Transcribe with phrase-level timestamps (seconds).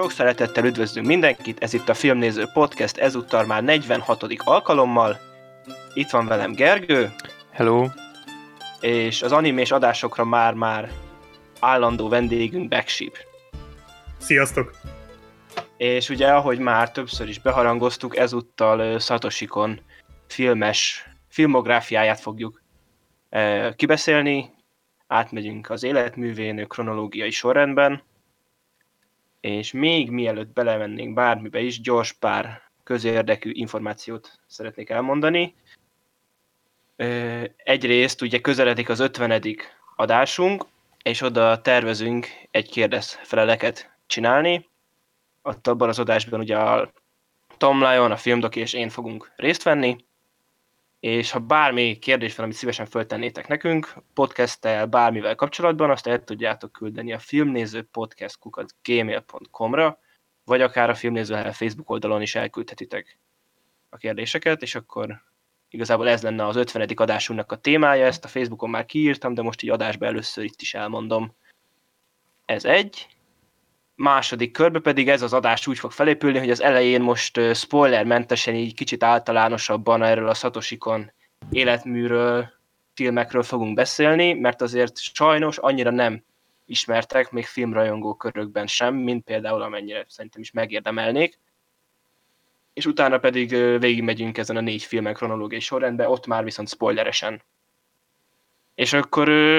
[0.00, 4.24] Sok szeretettel üdvözlünk mindenkit, ez itt a Filmnéző Podcast, ezúttal már 46.
[4.38, 5.18] alkalommal.
[5.94, 7.14] Itt van velem Gergő.
[7.50, 7.86] Hello.
[8.80, 10.90] És az animés adásokra már-már
[11.60, 13.16] állandó vendégünk Backship.
[14.18, 14.76] Sziasztok!
[15.76, 19.80] És ugye, ahogy már többször is beharangoztuk, ezúttal Satoshikon
[20.26, 22.62] filmes filmográfiáját fogjuk
[23.76, 24.50] kibeszélni,
[25.06, 28.02] átmegyünk az életművén kronológiai sorrendben,
[29.40, 35.54] és még mielőtt belemennénk bármibe is, gyors pár közérdekű információt szeretnék elmondani.
[37.56, 39.56] Egyrészt ugye közeledik az 50.
[39.96, 40.66] adásunk,
[41.02, 44.68] és oda tervezünk egy kérdezfeleleket csinálni.
[45.42, 46.92] Ott abban az adásban ugye a
[47.56, 49.96] Tom Lyon, a filmdoki és én fogunk részt venni,
[51.00, 56.72] és ha bármi kérdés van, amit szívesen föltennétek nekünk, podcasttel, bármivel kapcsolatban, azt el tudjátok
[56.72, 58.38] küldeni a filmnéző podcast
[58.82, 59.98] gmail.com-ra,
[60.44, 63.18] vagy akár a filmnéző Facebook oldalon is elküldhetitek
[63.88, 65.22] a kérdéseket, és akkor
[65.68, 66.88] igazából ez lenne az 50.
[66.94, 70.74] adásunknak a témája, ezt a Facebookon már kiírtam, de most így adásba először itt is
[70.74, 71.34] elmondom.
[72.44, 73.06] Ez egy.
[74.02, 78.74] Második körbe pedig ez az adás úgy fog felépülni, hogy az elején most spoilermentesen így
[78.74, 81.12] kicsit általánosabban erről a Satoshikon
[81.50, 82.52] életműről,
[82.94, 86.24] filmekről fogunk beszélni, mert azért sajnos annyira nem
[86.66, 91.38] ismertek, még filmrajongó körökben sem, mint például amennyire szerintem is megérdemelnék.
[92.72, 97.42] És utána pedig végigmegyünk ezen a négy filmen kronológiai sorrendben, ott már viszont spoileresen.
[98.74, 99.58] És akkor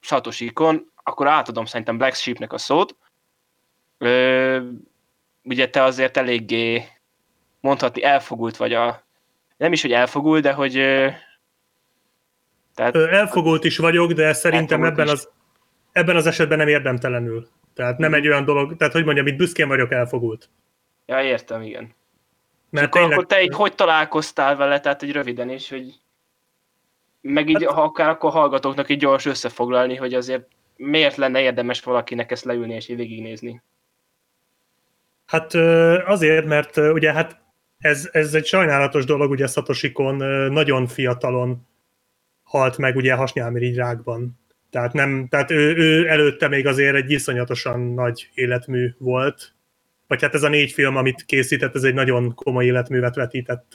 [0.00, 2.96] Satoshikon, akkor átadom szerintem Black Sheepnek a szót,
[3.98, 4.60] Ö,
[5.44, 6.84] ugye te azért eléggé
[7.60, 9.04] mondhatni elfogult vagy a...
[9.56, 10.72] Nem is, hogy elfogult, de hogy...
[12.74, 15.28] tehát, elfogult is vagyok, de szerintem ebben az,
[15.92, 17.48] ebben az esetben nem érdemtelenül.
[17.74, 20.48] Tehát nem egy olyan dolog, tehát hogy mondjam, itt büszkén vagyok elfogult.
[21.06, 21.94] Ja, értem, igen.
[22.70, 23.18] Mert akkor, tényleg...
[23.18, 26.00] akkor te így hogy találkoztál vele, tehát egy röviden is, hogy
[27.20, 27.74] meg így, hát...
[27.74, 32.74] ha akár akkor hallgatóknak így gyors összefoglalni, hogy azért miért lenne érdemes valakinek ezt leülni
[32.74, 33.62] és így végignézni.
[35.26, 35.54] Hát
[36.04, 37.40] azért, mert ugye hát
[37.78, 40.16] ez, ez egy sajnálatos dolog, ugye Szatosikon
[40.52, 41.66] nagyon fiatalon
[42.42, 44.38] halt meg ugye hasnyálmirigyrákban.
[44.70, 49.54] Tehát, nem, tehát ő, ő, előtte még azért egy iszonyatosan nagy életmű volt.
[50.06, 53.72] Vagy hát ez a négy film, amit készített, ez egy nagyon komoly életművet vetített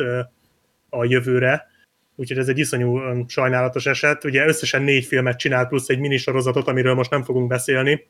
[0.89, 1.67] a jövőre.
[2.15, 4.23] Úgyhogy ez egy iszonyú sajnálatos eset.
[4.23, 8.07] Ugye összesen négy filmet csinált, plusz egy minisorozatot, amiről most nem fogunk beszélni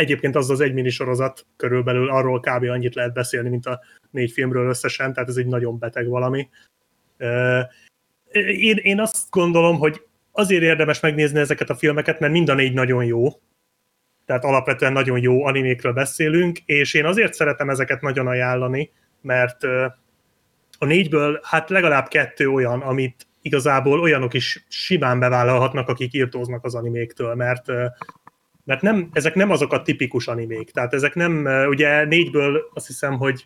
[0.00, 2.64] Egyébként az az egy minisorozat körülbelül arról kb.
[2.64, 3.80] annyit lehet beszélni, mint a
[4.10, 6.48] négy filmről összesen, tehát ez egy nagyon beteg valami.
[8.32, 10.02] Én, én azt gondolom, hogy
[10.32, 13.28] azért érdemes megnézni ezeket a filmeket, mert mind a négy nagyon jó,
[14.26, 18.90] tehát alapvetően nagyon jó animékről beszélünk, és én azért szeretem ezeket nagyon ajánlani,
[19.20, 19.64] mert
[20.78, 26.74] a négyből hát legalább kettő olyan, amit igazából olyanok is simán bevállalhatnak, akik írtóznak az
[26.74, 27.66] animéktől, mert
[28.70, 30.70] mert nem, ezek nem azok a tipikus animék.
[30.70, 33.44] Tehát ezek nem, ugye négyből azt hiszem, hogy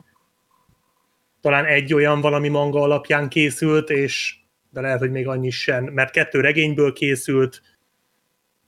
[1.40, 4.36] talán egy olyan valami manga alapján készült, és
[4.70, 7.62] de lehet, hogy még annyi sem, mert kettő regényből készült,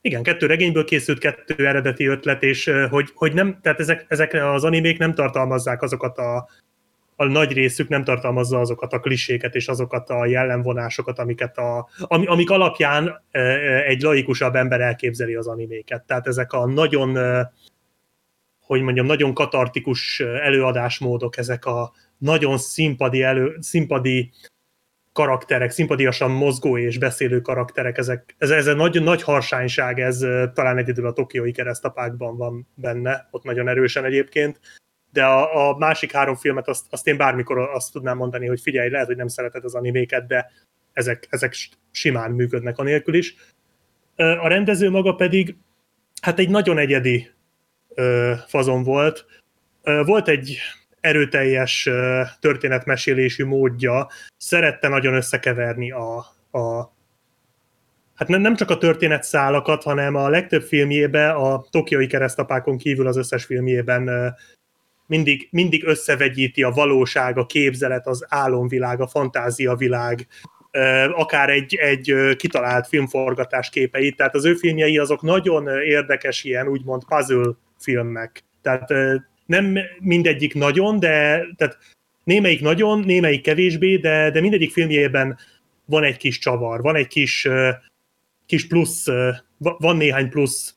[0.00, 4.64] igen, kettő regényből készült, kettő eredeti ötlet, és hogy, hogy nem, tehát ezek, ezek az
[4.64, 6.48] animék nem tartalmazzák azokat a
[7.16, 12.26] a nagy részük nem tartalmazza azokat a kliséket és azokat a jellemvonásokat, amiket a, ami,
[12.26, 16.04] amik alapján e, e, egy laikusabb ember elképzeli az animéket.
[16.04, 17.52] Tehát ezek a nagyon, e,
[18.60, 24.30] hogy mondjam, nagyon katartikus előadásmódok, ezek a nagyon színpadi, elő, színpadi
[25.12, 30.18] karakterek, szimpadiasan mozgó és beszélő karakterek, ezek, ez, ez egy nagy, nagy harsányság, ez
[30.54, 34.60] talán egyedül a tokiói keresztapákban van benne, ott nagyon erősen egyébként,
[35.16, 38.90] de a, a másik három filmet azt, azt én bármikor azt tudnám mondani, hogy figyelj,
[38.90, 40.52] lehet, hogy nem szereted az animéket, de
[40.92, 41.54] ezek, ezek
[41.90, 43.34] simán működnek anélkül is.
[44.16, 45.56] A rendező maga pedig
[46.20, 47.30] hát egy nagyon egyedi
[48.46, 49.26] fazon volt.
[49.82, 50.58] Volt egy
[51.00, 51.88] erőteljes
[52.40, 56.16] történetmesélésű módja, szerette nagyon összekeverni a,
[56.58, 56.94] a
[58.14, 63.44] hát nem, csak a történetszálakat, hanem a legtöbb filmjében, a Tokiai keresztapákon kívül az összes
[63.44, 64.34] filmjében
[65.06, 70.26] mindig, mindig összevegyíti a valóság, a képzelet, az álomvilág, a fantáziavilág,
[71.12, 77.04] akár egy, egy kitalált filmforgatás képeit, tehát az ő filmjei azok nagyon érdekes ilyen úgymond
[77.04, 78.44] puzzle filmek.
[78.62, 78.92] Tehát
[79.46, 81.78] nem mindegyik nagyon, de tehát
[82.24, 85.38] némelyik nagyon, némelyik kevésbé, de, de mindegyik filmjében
[85.84, 87.48] van egy kis csavar, van egy kis,
[88.46, 89.06] kis plusz,
[89.58, 90.76] van néhány plusz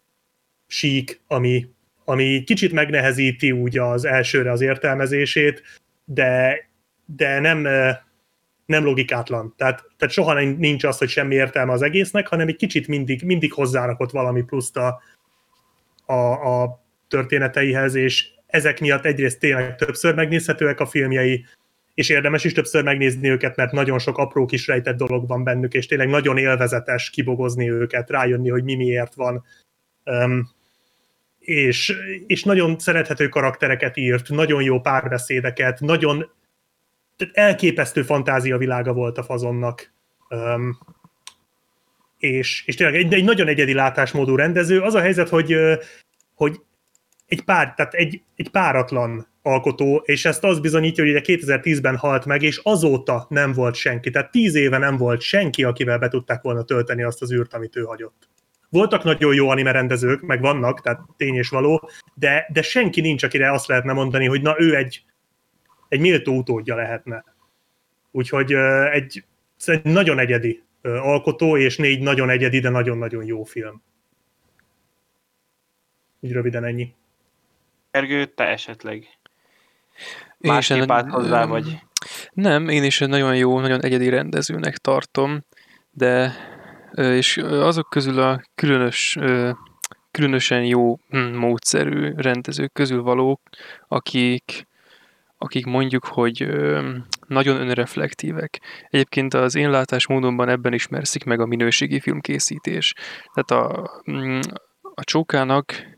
[0.68, 1.68] sík, ami,
[2.09, 5.63] ami kicsit megnehezíti úgy az elsőre az értelmezését,
[6.06, 6.57] de,
[7.06, 7.61] de nem,
[8.65, 9.53] nem logikátlan.
[9.57, 13.53] Tehát, tehát soha nincs az, hogy semmi értelme az egésznek, hanem egy kicsit mindig, mindig
[13.53, 15.01] hozzárakott valami pluszt a,
[16.06, 16.13] a,
[16.53, 21.45] a történeteihez, és ezek miatt egyrészt tényleg többször megnézhetőek a filmjei,
[21.94, 25.73] és érdemes is többször megnézni őket, mert nagyon sok apró kis rejtett dolog van bennük,
[25.73, 29.44] és tényleg nagyon élvezetes kibogozni őket, rájönni, hogy mi miért van.
[30.06, 30.57] Um,
[31.50, 31.94] és,
[32.28, 36.31] és nagyon szerethető karaktereket írt, nagyon jó párbeszédeket, nagyon
[37.18, 39.94] tehát elképesztő fantázia világa volt a fazonnak.
[40.30, 40.80] Um,
[42.18, 44.81] és, és tényleg egy, egy nagyon egyedi látásmódú rendező.
[44.81, 45.56] Az a helyzet, hogy,
[46.34, 46.60] hogy
[47.28, 52.25] egy, pár, tehát egy, egy páratlan alkotó, és ezt az bizonyítja, hogy ugye 2010-ben halt
[52.25, 54.10] meg, és azóta nem volt senki.
[54.10, 57.75] Tehát tíz éve nem volt senki, akivel be tudták volna tölteni azt az űrt, amit
[57.75, 58.30] ő hagyott.
[58.69, 63.24] Voltak nagyon jó anime rendezők, meg vannak, tehát tény és való, de, de senki nincs,
[63.24, 65.04] akire azt lehetne mondani, hogy na ő egy,
[65.88, 67.24] egy méltó utódja lehetne.
[68.12, 68.54] Úgyhogy
[68.92, 69.24] egy,
[69.66, 73.81] egy nagyon egyedi alkotó, és négy nagyon egyedi, de nagyon-nagyon jó film.
[76.19, 76.94] Így röviden ennyi.
[77.92, 79.19] Ergő, te esetleg
[80.38, 81.80] másképp állt hozzá, vagy?
[82.31, 85.45] Nem, én is nagyon jó, nagyon egyedi rendezőnek tartom,
[85.92, 86.33] de
[86.95, 89.18] és azok közül a különös,
[90.12, 93.41] különösen jó hm, módszerű rendezők közül valók,
[93.88, 94.68] akik,
[95.38, 96.47] akik mondjuk, hogy
[97.27, 98.62] nagyon önreflektívek.
[98.89, 102.94] Egyébként az én látásmódomban ebben ismerszik meg a minőségi filmkészítés.
[103.33, 104.39] Tehát a, hm,
[104.94, 105.97] a csókának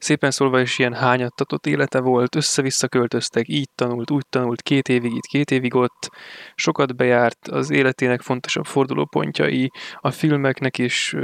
[0.00, 5.12] szépen szólva is ilyen hányattatott élete volt, össze-vissza költöztek, így tanult, úgy tanult, két évig
[5.14, 6.10] itt, két évig ott,
[6.54, 9.70] sokat bejárt, az életének fontosabb fordulópontjai,
[10.00, 11.16] a filmeknek is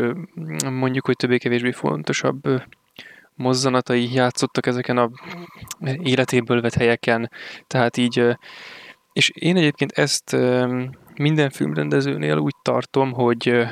[0.70, 2.40] mondjuk, hogy többé-kevésbé fontosabb
[3.34, 5.10] mozzanatai játszottak ezeken a
[6.02, 7.30] életéből vett helyeken,
[7.66, 8.36] tehát így,
[9.12, 10.36] és én egyébként ezt
[11.14, 13.66] minden filmrendezőnél úgy tartom, hogy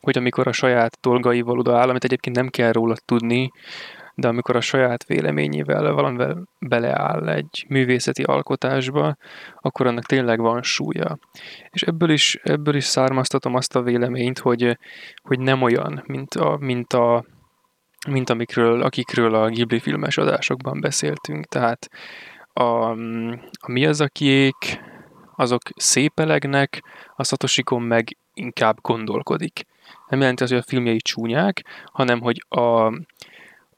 [0.00, 3.50] hogy amikor a saját dolgaival odaáll, amit egyébként nem kell róla tudni,
[4.18, 9.16] de amikor a saját véleményével valamivel beleáll egy művészeti alkotásba,
[9.60, 11.18] akkor annak tényleg van súlya.
[11.70, 14.78] És ebből is, ebből is származtatom azt a véleményt, hogy,
[15.22, 17.24] hogy nem olyan, mint, a, mint, a,
[18.08, 21.46] mint amikről, akikről a Ghibli filmes adásokban beszéltünk.
[21.46, 21.88] Tehát
[22.52, 22.90] a,
[23.60, 24.80] a mi az, akiék,
[25.36, 26.82] azok szépelegnek,
[27.16, 29.66] a Satoshikon meg inkább gondolkodik.
[30.08, 32.92] Nem jelenti az, hogy a filmjei csúnyák, hanem hogy a,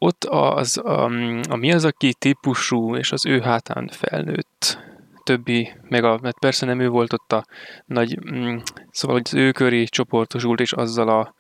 [0.03, 1.05] ott az, a,
[1.49, 4.79] a Miyazaki típusú és az ő hátán felnőtt
[5.23, 7.45] többi, meg a, mert persze nem ő volt ott a
[7.87, 8.57] nagy, mm,
[8.91, 11.35] szóval hogy az ő köré csoportosult, és azzal a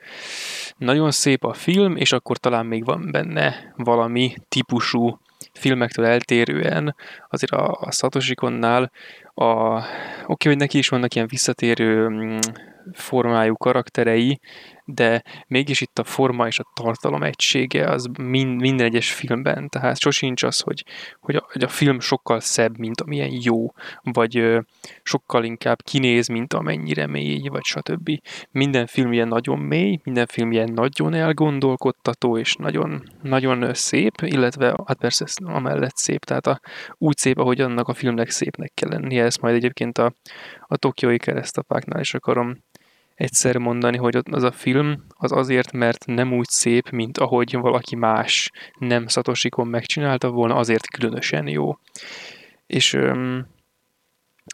[0.77, 5.19] nagyon szép a film, és akkor talán még van benne valami típusú
[5.53, 6.95] filmektől eltérően,
[7.29, 8.91] azért a, a Satoshi-konnál
[9.35, 9.83] a,
[10.27, 12.39] oké, hogy neki is vannak ilyen visszatérő mm,
[12.93, 14.41] formájú karakterei,
[14.95, 19.99] de mégis itt a forma és a tartalom egysége az mind, minden egyes filmben, tehát
[19.99, 20.85] sosincs az, hogy,
[21.21, 23.73] hogy, a, hogy a film sokkal szebb, mint amilyen jó,
[24.03, 24.61] vagy ö,
[25.03, 28.11] sokkal inkább kinéz, mint amennyire mély, vagy stb.
[28.50, 34.76] Minden film ilyen nagyon mély, minden film ilyen nagyon elgondolkodtató, és nagyon, nagyon szép, illetve
[34.87, 36.61] hát persze amellett szép, tehát a,
[36.99, 40.12] úgy szép, ahogy annak a filmnek szépnek kell lennie, ezt majd egyébként a,
[40.61, 42.57] a Tokiói keresztapáknál is akarom
[43.21, 47.97] egyszer mondani, hogy az a film az azért, mert nem úgy szép, mint ahogy valaki
[47.97, 51.79] más nem Szatosikon megcsinálta volna, azért különösen jó.
[52.67, 52.99] És,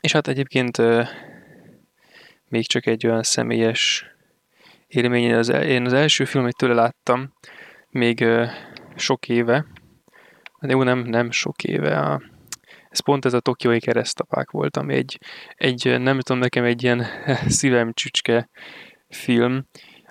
[0.00, 0.82] és hát egyébként
[2.48, 4.06] még csak egy olyan személyes
[4.86, 7.32] élmény, az, én az első filmet tőle láttam,
[7.90, 8.24] még
[8.96, 9.66] sok éve,
[10.60, 12.22] de jó, nem, nem sok éve, a
[12.96, 15.18] ez pont ez a tokiói keresztapák volt, ami egy,
[15.54, 17.06] egy, nem tudom, nekem egy ilyen
[17.58, 18.48] szívem csücske
[19.08, 19.66] film,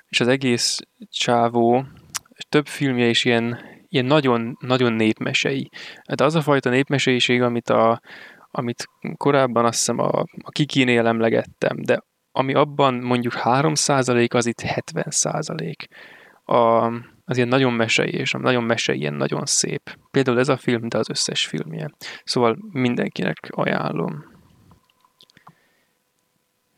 [0.07, 1.85] és az egész csávó,
[2.49, 5.69] több filmje is ilyen, ilyen nagyon, nagyon népmesei.
[6.15, 8.01] De az a fajta népmeseiség, amit, a,
[8.51, 8.87] amit
[9.17, 15.73] korábban azt hiszem a, a Kikinél emlegettem, de ami abban mondjuk 3% az itt 70%.
[16.43, 16.91] A,
[17.25, 19.97] az ilyen nagyon mesei, és nagyon mesei, ilyen nagyon szép.
[20.11, 21.91] Például ez a film, de az összes filmje.
[22.23, 24.33] Szóval mindenkinek ajánlom.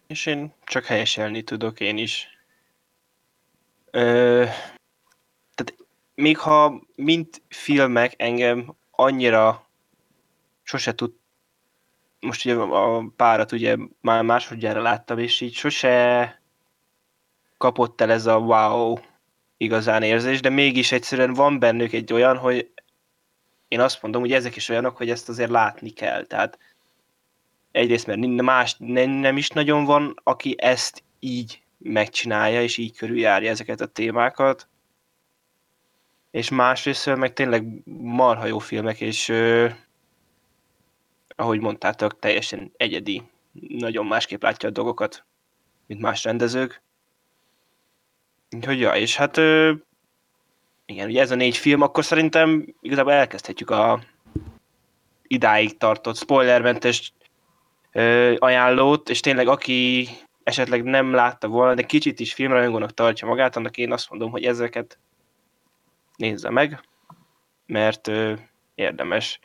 [0.08, 2.28] És én csak helyeselni tudok én is.
[3.92, 4.44] Ö,
[5.56, 5.76] tehát
[6.16, 9.68] még ha mint filmek engem annyira
[10.64, 11.14] sose tud
[12.20, 16.42] most ugye a párat ugye már másodjára láttam, és így sose
[17.58, 18.98] kapott el ez a wow
[19.58, 22.72] igazán érzés, de mégis egyszerűen van bennük egy olyan, hogy
[23.68, 26.26] én azt mondom, hogy ezek is olyanok, hogy ezt azért látni kell.
[26.26, 26.60] Tehát
[27.72, 33.50] egyrészt, mert más nem, nem is nagyon van, aki ezt így megcsinálja, és így körüljárja
[33.50, 34.68] ezeket a témákat.
[36.32, 37.66] És másrészt meg tényleg
[38.02, 39.70] marha jó filmek, és ö,
[41.36, 43.24] ahogy mondtátok, teljesen egyedi,
[43.70, 45.26] nagyon másképp látja a dolgokat,
[45.86, 46.82] mint más rendezők.
[48.56, 49.38] Úgyhogy ja, és hát
[50.86, 54.02] igen, ugye ez a négy film, akkor szerintem igazából elkezdhetjük a
[55.28, 57.14] idáig tartott spoilermentes
[58.38, 60.08] ajánlót, és tényleg aki
[60.44, 64.44] esetleg nem látta volna, de kicsit is filmrajongónak tartja magát, annak én azt mondom, hogy
[64.44, 65.00] ezeket
[66.16, 66.80] nézze meg,
[67.66, 68.34] mert ö,
[68.76, 69.40] érdemes,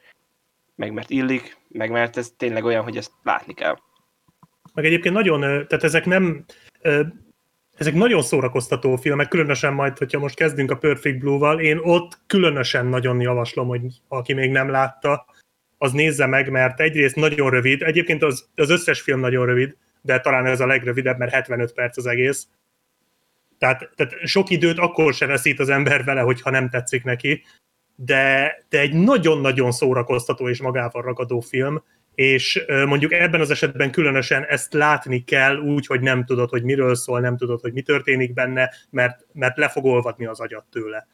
[0.75, 3.79] meg mert illik, meg mert ez tényleg olyan, hogy ezt látni kell.
[4.75, 6.45] Meg egyébként nagyon, tehát ezek nem,
[7.77, 12.87] ezek nagyon szórakoztató filmek, különösen majd, hogyha most kezdünk a Perfect Blue-val, én ott különösen
[12.87, 15.27] nagyon javaslom, hogy aki még nem látta,
[15.79, 20.21] az nézze meg, mert egyrészt nagyon rövid, egyébként az, az összes film nagyon rövid, de
[20.21, 22.49] talán ez a legrövidebb, mert 75 perc az egész.
[23.59, 27.43] Tehát, tehát sok időt akkor se veszít az ember vele, hogyha nem tetszik neki,
[27.97, 31.83] de, de egy nagyon-nagyon szórakoztató és magával ragadó film,
[32.15, 36.95] és mondjuk ebben az esetben különösen ezt látni kell úgy, hogy nem tudod, hogy miről
[36.95, 41.07] szól, nem tudod, hogy mi történik benne, mert, mert le fog olvadni az agyat tőle.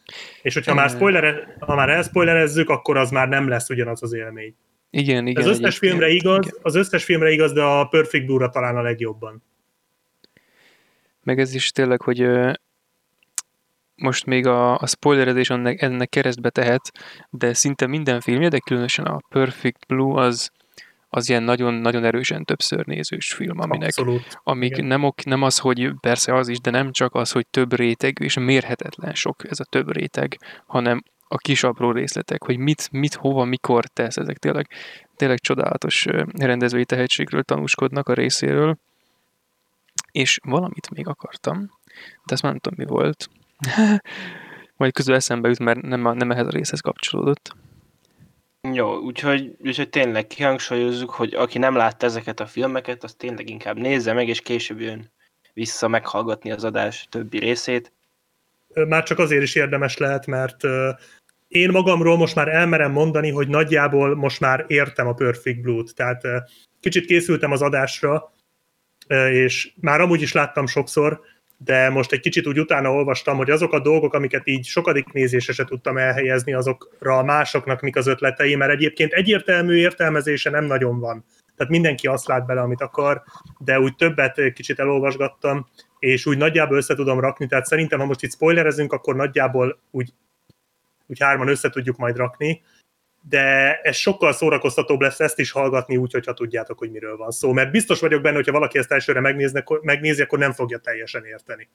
[0.43, 4.55] És hogyha már, spoilere, ha már elspoilerezzük, akkor az már nem lesz ugyanaz az élmény.
[4.91, 5.43] Igen, igen.
[5.43, 6.59] Az összes filmre igaz, igen.
[6.63, 9.43] az összes filmre igaz, de a Perfect Blue-ra talán a legjobban.
[11.23, 12.29] Meg ez is tényleg, hogy
[13.95, 16.91] most még a, a spoilerezés ennek, ennek keresztbe tehet,
[17.31, 20.51] de szinte minden filmje, de különösen a Perfect Blue az,
[21.09, 24.41] az ilyen nagyon-nagyon erősen többször nézős film, aminek, Abszolút.
[24.43, 24.85] amik igen.
[24.85, 28.25] nem, ok, nem az, hogy persze az is, de nem csak az, hogy több rétegű,
[28.25, 33.15] és mérhetetlen sok ez a több réteg, hanem a kis apró részletek, hogy mit, mit,
[33.15, 34.69] hova, mikor tesz, ezek tényleg,
[35.17, 38.79] tényleg csodálatos rendezői tehetségről tanúskodnak a részéről.
[40.13, 41.59] És valamit még akartam,
[42.25, 43.29] de ezt már nem tudom mi volt.
[44.77, 47.57] Majd közül eszembe jut, mert nem, nem ehhez a részhez kapcsolódott.
[48.73, 53.77] Jó, úgyhogy, úgyhogy tényleg kihangsúlyozzuk, hogy aki nem látta ezeket a filmeket, az tényleg inkább
[53.77, 55.11] nézze meg, és később jön
[55.55, 57.93] vissza meghallgatni az adás többi részét.
[58.89, 60.63] Már csak azért is érdemes lehet, mert
[61.49, 65.95] én magamról most már elmerem mondani, hogy nagyjából most már értem a Perfect Blue-t.
[65.95, 66.23] Tehát
[66.81, 68.33] kicsit készültem az adásra,
[69.31, 71.21] és már amúgy is láttam sokszor,
[71.59, 75.53] de most egy kicsit úgy utána olvastam, hogy azok a dolgok, amiket így sokadik nézésre
[75.53, 81.25] se tudtam elhelyezni, azokra másoknak mik az ötletei, mert egyébként egyértelmű értelmezése nem nagyon van.
[81.57, 83.23] Tehát mindenki azt lát bele, amit akar,
[83.59, 85.67] de úgy többet kicsit elolvasgattam,
[85.99, 90.13] és úgy nagyjából össze tudom rakni, tehát szerintem, ha most itt spoilerezünk, akkor nagyjából úgy,
[91.07, 92.63] úgy hárman össze tudjuk majd rakni,
[93.29, 97.53] de ez sokkal szórakoztatóbb lesz ezt is hallgatni úgy, hogyha tudjátok, hogy miről van szó.
[97.53, 101.69] Mert biztos vagyok benne, hogyha valaki ezt elsőre megnézne, megnézi, akkor nem fogja teljesen érteni.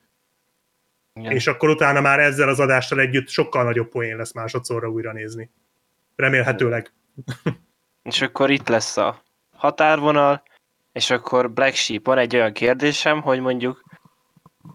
[1.13, 1.31] Igen.
[1.31, 5.51] És akkor utána már ezzel az adással együtt sokkal nagyobb poén lesz másodszorra újra nézni.
[6.15, 6.93] Remélhetőleg.
[8.03, 9.23] És akkor itt lesz a
[9.55, 10.43] határvonal,
[10.91, 13.83] és akkor Black Sheep, van egy olyan kérdésem, hogy mondjuk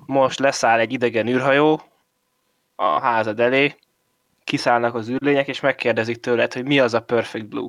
[0.07, 1.83] most leszáll egy idegen űrhajó
[2.75, 3.75] a házad elé,
[4.49, 7.69] kiszállnak az űrlények, és megkérdezik tőled, hogy mi az a Perfect Blue.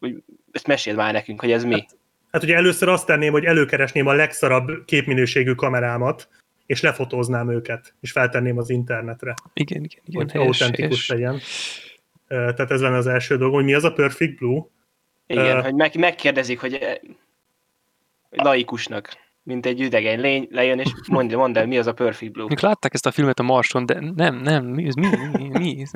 [0.00, 0.22] Úgy,
[0.52, 1.86] ezt meséld már nekünk, hogy ez mi.
[2.32, 6.28] Hát ugye először azt tenném, hogy előkeresném a legszarabb képminőségű kamerámat,
[6.66, 10.22] és lefotóznám őket, és feltenném az internetre, Igen, igen, igen.
[10.22, 11.40] hogy helyes, autentikus helyes.
[12.28, 12.54] legyen.
[12.54, 14.62] Tehát ez lenne az első dolog, hogy mi az a Perfect Blue.
[15.26, 15.60] Igen, Ö.
[15.60, 16.94] hogy meg, megkérdezik, hogy eh,
[18.30, 19.08] laikusnak,
[19.44, 22.46] mint egy idegen lény lejön, és mondja, mondd el, mi az a Perfect Blue.
[22.48, 25.80] Még látták ezt a filmet a Marson, de nem, nem, mi, ez mi, mi, mi
[25.80, 25.90] ez?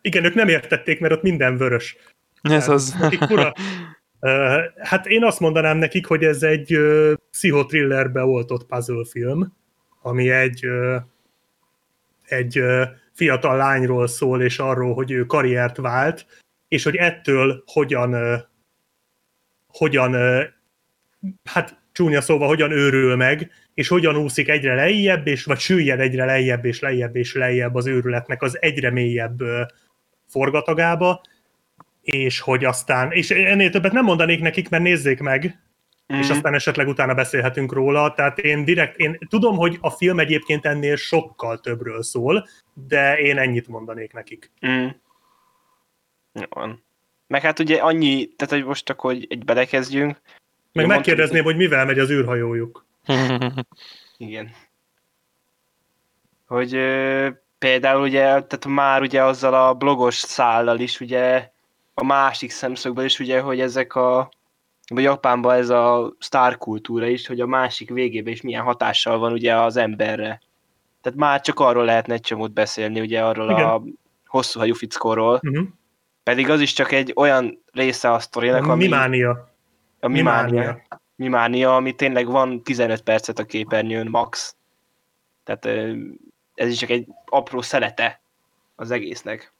[0.00, 1.96] Igen, ők nem értették, mert ott minden vörös.
[2.42, 2.96] Ez az.
[3.28, 3.52] Fura.
[4.78, 9.52] Hát én azt mondanám nekik, hogy ez egy ö, pszichothrillerbe oltott puzzle film,
[10.02, 10.66] ami egy,
[12.24, 12.62] egy
[13.12, 16.26] fiatal lányról szól, és arról, hogy ő karriert vált,
[16.68, 18.16] és hogy ettől hogyan,
[19.68, 20.14] hogyan
[21.44, 26.24] hát csúnya szóval, hogyan őrül meg, és hogyan úszik egyre lejjebb, és vagy süllyed egyre
[26.24, 29.42] lejjebb, és lejjebb, és lejjebb az őrületnek az egyre mélyebb
[30.26, 31.20] forgatagába,
[32.02, 35.44] és hogy aztán, és ennél többet nem mondanék nekik, mert nézzék meg,
[36.14, 36.18] mm.
[36.18, 36.30] és Mm.
[36.30, 40.96] aztán esetleg utána beszélhetünk róla, tehát én direkt, én tudom, hogy a film egyébként ennél
[40.96, 44.52] sokkal többről szól, de én ennyit mondanék nekik.
[44.66, 44.86] Mm.
[46.32, 46.84] Jó van.
[47.26, 50.20] Meg hát ugye annyi, tehát hogy most akkor egy belekezdjünk.
[50.76, 52.84] Meg megkérdezném, hogy mivel megy az űrhajójuk.
[54.16, 54.50] Igen.
[56.46, 57.28] Hogy ö,
[57.58, 61.50] például ugye, tehát már ugye azzal a blogos szállal is ugye
[61.94, 64.28] a másik szemszögből is ugye, hogy ezek a
[64.88, 69.32] vagy Japánban ez a sztár kultúra is, hogy a másik végében is milyen hatással van
[69.32, 70.40] ugye az emberre.
[71.02, 73.64] Tehát már csak arról lehetne egy csomót beszélni, ugye arról Igen.
[73.68, 73.82] a
[74.26, 75.66] hosszú hajú fickóról, Uh-huh.
[76.22, 79.54] pedig az is csak egy olyan része a sztorinak, ami mimánia.
[80.06, 80.82] A mimánia,
[81.16, 84.56] mimánia, ami tényleg van 15 percet a képernyőn max.
[85.44, 85.66] Tehát
[86.54, 88.20] ez is csak egy apró szelete
[88.76, 89.52] az egésznek.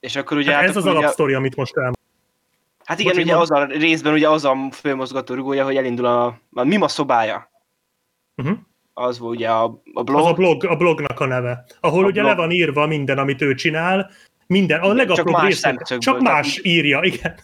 [0.00, 0.52] És akkor ugye...
[0.52, 1.92] Hát hát ez az ugye- alapsztori, amit most el.
[2.84, 6.40] Hát igen, Bocsi, ugye az a részben ugye az a főmozgató rugója, hogy elindul a,
[6.52, 7.50] a Mima szobája.
[8.36, 8.58] Uh-huh.
[8.94, 10.20] Az volt ugye a, a blog.
[10.20, 12.36] Az a, blog, a blognak a neve, ahol A ugye blog.
[12.36, 14.10] le van írva minden, amit ő csinál,
[14.46, 17.38] minden, a legapróbb csak más részlet, csak más írja, igen.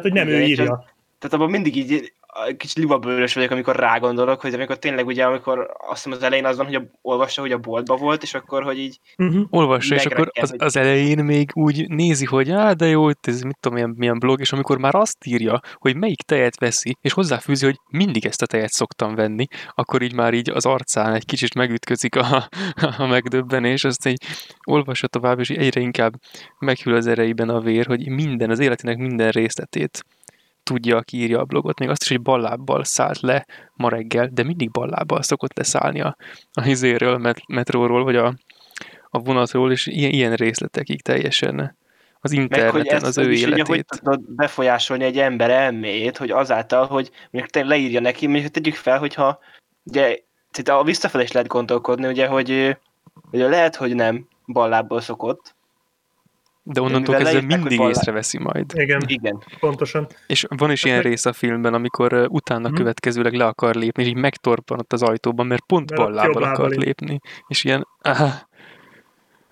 [0.00, 0.84] Tehát, hogy nem Igen, ő írja.
[1.18, 2.12] Tehát abban mindig így
[2.56, 6.56] kicsit libabőrös vagyok, amikor rágondolok, hogy amikor tényleg ugye, amikor azt hiszem az elején az
[6.56, 9.44] van, hogy a, olvassa, hogy a boltba volt, és akkor, hogy így Uh-huh.
[9.50, 13.40] Olvassa, és akkor az, hogy- az elején még úgy nézi, hogy á, de jó, ez
[13.40, 17.12] mit tudom, milyen, milyen blog, és amikor már azt írja, hogy melyik tejet veszi, és
[17.12, 21.24] hozzáfűzi, hogy mindig ezt a tejet szoktam venni, akkor így már így az arcán egy
[21.24, 22.48] kicsit megütközik a,
[22.98, 24.22] a megdöbbenés, azt így
[24.64, 26.12] olvassa tovább, és egyre inkább
[26.58, 30.04] meghűl az ereiben a vér, hogy minden, az életének minden részletét
[30.66, 34.42] tudja, aki írja a blogot, még azt is, hogy ballábbal szállt le ma reggel, de
[34.42, 36.16] mindig ballábbal szokott leszállni a,
[36.52, 38.34] a izéről, met, metróról, vagy a,
[39.10, 41.76] a vonatról, és ilyen, ilyen részletekig teljesen
[42.20, 44.00] az meg hogy interneten ezt az ő is ugye, hogy életét.
[44.00, 48.98] tudod befolyásolni egy ember elméjét, hogy azáltal, hogy mondjuk te leírja neki, mondjuk tegyük fel,
[48.98, 49.38] hogyha
[49.84, 50.18] ugye
[50.50, 52.76] tehát a visszafelé is lehet gondolkodni, ugye, hogy,
[53.30, 55.55] hogy lehet, hogy nem ballából szokott.
[56.68, 58.64] De onnantól mivel kezdve mindig észreveszi majd.
[58.74, 59.42] Igen, Igen.
[59.60, 60.06] pontosan.
[60.26, 62.76] És van is ilyen rész a filmben, amikor utána Mhm.
[62.76, 66.42] következőleg le akar lépni, és így megtorpan ott az ajtóban, mert pont Mert jobb lábbal
[66.42, 66.78] akar lép.
[66.84, 67.20] lépni.
[67.48, 68.30] És ilyen, ah,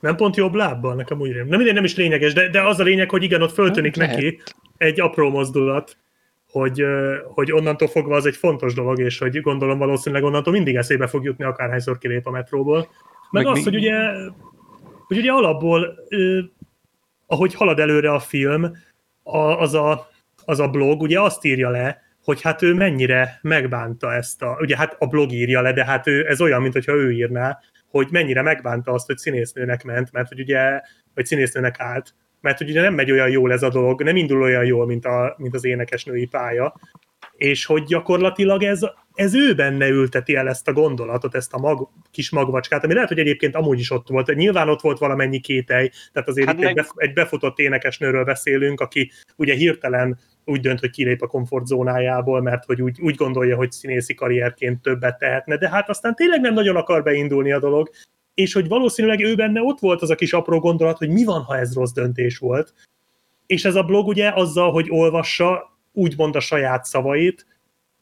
[0.00, 1.46] Nem pont jobb lábbal, nekem úgy rém.
[1.46, 4.09] Nem, minden nem is lényeges, de, de az a lényeg, hogy igen, ott föltűnik Hát,
[4.09, 4.40] neki
[4.77, 5.96] egy apró mozdulat,
[6.50, 6.85] hogy,
[7.24, 11.24] hogy onnantól fogva az egy fontos dolog, és hogy gondolom valószínűleg onnantól mindig eszébe fog
[11.24, 12.77] jutni, akárhányszor kilép a metróból.
[13.31, 13.94] Meg, Meg az, még- hogy ugye,
[15.07, 15.94] hogy ugye alapból,
[17.26, 18.76] ahogy halad előre a film,
[19.22, 20.08] a, az, a,
[20.44, 24.76] az a blog ugye azt írja le, hogy hát ő mennyire megbánta ezt a, ugye
[24.76, 27.58] hát a blog írja le, de hát ő, ez olyan, mintha ő írná,
[27.90, 30.80] hogy mennyire megbánta azt, hogy színésznőnek ment, mert hogy ugye,
[31.14, 34.42] vagy színésznőnek állt, mert hogy ugye nem megy olyan jól ez a dolog, nem indul
[34.42, 36.74] olyan jól, mint, a, mint az énekesnői pálya,
[37.36, 38.80] és hogy gyakorlatilag ez,
[39.14, 43.08] ez ő benne ülteti el ezt a gondolatot, ezt a mag, kis magvacskát, ami lehet,
[43.08, 44.34] hogy egyébként amúgy is ott volt.
[44.34, 48.24] Nyilván ott volt valamennyi kételj, tehát azért Hát itt meg- egy, bef, egy befutott énekesnőről
[48.24, 53.56] beszélünk, aki ugye hirtelen úgy dönt, hogy kilép a komfortzónájából, mert hogy úgy, úgy gondolja,
[53.56, 57.90] hogy színészi karrierként többet tehetne, de hát aztán tényleg nem nagyon akar beindulni a dolog,
[58.34, 61.42] és hogy valószínűleg ő benne ott volt az a kis apró gondolat, hogy mi van,
[61.42, 62.74] ha ez rossz döntés volt.
[63.46, 67.46] És ez a blog ugye azzal, hogy olvassa, úgymond a saját szavait,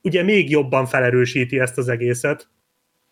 [0.02, 2.48] ugye még jobban felerősíti ezt az egészet.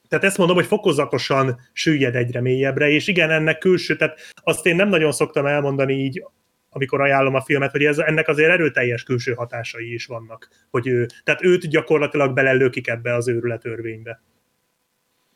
[0.08, 4.76] Tehát ezt mondom, hogy fokozatosan süllyed egyre mélyebbre, és igen, ennek külső, tehát azt én
[4.76, 6.22] nem nagyon szoktam elmondani így,
[6.70, 10.48] amikor ajánlom a filmet, hogy ez, ennek azért erőteljes külső hatásai is vannak.
[10.70, 14.20] Hogy ő, tehát őt gyakorlatilag belelőkik ebbe az őrületörvénybe.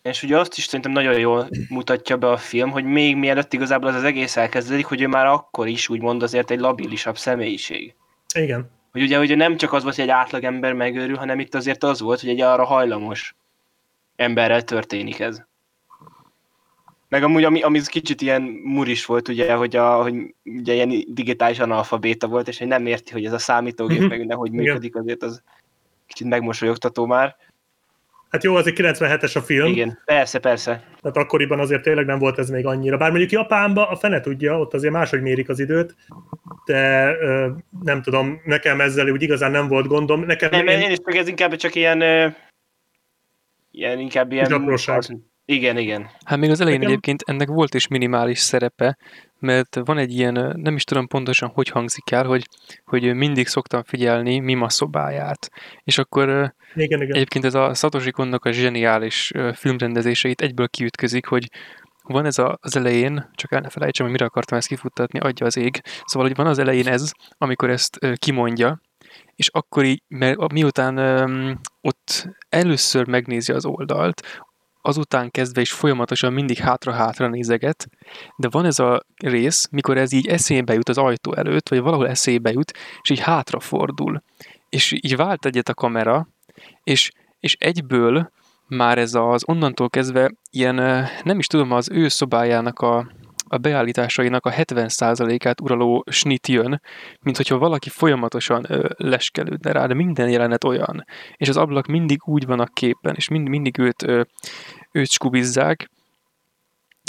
[0.02, 3.88] És ugye azt is szerintem nagyon jól mutatja be a film, hogy még mielőtt igazából
[3.88, 7.94] az az egész elkezdődik, hogy ő már akkor is úgymond azért egy labilisabb személyiség.
[8.34, 8.70] Igen.
[8.94, 12.00] Hogy ugye, ugye nem csak az volt, hogy egy átlagember megőrül, hanem itt azért az
[12.00, 13.34] volt, hogy egy arra hajlamos
[14.16, 15.42] emberrel történik ez.
[17.08, 21.58] Meg amúgy, ami, ami kicsit ilyen muris volt, ugye, hogy, a, hogy ugye ilyen digitális
[21.58, 24.26] analfabéta volt, és hogy nem érti, hogy ez a számítógép Mhm.
[24.26, 25.42] meg hogy működik, azért az
[26.06, 27.36] kicsit megmosolyogtató már.
[28.34, 29.98] Hát jó, az egy 97-es a film, Igen.
[30.04, 30.70] Persze, persze.
[31.00, 32.96] tehát akkoriban azért tényleg nem volt ez még annyira.
[32.96, 35.94] Bár mondjuk Japánban a fene tudja, ott azért máshogy mérik az időt,
[36.64, 37.50] de ö,
[37.82, 40.24] nem tudom, nekem ezzel úgy igazán nem volt gondom.
[40.24, 42.26] Nekem Nem, én, én is meg ez inkább csak ilyen, ö,
[43.70, 44.46] ilyen inkább ilyen...
[44.46, 45.02] Zsapróság.
[45.44, 46.10] Igen, igen.
[46.24, 48.96] Hát még az elején Nekem- egyébként ennek volt is minimális szerepe,
[49.44, 52.48] mert van egy ilyen, nem is tudom pontosan, hogy hangzik el, hogy,
[52.84, 55.50] hogy mindig szoktam figyelni Mima szobáját.
[55.84, 56.28] És akkor
[56.74, 57.14] igen, igen.
[57.14, 61.48] egyébként ez a Satoshi Konnak a zseniális filmrendezéseit egyből kiütközik, hogy
[62.02, 65.46] van ez a, az elején, csak el ne felejtsem, hogy mire akartam ezt kifuttatni, adja
[65.46, 65.80] az ég.
[66.04, 68.80] Szóval, hogy van az elején ez, amikor ezt kimondja,
[69.34, 74.44] és akkor így, mert miután öm, ott először megnézi az oldalt,
[74.86, 77.88] azután kezdve is folyamatosan mindig hátra-hátra nézeget,
[78.36, 82.08] de van ez a rész, mikor ez így eszébe jut az ajtó előtt, vagy valahol
[82.08, 84.22] eszébe jut, és így hátrafordul.
[84.68, 86.28] És így vált egyet a kamera,
[86.82, 88.30] és, és egyből
[88.66, 93.06] már ez az onnantól kezdve ilyen, nem is tudom, az ő szobájának a,
[93.54, 96.80] a beállításainak a 70%-át uraló snit jön,
[97.20, 101.04] mint hogyha valaki folyamatosan ö, leskelődne rá, de minden jelenet olyan.
[101.36, 104.22] És az ablak mindig úgy van a képen, és mind, mindig őt, ö,
[104.92, 105.90] őt skubizzák,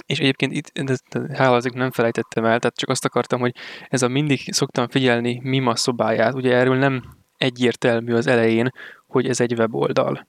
[0.05, 3.55] és egyébként itt, de, de, hála azért nem felejtettem el, tehát csak azt akartam, hogy
[3.89, 7.03] ez a mindig szoktam figyelni Mima szobáját, ugye erről nem
[7.38, 8.71] egyértelmű az elején,
[9.08, 10.27] hogy ez egy weboldal.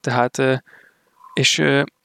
[0.00, 0.62] Tehát,
[1.34, 1.62] és,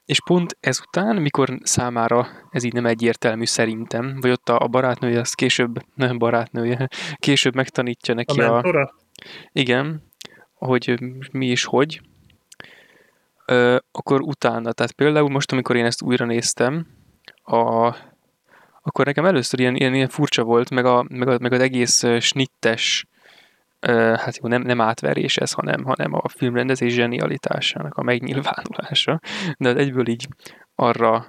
[0.07, 5.33] és pont ezután, mikor számára ez így nem egyértelmű szerintem, vagy ott a barátnője, az
[5.33, 8.57] később, nem barátnője, később megtanítja neki a...
[8.57, 8.93] a
[9.51, 10.03] igen,
[10.53, 10.99] hogy
[11.31, 12.01] mi is hogy,
[13.45, 16.87] ö, akkor utána, tehát például most, amikor én ezt újra néztem,
[17.43, 17.95] a,
[18.81, 22.05] akkor nekem először ilyen, ilyen, ilyen furcsa volt, meg, a, meg, a, meg az egész
[22.19, 23.05] snittes,
[24.15, 29.19] hát jó, nem, nem átverés ez, hanem, hanem a filmrendezés zsenialitásának a megnyilvánulása,
[29.57, 30.27] de egyből így
[30.75, 31.25] arra,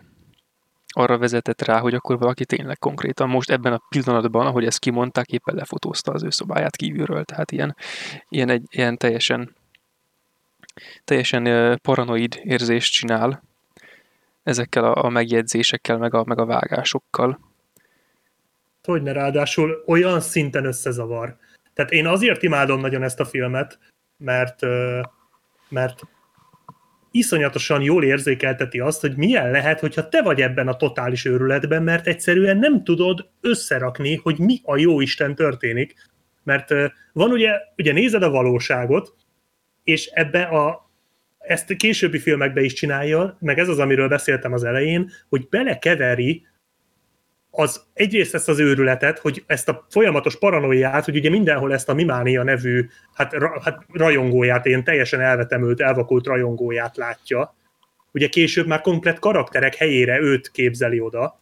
[0.86, 5.26] arra vezetett rá, hogy akkor valaki tényleg konkrétan most ebben a pillanatban, ahogy ezt kimondták,
[5.26, 7.76] éppen lefotózta az ő szobáját kívülről, tehát ilyen,
[8.28, 9.56] ilyen, egy, ilyen teljesen
[11.04, 13.42] teljesen paranoid érzést csinál,
[14.42, 17.40] ezekkel a, a megjegyzésekkel, meg a, meg a vágásokkal.
[18.82, 21.36] Hogyne, ráadásul olyan szinten összezavar.
[21.78, 23.78] Tehát én azért imádom nagyon ezt a filmet,
[24.16, 24.60] mert,
[25.68, 26.00] mert
[27.10, 32.06] iszonyatosan jól érzékelteti azt, hogy milyen lehet, hogyha te vagy ebben a totális őrületben, mert
[32.06, 35.94] egyszerűen nem tudod összerakni, hogy mi a jó Isten történik.
[36.44, 36.74] Mert
[37.12, 39.14] van ugye, ugye nézed a valóságot,
[39.84, 40.90] és ebbe a,
[41.38, 46.46] ezt későbbi filmekbe is csinálja, meg ez az, amiről beszéltem az elején, hogy belekeveri
[47.58, 51.94] az egyrészt ezt az őrületet, hogy ezt a folyamatos paranoiát, hogy ugye mindenhol ezt a
[51.94, 57.54] Mimánia nevű hát, ra, hát rajongóját, én teljesen elvetemült, elvakult rajongóját látja.
[58.12, 61.40] Ugye később már komplet karakterek helyére őt képzeli oda,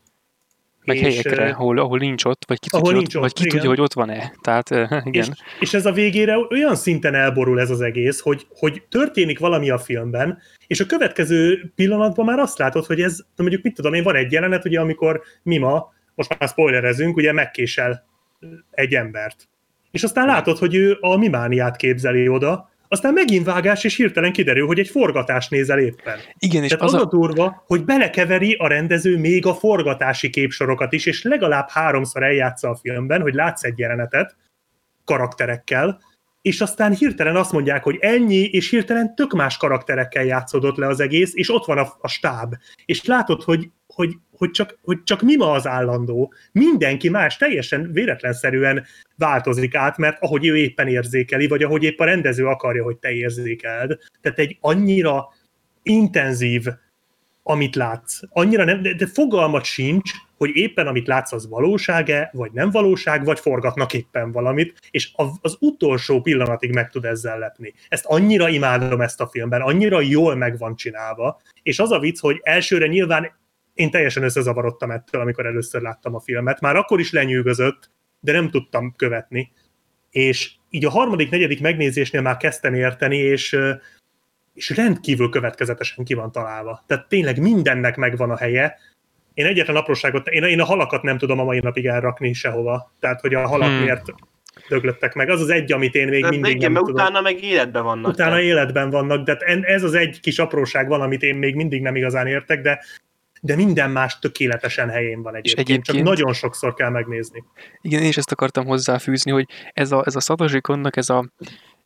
[0.85, 3.55] meg és, helyekre, ahol, ahol nincs ott, vagy ki, tudja, nincs ott, vagy ki igen.
[3.55, 4.33] tudja, hogy ott van-e.
[4.41, 4.71] Tehát,
[5.05, 5.13] igen.
[5.13, 5.29] És,
[5.61, 9.79] és ez a végére olyan szinten elborul ez az egész, hogy, hogy történik valami a
[9.79, 14.17] filmben, és a következő pillanatban már azt látod, hogy ez, mondjuk mit tudom én, van
[14.17, 18.05] egy jelenet, ugye, amikor Mima, most már spoilerezünk, ugye megkésel
[18.71, 19.49] egy embert.
[19.91, 24.67] És aztán látod, hogy ő a mimániát képzeli oda, aztán megint vágás, és hirtelen kiderül,
[24.67, 26.19] hogy egy forgatás nézel éppen.
[26.39, 30.93] Igen, és Tehát az, az a durva, hogy belekeveri a rendező még a forgatási képsorokat
[30.93, 34.37] is, és legalább háromszor eljátsza a filmben, hogy látsz egy jelenetet
[35.05, 36.01] karakterekkel,
[36.43, 41.01] és aztán hirtelen azt mondják, hogy ennyi, és hirtelen tök más karakterekkel játszódott le az
[41.01, 42.55] egész, és ott van a, a stáb.
[42.85, 46.33] És látod, hogy, hogy, hogy, csak, hogy csak mi ma az állandó.
[46.53, 48.85] Mindenki más teljesen véletlenszerűen
[49.17, 53.11] változik át, mert ahogy ő éppen érzékeli, vagy ahogy épp a rendező akarja, hogy te
[53.11, 53.99] érzékeld.
[54.21, 55.29] Tehát egy annyira
[55.83, 56.67] intenzív,
[57.43, 58.21] amit látsz.
[58.29, 63.25] Annyira nem, de, de fogalmat sincs, hogy éppen amit látsz az valóság-e, vagy nem valóság,
[63.25, 67.75] vagy forgatnak éppen valamit, és az utolsó pillanatig meg tud ezzel lepni.
[67.89, 72.21] Ezt annyira imádom ezt a filmben, annyira jól meg van csinálva, és az a vicc,
[72.21, 73.33] hogy elsőre nyilván
[73.77, 76.61] én teljesen összezavarodtam ettől, amikor először láttam a filmet.
[76.61, 79.53] Már akkor is lenyűgözött, de nem tudtam követni.
[80.11, 83.59] És így a harmadik, negyedik megnézésnél már kezdtem érteni, és,
[84.55, 86.85] és rendkívül következetesen ki van találva.
[86.87, 88.79] Tehát tényleg mindennek megvan a helye.
[89.35, 92.93] Én egyetlen apróságot, én, én a halakat nem tudom a mai napig elrakni sehova.
[93.01, 93.79] Tehát, hogy a halak hmm.
[93.79, 94.15] miért
[94.69, 95.29] döglöttek meg.
[95.29, 96.95] Az az egy, amit én még de mindig igen, nem tudom.
[96.95, 98.13] utána meg életben vannak.
[98.13, 98.45] Utána tehát.
[98.45, 102.27] életben vannak, de ez az egy kis apróság van, amit én még mindig nem igazán
[102.27, 102.81] értek, de
[103.47, 107.45] de minden más tökéletesen helyén van egyébként, egyébként csak nagyon sokszor kell megnézni.
[107.81, 111.31] Igen, én is ezt akartam hozzáfűzni, hogy ez a, ez a Satoshi Konnak ez a,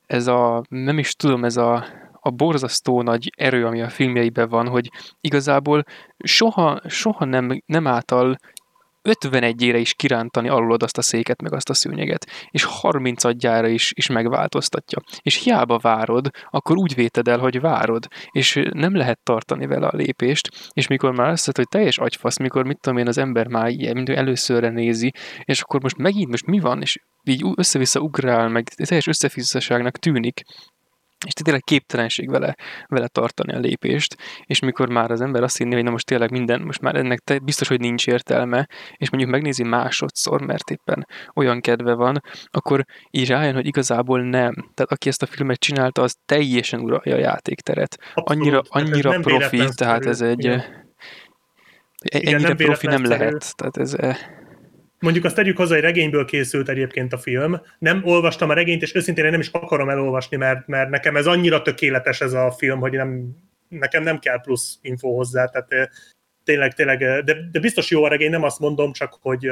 [0.06, 1.84] ez a, nem is tudom, ez a,
[2.20, 5.84] a borzasztó nagy erő, ami a filmjeiben van, hogy igazából
[6.18, 8.38] soha, soha nem, nem által
[9.08, 13.92] 51-ére is kirántani alulod azt a széket, meg azt a szőnyeget, és 30 adjára is,
[13.94, 14.98] is megváltoztatja.
[15.22, 19.96] És hiába várod, akkor úgy véted el, hogy várod, és nem lehet tartani vele a
[19.96, 23.68] lépést, és mikor már azt hogy teljes agyfasz, mikor mit tudom én, az ember már
[23.68, 25.12] ilyen, mint előszörre nézi,
[25.44, 30.42] és akkor most megint most mi van, és így össze-vissza ugrál, meg teljes összefizzaságnak tűnik,
[31.26, 32.56] és tényleg képtelenség vele,
[32.86, 36.30] vele tartani a lépést, és mikor már az ember azt hinni, hogy na most tényleg
[36.30, 41.06] minden, most már ennek te, biztos, hogy nincs értelme, és mondjuk megnézi másodszor, mert éppen
[41.34, 44.52] olyan kedve van, akkor így rájön, hogy igazából nem.
[44.54, 47.98] Tehát aki ezt a filmet csinálta, az teljesen uralja a játékteret.
[48.14, 48.30] Abszolút.
[48.30, 50.44] Annyira, annyira profi, tehát ez egy...
[50.44, 50.88] Igen.
[52.00, 53.56] Ennyire Igen, nem profi nem lehet.
[53.56, 53.94] Tehát ez,
[55.00, 57.60] Mondjuk azt tegyük hozzá, hogy regényből készült egyébként a film.
[57.78, 61.62] Nem olvastam a regényt, és őszintén nem is akarom elolvasni, mert, mert nekem ez annyira
[61.62, 63.36] tökéletes ez a film, hogy nem,
[63.68, 65.90] nekem nem kell plusz info hozzá, tehát
[66.44, 69.50] tényleg, tényleg, de, de biztos jó a regény, nem azt mondom, csak hogy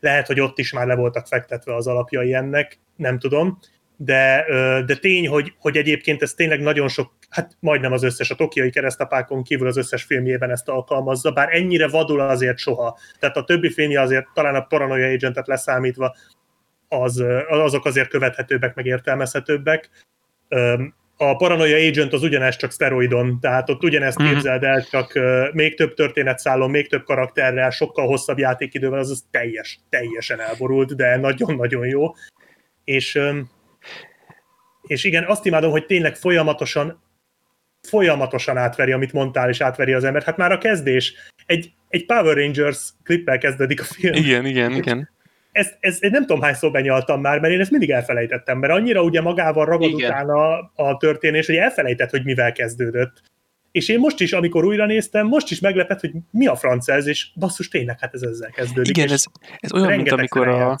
[0.00, 3.58] lehet, hogy ott is már le voltak fektetve az alapjai ennek, nem tudom,
[4.00, 4.44] de,
[4.86, 8.70] de tény, hogy, hogy egyébként ez tényleg nagyon sok, hát majdnem az összes, a tokiai
[8.70, 12.98] keresztapákon kívül az összes filmjében ezt alkalmazza, bár ennyire vadul azért soha.
[13.18, 16.16] Tehát a többi filmje azért talán a Paranoia Agentet leszámítva
[16.88, 19.90] az, azok azért követhetőbbek, meg értelmezhetőbbek.
[21.16, 24.32] A Paranoia Agent az ugyanez, csak szteroidon, tehát ott ugyanezt mm-hmm.
[24.32, 25.12] képzeld el, csak
[25.52, 31.16] még több történetszállon, még több karakterrel, sokkal hosszabb játékidővel, az, az teljes, teljesen elborult, de
[31.16, 32.14] nagyon-nagyon jó.
[32.84, 33.20] És,
[34.88, 37.02] és igen, azt imádom, hogy tényleg folyamatosan
[37.88, 40.24] folyamatosan átveri, amit mondtál, és átveri az embert.
[40.24, 41.14] Hát már a kezdés.
[41.46, 44.14] Egy, egy Power Rangers klippel kezdődik a film.
[44.14, 45.08] Igen, igen, igen
[45.58, 49.02] ezt, ezt, ezt nem tudom hányszor benyaltam már, mert én ezt mindig elfelejtettem, mert annyira
[49.02, 50.10] ugye magával ragad Igen.
[50.10, 53.22] utána a történés, hogy elfelejtett, hogy mivel kezdődött.
[53.72, 57.06] És én most is, amikor újra néztem, most is meglepett, hogy mi a franc ez,
[57.06, 58.96] és basszus, tényleg, hát ez ezzel kezdődik.
[58.96, 59.24] Igen, ez,
[59.56, 60.78] ez olyan, mint amikor a,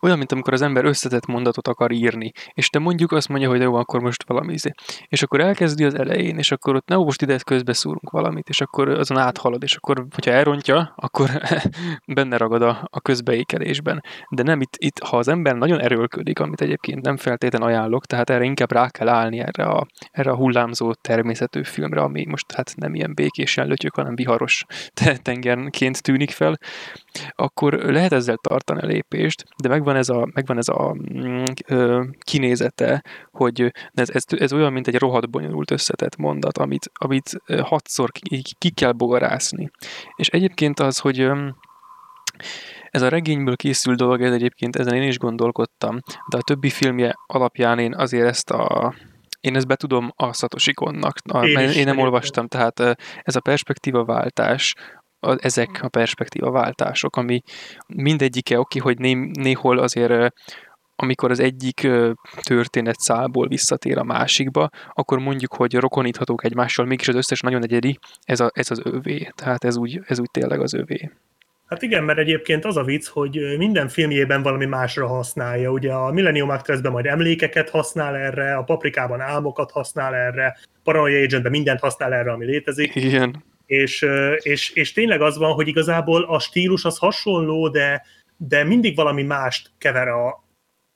[0.00, 3.60] olyan, mint amikor az ember összetett mondatot akar írni, és te mondjuk azt mondja, hogy
[3.60, 4.70] jó, akkor most valami izé.
[5.08, 8.60] És akkor elkezdi az elején, és akkor ott ne most ide közbe szúrunk valamit, és
[8.60, 11.30] akkor azon áthalad, és akkor, hogyha elrontja, akkor
[12.14, 14.02] benne ragad a, a közbeékelésben.
[14.30, 18.30] De nem, itt, itt, ha az ember nagyon erőlködik, amit egyébként nem feltétlen ajánlok, tehát
[18.30, 22.74] erre inkább rá kell állni erre a, erre a hullámzó természetű filmre, ami most hát
[22.76, 24.64] nem ilyen békésen lötyök, hanem viharos
[25.22, 26.58] tengerként tűnik fel,
[27.34, 32.04] akkor lehet ezzel tartani a lépést, de megvan ez a, megvan ez a mm, ö,
[32.18, 38.10] kinézete, hogy ez, ez, ez olyan, mint egy rohadt bonyolult összetett mondat, amit, amit hatszor
[38.58, 39.70] ki, kell bogarászni.
[40.16, 41.30] És egyébként az, hogy
[42.90, 47.14] ez a regényből készült dolog, ez egyébként ezen én is gondolkodtam, de a többi filmje
[47.26, 48.94] alapján én azért ezt a
[49.40, 52.80] én ezt betudom a Satoshi Konnak, én, én, nem olvastam, tehát
[53.22, 54.74] ez a perspektíva váltás,
[55.20, 57.42] a, ezek a perspektíva váltások, ami
[57.86, 60.34] mindegyike oké, hogy né, néhol azért
[60.96, 61.88] amikor az egyik
[62.40, 67.98] történet szálból visszatér a másikba, akkor mondjuk, hogy rokoníthatók egymással, mégis az összes nagyon egyedi,
[68.24, 69.30] ez, a, ez az övé.
[69.34, 71.10] Tehát ez úgy, ez úgy tényleg az övé.
[71.70, 75.70] Hát igen, mert egyébként az a vicc, hogy minden filmjében valami másra használja.
[75.70, 81.50] Ugye a Millennium Actress-ben majd emlékeket használ erre, a Paprikában álmokat használ erre, Paranoia Agentben
[81.50, 82.94] mindent használ erre, ami létezik.
[82.94, 83.44] Igen.
[83.66, 84.06] És,
[84.36, 88.06] és, és tényleg az van, hogy igazából a stílus az hasonló, de,
[88.36, 90.44] de mindig valami mást kever a,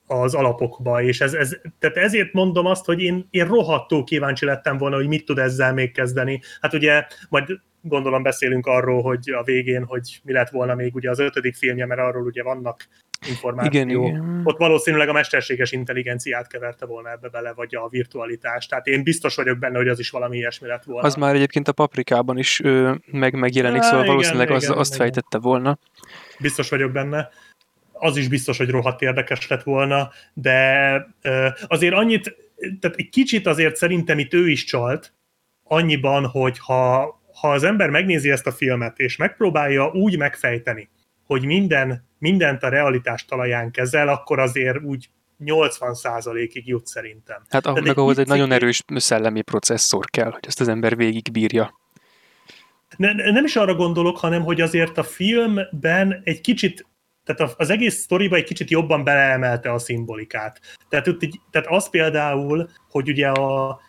[0.07, 4.79] az alapokba, és ez, ez, tehát ezért mondom azt, hogy én, én rohadtó kíváncsi lettem
[4.79, 6.41] volna, hogy mit tud ezzel még kezdeni.
[6.61, 11.11] Hát ugye majd gondolom beszélünk arról, hogy a végén, hogy mi lett volna még ugye
[11.11, 12.89] az ötödik filmje, mert arról ugye vannak
[13.29, 13.75] információk.
[13.75, 14.41] Igen, igen.
[14.45, 18.69] Ott valószínűleg a mesterséges intelligenciát keverte volna ebbe bele, vagy a virtualitást.
[18.71, 21.07] Tehát én biztos vagyok benne, hogy az is valami ilyesmi lett volna.
[21.07, 24.65] Az már egyébként a paprikában is ö, meg megjelenik, Há, szóval igen, valószínűleg igen, az,
[24.65, 25.07] igen, azt igen.
[25.07, 25.79] fejtette volna.
[26.39, 27.29] Biztos vagyok benne.
[27.93, 31.07] Az is biztos, hogy rohadt érdekes lett volna, de
[31.67, 32.37] azért annyit,
[32.81, 35.13] tehát egy kicsit azért szerintem itt ő is csalt,
[35.65, 40.89] annyiban, hogy ha ha az ember megnézi ezt a filmet, és megpróbálja úgy megfejteni,
[41.27, 45.11] hogy minden, mindent a realitás talaján kezel, akkor azért úgy
[45.45, 47.43] 80%-ig jut szerintem.
[47.49, 51.81] Hát ahhoz, meg ahhoz egy nagyon erős szellemi processzor kell, hogy ezt az ember végigbírja.
[52.97, 56.87] Ne, nem is arra gondolok, hanem hogy azért a filmben egy kicsit,
[57.25, 60.61] tehát az egész sztoriba egy kicsit jobban beleemelte a szimbolikát.
[60.89, 61.09] Tehát,
[61.51, 63.81] tehát az például, hogy ugye a,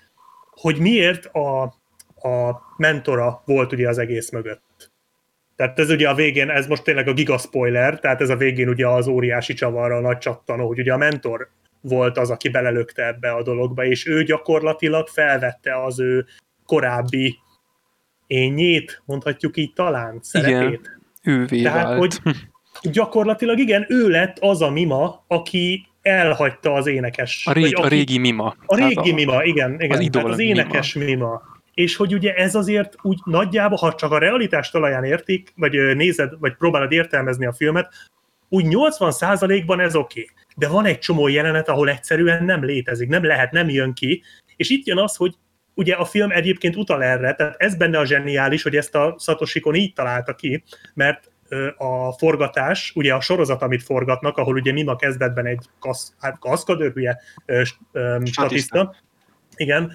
[0.49, 1.75] hogy miért a,
[2.25, 4.91] a mentora volt ugye az egész mögött.
[5.55, 8.69] Tehát ez ugye a végén, ez most tényleg a giga spoiler, tehát ez a végén
[8.69, 11.49] ugye az óriási csavarra a nagy csattanó, hogy ugye a mentor
[11.81, 16.25] volt az, aki belelökte ebbe a dologba, és ő gyakorlatilag felvette az ő
[16.65, 17.37] korábbi
[18.27, 20.79] ényét, mondhatjuk így talán, szerepét.
[21.23, 21.97] Igen, ővé Tehát, vált.
[21.97, 22.35] hogy
[22.91, 27.47] gyakorlatilag igen, ő lett az a mima, aki elhagyta az énekes.
[27.47, 28.55] A, rég, aki, a régi mima.
[28.65, 29.81] A régi a, mima, igen.
[29.81, 30.25] igen.
[30.25, 31.09] Az, az énekes mima.
[31.09, 35.95] mima és hogy ugye ez azért úgy nagyjából, ha csak a realitás talaján értik, vagy
[35.95, 37.93] nézed, vagy próbálod értelmezni a filmet,
[38.49, 40.21] úgy 80%-ban ez oké.
[40.21, 40.33] Okay.
[40.55, 44.23] De van egy csomó jelenet, ahol egyszerűen nem létezik, nem lehet, nem jön ki,
[44.55, 45.33] és itt jön az, hogy
[45.73, 49.75] ugye a film egyébként utal erre, tehát ez benne a zseniális, hogy ezt a Satoshikon
[49.75, 51.31] így találta ki, mert
[51.77, 56.91] a forgatás, ugye a sorozat, amit forgatnak, ahol ugye Mima kezdetben egy kasz, hát kaszkadőr,
[56.95, 57.15] ugye,
[58.23, 58.95] statiszta,
[59.55, 59.91] igen,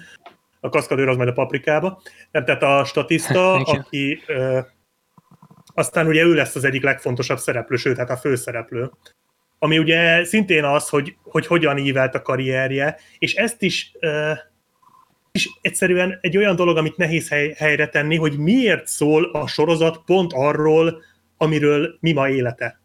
[0.61, 2.01] a kaszkadőr az majd a paprikába.
[2.31, 4.59] Nem, tehát a statiszta, aki ö,
[5.73, 8.91] aztán ugye ő lesz az egyik legfontosabb szereplő, sőt, hát a főszereplő.
[9.59, 14.31] Ami ugye szintén az, hogy, hogy hogyan ívelt a karrierje, és ezt is ö,
[15.31, 20.01] is egyszerűen egy olyan dolog, amit nehéz hely, helyre tenni, hogy miért szól a sorozat
[20.05, 21.01] pont arról,
[21.37, 22.81] amiről mi ma élete.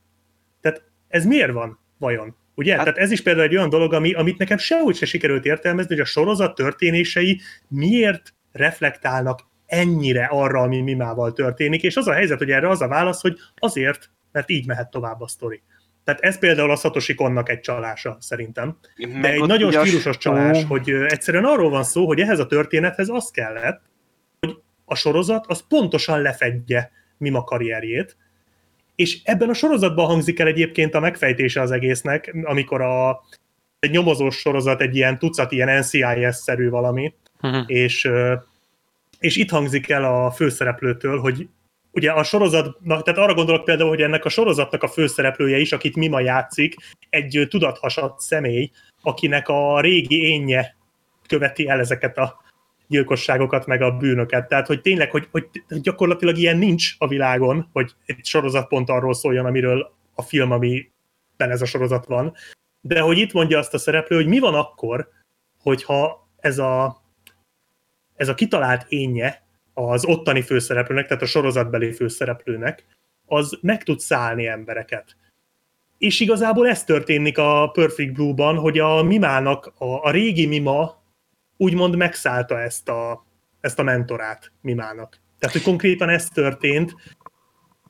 [0.61, 2.37] Tehát ez miért van, vajon?
[2.57, 2.75] Ugye?
[2.75, 5.95] Hát, Tehát ez is például egy olyan dolog, ami, amit nekem sehogy se sikerült értelmezni,
[5.95, 12.39] hogy a sorozat történései miért reflektálnak ennyire arra, ami mimával történik, és az a helyzet,
[12.39, 15.63] hogy erre az a válasz, hogy azért, mert így mehet tovább a sztori.
[16.05, 18.79] Tehát ez például a Satoshi Konnak egy csalása, szerintem.
[18.97, 23.09] Meg De egy nagyon stílusos csalás, hogy egyszerűen arról van szó, hogy ehhez a történethez
[23.09, 23.83] az kellett,
[24.41, 28.17] hogy a sorozat az pontosan lefedje Mima karrierjét,
[28.97, 33.23] és ebben a sorozatban hangzik el egyébként a megfejtése az egésznek, amikor a,
[33.79, 37.63] egy nyomozós sorozat, egy ilyen tucat, ilyen NCIS-szerű valami, uh-huh.
[37.67, 38.09] és,
[39.19, 41.49] és itt hangzik el a főszereplőtől, hogy
[41.93, 45.97] ugye a sorozatnak, tehát arra gondolok például, hogy ennek a sorozatnak a főszereplője is, akit
[45.97, 46.75] Mima játszik,
[47.11, 48.71] egy tudathasadt személy,
[49.03, 50.77] akinek a régi énje
[51.27, 52.45] követi el ezeket a
[52.87, 54.49] gyilkosságokat, meg a bűnöket.
[54.49, 59.15] Tehát, hogy tényleg, hogy, hogy gyakorlatilag ilyen nincs a világon, hogy egy sorozat pont arról
[59.15, 60.91] szóljon, amiről a film, amiben
[61.37, 62.35] ez a sorozat van.
[62.81, 65.09] De hogy itt mondja azt a szereplő, hogy mi van akkor,
[65.63, 67.03] hogyha ez a,
[68.17, 72.85] ez a kitalált énje az ottani főszereplőnek, tehát a sorozatbeli főszereplőnek,
[73.27, 75.17] az meg tud szállni embereket.
[75.99, 81.03] És igazából ez történik a Perfect Blue-ban, hogy a mimának, a, a régi mima
[81.57, 83.27] úgymond megszállta ezt a,
[83.61, 85.21] ezt a mentorát mimának.
[85.39, 86.95] Tehát, hogy konkrétan ez történt,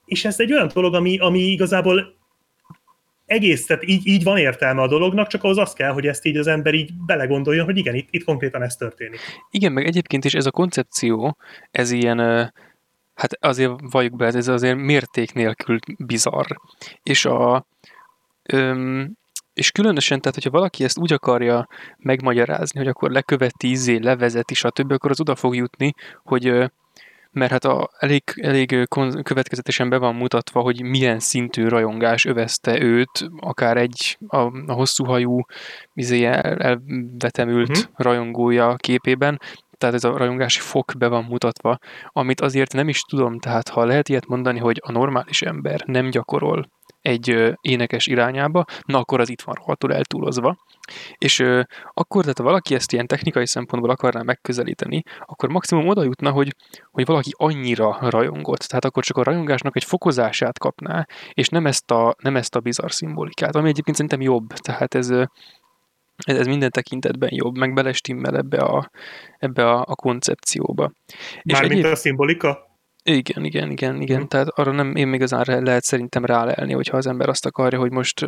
[0.04, 2.16] és ez egy olyan dolog, ami, ami igazából
[3.26, 6.36] egész, tehát így, így van értelme a dolognak, csak ahhoz az kell, hogy ezt így
[6.36, 9.20] az ember így belegondoljon, hogy igen, itt, itt konkrétan ez történik.
[9.50, 11.36] Igen, meg egyébként is ez a koncepció,
[11.70, 12.18] ez ilyen,
[13.14, 16.50] hát azért valljuk be, ez azért mérték nélkül bizarr.
[17.02, 17.66] És a,
[18.42, 19.16] öm,
[19.56, 24.92] és különösen, tehát hogyha valaki ezt úgy akarja megmagyarázni, hogy akkor leköveti, izé, levezeti, stb.,
[24.92, 26.70] akkor az oda fog jutni, hogy
[27.30, 28.88] mert hát a, elég, elég
[29.22, 35.04] következetesen be van mutatva, hogy milyen szintű rajongás övezte őt, akár egy a, a hosszú
[35.04, 35.40] hajú,
[35.94, 37.84] izé el, elvetemült uh-huh.
[37.94, 39.40] rajongója képében,
[39.78, 41.78] tehát ez a rajongási fok be van mutatva,
[42.12, 46.10] amit azért nem is tudom, tehát ha lehet ilyet mondani, hogy a normális ember nem
[46.10, 46.68] gyakorol
[47.06, 50.56] egy énekes irányába, na akkor az itt van rohadtul eltúlozva.
[51.18, 51.62] És ö,
[51.94, 56.54] akkor, tehát ha valaki ezt ilyen technikai szempontból akarná megközelíteni, akkor maximum oda jutna, hogy,
[56.90, 61.90] hogy valaki annyira rajongott, tehát akkor csak a rajongásnak egy fokozását kapná, és nem ezt
[61.90, 65.10] a, nem ezt a bizarr szimbolikát, ami egyébként szerintem jobb, tehát ez,
[66.16, 68.90] ez, ez minden tekintetben jobb, meg belestimmel ebbe a,
[69.38, 70.92] ebbe a, a koncepcióba.
[71.44, 71.84] Mármint egyéb...
[71.84, 72.65] a szimbolika?
[73.08, 74.18] Igen, igen, igen, igen.
[74.18, 74.28] Hmm.
[74.28, 77.90] Tehát arra nem én még igazán lehet szerintem rálelni, hogyha az ember azt akarja, hogy
[77.90, 78.26] most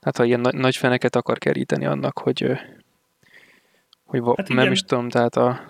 [0.00, 2.58] hát ha ilyen nagy, nagy feneket akar keríteni annak, hogy
[4.04, 5.60] hogy hát nem is tudom, tehát a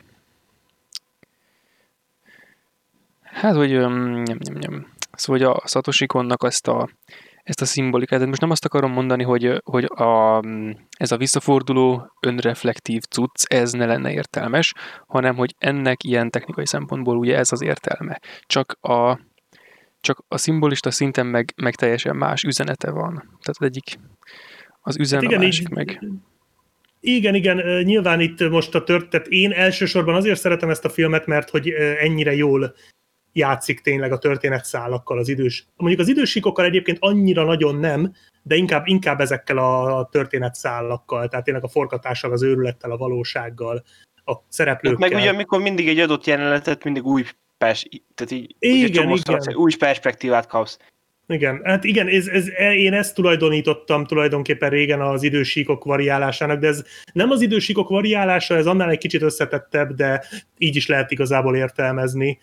[3.22, 4.92] hát, hogy nem, nem, nem.
[5.12, 6.88] Szóval, hogy a Satoshi Konnak azt a
[7.44, 8.20] ezt a szimbolikát.
[8.20, 10.42] De most nem azt akarom mondani, hogy, hogy a,
[10.96, 14.74] ez a visszaforduló, önreflektív cucc, ez ne lenne értelmes,
[15.06, 18.20] hanem hogy ennek ilyen technikai szempontból ugye ez az értelme.
[18.46, 19.20] Csak a,
[20.00, 23.14] csak a szimbolista szinten meg, meg teljesen más üzenete van.
[23.14, 23.98] Tehát az egyik
[24.80, 26.04] az üzen, hát igen, a másik így, meg...
[27.00, 31.26] Igen, igen, nyilván itt most a tört, tehát én elsősorban azért szeretem ezt a filmet,
[31.26, 32.74] mert hogy ennyire jól
[33.34, 35.66] játszik tényleg a történetszálakkal az idős.
[35.76, 41.64] Mondjuk az idősíkokkal egyébként annyira nagyon nem, de inkább, inkább ezekkel a történetszálakkal, tehát tényleg
[41.64, 43.84] a forgatással, az őrülettel, a valósággal,
[44.24, 45.08] a szereplőkkel.
[45.08, 47.24] Meg ugye, amikor mindig egy adott jelenetet, mindig új,
[47.58, 49.54] pers- tehát így, igen, igen.
[49.54, 50.78] új perspektívát kapsz.
[51.26, 56.84] Igen, hát igen, ez, ez, én ezt tulajdonítottam tulajdonképpen régen az idősíkok variálásának, de ez
[57.12, 60.24] nem az idősíkok variálása, ez annál egy kicsit összetettebb, de
[60.58, 62.38] így is lehet igazából értelmezni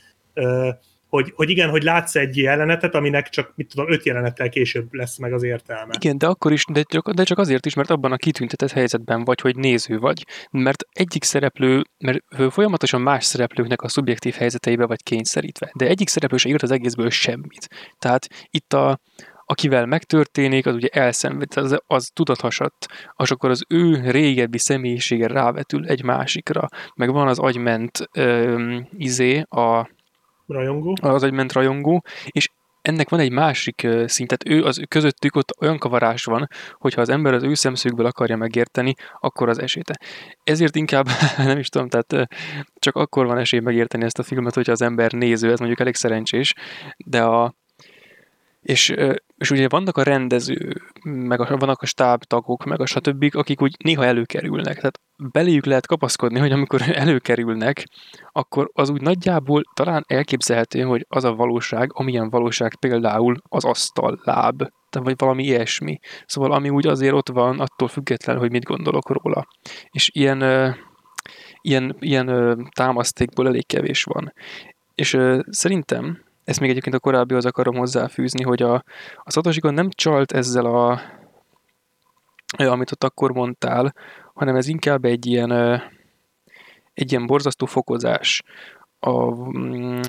[1.12, 5.18] hogy, hogy igen, hogy látsz egy jelenetet, aminek csak, mit tudom, öt jelenettel később lesz
[5.18, 5.94] meg az értelme.
[6.00, 9.24] Igen, de akkor is, de csak, de csak azért is, mert abban a kitüntetett helyzetben
[9.24, 10.26] vagy, hogy néző vagy.
[10.52, 12.20] Mert egyik szereplő, mert
[12.50, 17.10] folyamatosan más szereplőknek a szubjektív helyzeteibe vagy kényszerítve, de egyik szereplő se írt az egészből
[17.10, 17.68] semmit.
[18.00, 19.00] Tehát itt a,
[19.46, 22.86] akivel megtörténik, az ugye elszenved, az, az tudathasadt,
[23.24, 29.40] és akkor az ő régebbi személyisége rávetül egy másikra, meg van az agyment ö, izé,
[29.50, 29.90] a
[30.52, 30.96] rajongó.
[31.02, 32.50] Az egy ment rajongó, és
[32.82, 37.34] ennek van egy másik szint, ő, az közöttük ott olyan kavarás van, hogyha az ember
[37.34, 40.00] az ő szemszögből akarja megérteni, akkor az eséte.
[40.44, 42.30] Ezért inkább, nem is tudom, tehát
[42.80, 45.96] csak akkor van esély megérteni ezt a filmet, hogyha az ember néző, ez mondjuk elég
[45.96, 46.54] szerencsés,
[47.06, 47.56] de a,
[48.62, 48.94] és
[49.42, 53.76] és ugye vannak a rendező, meg a, vannak a stábtagok, meg a stb., akik úgy
[53.84, 54.76] néha előkerülnek.
[54.76, 55.00] Tehát
[55.32, 57.88] beléjük lehet kapaszkodni, hogy amikor előkerülnek,
[58.32, 64.20] akkor az úgy nagyjából talán elképzelhető, hogy az a valóság, amilyen valóság például az asztal
[64.24, 66.00] láb, vagy valami ilyesmi.
[66.26, 69.48] Szóval ami úgy azért ott van, attól független, hogy mit gondolok róla.
[69.90, 70.42] És ilyen,
[71.62, 74.34] ilyen, ilyen támasztékból elég kevés van.
[74.96, 75.18] És
[75.50, 78.74] szerintem ezt még egyébként a korábbihoz akarom hozzáfűzni, hogy a,
[79.24, 81.02] a Satoshi nem csalt ezzel a
[82.58, 83.94] amit ott akkor mondtál,
[84.34, 85.52] hanem ez inkább egy ilyen,
[86.94, 88.44] egy ilyen borzasztó fokozás.
[89.00, 90.00] A, mm,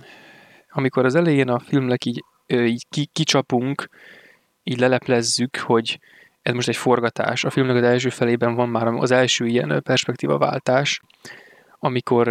[0.70, 3.88] amikor az elején a filmnek így, így kicsapunk,
[4.62, 5.98] így leleplezzük, hogy
[6.42, 7.44] ez most egy forgatás.
[7.44, 11.00] A filmnek az első felében van már az első ilyen perspektívaváltás,
[11.78, 12.28] amikor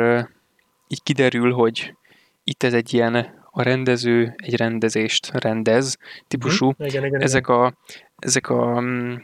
[0.87, 1.95] így kiderül, hogy
[2.43, 5.97] itt ez egy ilyen a rendező egy rendezést rendez
[6.27, 6.67] típusú.
[6.67, 7.59] Mm, igen, igen, ezek, igen.
[7.59, 7.73] A,
[8.19, 9.15] ezek a mm,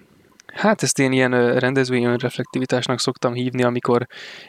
[0.54, 4.08] Hát ezt én ilyen rendezői önreflektivitásnak szoktam hívni, amikor,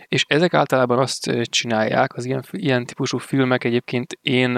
[0.09, 4.51] és ezek általában azt csinálják, az ilyen, ilyen típusú filmek egyébként én,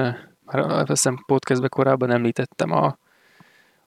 [0.44, 2.98] már veszem podcastbe korábban említettem a,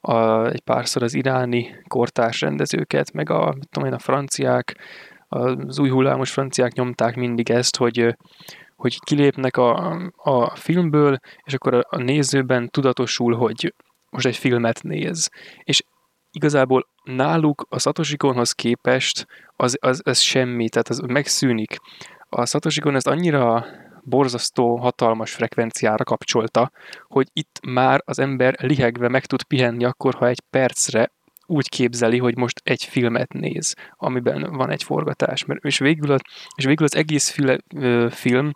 [0.01, 4.77] a, egy párszor az iráni kortárs rendezőket, meg a, tudom én, a franciák,
[5.27, 8.15] az új hullámos franciák nyomták mindig ezt, hogy,
[8.83, 13.73] hogy kilépnek a, a filmből, és akkor a, a nézőben tudatosul, hogy
[14.09, 15.29] most egy filmet néz.
[15.63, 15.83] És
[16.31, 21.77] igazából náluk a Satoshi Konhoz képest az, az, az semmi, tehát az megszűnik.
[22.29, 23.65] A Satoshi Kon ezt annyira
[24.01, 26.71] borzasztó, hatalmas frekvenciára kapcsolta,
[27.07, 31.11] hogy itt már az ember lihegve meg tud pihenni akkor, ha egy percre
[31.45, 35.45] úgy képzeli, hogy most egy filmet néz, amiben van egy forgatás.
[35.45, 36.21] Mert, és, végül az,
[36.55, 38.51] és végül az egész file, ö, film,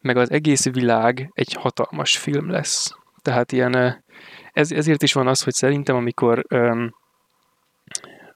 [0.00, 2.96] meg az egész világ egy hatalmas film lesz.
[3.22, 4.04] Tehát ilyen,
[4.52, 6.86] ez, ezért is van az, hogy szerintem amikor ö,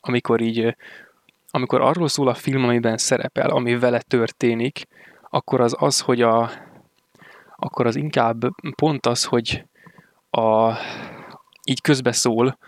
[0.00, 0.76] amikor így,
[1.50, 4.86] amikor arról szól a film, amiben szerepel, ami vele történik,
[5.30, 6.50] akkor az az, hogy a,
[7.56, 8.38] akkor az inkább
[8.74, 9.64] pont az, hogy
[10.30, 10.72] a,
[11.64, 12.58] így közbeszól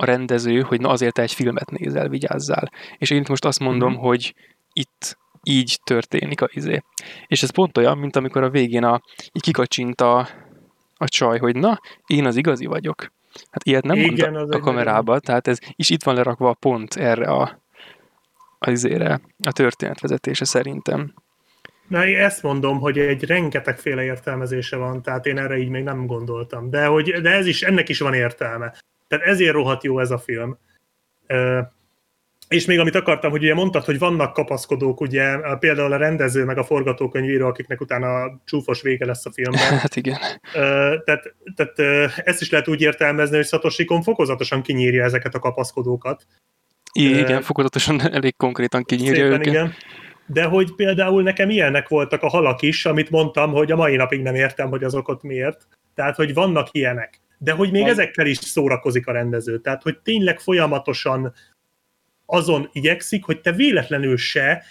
[0.00, 2.70] a rendező, hogy na azért te egy filmet nézel, vigyázzál.
[2.98, 4.00] És én itt most azt mondom, mm-hmm.
[4.00, 4.34] hogy
[4.72, 6.82] itt így történik a izé.
[7.26, 9.00] És ez pont olyan, mint amikor a végén a,
[9.32, 10.28] így kikacsint a,
[10.96, 13.12] a csaj, hogy na, én az igazi vagyok.
[13.50, 15.20] Hát ilyet nem Igen, mondta a kamerába, nagyon...
[15.20, 17.60] tehát ez is itt van lerakva a pont erre a,
[18.58, 21.14] a, izére, a történetvezetése szerintem.
[21.88, 26.06] Na, én ezt mondom, hogy egy rengetegféle értelmezése van, tehát én erre így még nem
[26.06, 26.70] gondoltam.
[26.70, 28.74] De, hogy, de ez is, ennek is van értelme.
[29.10, 30.58] Tehát ezért rohadt jó ez a film.
[32.48, 36.58] És még amit akartam, hogy ugye mondtad, hogy vannak kapaszkodók, ugye például a rendező meg
[36.58, 39.78] a forgatókönyvíró, akiknek utána csúfos vége lesz a filmben.
[39.84, 40.18] Hát igen.
[41.04, 41.78] Tehát, tehát
[42.24, 46.26] ezt is lehet úgy értelmezni, hogy Satoshi Kon fokozatosan kinyírja ezeket a kapaszkodókat.
[46.92, 49.46] Igen, fokozatosan elég konkrétan kinyírja szépen, őket.
[49.46, 49.74] Igen.
[50.26, 54.22] De hogy például nekem ilyenek voltak a halak is, amit mondtam, hogy a mai napig
[54.22, 55.66] nem értem, hogy azok ott miért.
[55.94, 57.20] Tehát, hogy vannak ilyenek.
[57.42, 57.90] De hogy még Van.
[57.90, 59.58] ezekkel is szórakozik a rendező.
[59.60, 61.34] Tehát, hogy tényleg folyamatosan
[62.26, 64.64] azon igyekszik, hogy te véletlenül se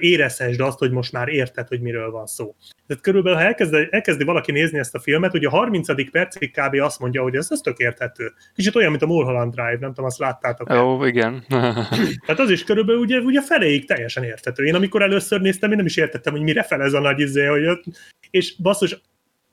[0.00, 2.54] érezhessd azt, hogy most már érted, hogy miről van szó.
[2.86, 6.10] Tehát körülbelül, ha elkezdi, elkezdi valaki nézni ezt a filmet, ugye a 30.
[6.10, 6.80] percig kb.
[6.80, 8.32] azt mondja, hogy ez, ez tök érthető.
[8.54, 11.44] Kicsit olyan, mint a Mulholland Drive, nem tudom, azt láttátok Ó, igen.
[12.26, 14.64] Tehát az is körülbelül ugye, ugye feléig teljesen érthető.
[14.64, 17.44] Én amikor először néztem, én nem is értettem, hogy mire fel ez a nagy izé,
[17.44, 17.80] hogy
[18.30, 19.00] és basszus,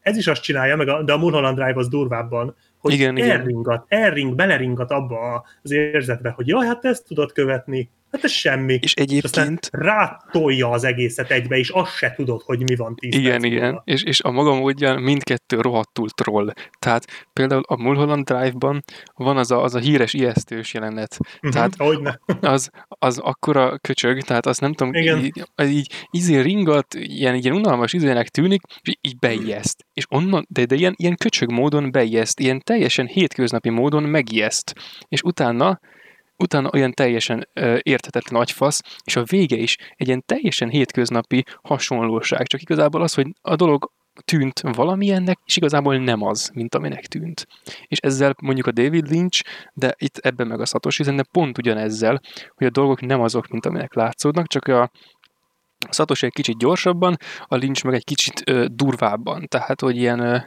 [0.08, 3.86] ez is azt csinálja, meg a, de a Mulholland Drive az durvábban, hogy igen, elringat,
[3.88, 4.04] igen.
[4.04, 8.80] elring, beleringat abba az érzetbe, hogy jaj, hát ezt tudod követni, Hát ez semmi.
[8.82, 9.60] És egyébként...
[9.62, 13.82] És rátolja az egészet egybe, és azt se tudod, hogy mi van tíz Igen, igen.
[13.84, 16.54] És, és a maga módján mindkettő rohadtul troll.
[16.80, 18.84] Tehát például a Mulholland Drive-ban
[19.14, 21.18] van az a, az a híres ijesztős jelenet.
[21.20, 22.20] Uh-huh, tehát hogyne.
[22.56, 25.20] az, az akkora köcsög, tehát azt nem tudom, igen.
[25.24, 29.86] így, így izé ringat, ilyen, ilyen unalmas izének tűnik, és így beijeszt.
[29.94, 34.74] És onnan, de, de ilyen, ilyen köcsög módon beijeszt, ilyen teljesen hétköznapi módon megijeszt.
[35.08, 35.80] És utána
[36.38, 42.48] utána olyan teljesen ö, érthetetlen agyfasz, és a vége is egy ilyen teljesen hétköznapi hasonlóság,
[42.48, 43.92] csak igazából az, hogy a dolog
[44.26, 47.48] tűnt valamilyennek, és igazából nem az, mint aminek tűnt.
[47.88, 52.22] És ezzel mondjuk a David Lynch, de itt ebben meg a Satoshi de pont ugyanezzel,
[52.56, 54.92] hogy a dolgok nem azok, mint aminek látszódnak, csak a
[55.90, 59.48] Satoshi egy kicsit gyorsabban, a Lynch meg egy kicsit ö, durvábban.
[59.48, 60.38] Tehát, hogy ilyen ö,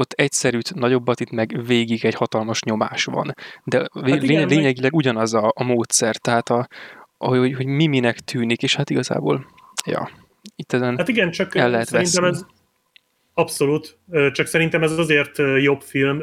[0.00, 3.34] ott egyszerűt, nagyobbat, itt meg végig egy hatalmas nyomás van.
[3.64, 6.68] De hát igen, lényegileg ugyanaz a, a módszer, tehát a,
[7.18, 9.46] hogy, hogy mi minek tűnik, és hát igazából,
[9.86, 10.10] ja,
[10.56, 12.44] itt ezen Hát igen, csak el lehet szerintem ez,
[13.34, 13.98] Abszolút,
[14.32, 16.22] csak szerintem ez azért jobb film,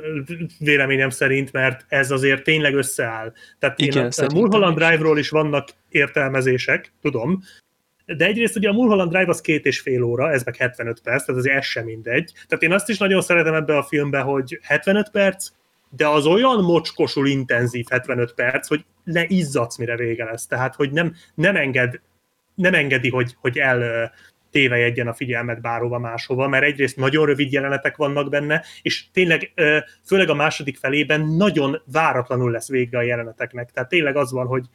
[0.59, 3.33] véleményem szerint, mert ez azért tényleg összeáll.
[3.59, 4.77] Tehát Igen, én a Mulholland.
[4.77, 7.41] Drive-ról is vannak értelmezések, tudom,
[8.15, 11.25] de egyrészt ugye a Mulholland Drive az két és fél óra, ez meg 75 perc,
[11.25, 12.31] tehát azért ez sem mindegy.
[12.47, 15.49] Tehát én azt is nagyon szeretem ebbe a filmbe, hogy 75 perc,
[15.89, 20.47] de az olyan mocskosul intenzív 75 perc, hogy leizzadsz, mire vége lesz.
[20.47, 22.01] Tehát, hogy nem, nem, enged,
[22.55, 24.11] nem engedi, hogy, hogy el
[24.51, 29.53] tévejedjen a figyelmet bárhova máshova, mert egyrészt nagyon rövid jelenetek vannak benne, és tényleg,
[30.05, 33.71] főleg a második felében nagyon váratlanul lesz vége a jeleneteknek.
[33.71, 34.65] Tehát tényleg az van, hogy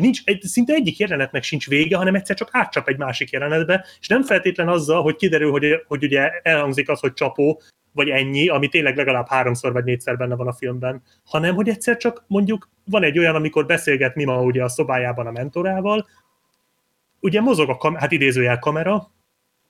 [0.00, 4.22] nincs, szinte egyik jelenetnek sincs vége, hanem egyszer csak átcsap egy másik jelenetbe, és nem
[4.22, 7.60] feltétlen azzal, hogy kiderül, hogy, hogy ugye elhangzik az, hogy csapó,
[7.92, 11.96] vagy ennyi, ami tényleg legalább háromszor vagy négyszer benne van a filmben, hanem hogy egyszer
[11.96, 16.06] csak mondjuk van egy olyan, amikor beszélget Mima ugye a szobájában a mentorával,
[17.20, 19.10] ugye mozog a kam- hát idézőjel kamera,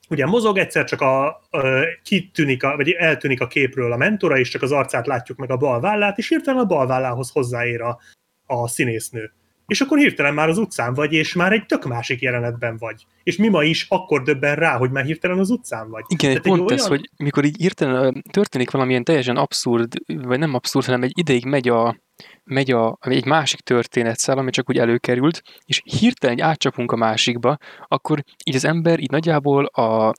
[0.08, 4.48] ugye mozog, egyszer csak a, ö, kitűnik, a, vagy eltűnik a képről a mentora, és
[4.48, 7.98] csak az arcát látjuk meg a bal vállát, és hirtelen a bal vállához hozzáér a,
[8.46, 9.32] a színésznő.
[9.72, 13.06] És akkor hirtelen már az utcán vagy, és már egy tök másik jelenetben vagy.
[13.22, 16.04] És Mima is akkor döbben rá, hogy már hirtelen az utcán vagy.
[16.08, 20.54] Igen, Tehát pont egy ez, hogy mikor így hirtelen történik valamilyen teljesen abszurd, vagy nem
[20.54, 21.96] abszurd, hanem egy ideig megy a,
[22.44, 27.56] megy a, egy másik történetszál, ami csak úgy előkerült, és hirtelen így átcsapunk a másikba,
[27.88, 30.12] akkor így az ember így nagyjából a,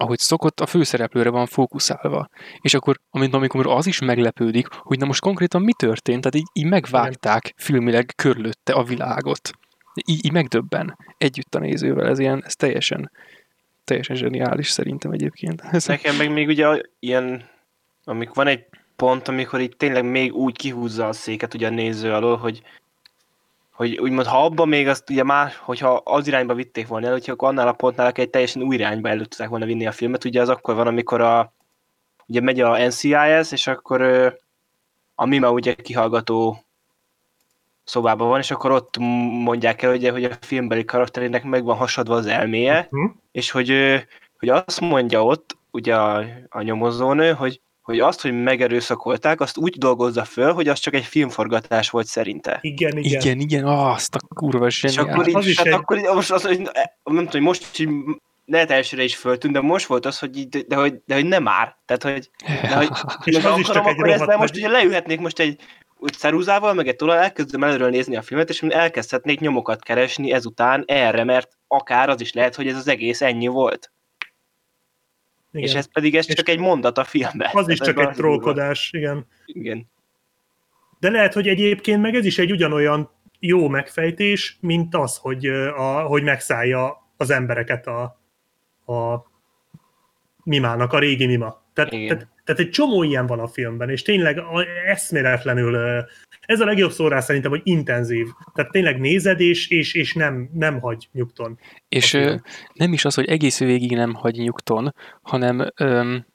[0.00, 2.28] ahogy szokott, a főszereplőre van fókuszálva.
[2.60, 6.62] És akkor, amint amikor az is meglepődik, hogy na most konkrétan mi történt, tehát így,
[6.64, 9.50] így megvágták filmileg körülötte a világot.
[10.04, 13.10] Így, így megdöbben együtt a nézővel, ez ilyen, ez teljesen,
[13.84, 15.86] teljesen zseniális szerintem egyébként.
[15.86, 17.48] Nekem meg még ugye ilyen,
[18.04, 18.64] amikor van egy
[18.96, 22.62] pont, amikor itt tényleg még úgy kihúzza a széket ugye a néző alól, hogy
[23.80, 27.32] hogy úgymond, ha abban még azt ugye más, hogyha az irányba vitték volna el, hogyha
[27.32, 30.24] akkor annál a pontnál akár egy teljesen új irányba el tudták volna vinni a filmet,
[30.24, 31.54] ugye az akkor van, amikor a,
[32.26, 34.02] ugye megy a NCIS, és akkor
[35.14, 36.64] a Mima ugye kihallgató
[37.84, 38.98] szobában van, és akkor ott
[39.42, 43.06] mondják el, ugye, hogy a filmbeli karakterének meg van hasadva az elméje, Hm?
[43.32, 43.70] és hogy,
[44.38, 47.60] hogy azt mondja ott, ugye a, a nyomozónő, hogy,
[47.90, 52.58] hogy azt, hogy megerőszakolták, azt úgy dolgozza föl, hogy az csak egy filmforgatás volt szerinte.
[52.60, 53.20] Igen, igen.
[53.20, 56.30] igen, igen, azt a kurva És akkor így, Az is hát egy- akkor így, most
[56.30, 56.70] az, hogy nem
[57.04, 57.88] tudom, hogy most így
[58.46, 61.42] lehet elsőre is föltűnt, de most volt az, hogy így, de, hogy, de hogy nem
[61.42, 61.76] már.
[61.84, 62.30] Tehát, hogy,
[62.62, 62.90] de, hogy
[63.24, 65.38] És most az is akarom, csak egy akkor ezt, rohadt de most ugye leülhetnék most
[65.38, 65.60] egy
[65.98, 70.84] úgy ceruzával, meg egy tolal, elkezdem előről nézni a filmet, és elkezdhetnék nyomokat keresni ezután
[70.86, 73.92] erre, mert akár az is lehet, hogy ez az egész ennyi volt.
[75.52, 75.68] Igen.
[75.68, 77.48] És ez pedig ez És csak egy mondat a filmben.
[77.52, 79.26] az is csak egy trollkodás, igen.
[79.46, 79.90] Igen.
[80.98, 86.00] De lehet, hogy egyébként meg ez is egy ugyanolyan jó megfejtés, mint az, hogy, a,
[86.02, 88.02] hogy megszállja az embereket a,
[88.92, 89.26] a
[90.44, 91.62] mimának, a régi mima.
[91.72, 92.08] Tehát, Igen.
[92.08, 94.42] tehát, tehát egy csomó ilyen van a filmben, és tényleg
[94.86, 96.04] eszméletlenül,
[96.50, 98.26] ez a legjobb szó rá szerintem, hogy intenzív.
[98.54, 101.58] Tehát tényleg nézed, és, és, és nem, nem hagy nyugton.
[101.88, 102.34] És ö,
[102.72, 106.26] nem is az, hogy egész végig nem hagy nyugton, hanem öm,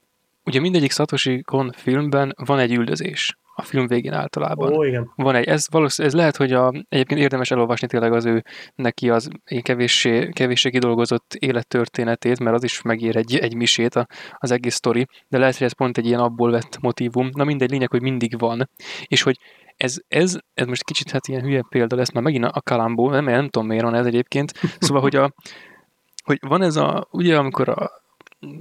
[0.43, 3.37] ugye mindegyik Satoshi Kon filmben van egy üldözés.
[3.57, 4.73] A film végén általában.
[4.73, 5.11] Ó, igen.
[5.15, 8.43] Van egy, ez, valószínű, ez lehet, hogy a, egyébként érdemes elolvasni tényleg az ő
[8.75, 14.07] neki az én kevéssé, kevéssé kidolgozott élettörténetét, mert az is megér egy, egy misét a,
[14.37, 17.29] az egész sztori, de lehet, hogy ez pont egy ilyen abból vett motivum.
[17.33, 18.69] Na mindegy, lényeg, hogy mindig van.
[19.07, 19.39] És hogy
[19.77, 23.25] ez, ez, ez most kicsit hát ilyen hülye példa lesz, mert megint a Kalambó, nem,
[23.25, 24.51] nem tudom miért van ez egyébként.
[24.79, 25.33] Szóval, hogy, a,
[26.23, 27.91] hogy van ez a, ugye amikor a,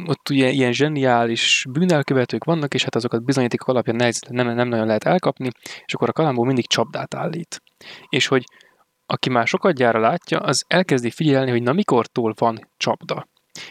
[0.07, 4.87] ott ugye ilyen zseniális bűnelkövetők vannak, és hát azokat bizonyíték alapján nehéz, nem, nem nagyon
[4.87, 5.51] lehet elkapni,
[5.85, 7.63] és akkor a Kalambó mindig csapdát állít.
[8.09, 8.45] És hogy
[9.07, 13.27] aki már sokat gyára látja, az elkezdi figyelni, hogy na mikortól van csapda.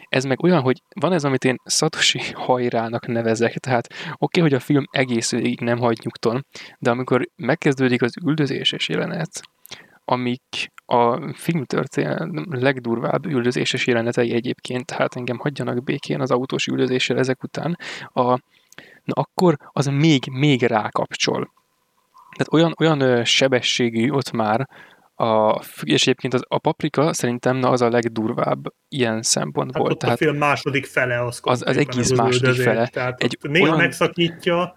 [0.10, 4.54] Ez meg olyan, hogy van ez, amit én Satoshi hajrának nevezek, tehát oké, okay, hogy
[4.54, 6.46] a film egész végig nem hagy nyugton,
[6.80, 9.42] de amikor megkezdődik az üldözéses jelenet,
[10.06, 17.44] amik a filmtörténet legdurvább üldözéses jelenetei egyébként, hát engem hagyjanak békén az autós üldözéssel ezek
[17.44, 17.78] után,
[18.14, 18.22] a,
[19.04, 21.54] na akkor az még, még rákapcsol.
[22.38, 24.68] Tehát olyan, olyan sebességű ott már,
[25.16, 29.84] a, és egyébként az, a paprika szerintem na, az a legdurvább ilyen szempontból.
[29.84, 32.64] Hát ott Tehát a film második fele az, az konkrétan egész második üldözés.
[32.66, 32.88] fele.
[32.88, 34.76] Tehát Egy néha olyan- megszakítja,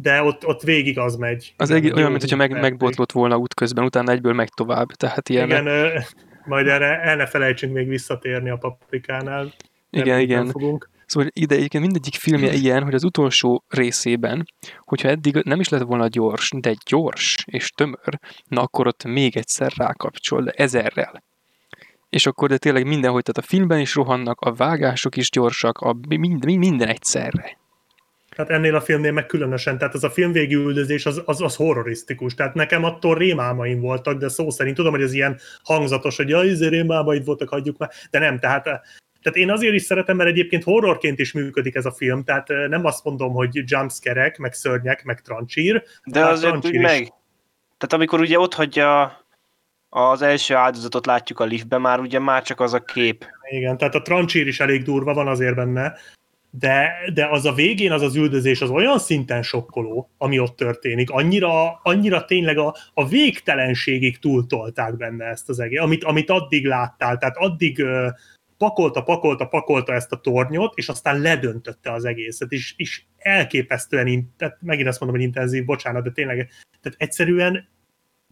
[0.00, 1.54] de ott, ott végig az megy.
[1.56, 4.88] az jó olyan, mint hogyha meg, megbotlott volna útközben, utána egyből megy tovább.
[4.88, 5.98] Tehát ilyen, Igen, ö,
[6.44, 9.52] majd erre el ne felejtsünk még visszatérni a paprikánál.
[9.90, 10.46] igen, igen.
[10.46, 10.90] Fogunk.
[11.06, 14.46] Szóval ide egyébként mindegyik filmje ilyen, hogy az utolsó részében,
[14.80, 18.18] hogyha eddig nem is lett volna gyors, de gyors és tömör,
[18.48, 21.22] na akkor ott még egyszer rákapcsol, de ezerrel.
[22.08, 25.96] és akkor de tényleg mindenhogy, tehát a filmben is rohannak, a vágások is gyorsak, a,
[26.08, 27.58] mind, minden egyszerre.
[28.36, 32.34] Tehát ennél a filmnél meg különösen, tehát az a filmvégi üldözés az, az, az horrorisztikus.
[32.34, 36.46] Tehát nekem attól rémálmaim voltak, de szó szerint tudom, hogy ez ilyen hangzatos, hogy jaj,
[36.46, 38.64] izé rémálmaid voltak, hagyjuk már, de nem, tehát
[39.22, 42.84] tehát én azért is szeretem, mert egyébként horrorként is működik ez a film, tehát nem
[42.84, 45.82] azt mondom, hogy jumpscare meg szörnyek, meg trancsír.
[46.04, 47.12] De azért úgy meg.
[47.78, 49.20] Tehát amikor ugye ott hagyja
[49.88, 53.26] az első áldozatot látjuk a liftben, már ugye már csak az a kép.
[53.50, 55.94] Igen, tehát a trancsír is elég durva van azért benne,
[56.58, 61.10] de, de az a végén az az üldözés az olyan szinten sokkoló, ami ott történik,
[61.10, 67.18] annyira, annyira tényleg a, a végtelenségig túltolták benne ezt az egész, amit, amit addig láttál,
[67.18, 68.08] tehát addig uh,
[68.58, 74.58] pakolta, pakolta, pakolta ezt a tornyot, és aztán ledöntötte az egészet, és, és elképesztően, tehát
[74.60, 76.36] megint azt mondom, hogy intenzív, bocsánat, de tényleg,
[76.80, 77.68] tehát egyszerűen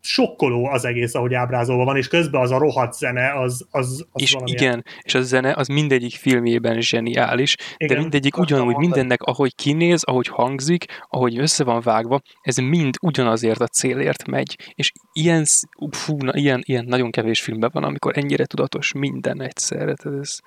[0.05, 4.23] sokkoló az egész, ahogy ábrázolva van, és közben az a rohadt zene, az, az, az
[4.23, 4.63] És valamilyen.
[4.63, 10.03] igen, és a zene az mindegyik filmjében zseniális, igen, de mindegyik ugyanúgy, mindennek, ahogy kinéz,
[10.03, 15.45] ahogy hangzik, ahogy össze van vágva, ez mind ugyanazért a célért megy, és ilyen,
[15.91, 20.39] fú, na, ilyen, ilyen nagyon kevés filmben van, amikor ennyire tudatos minden egyszerre, tehát ez...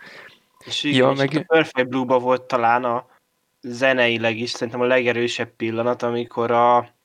[0.66, 1.30] És igen, ja, és meg...
[1.36, 3.06] a Perfect Blue-ba volt talán a
[3.62, 6.96] zeneileg is szerintem a legerősebb pillanat, amikor a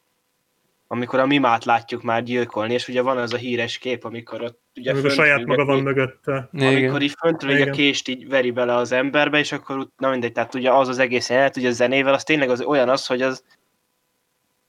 [0.92, 4.60] amikor a mimát látjuk már gyilkolni, és ugye van az a híres kép, amikor ott
[4.76, 6.48] ugye amikor a saját maga van mögötte.
[6.52, 10.54] Amikor így föntről a kést így veri bele az emberbe, és akkor na mindegy, tehát
[10.54, 13.44] ugye az az egész jelenet, ugye a zenével, az tényleg az olyan az, hogy az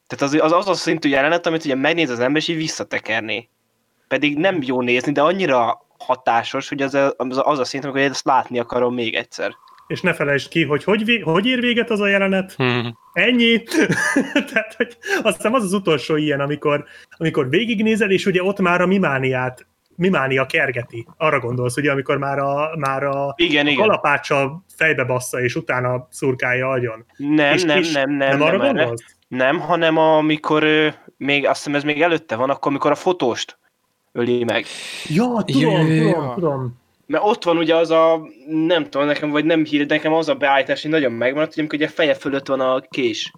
[0.08, 3.50] tehát az az, az a szintű jelenet, amit ugye megnéz az ember, és így visszatekerni.
[4.08, 7.84] Pedig nem jó nézni, de annyira hatásos, hogy az a, az, a, az a szint,
[7.84, 9.56] amikor ezt látni akarom még egyszer
[9.88, 12.54] és ne felejtsd ki, hogy hogy, hogy ér véget az a jelenet.
[12.54, 12.98] Hmm.
[13.14, 13.64] Ennyi.
[14.52, 16.86] Tehát, hogy azt hiszem az az utolsó ilyen, amikor,
[17.18, 21.08] amikor végignézel, és ugye ott már a mimániát mimánia kergeti.
[21.18, 23.86] Arra gondolsz, ugye, amikor már a, már a, igen, a igen.
[23.86, 27.06] kalapácsa fejbe bassza, és utána szurkálja agyon.
[27.18, 29.04] Nem, és, nem, és nem, nem, nem, nem, arra nem, gondolsz?
[29.28, 30.66] Nem, hanem amikor
[31.18, 33.58] még, azt hiszem ez még előtte van, akkor amikor a fotóst
[34.12, 34.66] öli meg.
[35.08, 39.46] Ja, tudom, ja, tudom, tudom mert ott van ugye az a, nem tudom, nekem, vagy
[39.46, 42.48] nem hír, nekem az a beállítás, hogy nagyon megmaradt, hogy amikor ugye a feje fölött
[42.48, 43.32] van a kés,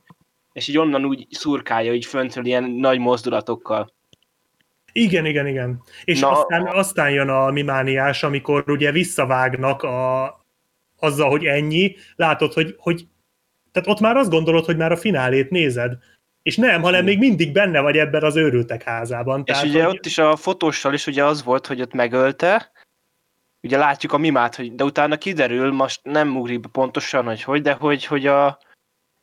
[0.54, 3.94] és így onnan úgy szurkálja, így föntről ilyen nagy mozdulatokkal.
[4.92, 5.82] Igen, igen, igen.
[6.04, 10.26] És Na, aztán, aztán jön a mimániás, amikor ugye visszavágnak a,
[11.00, 13.08] azzal, hogy ennyi, látod, hogy, hogy
[13.72, 15.94] tehát ott már azt gondolod, hogy már a finálét nézed.
[16.42, 19.44] És nem, hanem még mindig benne vagy ebben az őrültek házában.
[19.46, 19.96] És Tehát, ugye hogy...
[19.96, 22.72] ott is a fotóssal is ugye az volt, hogy ott megölte,
[23.66, 27.62] ugye látjuk a mimát, hogy, de utána kiderül, most nem ugrik be pontosan, hogy hogy,
[27.62, 28.60] de hogy, hogy a,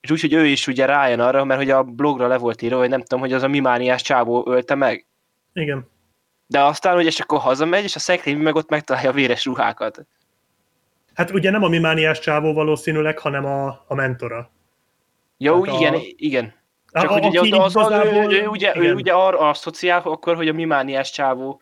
[0.01, 2.79] és úgy, hogy ő is ugye rájön arra, mert hogy a blogra le volt írva,
[2.79, 5.07] hogy nem tudom, hogy az a mimániás csávó ölte meg.
[5.53, 5.91] Igen.
[6.47, 10.07] De aztán ugye, és akkor hazamegy, és a szekrény meg ott megtalálja a véres ruhákat.
[11.15, 14.51] Hát ugye nem a mimániás csávó valószínűleg, hanem a, a mentora.
[15.37, 15.99] Jó, hát igen, a...
[16.03, 16.55] igen.
[16.93, 20.37] Csak a, hogy ugye, az, az, ő, ő, ő, ugye, ő ugye arra asszociál akkor,
[20.37, 21.61] hogy a mimániás csávó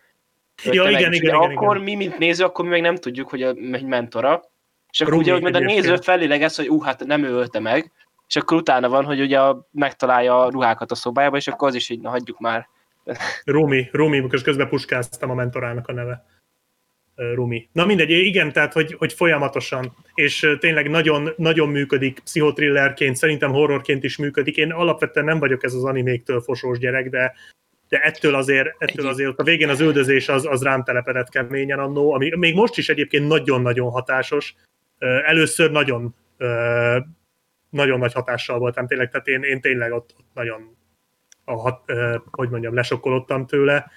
[0.64, 1.82] Ja, igen, igen, igen, akkor igen.
[1.82, 4.42] mi, mint néző, akkor mi meg nem tudjuk, hogy a, egy mentora.
[4.90, 5.98] És akkor ugye, hogy a néző
[6.28, 7.92] ez, hogy ú, hát nem ő ölte meg,
[8.28, 9.38] és akkor utána van, hogy ugye
[9.70, 12.68] megtalálja a ruhákat a szobájába, és akkor az is így, na hagyjuk már.
[13.44, 16.24] Rumi, Rumi, most közben puskáztam a mentorának a neve.
[17.14, 17.68] Rumi.
[17.72, 24.04] Na mindegy, igen, tehát hogy, hogy folyamatosan, és tényleg nagyon, nagyon működik pszichotrillerként, szerintem horrorként
[24.04, 24.56] is működik.
[24.56, 27.34] Én alapvetően nem vagyok ez az animéktől fosós gyerek, de
[27.90, 32.12] de ettől azért, ettől azért a végén az üldözés az, az rám telepedett keményen annó,
[32.12, 34.54] ami még most is egyébként nagyon-nagyon hatásos.
[35.26, 36.14] Először nagyon
[37.70, 40.76] nagyon nagy hatással voltam tényleg, tehát én, én tényleg ott, ott nagyon
[41.44, 41.92] a, hat,
[42.30, 43.90] hogy mondjam, lesokkolottam tőle.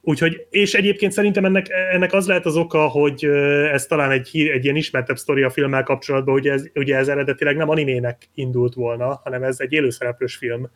[0.00, 3.24] Úgyhogy, és egyébként szerintem ennek, ennek az lehet az oka, hogy
[3.72, 7.08] ez talán egy, hír, egy ilyen ismertebb sztori a filmmel kapcsolatban, hogy ez, ugye ez
[7.08, 10.70] eredetileg nem animének indult volna, hanem ez egy élőszereplős film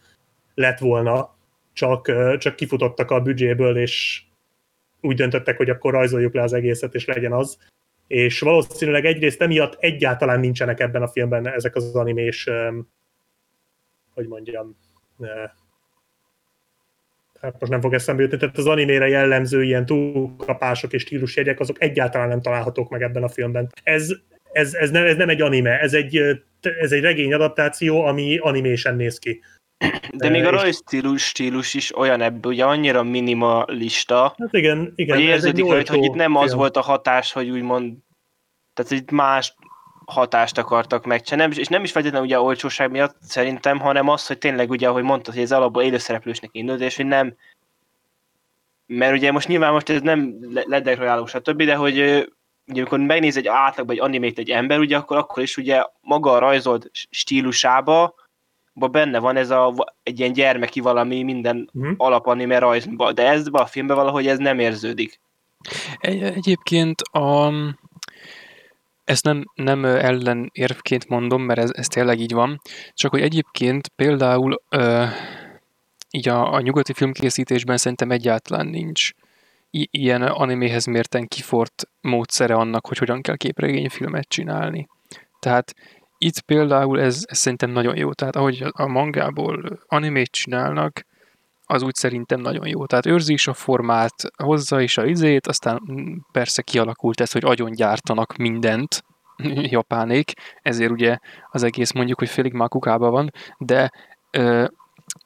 [0.55, 1.37] lett volna,
[1.73, 4.23] csak, csak kifutottak a büdzséből, és
[5.01, 7.59] úgy döntöttek, hogy akkor rajzoljuk le az egészet, és legyen az.
[8.07, 12.49] És valószínűleg egyrészt emiatt egyáltalán nincsenek ebben a filmben ezek az animés,
[14.15, 14.77] hogy mondjam,
[17.41, 21.83] hát most nem fog eszembe jutni, tehát az animére jellemző ilyen túlkapások és stílusjegyek, azok
[21.83, 23.69] egyáltalán nem találhatók meg ebben a filmben.
[23.83, 24.11] Ez,
[24.53, 26.17] ez, ez, nem, ez nem egy anime, ez egy,
[26.61, 29.41] ez egy regény adaptáció, ami animésen néz ki.
[30.13, 35.25] De még a rajzstílus stílus is olyan ebből, ugye annyira minimalista, hát igen, igen, hogy
[35.25, 37.95] érződik rajta, hogy itt nem az volt a hatás, hogy úgymond,
[38.75, 39.55] tehát itt más
[40.07, 44.71] hatást akartak megcsinálni, és nem is feltétlenül ugye olcsóság miatt szerintem, hanem az, hogy tényleg
[44.71, 47.37] ugye, ahogy mondtad, hogy ez alapból élőszereplősnek indult, és hogy nem
[48.87, 51.99] mert ugye most nyilván most ez nem ledekreáló, stb., de hogy
[52.67, 56.33] ugye amikor megnéz egy átlagban egy animét egy ember, ugye akkor, akkor is ugye maga
[56.33, 58.15] a rajzolt stílusába ba
[58.75, 61.93] benne van ez a, egy ilyen gyermeki valami minden Mhm.
[61.97, 65.21] alapanime rajzban, de ez a filmben valahogy ez nem érződik.
[65.99, 67.53] Egy, egyébként a,
[69.05, 72.61] ezt nem, nem ellenérvként mondom, mert ez, ez tényleg így van,
[72.95, 75.05] csak hogy egyébként például ö,
[76.11, 79.11] így a, a nyugati filmkészítésben szerintem egyáltalán nincs
[79.71, 84.89] i- ilyen animéhez mérten kifort módszere annak, hogy hogyan kell képregényfilmet csinálni.
[85.41, 85.75] Tehát
[86.25, 88.13] itt például ez, ez szerintem nagyon jó.
[88.13, 91.07] Tehát ahogy a mangából animét csinálnak,
[91.65, 92.87] az úgy szerintem nagyon jó.
[92.87, 95.81] Tehát őrzi is a formát, hozza is a izét, aztán
[96.33, 99.05] persze kialakult ez, hogy agyon gyártanak mindent,
[99.77, 101.19] japánék, ezért ugye
[101.51, 103.91] az egész mondjuk, hogy félig már kukába van, de
[104.31, 104.67] ö,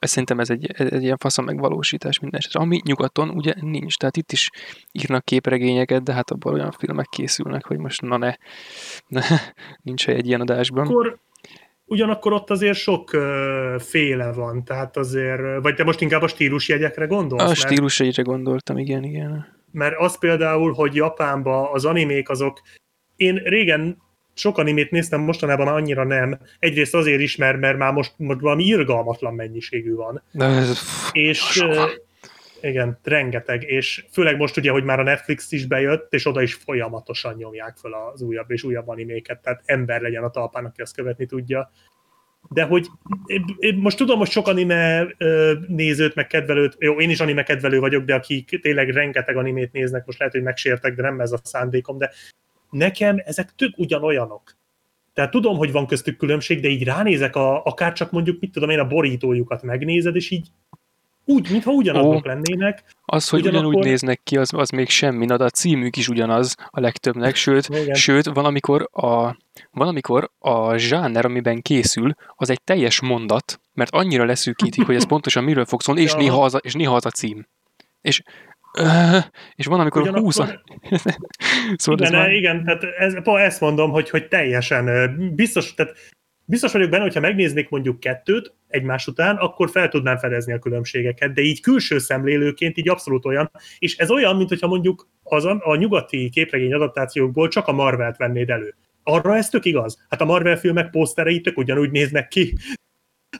[0.00, 2.60] szerintem ez egy, egy ilyen faszon megvalósítás minden esetre.
[2.60, 4.50] Ami nyugaton ugye nincs, tehát itt is
[4.92, 8.34] írnak képregényeket, de hát abban olyan filmek készülnek, hogy most na ne,
[9.06, 9.20] ne
[9.82, 10.86] nincs egy ilyen adásban.
[10.86, 11.18] Akkor
[11.84, 17.06] ugyanakkor ott azért sok ö, féle van, tehát azért, vagy te most inkább a stílusjegyekre
[17.06, 17.50] gondolsz?
[17.50, 19.46] A stílusegyre gondoltam, igen, igen.
[19.72, 22.60] mert az például, hogy Japánban az animék azok,
[23.16, 23.98] én régen
[24.36, 26.38] sok animét néztem, mostanában már annyira nem.
[26.58, 30.22] Egyrészt azért is, mert, mert már most, most valami irgalmatlan mennyiségű van.
[30.30, 30.62] De
[31.12, 31.84] És ö,
[32.60, 36.54] igen, rengeteg, és főleg most ugye, hogy már a Netflix is bejött, és oda is
[36.54, 40.94] folyamatosan nyomják fel az újabb és újabb animéket, tehát ember legyen a talpán, aki azt
[40.94, 41.70] követni tudja.
[42.48, 42.86] De hogy
[43.56, 45.06] én, most tudom, hogy sok anime
[45.68, 50.06] nézőt, meg kedvelőt, jó, én is anime kedvelő vagyok, de akik tényleg rengeteg animét néznek,
[50.06, 52.10] most lehet, hogy megsértek, de nem ez a szándékom, de
[52.76, 54.56] nekem ezek tök ugyanolyanok.
[55.14, 58.70] Tehát tudom, hogy van köztük különbség, de így ránézek, a, akár csak mondjuk, mit tudom
[58.70, 60.48] én, a borítójukat megnézed, és így
[61.28, 62.28] úgy, mintha ugyanazok Ó.
[62.28, 62.84] lennének.
[63.04, 66.08] Az, hogy Ugyanakkor- ugyanúgy néznek ki, az, az még semmi, na, de a címük is
[66.08, 67.94] ugyanaz a legtöbbnek, sőt, Igen.
[67.94, 69.36] sőt valamikor a,
[69.70, 75.44] valamikor a zsáner, amiben készül, az egy teljes mondat, mert annyira leszűkítik, hogy ez pontosan
[75.44, 76.18] miről fog szólni, és, Ja.
[76.18, 77.46] néha az a, és néha az a cím.
[78.00, 78.22] És,
[79.54, 80.34] és van, amikor Ugyanakkor- 20
[81.76, 85.94] szóval igen, már, igen, tehát ez, ezt mondom, hogy, hogy teljesen biztos, tehát
[86.44, 91.32] biztos vagyok benne, hogyha megnéznék mondjuk kettőt egymás után, akkor fel tudnám fedezni a különbségeket,
[91.32, 95.60] de így külső szemlélőként így abszolút olyan, és ez olyan, mint hogyha mondjuk az a,
[95.64, 98.74] a nyugati képregény adaptációkból csak a Marvelt vennéd elő.
[99.02, 100.06] Arra ez tök igaz.
[100.08, 102.56] Hát a Marvel filmek poszterei tök ugyanúgy néznek ki.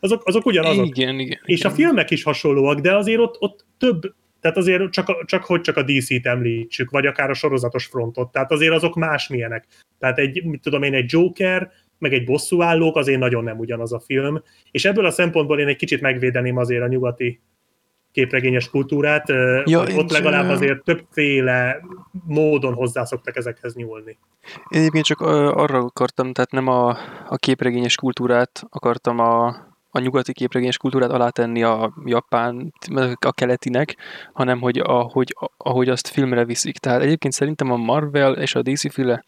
[0.01, 0.87] Azok, azok ugyanazok.
[0.87, 1.41] igen, igen.
[1.45, 4.14] És a filmek is hasonlóak, de azért ott, ott több,
[4.47, 8.53] tehát azért csak, csak hogy csak a DC-t említsük, vagy akár a sorozatos frontot, tehát
[8.53, 9.66] azért azok másmilyenek.
[9.99, 14.01] Tehát egy, mit tudom én, egy Joker, meg egy bosszúállók azért nagyon nem ugyanaz a
[14.01, 17.40] film, és ebből a szempontból én egy kicsit megvédeném azért a nyugati
[18.12, 19.28] képregényes kultúrát,
[19.64, 21.80] Ja, hogy ott legalább azért többféle
[22.26, 24.18] módon hozzászoktak ezekhez nyúlni.
[24.68, 26.88] Én egyébként csak arra akartam, tehát nem a,
[27.28, 29.57] a képregényes kultúrát akartam a,
[29.97, 32.72] a nyugati képregényes kultúrát alátenni a japán,
[33.18, 33.97] a keletinek,
[34.32, 36.78] hanem hogy ahogy, ahogy azt filmre viszik.
[36.78, 39.24] Tehát egyébként szerintem a Marvel és a DC féle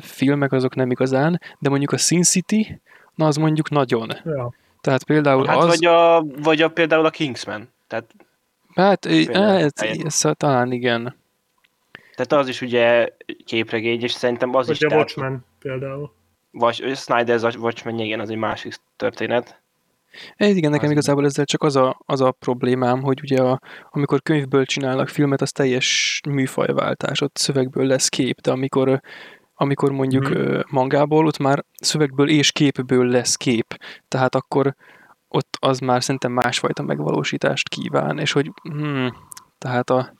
[0.00, 2.80] filmek azok nem igazán, de mondjuk a Sin City,
[3.14, 4.10] na az mondjuk nagyon.
[4.24, 4.52] Ja.
[4.80, 5.66] Tehát például Hát az...
[5.66, 7.68] vagy, a, vagy a, például a Kingsman.
[7.86, 8.14] Tehát,
[8.74, 10.06] Hát, hát helyen.
[10.06, 11.16] ez, talán igen.
[12.16, 13.08] tehát az is ugye
[13.44, 14.78] képregény, és szerintem az is...
[14.78, 16.12] Vagy a tehát- Watchmen például.
[16.50, 19.60] Vagy Snyder's Watchmen, igen, az egy másik történet.
[20.36, 23.60] Ez igen, nekem Az- igazából ezzel csak az a, az a problémám, hogy ugye a,
[23.90, 29.00] amikor könyvből csinálnak filmet, az teljes műfajváltás, ott szövegből lesz kép, de amikor,
[29.54, 30.40] amikor mondjuk Mhm.
[30.50, 30.58] mm.
[30.70, 33.76] mangából, ott már szövegből és képből lesz kép,
[34.08, 34.74] tehát akkor
[35.28, 39.16] ott az már szerintem másfajta megvalósítást kíván, és hogy hmm,
[39.58, 40.16] tehát a,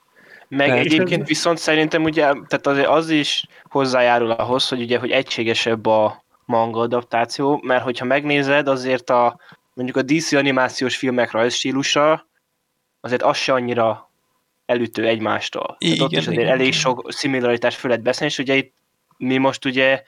[0.51, 5.11] Meg Mert- egyébként viszont szerintem ugye, tehát az, az is hozzájárul ahhoz, hogy ugye, hogy
[5.11, 9.39] egységesebb a manga adaptáció, mert hogyha megnézed, azért a
[9.79, 12.26] mondjuk a DC animációs filmek rajzstílusa,
[13.01, 14.11] azért az se annyira
[14.66, 15.76] elütő egymástól.
[15.79, 16.79] Tehát ott Igen, is azért igen, elég igen.
[16.79, 18.74] sok szimilaritást föl lehet beszélni, és ugye itt
[19.16, 20.03] mi most ugye,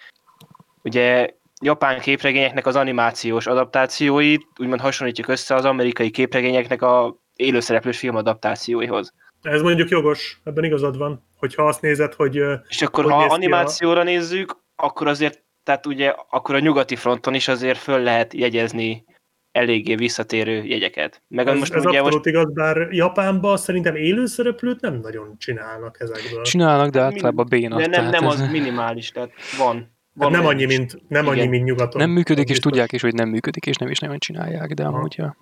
[0.83, 1.31] ugye
[1.63, 9.13] japán képregényeknek az animációs adaptációit úgymond hasonlítjuk össze az amerikai képregényeknek a élőszereplős filmadaptációihoz.
[9.43, 12.37] Ez mondjuk jogos, ebben igazad van, hogyha azt nézed, hogy
[12.69, 16.59] És akkor, Hogy ha néz ki a- animációra nézzük, akkor azért, tehát ugye, akkor a
[16.59, 19.05] nyugati fronton is azért föl lehet jegyezni
[19.53, 21.23] eléggé visszatérő jegyeket.
[21.29, 25.97] Meg ez, most ez ugye abszolút most igaz, bár Japánban szerintem élőszereplőt nem nagyon csinálnak
[26.01, 26.43] ezekből.
[26.43, 27.77] csinálnak, de Hát általában béna.
[27.77, 29.77] de nem, nem ez az minimális, tehát van.
[29.77, 32.01] Hát van nem annyi, mint, nem annyi, mint nyugaton.
[32.01, 32.71] nem működik, és biztos.
[32.71, 34.97] tudják is, hogy nem működik, és nem is nagyon csinálják, de Aha.
[34.97, 35.37] amúgy ja.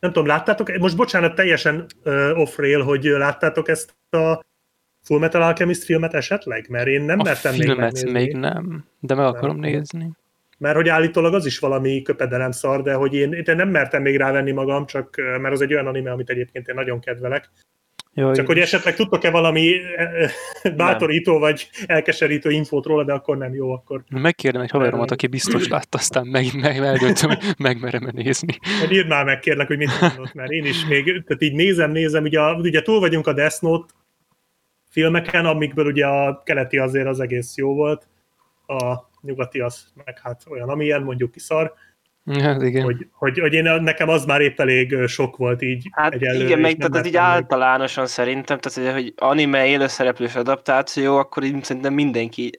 [0.00, 0.76] Nem tudom, láttátok?
[0.78, 4.44] Most bocsánat, teljesen uh, off-rail, hogy láttátok ezt a
[5.02, 6.66] Full Metal Alchemist filmet esetleg?
[6.68, 8.10] Mert én nem A mertem még filmet megnézni.
[8.10, 9.70] még nem, de meg akarom Nem.
[9.70, 10.10] nézni.
[10.58, 14.16] Mert hogy állítólag az is valami köpedelem szar, de hogy én, én nem mertem még
[14.16, 17.50] rávenni magam, csak mert az egy olyan anime, amit egyébként én nagyon kedvelek.
[18.18, 19.74] Jaj, Csak hogy esetleg tudtok-e valami
[20.76, 25.68] bátorító vagy elkeserítő infót róla, de akkor nem jó, akkor Megkérdem egy haveromat, aki biztos
[25.74, 28.58] látta, aztán meg, meg eldöntöm, hogy megmerem-e nézni.
[28.78, 31.90] Majd írd már meg, kérlek, hogy mit mondott, mert én is még, tehát így nézem,
[31.90, 33.92] nézem, ugye, ugye túl vagyunk a Death Note
[34.88, 38.06] filmeken, amikből ugye a keleti azért az egész jó volt,
[38.66, 41.74] a nyugati az meg hát olyan, amilyen, mondjuk ki szar,
[42.34, 42.82] Hát igen.
[42.82, 46.58] hogy, hogy, hogy én, nekem az már épp elég sok volt így Hát egyelőre, igen,
[46.58, 52.50] meg tehát ez így általánosan szerintem, tehát hogy anime élőszereplős adaptáció, akkor így szerintem mindenki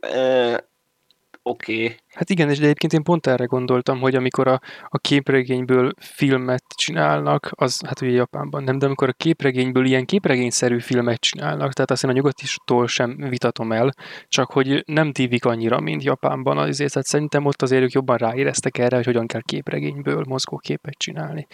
[1.44, 1.84] oké.
[1.84, 1.96] Okay.
[2.20, 4.60] Hát igen, és de egyébként én pont erre gondoltam, hogy amikor a,
[4.90, 10.80] a képregényből filmet csinálnak, az hát ugye Japánban nem, de amikor a képregényből ilyen képregényszerű
[10.80, 13.94] filmet csinálnak, tehát azt én a nyugatistól sem vitatom el,
[14.28, 18.78] csak hogy nem tívik annyira, mint Japánban, azért tehát szerintem ott azért ők jobban ráéreztek
[18.78, 21.48] erre, hogy hogyan kell képregényből mozgóképet csinálni.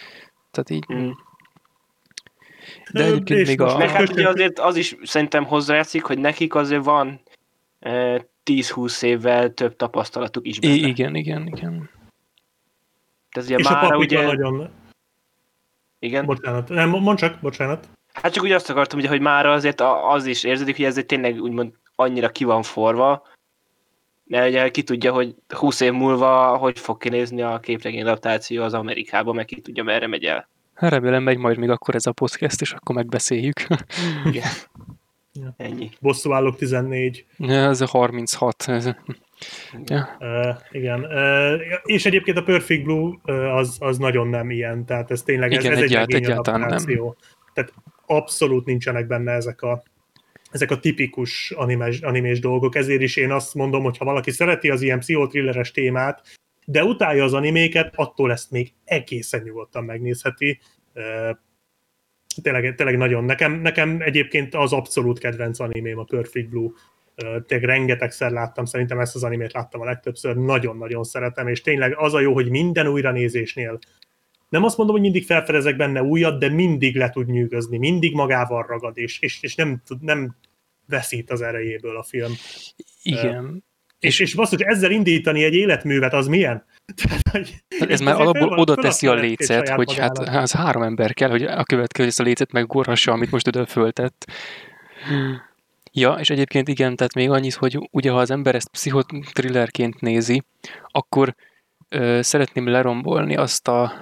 [0.50, 1.10] Tehát így, Mm.
[2.92, 3.76] de egyébként és még a...
[3.76, 7.20] Meg hát ugye azért az is szerintem hozzájátszik, hogy nekik azért van
[7.80, 8.18] uh,
[8.50, 10.72] 10-20 évvel több tapasztalatuk is benne.
[10.74, 11.90] I- igen, igen, igen.
[13.30, 14.26] Tehát ugye És a már papika ugye...
[14.26, 14.70] nagyon...
[15.98, 16.24] Igen.
[16.26, 17.88] Bocsánat, nem, mondd csak, bocsánat.
[18.12, 20.98] Hát csak úgy azt akartam, ugye, hogy már azért a- az is érződik, hogy ez
[20.98, 23.26] egy tényleg úgymond annyira ki van forva,
[24.24, 28.74] de ugye ki tudja, hogy 20 év múlva hogy fog kinézni a képregény adaptáció az
[28.74, 30.48] Amerikában, meg ki tudja, merre megy el.
[30.74, 33.66] Hát remélem megy majd még akkor ez a podcast, és akkor megbeszéljük.
[34.24, 34.48] Igen.
[35.56, 35.90] Ennyi.
[36.00, 37.26] Bosszúállók 14.
[37.38, 38.64] Ja, ez a 36.
[38.66, 38.90] Ez...
[39.84, 40.16] Ja.
[40.20, 41.04] Uh, igen.
[41.04, 45.52] Uh, és egyébként a Perfect Blue uh, az, az nagyon nem ilyen, tehát ez tényleg
[45.52, 46.68] ez, Igen, ez egy egyált- regény egyáltalán nem.
[46.68, 47.16] adaptáció.
[47.52, 47.72] Tehát
[48.06, 49.82] abszolút nincsenek benne ezek a
[50.50, 54.70] ezek a tipikus animes, animés dolgok, ezért is én azt mondom, hogy ha valaki szereti
[54.70, 56.22] az ilyen pszichotrilleres témát,
[56.66, 60.60] de utálja az animéket, attól ezt még egészen nyugodtan megnézheti.
[62.36, 63.24] Uh, tényleg, tényleg nagyon.
[63.24, 66.70] Nekem, nekem egyébként az abszolút kedvenc animém a Perfect Blue.
[67.46, 72.14] Tényleg rengetegszer láttam, szerintem ezt az animét láttam a legtöbbször, nagyon-nagyon szeretem, és tényleg az
[72.14, 73.78] a jó, hogy minden újranézésnél
[74.48, 78.62] nem azt mondom, hogy mindig felfedezek benne újat, de mindig le tud nyűgözni, mindig magával
[78.68, 80.36] ragad, és, és, és nem, tud- nem
[80.86, 82.32] veszít az erejéből a film.
[83.02, 83.64] Igen.
[83.98, 86.64] És, és basszus, ezzel indítani egy életművet, az milyen?
[86.94, 90.82] Tehát, hogy Hát ez már alapból van- oda teszi a lécet, hogy hát az három
[90.82, 94.26] ember kell, hogy a következő ezt a lécet meggorhassa, amit most oda föltett.
[95.92, 100.42] Ja, és egyébként igen, tehát még annyit, hogy ugye ha az ember ezt pszichotrillerként nézi,
[100.88, 101.34] akkor
[101.88, 103.92] ö, szeretném lerombolni azt a,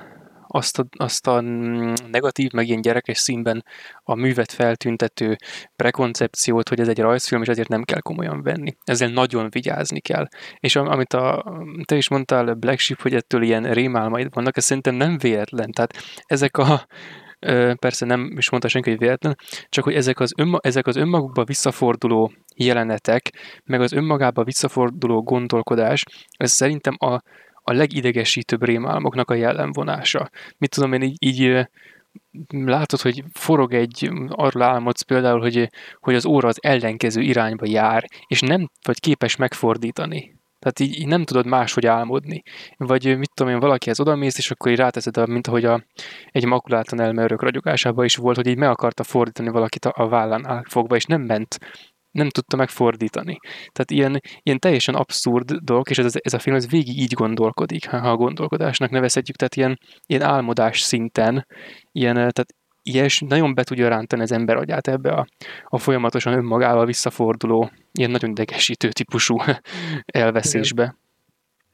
[0.55, 3.65] azt a, azt a mm, negatív, meg ilyen gyerekes színben
[4.03, 5.37] a művet feltüntető
[5.77, 8.77] prekoncepciót, hogy ez egy rajzfilm, és ezért nem kell komolyan venni.
[8.85, 10.27] Ezzel nagyon vigyázni kell.
[10.59, 11.45] És am- amit a,
[11.85, 15.71] te is mondtál, Black Sheep, hogy ettől ilyen rémálmaid vannak, ez szerintem nem véletlen.
[15.71, 15.93] Tehát
[16.27, 16.87] ezek a,
[17.79, 19.37] persze nem is mondta senki, hogy véletlen,
[19.69, 23.31] csak hogy ezek az, önma, ezek az önmagukba visszaforduló jelenetek,
[23.65, 26.03] meg az önmagába visszaforduló gondolkodás,
[26.37, 27.23] ez szerintem a,
[27.67, 30.31] a legidegesítőbb rémálmoknak a jellemvonása.
[30.59, 31.69] Mit tudom én, így, így
[32.49, 35.69] látod, hogy forog egy, arról álmodsz például, hogy,
[36.01, 40.35] hogy az óra az ellenkező irányba jár, és nem vagy képes megfordítani.
[40.59, 42.43] Tehát így, így nem tudod máshogy álmodni.
[42.77, 45.85] Vagy mit tudom én, valakihez odamész, és akkor így ráteszed, mint ahogy a,
[46.31, 50.65] egy makulátlan elmerők ragyogásában is volt, hogy így meg akarta fordítani valakit a, a vállán
[50.69, 51.59] fogva, és nem ment.
[52.15, 53.39] Nem tudta megfordítani.
[53.73, 57.89] Tehát ilyen, ilyen teljesen abszurd dolog, és ez, ez a film ez végig így gondolkodik,
[57.89, 61.47] ha a gondolkodásnak nevezhetjük, tehát ilyen, ilyen álmodás szinten,
[61.93, 65.27] ilyen, eh, tehát ilyes, nagyon be tudja rántani az ember agyát ebbe a,
[65.65, 69.37] a folyamatosan önmagával visszaforduló, ilyen nagyon idegesítő típusú
[70.05, 70.97] elveszésbe.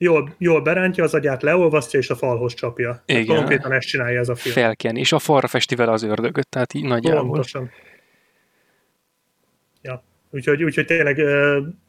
[0.03, 3.03] Jól, jól berántja az agyát, leolvasztja, és a falhoz csapja.
[3.07, 3.37] Tehát Igen.
[3.37, 4.55] Konkrétan ezt csinálja ez a film.
[4.55, 7.23] Felken, és a falra festi vele az ördögöt, tehát így nagyjából.
[7.23, 7.71] Pontosan.
[10.33, 11.21] Úgyhogy, úgyhogy tényleg,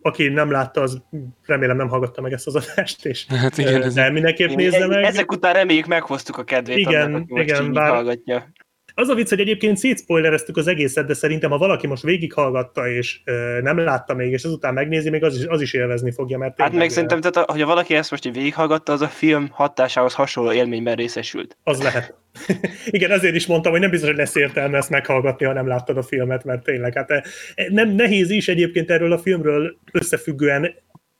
[0.02, 1.02] aki nem látta, az
[1.46, 4.88] remélem nem hallgatta meg ezt az adást, és Hát igen, ö, ez, de mindenképp nézze
[4.88, 5.04] meg.
[5.04, 8.52] Ezek után reméljük meghoztuk a kedvét Igen, annak, aki igen, bár- hallgatja.
[8.94, 13.20] Az a vicc, hogy egyébként szétszpoilereztük az egészet, de szerintem ha valaki most végighallgatta, és
[13.24, 16.62] ö, nem látta még, és azután megnézi, még az is, az is élvezni fogja, mert
[16.62, 20.52] Hát meg szerintem, tehát, hogyha valaki ezt most így végighallgatta, az a film hatásához hasonló
[20.52, 21.58] élményben részesült.
[21.64, 22.14] Az lehet.
[22.86, 25.98] Igen, ezért is mondtam, hogy nem biztos, hogy lesz értelme ezt meghallgatni, ha nem láttad
[25.98, 27.28] a filmet, mert tényleg, hát
[27.70, 30.74] nem nehéz is egyébként erről a filmről összefüggően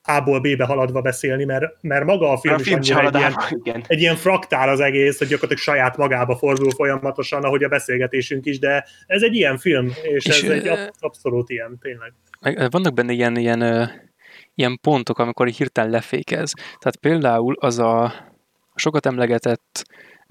[0.04, 3.34] A-ból B-be haladva beszélni, mert, mert maga a film, A is film annyira egy ilyen,
[3.50, 3.84] igen.
[3.86, 8.58] egy ilyen fraktál az egész, hogy gyakorlatilag saját magába fordul folyamatosan, ahogy a beszélgetésünk is,
[8.58, 8.68] és
[9.06, 12.12] ez egy ilyen film, és, És, ez egy ö, ab- abszolút ilyen, tényleg.
[12.70, 13.84] vannak benne ilyen, ilyen, ö,
[14.54, 16.52] ilyen pontok, amikor hirtelen lefékez.
[16.52, 18.12] Tehát például az a
[18.74, 19.84] sokat emlegetett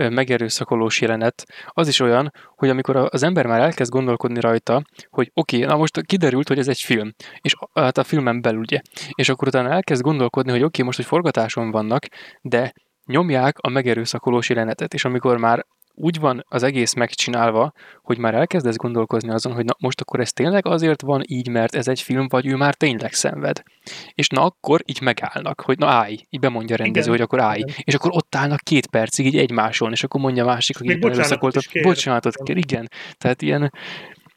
[0.09, 5.55] megerőszakolós jelenet, az is olyan, hogy amikor az ember már elkezd gondolkodni rajta, hogy oké,
[5.57, 8.79] okay, na most kiderült, hogy ez egy film, és hát a filmen belül ugye,
[9.13, 12.05] és akkor utána elkezd gondolkodni, hogy oké, okay, most, hogy forgatáson vannak,
[12.41, 12.73] de
[13.05, 15.65] nyomják a megerőszakolós jelenetet, és amikor már
[16.01, 17.71] úgy van az egész megcsinálva,
[18.01, 21.75] hogy már elkezdesz gondolkozni azon, hogy na most akkor ez tényleg azért van így, mert
[21.75, 23.61] ez egy film, vagy ő már tényleg szenved.
[24.13, 27.39] És na akkor így megállnak, hogy na állj, így bemondja a rendező, Igen, hogy akkor
[27.39, 27.59] állj.
[27.59, 27.75] igen.
[27.83, 31.65] És akkor ott állnak két percig így egymáson, és akkor mondja a másik, aki bocsánatot
[31.65, 31.83] kér.
[31.83, 32.89] bocsánatot kér, igen.
[33.17, 33.71] Tehát ilyen,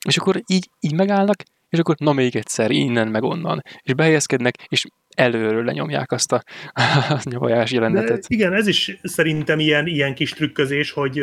[0.07, 3.63] és akkor így, így megállnak, és akkor na még egyszer, innen meg onnan.
[3.83, 4.85] És behelyezkednek, és
[5.15, 6.43] előről lenyomják azt a,
[7.09, 8.25] a nyavajás De jelenetet.
[8.29, 11.23] igen, ez is szerintem ilyen, ilyen kis trükközés, hogy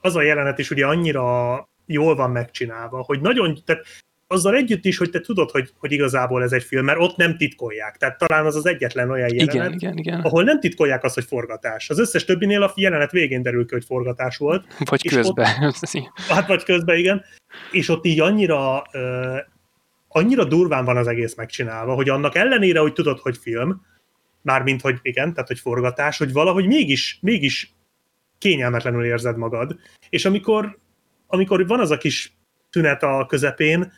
[0.00, 3.84] az a jelenet is ugye annyira jól van megcsinálva, hogy nagyon, tehát
[4.32, 7.36] azzal együtt is, hogy te tudod, hogy, hogy igazából ez egy film, mert ott nem
[7.36, 7.96] titkolják.
[7.96, 10.20] Tehát talán az az egyetlen olyan jelenet, Igen, igen, igen.
[10.20, 11.90] ahol nem titkolják azt, hogy forgatás.
[11.90, 15.46] Az összes többinél a jelenet végén derül ki, hogy forgatás volt, Vagy közben.
[16.28, 17.24] hát vagy közben igen,
[17.70, 18.82] és ott így annyira
[20.12, 23.86] annyira durván van az egész megcsinálva, hogy annak ellenére, hogy tudod, hogy film,
[24.42, 27.74] mármint, hogy igen, tehát, hogy forgatás, hogy valahogy mégis, mégis
[28.38, 29.76] kényelmetlenül érzed magad.
[30.10, 30.78] És amikor,
[31.26, 32.36] amikor van az a kis
[32.70, 33.92] tünet a közepén,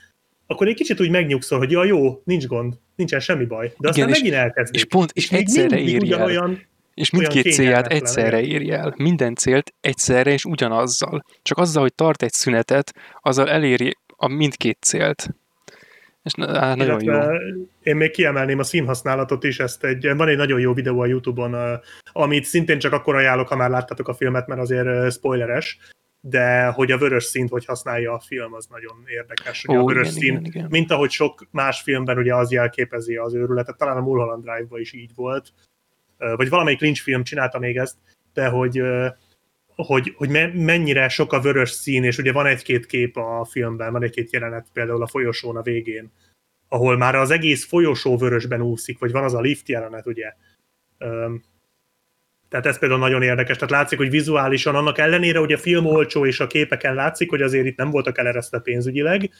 [0.46, 3.72] akkor egy kicsit úgy megnyugszol, hogy ja, jó, nincs gond, nincsen semmi baj.
[3.78, 4.76] De aztán és- megint elkezdik.
[4.76, 6.00] és pont, és még egyszerre éri el.
[6.00, 6.60] ugyanolyan,
[6.94, 8.94] És olyan mindkét célját egyszerre érje el.
[8.96, 11.24] Minden célt egyszerre és ugyanazzal.
[11.42, 15.28] Csak azzal, hogy tart egy szünetet, azzal eléri a mindkét célt.
[16.24, 17.12] És á, nagyon jó.
[17.82, 21.80] Én még kiemelném a színhasználatot is, ezt egy, van egy nagyon jó videó a Youtube-on,
[22.12, 25.78] amit szintén csak akkor ajánlok, ha már láttátok a filmet, mert azért spoileres,
[26.20, 29.64] de hogy a vörös színt, hogy használja a film, az nagyon érdekes.
[29.64, 30.66] Ugye Ó, a vörös igen, szín, igen, igen.
[30.70, 34.92] mint ahogy sok más filmben ugye az jelképezi az őrületet, talán a Mulholland Drive-ban is
[34.92, 35.52] így volt,
[36.36, 37.96] vagy valamelyik Lynch film csinálta még ezt,
[38.32, 38.82] de hogy
[39.76, 43.92] hogy, hogy me- mennyire sok a vörös szín, és ugye van egy-két kép a filmben,
[43.92, 46.12] van egy-két jelenet például a folyosón a végén,
[46.68, 50.32] ahol már az egész folyosó vörösben úszik, vagy van az a lift jelenet, ugye.
[52.48, 53.56] Tehát ez például nagyon érdekes.
[53.56, 57.42] Tehát látszik, hogy vizuálisan annak ellenére, hogy a film olcsó, és a képeken látszik, hogy
[57.42, 59.30] azért itt nem voltak eleresztve pénzügyileg,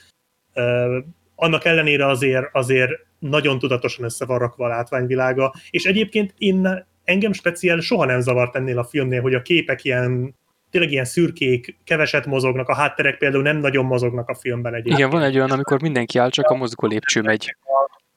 [1.34, 7.32] annak ellenére azért, azért nagyon tudatosan össze van rakva a látványvilága, és egyébként én engem
[7.32, 10.34] speciál soha nem zavart ennél a filmnél, hogy a képek ilyen
[10.70, 14.98] tényleg ilyen szürkék, keveset mozognak, a hátterek például nem nagyon mozognak a filmben egyébként.
[14.98, 17.56] Igen, van egy olyan, amikor mindenki áll, csak a mozgó lépcső megy.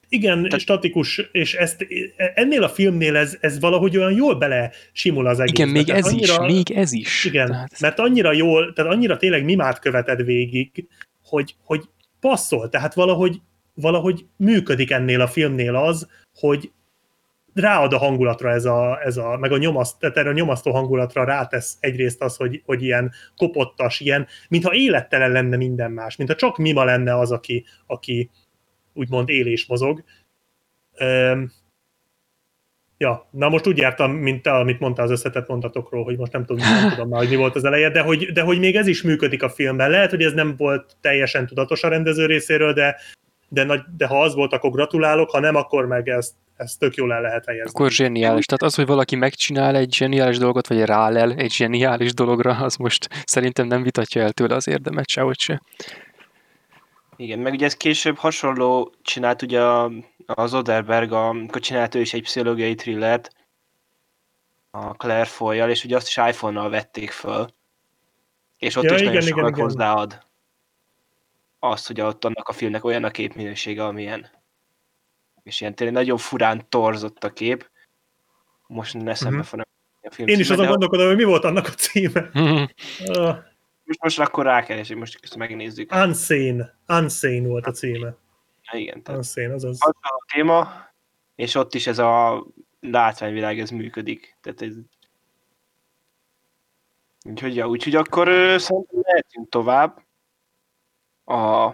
[0.10, 1.88] Igen, Tehát- statikus, és ezt,
[2.34, 5.54] ennél a filmnél ez, ez valahogy olyan jól bele simul az egész.
[5.54, 7.26] Igen, még ez is, még ez is.
[7.26, 10.88] Igen, Tehát, mert annyira jól, tehát annyira tényleg mimát követed végig,
[11.24, 11.84] hogy, hogy
[12.20, 13.42] passzol, tehát valahogy,
[13.74, 16.72] valahogy működik ennél a filmnél az, hogy
[17.60, 21.24] ráad a hangulatra ez a, ez a meg a nyomaszt, tehát erre a nyomasztó hangulatra
[21.24, 26.58] rátesz egyrészt az, hogy, hogy ilyen kopottas, ilyen, mintha élettelen lenne minden más, mintha csak
[26.58, 28.30] Mima lenne az, aki, aki
[28.94, 30.04] úgymond él és mozog.
[30.96, 31.52] Öm,
[33.00, 36.46] Ja, na most úgy jártam, mint te, amit mondtál az összetett mondatokról, hogy most nem
[36.46, 38.88] tudom, nem tudom már, hogy mi volt az eleje, de hogy, de hogy még ez
[38.88, 39.90] is működik a filmben.
[39.90, 42.96] Lehet, hogy ez nem volt teljesen tudatos a rendező részéről, de,
[43.50, 46.96] de, nagy, de ha az volt, akkor gratulálok, ha nem, akkor meg ezt, ezt tök
[46.96, 47.70] jól el lehet helyezni.
[47.70, 48.46] akkor zseniális.
[48.46, 53.08] Tehát az, hogy valaki megcsinál egy zseniális dolgot, vagy rálel egy zseniális dologra, az most
[53.26, 55.62] szerintem nem vitatja el tőle az érdemet, sehogy se.
[57.16, 59.92] Igen, meg ugye ez később hasonló csinált ugye a-
[60.26, 63.30] az Oderberg, amikor csinált ő is egy pszichológiai thrillert
[64.72, 67.48] a Claire foy és ugye azt is iPhone-nal vették föl.
[68.58, 69.64] És ott Ja, is igen, nagyon igen, sokat igen.
[69.64, 70.26] hozzáad
[71.60, 74.30] azt, hogy ott annak a filmnek olyan a képminősége, amilyen.
[75.44, 77.70] És ilyen tényleg nagyon furán torzott a kép.
[78.68, 79.46] Most eszembe Mhm.
[79.46, 79.62] uh-huh.
[80.02, 82.30] a film Én is azon gondolkodom, hogy mi volt annak a címe.
[82.34, 83.36] Uh,
[83.84, 85.92] most, most akkor rákeresünk, most ezt megnézzük.
[85.92, 86.78] Unsane.
[86.88, 88.16] Unsane volt a címe.
[88.72, 89.78] Ja, igen, tehát Unsane, azaz.
[89.80, 90.90] az a téma,
[91.36, 92.44] és ott is ez a
[92.80, 94.38] látványvilág, ez működik.
[94.42, 94.74] Tehát ez...
[97.26, 98.28] Úgyhogy, ja, úgyhogy akkor
[98.60, 100.06] szerintem mehetünk tovább.
[101.28, 101.66] A,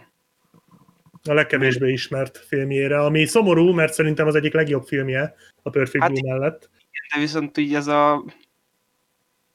[1.29, 6.11] A legkevésbé ismert filmjére, ami szomorú, mert szerintem az egyik legjobb filmje a Perfect Hát
[6.11, 6.69] Blue mellett.
[7.13, 8.23] de viszont így ez a...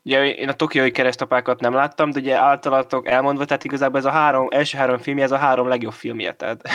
[0.02, 4.10] Ugye én a Tokiói keresztapákat nem láttam, de ugye általatok elmondva, tehát igazából ez a
[4.10, 6.68] három, első három filmje, ez a három legjobb filmje, tehát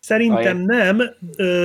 [0.00, 1.00] Szerintem nem.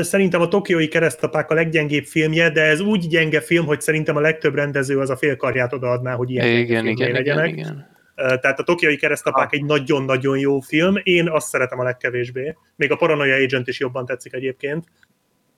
[0.02, 4.20] Szerintem a Tokiói keresztapák a leggyengébb filmje, de ez úgy gyenge film, hogy szerintem a
[4.20, 7.50] legtöbb rendező az a félkarját odaadná, hogy ilyen Igen, igen, igen, legyenek.
[7.50, 7.76] igen.
[7.78, 10.96] Ö, Tehát a Tokiói keresztapák egy nagyon-nagyon jó film.
[11.04, 12.56] Én azt szeretem a legkevésbé.
[12.76, 14.86] Még a Paranoia Agent is jobban tetszik egyébként.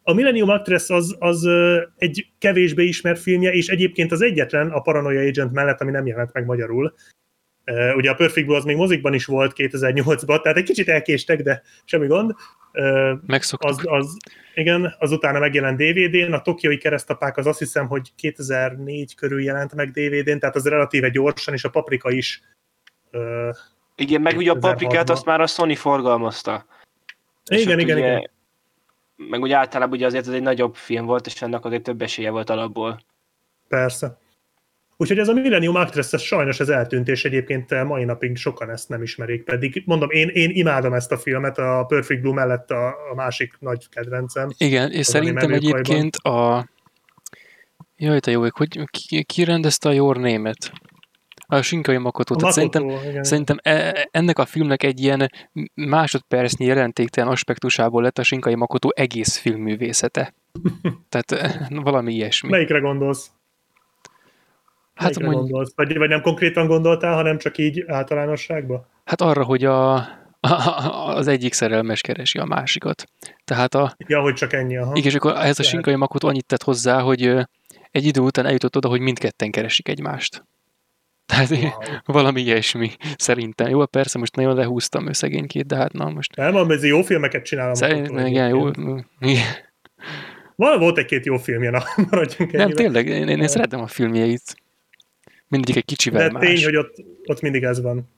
[0.03, 1.47] A Millennium Actress az, az
[1.97, 6.34] egy kevésbé ismert filmje, és egyébként az egyetlen a Paranoia Agent mellett, ami nem jelent
[6.34, 6.93] meg magyarul.
[7.95, 11.61] Ugye a Perfect Blue az még mozikban is volt 2008-ban, tehát egy kicsit elkéstek, de
[11.86, 12.36] semmi gond.
[13.26, 13.70] Megszoktuk.
[13.70, 14.17] az, az,
[14.53, 19.74] igen, az utána megjelent DVD-n, a Tokiói keresztapák az azt hiszem, hogy 2004 körül jelent
[19.74, 22.41] meg DVD-n, tehát az relatíve gyorsan, és a Paprika is
[23.95, 24.59] Igen, meg ugye a 2006-ban.
[24.59, 26.65] paprikát azt már a Sony forgalmazta.
[27.51, 28.30] Igen, igen, ugye, igen.
[29.15, 32.30] Meg ugye általában ugye azért ez egy nagyobb film volt, és ennek azért több esélye
[32.30, 33.01] volt alapból.
[33.67, 34.17] Persze.
[35.02, 38.89] Úgyhogy ez a Millennium Actress, ez sajnos ez eltűnt, és egyébként mai napig sokan ezt
[38.89, 42.88] nem ismerik, pedig mondom, én, én imádom ezt a filmet, a Perfect Blue mellett a,
[42.88, 44.50] a másik nagy kedvencem.
[44.58, 46.68] Igen, és szerintem egyébként a...
[47.97, 50.72] Jaj, te jó, hogy ki, ki rendezte a Your Name-et?
[51.47, 52.34] A Shinkai Makoto.
[52.34, 53.24] A Tehát szerintem, igen.
[53.24, 55.32] szerintem e- ennek a filmnek egy ilyen
[55.74, 60.34] másodpercnyi jelentéktelen aspektusából lett a Shinkai Makoto egész filmművészete.
[61.10, 62.50] Tehát eh, valami ilyesmi.
[62.50, 63.32] Melyikre gondolsz?
[65.00, 65.72] Hát, Melyikre mondj, gondolsz?
[65.76, 68.86] Vagy, vagy nem konkrétan gondoltál, hanem csak így általánosságban?
[69.06, 70.08] hát arra, hogy a,
[71.16, 73.04] az egyik szerelmes keresi a másikat.
[73.45, 74.91] Tehát a, Ja, hogy csak ennyi, aha.
[74.95, 75.64] Igen, és akkor ez a Lehet.
[75.64, 77.24] Shinkai Makoto annyit tett hozzá, hogy
[77.91, 80.43] egy idő után eljutott oda, hogy mindketten keresik egymást.
[81.26, 81.70] Tehát wow.
[82.18, 83.70] valami ilyesmi, szerintem.
[83.70, 86.36] Jó, persze most nagyon lehúztam ő szegénykét, de hát na most...
[86.36, 87.70] Nem, mert jó filmeket csinál.
[87.70, 88.68] a Szerintem igen, jó.
[89.20, 89.45] igen.
[90.56, 92.84] Val- Volt egy-két jó filmje, na, maradjunk Nem, ennyiben.
[92.84, 94.56] tényleg, én, én, én szeretem a filmjeit.
[95.50, 96.45] Mindegyik egy kicsivel De más.
[96.45, 96.95] tény, hogy ott,
[97.26, 98.10] ott mindig ez van.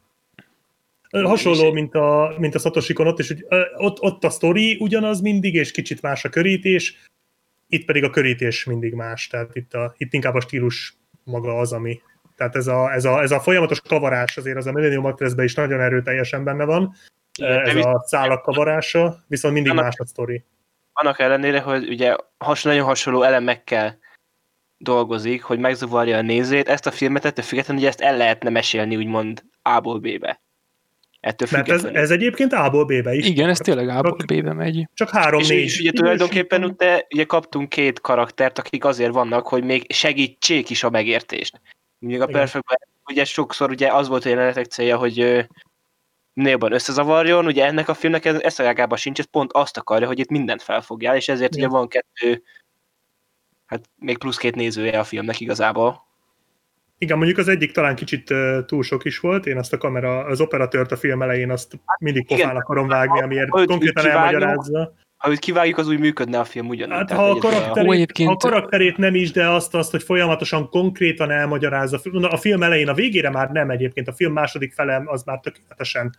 [1.10, 5.22] Hasonló, mint a, mint a Satoshi-kon, ott is, hogy ö, ott, ott a sztori ugyanaz
[5.22, 7.10] mindig, és kicsit más a körítés,
[7.68, 11.74] itt pedig a körítés mindig más, tehát itt, a, itt inkább a stílus maga az,
[11.74, 12.02] ami.
[12.36, 15.54] Tehát ez a, ez a, ez a folyamatos kavarás azért az a Millennium Actress-ben is
[15.54, 16.94] nagyon erőteljesen benne van,
[17.40, 20.44] Igen, ez a szálak kavarása, viszont mindig Annak- más a sztori.
[20.94, 23.98] Annak ellenére, hogy ugye has, nagyon hasonló elemekkel
[24.82, 28.96] dolgozik, hogy megzavarja a nézőt, ezt a filmet ettől függetlenül, hogy ezt el lehetne mesélni,
[28.96, 30.42] úgymond A-ból B-be.
[31.20, 33.28] Ettől Mert ez, ez egyébként A-ból B-be is.
[33.28, 34.88] Igen, ez tényleg A-ból Csak- B-be megy.
[34.94, 35.60] Csak három, és, négy.
[35.64, 40.84] és ugye tulajdonképpen ugye, ugye kaptunk két karaktert, akik azért vannak, hogy még segítsék is
[40.84, 41.62] a megértést.
[42.00, 42.36] Még a Igen.
[42.36, 45.48] Perfectben ugye sokszor ugye az volt a jelenetek célja, hogy
[46.34, 48.60] jobban összezavarjon, ugye ennek a filmnek ez, ez
[48.90, 51.68] a sincs, ez pont azt akarja, hogy itt mindent felfogjál, és ezért Igen.
[51.68, 52.44] ugye van kettő,
[53.72, 56.10] hát még plusz két nézője a filmnek igazából.
[56.98, 58.34] Igen, mondjuk az egyik talán kicsit
[58.66, 62.24] túl sok is volt, én azt a kamera, az operatőrt a film elején azt mindig
[62.24, 62.38] igen.
[62.38, 64.94] pofán akarom vágni, amiért Ahogy konkrétan elmagyarázza.
[65.18, 66.96] Ha őt kivágjuk, az úgy működne a film ugyanúgy.
[66.96, 70.70] Hát ha a, karakterét, egyébként- ha a karakterét nem is, de azt, azt, hogy folyamatosan
[70.70, 72.00] konkrétan elmagyarázza.
[72.22, 76.16] A film elején, a végére már nem egyébként, a film második fele az már tökéletesen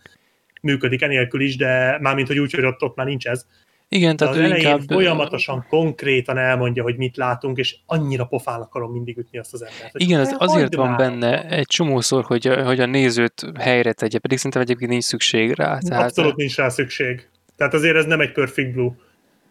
[0.62, 3.46] működik enélkül is, de mármint, hogy úgy, hogy ott, ott már nincs ez.
[3.94, 4.80] Igen, tehát az ő elején inkább...
[4.88, 9.98] folyamatosan, konkrétan elmondja, hogy mit látunk, és annyira pofán akarom mindig ütni azt az embert.
[9.98, 14.18] Igen, az ne azért van benne egy csomószor, hogy a, hogy a nézőt helyre tegye,
[14.18, 15.78] pedig szerintem egyébként nincs szükség rá.
[15.78, 17.28] Tehát, Abszolút nincs rá szükség.
[17.56, 18.92] Tehát azért ez nem egy Perfect Blue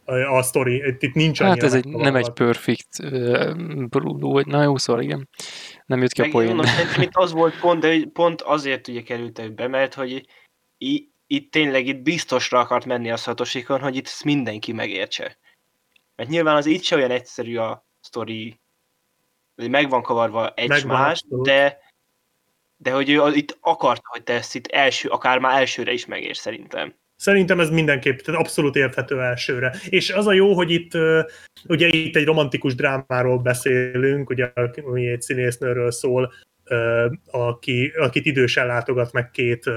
[0.05, 0.75] a, a sztori.
[0.87, 5.01] Itt, itt nincs Hát ez egy, nem egy perfect uh, Bruno, vagy na jó, szóval
[5.01, 5.29] igen.
[5.85, 6.47] Nem jött ki a Meg, poén.
[6.47, 10.25] mondom, szerintem itt az volt pont, de pont azért ugye kerültek be, mert hogy
[11.31, 15.37] itt tényleg itt biztosra akart menni a szatosikon, hogy itt ezt mindenki megértse.
[16.15, 18.59] Mert nyilván az itt se olyan egyszerű a sztori,
[19.55, 21.79] hogy meg van kavarva egymás, de
[22.77, 26.37] de hogy ő itt akarta, hogy te ezt itt első, akár már elsőre is megérts
[26.37, 26.95] szerintem.
[27.15, 29.75] Szerintem ez mindenképp, tehát abszolút érthető elsőre.
[29.89, 30.91] És az a jó, hogy itt,
[31.67, 34.51] ugye itt egy romantikus drámáról beszélünk, ugye,
[34.83, 36.33] ami egy színésznőről szól,
[37.31, 39.69] aki, akit idősen látogat meg két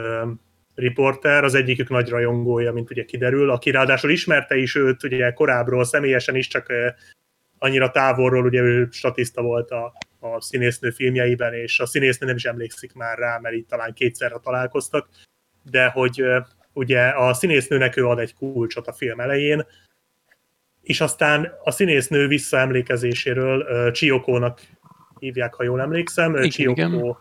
[0.75, 5.85] riporter, az egyikük nagy rajongója, mint ugye kiderül, aki ráadásul ismerte is őt ugye korábbról,
[5.85, 6.73] személyesen is, csak
[7.59, 12.45] annyira távolról, ugye ő statiszta volt a, a színésznő filmjeiben, és a színésznő nem is
[12.45, 15.09] emlékszik már rá, mert itt talán kétszerre találkoztak,
[15.71, 16.25] de hogy
[16.73, 19.67] ugye a színésznőnek ő ad egy kulcsot a film elején,
[20.83, 24.61] és aztán a színésznő visszaemlékezéséről Csiokónak
[25.19, 27.17] hívják, ha jól emlékszem, Igen, Csiokó igen.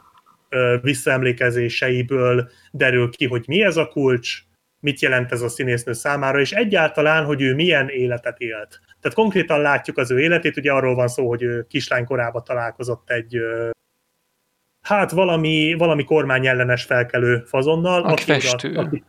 [0.82, 4.42] Visszaemlékezéseiből derül ki, hogy mi ez a kulcs,
[4.80, 8.80] mit jelent ez a színésznő számára, és egyáltalán, hogy ő milyen életet élt.
[9.02, 13.10] Tehát konkrétan látjuk az ő életét, ugye arról van szó, hogy ő kislány korában találkozott
[13.10, 13.38] egy
[14.82, 18.76] hát valami, valami kormányellenes felkelő fazonnal, Aki oda- festő.
[18.76, 19.04] aki,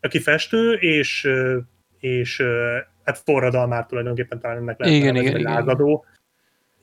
[0.00, 1.28] aki festő, és,
[2.00, 2.42] és
[3.04, 5.52] hát forradalmár tulajdonképpen talán ennek lehet Igen, igen, igen.
[5.52, 6.04] lázadó,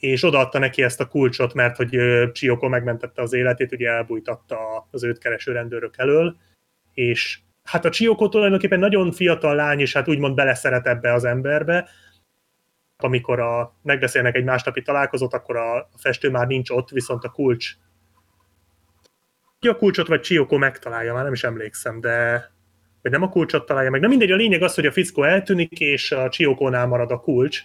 [0.02, 1.98] és odaadta neki ezt a kulcsot, mert hogy
[2.32, 6.36] Csioko megmentette az életét, ugye elbújtatta az őt kereső rendőrök elől,
[6.94, 11.90] és hát a Csioko tulajdonképpen nagyon fiatal lány, és hát úgymond beleszeret ebbe az emberbe,
[12.98, 17.76] amikor a, megbeszélnek egy másnapi találkozót, akkor a, festő már nincs ott, viszont a kulcs
[19.60, 22.50] ki a kulcsot, vagy Csioko megtalálja, már nem is emlékszem, de
[23.02, 24.02] vagy nem a kulcsot találja meg.
[24.02, 27.62] De mindegy, a lényeg az, hogy a fickó eltűnik, és a Csiokónál marad a kulcs,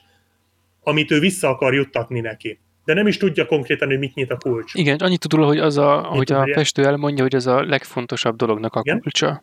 [0.88, 2.58] amit ő vissza akar juttatni neki.
[2.84, 4.74] De nem is tudja konkrétan, hogy mit nyit a kulcs.
[4.74, 6.54] Igen, annyit tud róla, hogy az a, hogy a tudja?
[6.54, 9.00] festő elmondja, hogy az a legfontosabb dolognak a Igen?
[9.00, 9.42] kulcsa.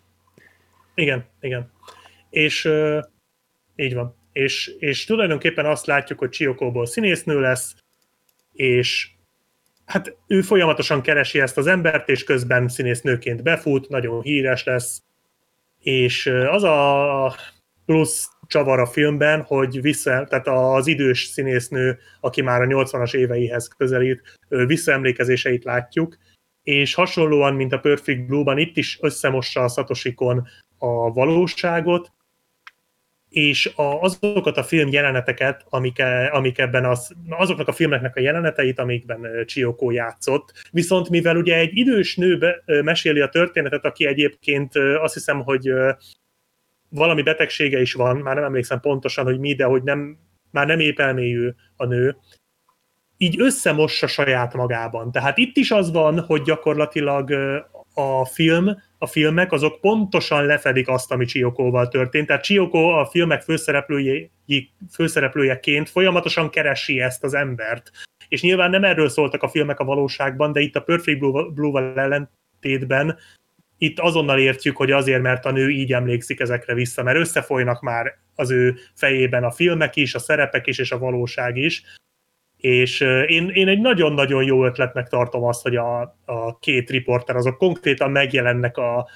[0.96, 1.72] Igen, igen.
[2.30, 3.00] És uh,
[3.76, 4.16] így van.
[4.32, 7.76] És, és tulajdonképpen azt látjuk, hogy Csiokóból színésznő lesz,
[8.54, 9.10] és
[9.86, 15.02] hát ő folyamatosan keresi ezt az embert, és közben színésznőként befut, nagyon híres lesz,
[15.80, 17.36] és az a
[17.86, 23.68] plusz csavar a filmben, hogy vissza, tehát az idős színésznő, aki már a 80-as éveihez
[23.68, 26.18] közelít, visszaemlékezéseit látjuk,
[26.64, 30.48] és hasonlóan, mint a Perfect Blue-ban, itt is összemossa a Satoshikon
[30.78, 32.12] a valóságot,
[33.30, 38.20] és a, azokat a film jeleneteket, amik, e- amik ebben az, azoknak a filmeknek a
[38.20, 44.06] jeleneteit, amikben Chioko játszott, viszont mivel ugye egy idős nő be, meséli a történetet, aki
[44.06, 45.74] egyébként azt hiszem, hogy
[46.94, 50.18] valami betegsége is van, már nem emlékszem pontosan, hogy mi, de hogy nem,
[50.52, 52.18] már nem épp elmélyű a nő,
[53.18, 55.12] így összemossa saját magában.
[55.12, 57.32] Tehát itt is az van, hogy gyakorlatilag
[57.94, 62.28] a film, a filmek azok pontosan lefedik azt, ami Chiokóval történt.
[62.28, 64.30] Tehát Chioko a filmek főszereplője,
[64.92, 67.92] főszereplőjeként folyamatosan keresi ezt az embert.
[68.28, 72.00] És nyilván nem erről szóltak a filmek a valóságban, de itt a Perfect Blue- Blue-val
[72.00, 73.18] ellentétben
[73.84, 78.18] itt azonnal értjük, hogy azért, mert a nő így emlékszik ezekre vissza, mert összefolynak már
[78.36, 81.84] az ő fejében a filmek is, a szerepek is, és a valóság is.
[82.58, 87.58] És én, én egy nagyon-nagyon jó ötletnek tartom azt, hogy a, a két riporter azok
[87.58, 89.08] konkrétan megjelennek a,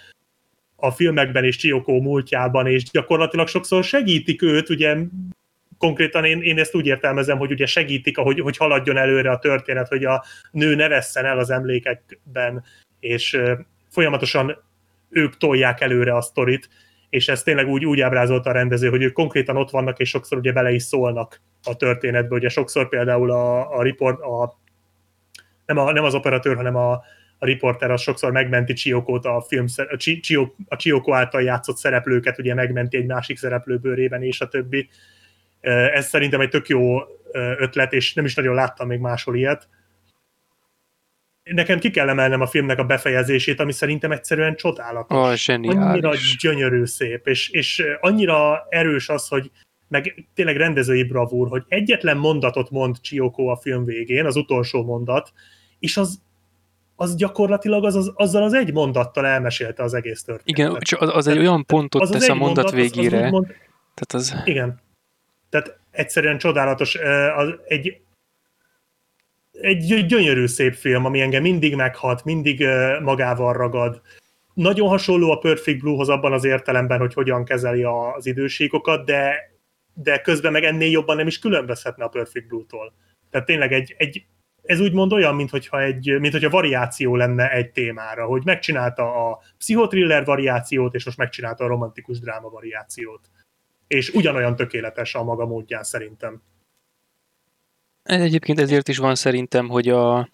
[0.75, 4.97] a filmekben és Csiokó múltjában, és gyakorlatilag sokszor segítik őt, ugye
[5.77, 9.87] konkrétan én, én ezt úgy értelmezem, hogy ugye segítik, ahogy, hogy haladjon előre a történet,
[9.87, 12.63] hogy a nő ne vesszen el az emlékekben,
[12.99, 13.39] és
[13.97, 14.63] folyamatosan
[15.09, 16.69] ők tolják előre a sztorit,
[17.09, 20.37] és ez tényleg úgy, úgy ábrázolta a rendező, hogy ők konkrétan ott vannak, és sokszor
[20.37, 22.35] ugye bele is szólnak a történetbe.
[22.35, 24.59] Ugye sokszor például a, a report, a,
[25.65, 26.91] nem, a, nem az operatőr, hanem a,
[27.37, 31.77] a riporter az sokszor megmenti Csiokót a film, a, Csi, Csiok, a Csiokó által játszott
[31.77, 34.89] szereplőket, ugye megmenti egy másik szereplő bőrében, és a többi.
[35.93, 36.99] Ez szerintem egy tök jó
[37.57, 39.67] ötlet, és nem is nagyon láttam még máshol ilyet.
[41.51, 45.17] Nekem ki kell emelnem a filmnek a befejezését, ami szerintem egyszerűen csodálatos.
[45.17, 45.35] A
[45.89, 46.11] annyira
[46.41, 49.51] gyönyörű szép, és, és annyira erős az, hogy
[49.87, 55.33] meg tényleg rendezői bravúr, hogy egyetlen mondatot mond Chioko a film végén, az utolsó mondat,
[55.79, 56.21] és az,
[56.95, 60.57] az gyakorlatilag az, az, azzal az egy mondattal elmesélte az egész történetet.
[60.71, 62.87] Igen, csak az, az egy olyan pontot Az az tesz a egy mondat mondat, az-
[62.89, 63.25] az végére.
[63.25, 63.47] úgymond-
[63.93, 64.79] Tehát az, igen.
[65.49, 66.95] Tehát egyszerűen csodálatos.
[67.35, 67.99] Az egy,
[69.61, 72.67] egy gy- gyönyörű szép film, ami engem mindig meghat, mindig
[73.01, 74.01] magával ragad.
[74.53, 79.51] Nagyon hasonló a Perfect Bluehoz abban az értelemben, hogy hogyan kezeli az idősíkokat, de,
[79.93, 82.93] de közben meg ennél jobban nem is különbözhetne a Perfect Blue-tól.
[83.29, 84.25] Tehát tényleg egy, egy
[84.63, 89.39] ez úgymond olyan, mint hogyha, egy, mint hogyha variáció lenne egy témára, hogy megcsinálta a
[89.57, 93.29] pszichotriller variációt, és most megcsinálta a romantikus dráma variációt.
[93.87, 96.41] És ugyanolyan tökéletes a maga módján szerintem.
[98.07, 100.29] Egyébként ezért is van szerintem, hogy a,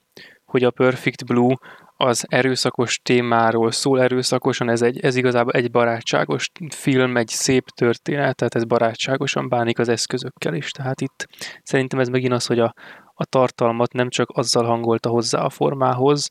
[0.45, 1.57] hogy a Perfect Blue
[1.97, 8.35] az erőszakos témáról szól erőszakosan, ez, egy, ez igazából egy barátságos film, egy szép történet,
[8.35, 10.71] tehát ez barátságosan bánik az eszközökkel is.
[10.71, 11.27] Tehát itt
[11.63, 12.73] szerintem ez megint az, hogy a,
[13.13, 16.29] a tartalmat nem csak azzal hangolta hozzá a formához,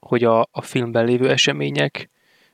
[0.00, 2.10] hogy a, a filmben lévő események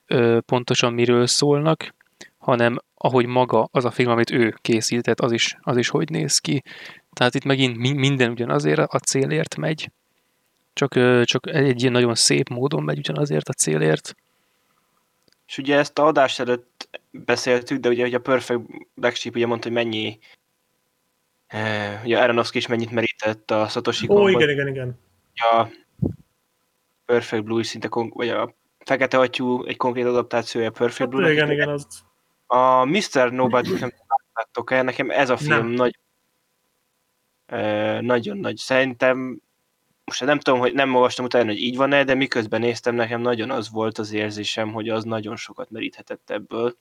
[0.06, 1.94] ö, pontosan miről szólnak,
[2.38, 6.38] hanem ahogy maga az a film, amit ő készített, az is, az is hogy néz
[6.38, 6.62] ki.
[7.12, 9.90] Tehát itt megint mi- minden ugyanazért a célért megy.
[10.72, 10.92] Csak,
[11.24, 14.14] csak egy ilyen nagyon szép módon megy ugyanazért a célért.
[15.46, 18.60] És ugye ezt a adás előtt beszéltük, de ugye hogy a Perfect
[18.94, 20.18] Black Sheep ugye mondta, hogy mennyi
[21.46, 24.98] eh, ugye Aronofsky is mennyit merített a Satoshi Ó, Konban, igen, igen, igen.
[25.34, 25.66] a
[27.04, 31.08] Perfect Blue is szinte, kon- vagy a Fekete Atyú egy konkrét adaptációja a Perfect Hát,
[31.08, 31.30] Blue-nak.
[31.32, 31.86] igen, igen, az...
[32.46, 33.32] A Mr.
[33.32, 35.66] Nobody nem láttátok el, nekem ez a film Nem.
[35.66, 35.98] nagy,
[38.00, 38.56] nagyon nagy.
[38.56, 39.40] Szerintem
[40.04, 43.50] most nem tudom, hogy nem olvastam utána, hogy így van-e, de miközben néztem, nekem nagyon
[43.50, 46.76] az volt az érzésem, hogy az nagyon sokat meríthetett ebből.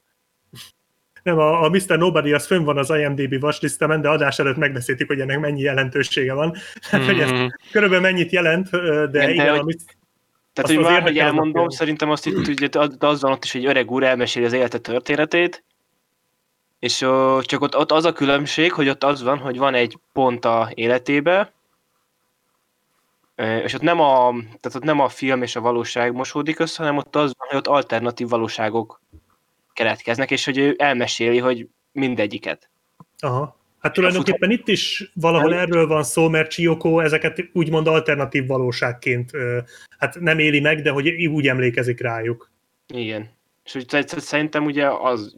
[1.24, 1.98] Nem, a, a Mr.
[1.98, 6.34] Nobody az fönn van az IMDb watchlistemen, de adás előtt megbeszéltük, hogy ennek mennyi jelentősége
[6.34, 6.56] van.
[6.92, 7.46] Hát, hogy ez Mhm.
[7.72, 9.76] körülbelül mennyit jelent, de, de igen, hogy- a Mr.
[10.54, 13.52] Tehát, hogy már, hogy az elmondom, szerintem azt itt ugye az az van ott is,
[13.52, 15.64] hogy egy öreg úr elmeséli az élete történetét,
[16.80, 19.98] és ö, csak ott, ott az a különbség, hogy ott az van, hogy van egy
[20.14, 21.52] pont a életébe,
[23.64, 26.98] és ott nem a, tehát ott nem a film és a valóság mosódik össze, hanem
[26.98, 29.02] ott az van, hogy ott alternatív valóságok
[29.74, 32.70] keletkeznek, és hogy ő elmeséli, hogy mindegyiket.
[33.20, 33.58] Aha.
[33.80, 39.32] Hát tulajdonképpen itt is valahol erről van szó, mert Chiyoko ezeket úgymond alternatív valóságként
[39.98, 42.52] hát nem éli meg, de hogy úgy emlékezik rájuk.
[42.88, 43.30] Igen.
[43.64, 45.36] És úgy sz- sz- szerintem ugye az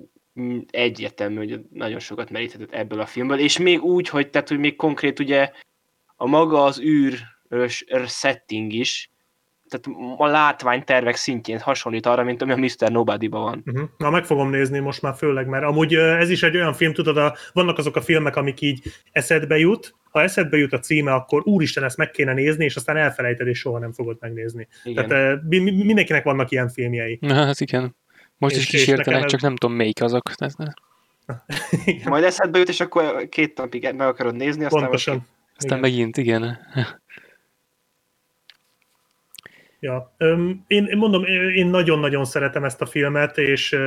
[0.70, 4.76] egyértelmű, hogy nagyon sokat meríthetett ebből a filmből, és még úgy, hogy, tehát, hogy még
[4.76, 5.52] konkrét ugye
[6.16, 7.20] a maga az űr
[8.08, 9.12] setting is,
[9.70, 12.92] tehát a látványtervek szintjén hasonlít arra, mint ami a Mr.
[12.92, 13.64] Nobody-ban van.
[13.66, 13.90] Uh-huh.
[13.98, 17.18] Na, meg fogom nézni most már főleg, mert amúgy ez is egy olyan film, tudod,
[17.18, 21.42] a, vannak azok a filmek, amik így eszedbe jut, ha eszedbe jut a címe, akkor
[21.46, 24.68] úristen, ezt meg kéne nézni, és aztán elfelejted, és soha nem fogod megnézni.
[24.84, 25.08] Igen.
[25.08, 27.18] Tehát mindenkinek vannak ilyen filmjei.
[27.22, 27.96] Na, hát igen.
[28.40, 30.30] Most És- is kísértenek, ez- csak nem tudom melyik azok.
[30.36, 30.56] Ez-
[32.06, 35.28] Majd eszedbe jut, és akkor két napig meg akarod nézni, aztán Pontosan.
[35.58, 35.80] Aztán Igen.
[35.80, 36.58] megint, igen.
[39.82, 40.16] Ja.
[40.68, 41.24] Én, én mondom,
[41.56, 43.78] én nagyon-nagyon szeretem ezt a filmet, és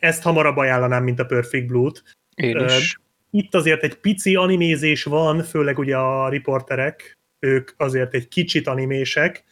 [0.00, 2.02] ezt hamarabb ajánlanám, mint a Perfect Blue-t.
[2.34, 3.00] Én is.
[3.30, 9.44] Itt azért egy pici animézés van, főleg ugye a riporterek, ők azért egy kicsit animések,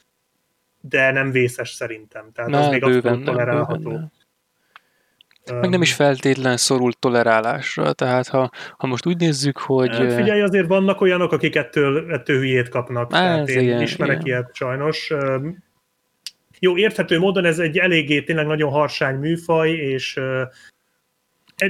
[0.80, 2.32] de nem vészes szerintem.
[2.32, 3.90] Tehát Na, még bőven, abszolút tolerálható.
[3.90, 4.12] bőven.
[5.52, 9.96] Meg nem is feltétlen szorul tolerálásra, tehát ha, ha most úgy nézzük, hogy...
[9.96, 13.14] Hát figyelj, azért vannak olyanok, akik ettől, ettől hülyét kapnak.
[13.14, 14.26] Á, Tehát ez én igen, ismerek igen.
[14.26, 15.12] ilyet sajnos.
[16.58, 20.20] Jó, érthető módon ez egy eléggé tényleg nagyon harsány műfaj, és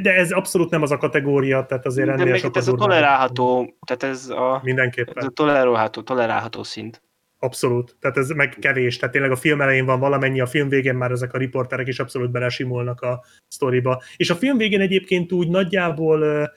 [0.02, 4.14] de ez abszolút nem az a kategória, tehát azért ennél sokkal ez a tolerálható, tehát
[4.14, 5.26] ez a, ez Mindenképpen.
[5.26, 7.02] a tolerálható, tolerálható szint.
[7.44, 7.96] Abszolút.
[8.00, 8.96] Tehát ez meg kevés.
[8.96, 11.98] Tehát tényleg a film elején van valamennyi, a film végén már ezek a riporterek is
[11.98, 14.02] abszolút belesimulnak a sztoriba.
[14.16, 16.50] És a film végén egyébként úgy nagyjából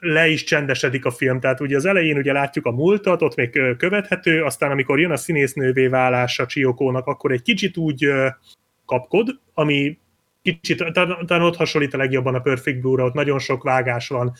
[0.00, 1.40] le is csendesedik a film.
[1.40, 5.16] Tehát ugye az elején ugye látjuk a múltat, ott még követhető, aztán amikor jön a
[5.16, 8.08] színésznővé válása Csiokónak, akkor egy kicsit úgy
[8.86, 9.98] kapkod, ami
[10.42, 14.32] kicsit, talán ott hasonlít a legjobban a Perfect Blue-ra, ott nagyon sok vágás van.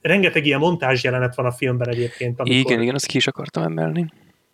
[0.00, 2.40] Rengeteg ilyen montázs jelenet van a filmben egyébként.
[2.40, 4.06] Amikor, Igen, igen, azt ki is akartam emelni.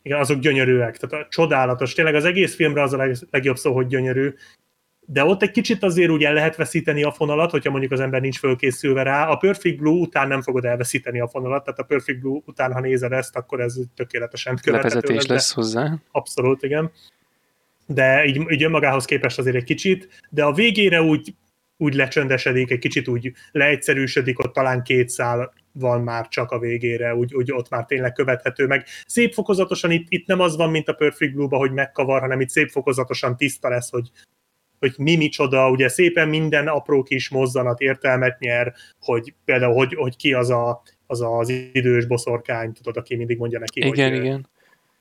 [0.03, 1.93] igen, azok gyönyörűek, tehát a csodálatos.
[1.93, 4.35] Tényleg az egész filmre az a leg, legjobb szó, hogy gyönyörű.
[5.07, 8.21] De ott egy kicsit azért úgy el lehet veszíteni a fonalat, hogyha mondjuk az ember
[8.21, 9.29] nincs fölkészülve rá.
[9.29, 12.81] A Perfect Blue után nem fogod elveszíteni a fonalat, tehát a Perfect Blue után, ha
[12.81, 15.95] nézed ezt, akkor ez tökéletesen követhető Levezetés de- lesz hozzá.
[16.11, 16.91] Abszolút, igen.
[17.87, 21.35] De így, így önmagához képest azért egy kicsit, de a végére úgy,
[21.77, 27.15] úgy lecsöndesedik, egy kicsit úgy leegyszerűsödik, ott talán két szál van már csak a végére,
[27.15, 28.87] úgy, úgy ott már tényleg követhető meg.
[29.07, 32.49] Szép fokozatosan itt, itt nem az van, mint a Perfect Blue-ba, hogy megkavar, hanem itt
[32.49, 34.11] szép fokozatosan tiszta lesz, hogy,
[34.79, 40.17] hogy mi micsoda, ugye szépen minden apró kis mozzanat értelmet nyer, hogy például, hogy, hogy
[40.17, 44.49] ki az a, az az idős boszorkány, tudod, aki mindig mondja neki, Igen, hogy, igen.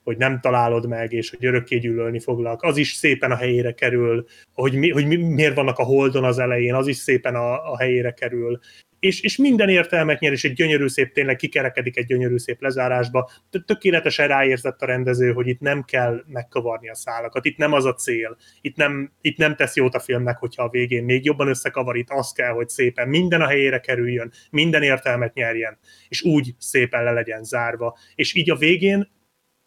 [0.04, 2.62] Hogy nem találod meg, és hogy örökké gyűlölni foglak.
[2.62, 6.40] Az is szépen a helyére kerül, hogy, mi, hogy mi, miért vannak a holdon az
[6.40, 8.60] elején, az is szépen a, a helyére kerül.
[9.00, 13.30] És, és minden értelmet nyer, és egy gyönyörű szép, tényleg kikerekedik egy gyönyörű szép lezárásba.
[13.50, 17.86] Tö- Tökéletesen ráérzett a rendező, hogy itt nem kell megkavarni a szálakat, itt nem az
[17.86, 21.48] a cél, itt nem, itt nem tesz jót a filmnek, hogyha a végén még jobban
[21.48, 25.78] összekavar, itt az kell, hogy szépen minden a helyére kerüljön, minden értelmet nyerjen,
[26.08, 27.98] és úgy szépen le legyen zárva.
[28.16, 29.12] És így a végén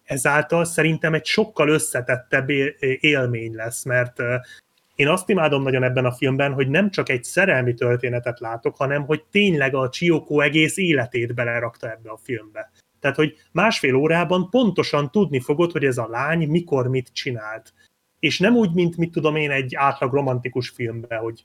[0.06, 2.48] ezáltal szerintem egy sokkal összetettebb
[3.00, 4.22] élmény lesz, mert
[4.94, 9.04] én azt imádom nagyon ebben a filmben, hogy nem csak egy szerelmi történetet látok, hanem
[9.04, 12.70] hogy tényleg a Chioko egész életét belerakta ebbe a filmbe.
[13.00, 17.72] Tehát, hogy másfél órában pontosan tudni fogod, hogy ez a lány mikor mit csinált.
[18.18, 21.44] És nem úgy, mint mit tudom én egy átlag romantikus filmben, hogy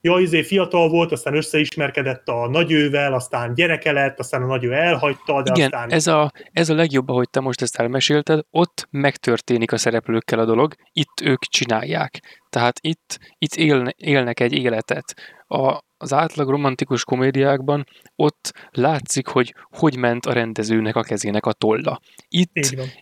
[0.00, 5.42] ja, izé fiatal volt, aztán összeismerkedett a nagyővel, aztán gyereke lett, aztán a nagyő elhagyta,
[5.42, 5.90] de Igen, aztán...
[5.90, 10.44] ez a, ez a legjobb, ahogy te most ezt elmesélted, ott megtörténik a szereplőkkel a
[10.44, 12.20] dolog, itt ők csinálják.
[12.50, 15.14] Tehát itt, itt élne, élnek egy életet.
[15.46, 17.86] A, az átlag romantikus komédiákban
[18.16, 22.00] ott látszik, hogy hogy ment a rendezőnek a kezének a tolla.
[22.28, 22.52] Itt,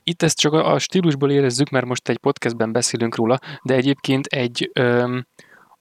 [0.02, 4.26] itt ezt csak a, a stílusból érezzük, mert most egy podcastben beszélünk róla, de egyébként
[4.26, 5.26] egy öm,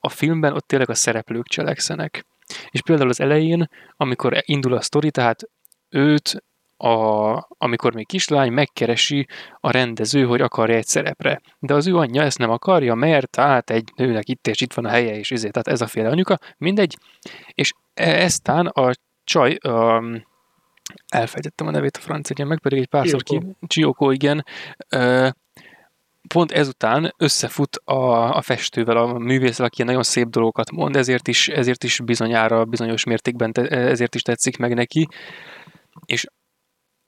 [0.05, 2.25] a filmben ott tényleg a szereplők cselekszenek.
[2.69, 5.49] És például az elején, amikor indul a sztori, tehát
[5.89, 6.43] őt
[6.77, 9.27] a, amikor még kislány megkeresi
[9.59, 11.41] a rendező, hogy akarja egy szerepre.
[11.59, 14.85] De az ő anyja ezt nem akarja, mert hát egy nőnek itt és itt van
[14.85, 16.97] a helye, és ezért, tehát ez a féle anyuka, mindegy.
[17.53, 18.91] És e, eztán a
[19.23, 20.03] csaj, a,
[21.07, 24.45] elfejtettem a nevét a francia, meg pedig egy párszor ki, Csiókó, igen,
[26.34, 31.47] pont ezután összefut a, a festővel, a művésszel, aki nagyon szép dolgokat mond, ezért is,
[31.47, 35.07] ezért is bizonyára bizonyos mértékben te, ezért is tetszik meg neki.
[36.05, 36.26] És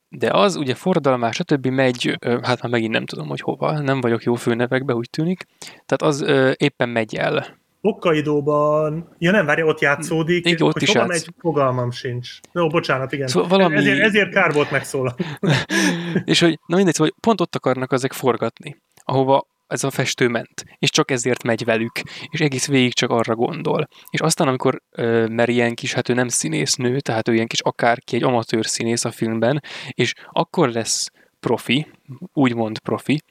[0.09, 1.67] de az ugye forradalmás, stb.
[1.67, 5.45] megy, hát már megint nem tudom, hogy hova, nem vagyok jó főnevekbe, úgy tűnik.
[5.85, 6.25] Tehát az
[6.57, 7.57] éppen megy el.
[7.81, 12.29] Hokkaidóban, ja nem, várja, ott játszódik, igen, ott hogy is hova megy, fogalmam sincs.
[12.53, 13.27] Jó, bocsánat, igen.
[13.27, 13.75] Szóval valami...
[13.75, 15.15] ezért, ezért kár volt megszólal.
[16.25, 20.63] és hogy, na mindegy, szóval pont ott akarnak ezek forgatni ahova ez a festő ment,
[20.77, 23.87] és csak ezért megy velük, és egész végig csak arra gondol.
[24.09, 24.81] És aztán, amikor,
[25.27, 29.05] mert ilyen kis, hát ő nem színésznő, tehát ő ilyen kis akárki, egy amatőr színész
[29.05, 31.87] a filmben, és akkor lesz profi,
[32.33, 33.21] úgymond profi,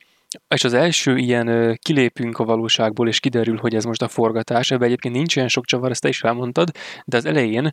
[0.49, 4.87] és az első ilyen kilépünk a valóságból, és kiderül, hogy ez most a forgatás, ebben
[4.87, 6.71] egyébként nincs olyan sok csavar, ezt te is elmondtad,
[7.05, 7.73] de az elején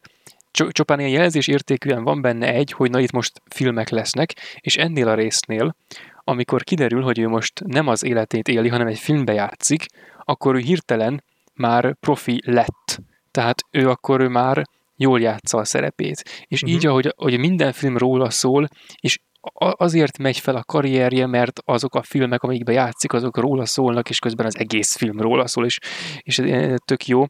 [0.51, 5.07] csupán ilyen jelzés értékűen van benne egy, hogy na itt most filmek lesznek, és ennél
[5.07, 5.75] a résznél
[6.23, 9.85] amikor kiderül, hogy ő most nem az életét éli, hanem egy filmbe játszik,
[10.23, 11.23] akkor ő hirtelen
[11.53, 12.99] már profi lett.
[13.31, 14.61] Tehát ő akkor ő már
[14.95, 16.45] jól játsza a szerepét.
[16.47, 16.77] És uh-huh.
[16.77, 18.67] így, ahogy, ahogy minden film róla szól,
[18.99, 19.19] és
[19.59, 24.19] azért megy fel a karrierje, mert azok a filmek, amikben játszik, azok róla szólnak, és
[24.19, 25.79] közben az egész film róla szól, és,
[26.19, 27.25] és ez tök jó.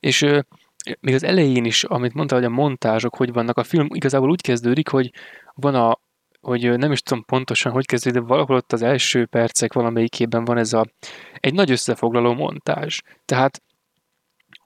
[0.00, 0.20] És
[1.00, 4.40] még az elején is, amit mondta, hogy a montázsok hogy vannak, a film igazából úgy
[4.40, 5.10] kezdődik, hogy
[5.54, 5.98] van a,
[6.46, 10.58] hogy nem is tudom pontosan, hogy kezdődik, de valahol ott az első percek valamelyikében van
[10.58, 10.86] ez a,
[11.40, 13.00] egy nagy összefoglaló montázs.
[13.24, 13.62] Tehát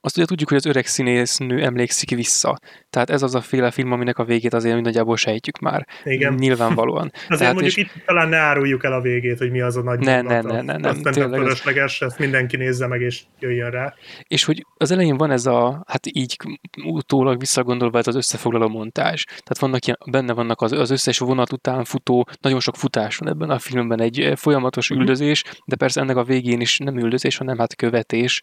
[0.01, 2.59] azt ugye tudjuk, hogy az öreg színésznő emlékszik vissza.
[2.91, 5.87] Tehát ez az a féle film, aminek a végét azért nagyjából sejtjük már.
[6.05, 6.35] Igen.
[6.35, 7.11] Nyilvánvalóan.
[7.15, 7.83] azért Tehát mondjuk és...
[7.83, 10.61] itt talán ne áruljuk el a végét, hogy mi az a nagy ne, ne, ne,
[10.61, 13.95] ne, nem, Aztán tényleg fölösleges, ezt mindenki nézze meg és jöjjön rá.
[14.23, 16.37] És hogy az elején van ez a, hát így
[16.85, 19.25] utólag visszagondolva ez az összefoglaló montázs.
[19.25, 23.29] Tehát vannak ilyen, benne vannak az, az összes vonat után futó, nagyon sok futás van
[23.29, 25.07] ebben a filmben, egy folyamatos uh-huh.
[25.07, 28.41] üldözés, de persze ennek a végén is nem üldözés, hanem hát követés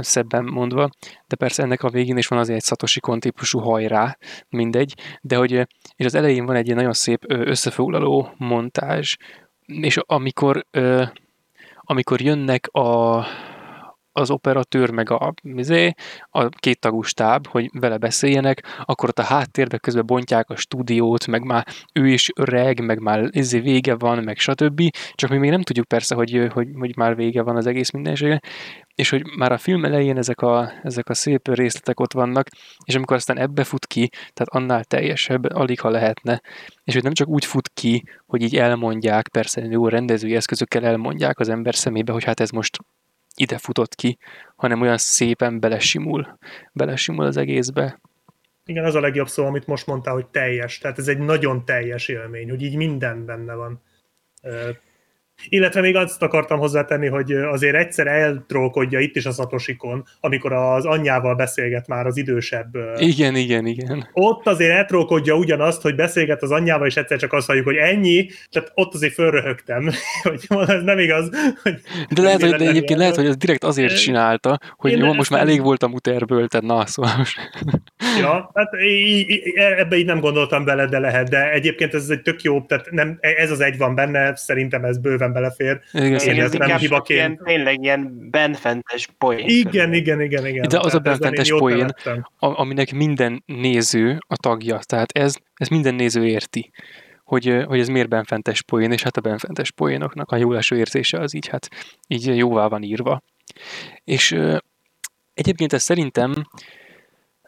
[0.00, 0.90] szebben mondva,
[1.26, 4.18] de persze ennek a végén is van azért egy Satoshi Kon típusú hajrá,
[4.48, 5.52] mindegy, de hogy
[5.96, 9.16] és az elején van egy ilyen nagyon szép összefoglaló montázs,
[9.66, 10.66] és amikor
[11.84, 13.18] amikor jönnek a,
[14.12, 15.92] az operatőr meg a, mizé,
[16.30, 21.26] a két tagú stáb, hogy vele beszéljenek, akkor ott a háttérbe közben bontják a stúdiót,
[21.26, 24.82] meg már ő is öreg, meg már izé vége van, meg stb.
[25.14, 28.40] Csak mi még nem tudjuk persze, hogy, hogy, hogy már vége van az egész mindensége,
[28.94, 32.48] és hogy már a film elején ezek a, ezek a szép részletek ott vannak,
[32.84, 36.40] és amikor aztán ebbe fut ki, tehát annál teljesebb, alig ha lehetne,
[36.84, 41.38] és hogy nem csak úgy fut ki, hogy így elmondják, persze jó rendezői eszközökkel elmondják
[41.38, 42.78] az ember szemébe, hogy hát ez most
[43.36, 44.18] ide futott ki,
[44.56, 46.38] hanem olyan szépen belesimul,
[46.72, 48.00] belesimul az egészbe.
[48.64, 50.78] Igen, az a legjobb szó, amit most mondtál, hogy teljes.
[50.78, 53.82] Tehát ez egy nagyon teljes élmény, hogy így minden benne van.
[55.48, 60.84] Illetve még azt akartam hozzátenni, hogy azért egyszer eltrókodja itt is a Szatosikon, amikor az
[60.84, 62.76] anyjával beszélget már az idősebb.
[62.96, 64.08] Igen, igen, igen.
[64.12, 68.26] Ott azért eltrókodja ugyanazt, hogy beszélget az anyjával, és egyszer csak azt halljuk, hogy ennyi,
[68.50, 69.90] tehát ott azért fölröhögtem,
[70.22, 71.30] hogy ez nem igaz.
[71.62, 75.30] Hogy de lehet, hogy, de egyébként lehet, hogy ez direkt azért csinálta, hogy jó, most
[75.30, 77.38] már elég volt a muterből, tehát na, szóval most.
[78.20, 78.70] Ja, hát
[79.78, 83.18] ebbe így nem gondoltam bele, de lehet, de egyébként ez egy tök jó, tehát nem,
[83.20, 85.80] ez az egy van benne, szerintem ez bőven belefér.
[85.92, 87.18] Igen, Én ez nem hibaként.
[87.18, 89.44] Ilyen, tényleg ilyen benfentes poén.
[89.46, 90.68] Igen, igen, igen, igen.
[90.68, 91.94] De az a benfentes poén,
[92.38, 96.70] aminek minden néző a tagja, tehát ez, ez minden néző érti
[97.24, 101.34] hogy, hogy ez miért benfentes poén, és hát a benfentes poénoknak a jó érzése az
[101.34, 101.68] így, hát
[102.06, 103.22] így jóvá van írva.
[104.04, 104.56] És ö,
[105.34, 106.34] egyébként ez szerintem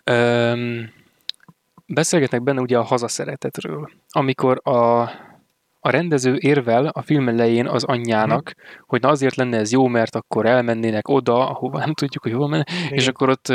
[0.04, 0.80] ö,
[1.86, 5.10] beszélgetnek benne ugye a hazaszeretetről, amikor a
[5.86, 8.82] a rendező érvel a film elején az anyjának, hmm.
[8.86, 12.48] hogy na azért lenne ez jó, mert akkor elmennének oda, ahova nem tudjuk, hogy hol
[12.48, 12.92] menne, Igen.
[12.92, 13.52] és akkor ott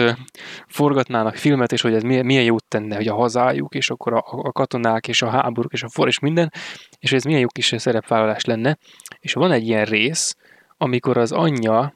[0.67, 4.23] forgatnának filmet, és hogy ez milyen, milyen jót tenne, hogy a hazájuk, és akkor a,
[4.25, 6.51] a katonák, és a háborúk, és a for, és minden,
[6.99, 8.77] és ez milyen jó kis szerepvállalás lenne.
[9.19, 10.35] És van egy ilyen rész,
[10.77, 11.93] amikor az anyja,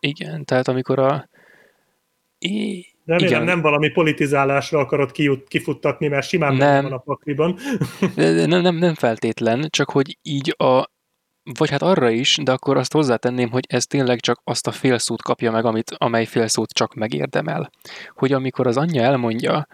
[0.00, 1.28] igen, tehát amikor a,
[3.04, 3.44] Remélem Igen.
[3.44, 7.58] nem valami politizálásra akarod kijut, kifuttatni, mert simán nem van a pakliban.
[8.14, 10.90] nem, nem, nem feltétlen, csak hogy így a,
[11.58, 15.22] vagy hát arra is, de akkor azt hozzátenném, hogy ez tényleg csak azt a félszót
[15.22, 17.70] kapja meg, amit, amely félszót csak megérdemel.
[18.14, 19.66] Hogy amikor az anyja elmondja,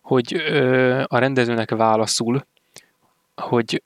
[0.00, 2.46] hogy ö, a rendezőnek válaszul,
[3.34, 3.82] hogy,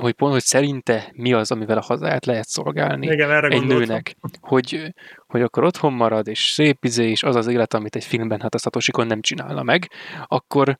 [0.00, 3.78] hogy pont, hogy szerinte mi az, amivel a hazáját lehet szolgálni Igen, erre egy gondoltam.
[3.78, 4.94] nőnek, hogy,
[5.26, 8.54] hogy akkor otthon marad, és szép izé, és az az élet, amit egy filmben hát
[8.54, 9.90] a Satoshikon nem csinálna meg,
[10.26, 10.78] akkor,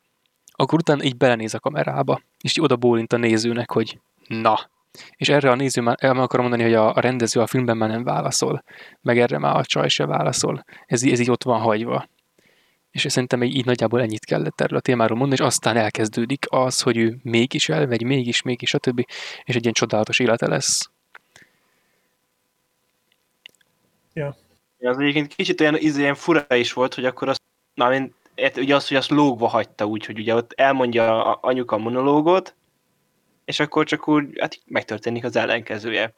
[0.52, 4.70] akkor utána így belenéz a kamerába, és így oda bólint a nézőnek, hogy na.
[5.16, 7.88] És erre a néző már el akarom mondani, hogy a, a rendező a filmben már
[7.88, 8.64] nem válaszol,
[9.00, 10.64] meg erre már a csaj se válaszol.
[10.86, 12.08] Ez, ez így ott van hagyva.
[12.90, 16.80] És szerintem így, így nagyjából ennyit kellett erről a témáról mondani, és aztán elkezdődik az,
[16.80, 19.04] hogy ő mégis elmegy, mégis, mégis, stb.
[19.44, 20.90] És egy ilyen csodálatos élete lesz.
[24.80, 27.42] Az egyébként kicsit olyan, íz- ilyen fura is volt, hogy akkor azt,
[27.74, 28.14] na, én,
[28.56, 32.54] ugye az, hogy azt lógva hagyta úgy, hogy ugye ott elmondja a anyuka a monológot,
[33.44, 36.12] és akkor csak úgy, hát megtörténik az ellenkezője.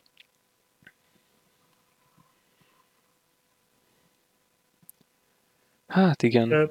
[5.92, 6.70] Hát igen.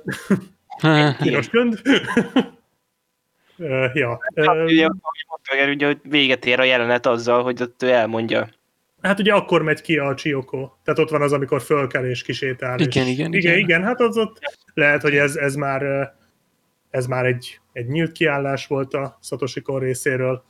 [1.17, 1.81] Piros könd.
[3.93, 4.19] Ja.
[4.35, 4.87] Hát, ugye,
[5.71, 8.49] ugye, hogy véget ér a jelenet azzal, hogy ott ő elmondja.
[9.01, 10.69] Hát ugye akkor megy ki a Chioko.
[10.83, 12.79] Tehát ott van az, amikor fölkel és kisétál.
[12.79, 13.33] Igen, és, igen, igen.
[13.33, 13.57] igen.
[13.57, 14.39] Igen, hát az ott
[14.73, 16.13] lehet, hogy ez, ez már
[16.91, 20.43] ez már egy, egy nyílt kiállás volt a Satoshi Kon részéről.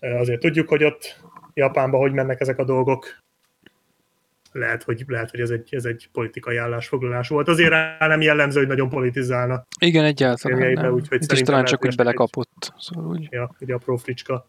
[0.00, 1.20] Azért tudjuk, hogy ott
[1.54, 3.23] Japánban hogy mennek ezek a dolgok.
[4.56, 7.48] Lehet, hogy, lehet, hogy ez, egy, ez egy politikai állásfoglalás volt.
[7.48, 9.66] Azért rá nem jellemző, hogy nagyon politizálna.
[9.80, 10.92] igen, egyáltalán nem.
[10.92, 12.72] úgyhogy Itt is talán csak úgy hogy egy- belekapott.
[12.78, 13.26] Szóval úgy.
[13.30, 14.46] Ja, egy apró fricska.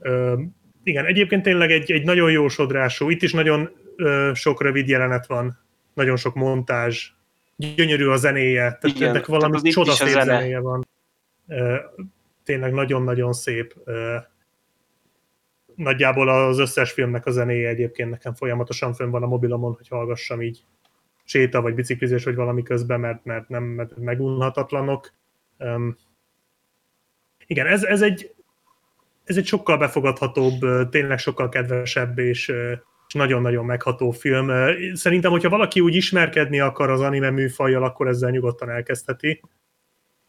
[0.00, 0.40] Ö,
[0.82, 5.26] igen, egyébként tényleg egy, egy nagyon jó sodrású, itt is nagyon ö, sok rövid jelenet
[5.26, 5.58] van,
[5.94, 7.10] nagyon sok montázs,
[7.56, 10.24] gyönyörű a zenéje, tehát Igen, ennek valami tehát csodaszép a zene.
[10.24, 10.86] zenéje van.
[11.48, 11.76] Ö,
[12.44, 13.74] tényleg nagyon-nagyon szép.
[13.84, 14.16] Ö,
[15.76, 20.42] nagyjából az összes filmnek a zenéje egyébként nekem folyamatosan fönn van a mobilomon, hogy hallgassam
[20.42, 20.64] így
[21.24, 25.12] séta, vagy biciklizés, vagy valami közben, mert, mert nem mert megunhatatlanok.
[25.58, 25.96] Um,
[27.46, 28.34] igen, ez, ez, egy,
[29.24, 32.48] ez egy sokkal befogadhatóbb, tényleg sokkal kedvesebb és,
[33.08, 34.50] és nagyon-nagyon megható film.
[34.94, 39.40] Szerintem, hogyha valaki úgy ismerkedni akar az anime műfajjal, akkor ezzel nyugodtan elkezdheti.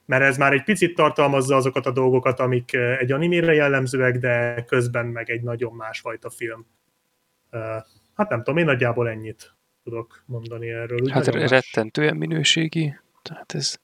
[0.05, 4.63] Mert ez már egy picit tartalmazza azokat a dolgokat, amik ö, egy animére jellemzőek, de
[4.67, 6.65] közben meg egy nagyon másfajta film.
[7.49, 7.77] Ö,
[8.15, 9.53] Hát nem tudom, én nagyjából ennyit
[9.83, 10.99] tudok mondani erről.
[11.01, 12.95] Úgy Hát rettentően minőségi.
[13.21, 13.75] Tehát ez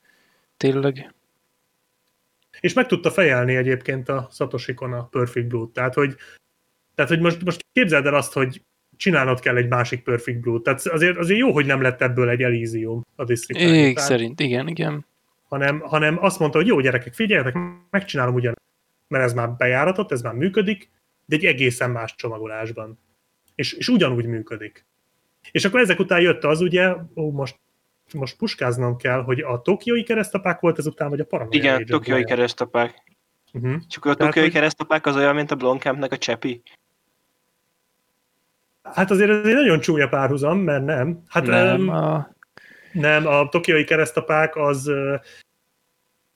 [0.57, 1.13] tényleg...
[2.59, 5.73] És meg tudta fejelni egyébként a Satoshi a Perfect Blue-t.
[5.73, 6.15] Tehát, hogy,
[6.95, 8.61] tehát, hogy most, most képzeld el azt, hogy
[8.97, 10.63] csinálnod kell egy másik Perfect Blue-t.
[10.63, 13.59] Tehát azért, azért jó, hogy nem lett ebből egy Elysium a District.
[13.61, 15.05] Ég Tehát- szerint, igen, igen.
[15.49, 17.57] Hanem, hanem azt mondta, hogy jó gyerekek, figyeljetek,
[17.89, 18.53] megcsinálom ugyan,
[19.07, 20.89] mert ez már bejáratott, ez már működik,
[21.25, 22.99] de egy egészen más csomagolásban.
[23.55, 24.85] És, és ugyanúgy működik.
[25.51, 27.59] És akkor ezek után jött az ugye, ó, most,
[28.13, 32.23] most puskáznom kell, hogy a tokiói keresztapák volt ezután, vagy a Paranoia Igen, Agent tokiói
[32.23, 33.03] keresztapák.
[33.53, 33.75] Uh-huh.
[33.87, 36.61] Csak a tokiói hogy- keresztapák az olyan, mint a Blomkampnek a csepi.
[38.83, 41.23] Hát azért ez egy nagyon csúnya párhuzam, mert nem.
[41.27, 42.29] Hát Nem, öm, a,
[42.91, 44.91] Nem, a tokiói keresztapák az,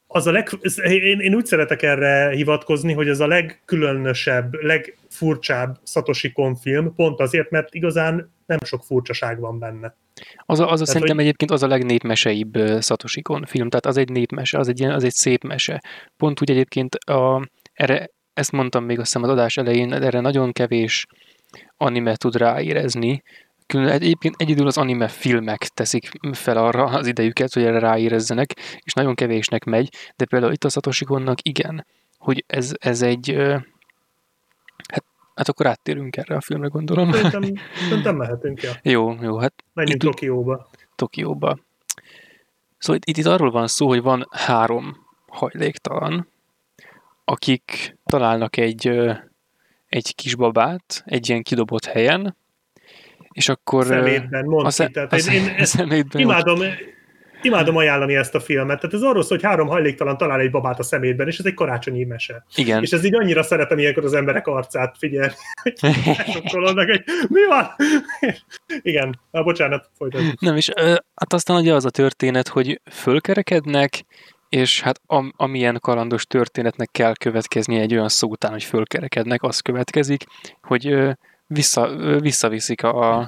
[0.08, 0.50] az a leg,
[0.84, 7.20] én, én úgy szeretek erre hivatkozni, hogy ez a legkülönösebb, legfurcsább Satoshi Kon film, pont
[7.20, 9.96] azért, mert igazán nem sok furcsaság van benne.
[10.46, 13.86] az a, az a Tehát, szerintem hogy- egyébként az a legnépmeseibb Satoshi Kon film, tehát
[13.86, 15.82] az egy népmese, az egy, ilyen, az egy szép mese.
[16.18, 20.52] Pont úgy egyébként a, erre, ezt mondtam még azt hiszem az adás elején, erre nagyon
[20.52, 21.06] kevés
[21.78, 23.24] anime tud ráérezni.
[23.74, 28.94] Külön, egyébként egyedül az anime filmek teszik fel arra az idejüket, hogy erre ráérezzenek, és
[28.94, 31.86] nagyon kevésnek megy, de például itt a Satoshi Konnak igen,
[32.18, 33.32] hogy ez, ez egy,
[34.92, 35.04] hát,
[35.36, 37.12] hát akkor áttérünk erre a filmre, gondolom.
[37.12, 37.54] Szerintem,
[37.90, 38.72] szerintem mehetünk, ja.
[38.82, 40.70] jó, jó, hát Menjünk Itt- Tokióba.
[40.96, 41.60] Tokióba.
[42.78, 46.28] Szóval itt, itt arról van szó, hogy van három hajléktalan,
[47.26, 48.88] akik találnak egy,
[49.88, 52.36] egy kisbabát egy ilyen kidobott helyen,
[53.34, 53.86] és akkor...
[53.86, 54.74] Szemétben, mondd a, ki.
[54.74, 56.60] szem, Tehát a, én, szem, én a szemétben imádom,
[57.42, 58.80] imádom ajánlani ezt a filmet.
[58.80, 61.54] Tehát ez arról szól, hogy három hajléktalan talál egy babát a szemétben, és ez egy
[61.54, 62.46] karácsonyi mese.
[62.56, 62.82] Igen.
[62.82, 65.34] És ez így annyira szeretem ilyenkor az emberek arcát figyelni,
[65.64, 65.80] hogy
[66.76, 67.76] hogy mi van?
[68.82, 70.34] Igen, ah, bocsánat, folytasd.
[70.40, 70.72] Nem, és
[71.16, 74.06] hát aztán ugye az a történet, hogy fölkerekednek,
[74.50, 79.60] és hát am, amilyen kalandos történetnek kell következnie egy olyan szó után, hogy fölkerekednek, az
[79.60, 80.24] következik,
[80.62, 81.16] hogy
[81.54, 83.20] vissza, visszaviszik a,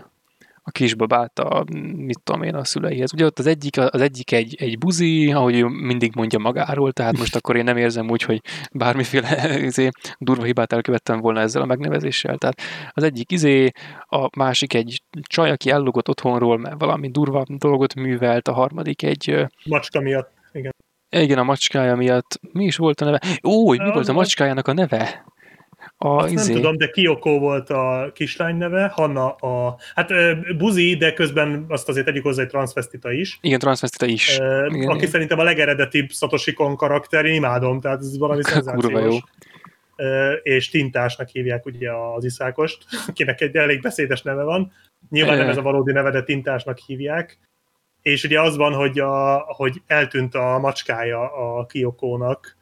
[0.67, 1.65] a kisbabát a,
[1.95, 3.13] mit tudom én, a szüleihez.
[3.13, 7.17] Ugye ott az egyik, az egyik egy, egy buzi, ahogy ő mindig mondja magáról, tehát
[7.17, 8.41] most akkor én nem érzem úgy, hogy
[8.71, 12.37] bármiféle izé, durva hibát elkövettem volna ezzel a megnevezéssel.
[12.37, 12.61] Tehát
[12.91, 18.47] az egyik izé, a másik egy csaj, aki ellogott otthonról, mert valami durva dolgot művelt,
[18.47, 20.31] a harmadik egy, Macska miatt.
[20.51, 20.71] Igen.
[21.09, 22.39] Igen, a macskája miatt.
[22.51, 23.21] Mi is volt a neve?
[23.43, 25.25] Ó, mi volt a macskájának a neve?
[25.97, 29.77] A, Azt izé, nem tudom, de Kyoko volt a kislány neve, Hanna a...
[29.95, 30.11] Hát
[30.57, 33.37] buzi, de közben azt azért tegyük hozzá, hogy transvestita is.
[33.41, 34.39] Igen, transvestita is.
[34.39, 35.09] Ö, igen, aki igen.
[35.09, 39.03] szerintem a legeredetibb Satoshi Kon karakter, én imádom, tehát ez valami szenzációs.
[39.03, 39.17] jó.
[39.95, 44.71] Ö, és Tintásnak hívják ugye az iszákost, akinek egy elég beszédes neve van.
[45.09, 45.49] Nyilván nem Ö.
[45.49, 47.37] ez a valódi neve, de Tintásnak hívják.
[48.01, 52.57] És ugye az van, hogy, a, hogy eltűnt a macskája a Kyokónak,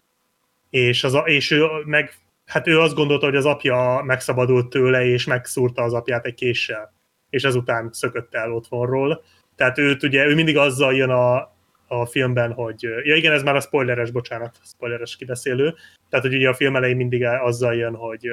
[0.69, 2.13] és, az, a- és ő meg,
[2.45, 6.93] hát ő azt gondolta, hogy az apja megszabadult tőle, és megszúrta az apját egy késsel,
[7.29, 9.23] és ezután szökött el otthonról.
[9.55, 11.53] Tehát őt ugye, ő mindig azzal jön a,
[11.87, 15.75] a filmben, hogy, ja igen, ez már a spoileres, bocsánat, spoileres kibeszélő,
[16.09, 18.27] tehát hogy ugye a film elején mindig azzal jön, hogy,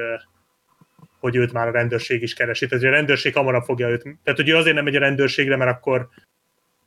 [1.21, 2.67] hogy őt már a rendőrség is keresi.
[2.67, 5.71] Tehát a rendőrség hamarabb fogja őt, tehát hogy ő azért nem megy a rendőrségre, mert
[5.71, 6.09] akkor,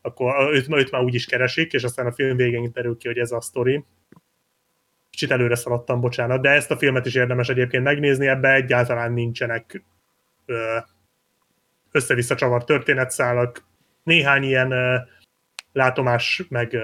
[0.02, 3.18] akkor őt, őt már úgy is keresik, és aztán a film végén derül ki, hogy
[3.18, 3.84] ez a sztori.
[5.14, 9.84] Kicsit előre szaladtam, bocsánat, de ezt a filmet is érdemes egyébként megnézni, ebbe egyáltalán nincsenek
[11.92, 13.64] össze-vissza csavart történetszálak.
[14.04, 14.74] Néhány ilyen
[15.72, 16.78] látomás, meg,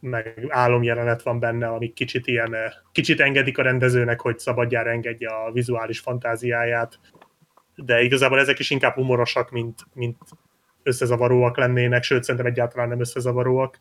[0.00, 2.56] meg álomjelenet van benne, amik kicsit ilyen,
[2.92, 6.98] kicsit engedik a rendezőnek, hogy szabadjára engedje a vizuális fantáziáját,
[7.74, 10.18] de igazából ezek is inkább humorosak, mint, mint
[10.82, 13.78] összezavaróak lennének, sőt, szerintem egyáltalán nem összezavaróak.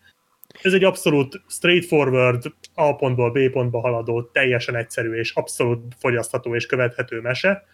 [0.62, 2.44] Ez egy abszolút straightforward,
[2.74, 7.66] A pontból B pontba haladó, teljesen egyszerű és abszolút fogyasztható és követhető mese.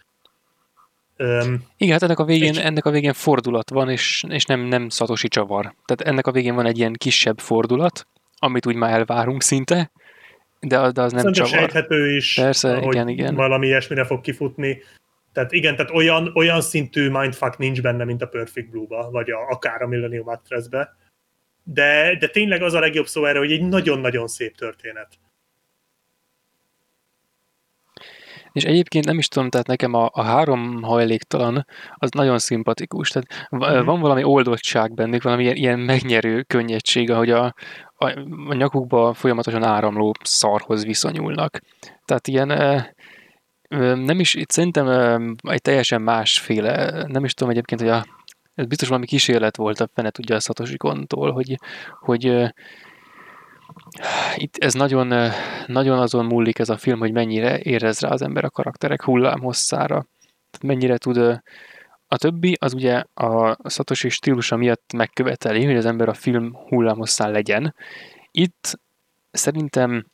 [1.16, 4.60] Öm, Igen, hát ennek a végén, És- ennek a végén fordulat van, és, és nem,
[4.60, 5.62] nem szatosi csavar.
[5.84, 8.06] Tehát ennek a végén van egy ilyen kisebb fordulat,
[8.38, 9.90] amit úgy már elvárunk szinte,
[10.60, 11.58] de, de az nem Szerintem csavar.
[11.58, 13.34] sejthető is, Persze, hogy igen, igen.
[13.34, 14.82] valami ilyesmire fog kifutni.
[15.32, 19.38] Tehát igen, tehát olyan, olyan szintű mindfuck nincs benne, mint a Perfect Blue-ba, vagy a,
[19.50, 20.96] akár a Millennium Actress-be.
[21.68, 25.08] De, de tényleg az a legjobb szó erre, hogy egy nagyon-nagyon szép történet.
[28.52, 33.10] És egyébként nem is tudom, tehát nekem a, a három hajléktalan az nagyon szimpatikus.
[33.10, 33.84] Tehát Mhm.
[33.84, 37.54] van valami oldottság bennük, valami ilyen, ilyen megnyerő könnyedség, ahogy a,
[37.96, 38.10] a,
[38.48, 41.60] a nyakukba folyamatosan áramló szarhoz viszonyulnak.
[42.04, 42.48] Tehát ilyen
[43.98, 44.86] nem is, itt szerintem
[45.42, 48.04] egy teljesen másféle, nem is tudom egyébként, hogy a,
[48.56, 51.58] ez biztos valami kísérlet volt a fene tudja a Satoshi Kontól, hogy,
[52.00, 52.52] hogy
[54.34, 55.30] itt ez nagyon,
[55.66, 60.06] nagyon azon múlik ez a film, hogy mennyire érez rá az ember a karakterek hullámhosszára.
[60.50, 61.40] Tehát mennyire tud...
[62.08, 67.30] A többi az ugye a Satoshi stílusa miatt megköveteli, hogy az ember a film hullámhosszán
[67.30, 67.74] legyen.
[68.30, 68.78] Itt
[69.30, 70.06] szerintem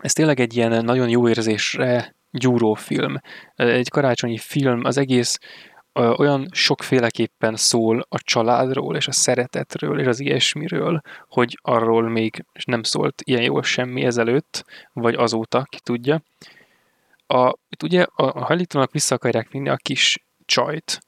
[0.00, 3.16] ez tényleg egy ilyen nagyon jó érzésre gyúró film.
[3.54, 5.38] Egy karácsonyi film, az egész
[6.00, 12.82] olyan sokféleképpen szól a családról, és a szeretetről, és az ilyesmiről, hogy arról még nem
[12.82, 16.22] szólt ilyen jól semmi ezelőtt, vagy azóta, ki tudja.
[17.26, 21.00] A, itt ugye a, a hajlítónak vissza akarják vinni a kis csajt.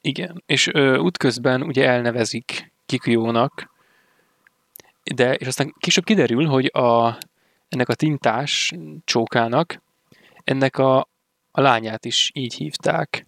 [0.00, 3.72] Igen, és ö, útközben ugye elnevezik Kikujónak,
[5.14, 7.18] de, és aztán később kiderül, hogy a,
[7.68, 8.72] ennek a tintás
[9.04, 9.82] csókának,
[10.44, 10.98] ennek a,
[11.50, 13.26] a lányát is így hívták.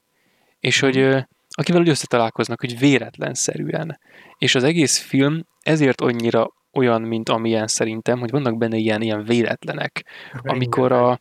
[0.67, 3.99] És hogy akivel úgy összetalálkoznak, hogy véletlenszerűen.
[4.39, 9.25] És az egész film ezért annyira olyan, mint amilyen szerintem, hogy vannak benne ilyen, ilyen
[9.25, 10.05] véletlenek,
[10.43, 11.19] amikor a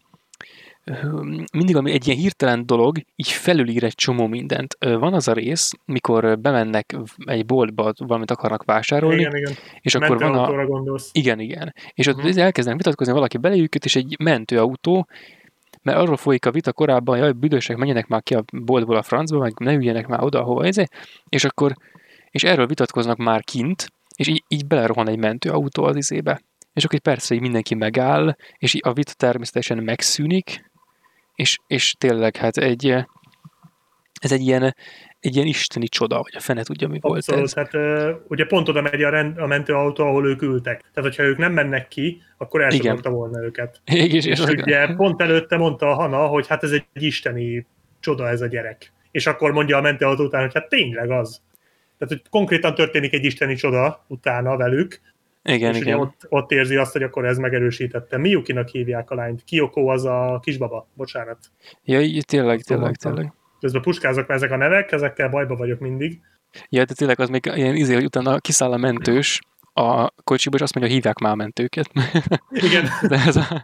[1.53, 4.77] mindig ami egy ilyen hirtelen dolog, így felülír egy csomó mindent.
[4.79, 6.95] Van az a rész, mikor bemennek
[7.25, 9.53] egy boltba, valamit akarnak vásárolni, Igen, igen.
[9.81, 10.65] és akkor van a...
[10.65, 11.09] Gondolsz.
[11.13, 11.73] Igen, igen.
[11.93, 12.37] És ott uh-huh.
[12.37, 15.07] elkezdenek vitatkozni valaki belejük, és egy mentőautó,
[15.85, 19.37] mert arról folyik a vita korábban, jaj, büdösek, menjenek már ki a boltból a francba,
[19.37, 20.75] meg ne üljenek már oda, hova ez,
[21.29, 21.75] és akkor,
[22.29, 26.41] és erről vitatkoznak már kint, és így, így belerohan egy mentőautó az izébe.
[26.73, 30.71] És akkor egy percre így mindenki megáll, és a vita természetesen megszűnik,
[31.35, 32.87] és, és tényleg hát egy,
[34.21, 34.75] ez egy ilyen,
[35.25, 37.53] egy ilyen isteni csoda, vagy a fene tudja, mi volt Abszolút, ez.
[37.53, 37.71] hát
[38.27, 40.79] ugye pont oda megy a, rend, a mentőautó, ahol ők ültek.
[40.93, 42.71] Tehát, hogyha ők nem mennek ki, akkor Igen.
[42.71, 43.81] elsodorta volna őket.
[43.85, 47.65] És, és, És ugye pont előtte mondta a Hana, hogy hát ez egy isteni
[47.99, 48.93] csoda ez a gyerek.
[49.11, 51.41] És akkor mondja a mentőautó után, hogy hát tényleg az.
[51.97, 55.01] Tehát, hogy konkrétan történik egy isteni csoda utána velük,
[55.43, 55.99] igen, és ugye igen.
[55.99, 58.17] ott, ott érzi azt, hogy akkor ez megerősítette.
[58.17, 59.43] Miyukinak hívják a lányt.
[59.43, 61.37] Kyoko az a kisbaba, bocsánat.
[61.83, 63.13] Ja, így tényleg, tényleg, mondtam.
[63.13, 63.33] tényleg.
[63.59, 66.19] Közben puskázok, ezek a nevek, ezekkel bajba vagyok mindig.
[66.69, 69.39] Ja, de tényleg az még ilyen izé, hogy utána kiszáll a mentős
[69.73, 71.89] a kocsiba, és azt mondja, hívják már a mentőket.
[72.49, 73.63] Igen, De ez a...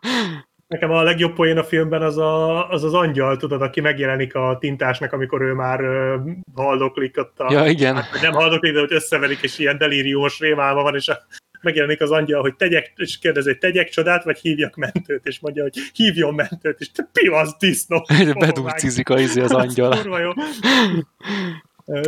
[0.68, 4.57] nekem a legjobb poén a filmben az, a, az az angyal, tudod, aki megjelenik a
[4.59, 6.19] tintásnak, amikor ő már ö,
[6.55, 7.51] haldoklik ott a...
[7.51, 7.95] Ja, igen.
[7.95, 11.18] Hát, nem haldoklik, de hogy összeverik, és ilyen delíriumos rémálma van, és a,
[11.61, 15.63] megjelenik az angyal, hogy tegyek, és kérdezi, hogy tegyek csodát, vagy hívjak mentőt, és mondja,
[15.63, 18.05] hogy hívjon mentőt, és te pivasz disznó.
[18.39, 19.95] Bedurcizik a izé az angyal.
[19.95, 20.31] Kurva jó.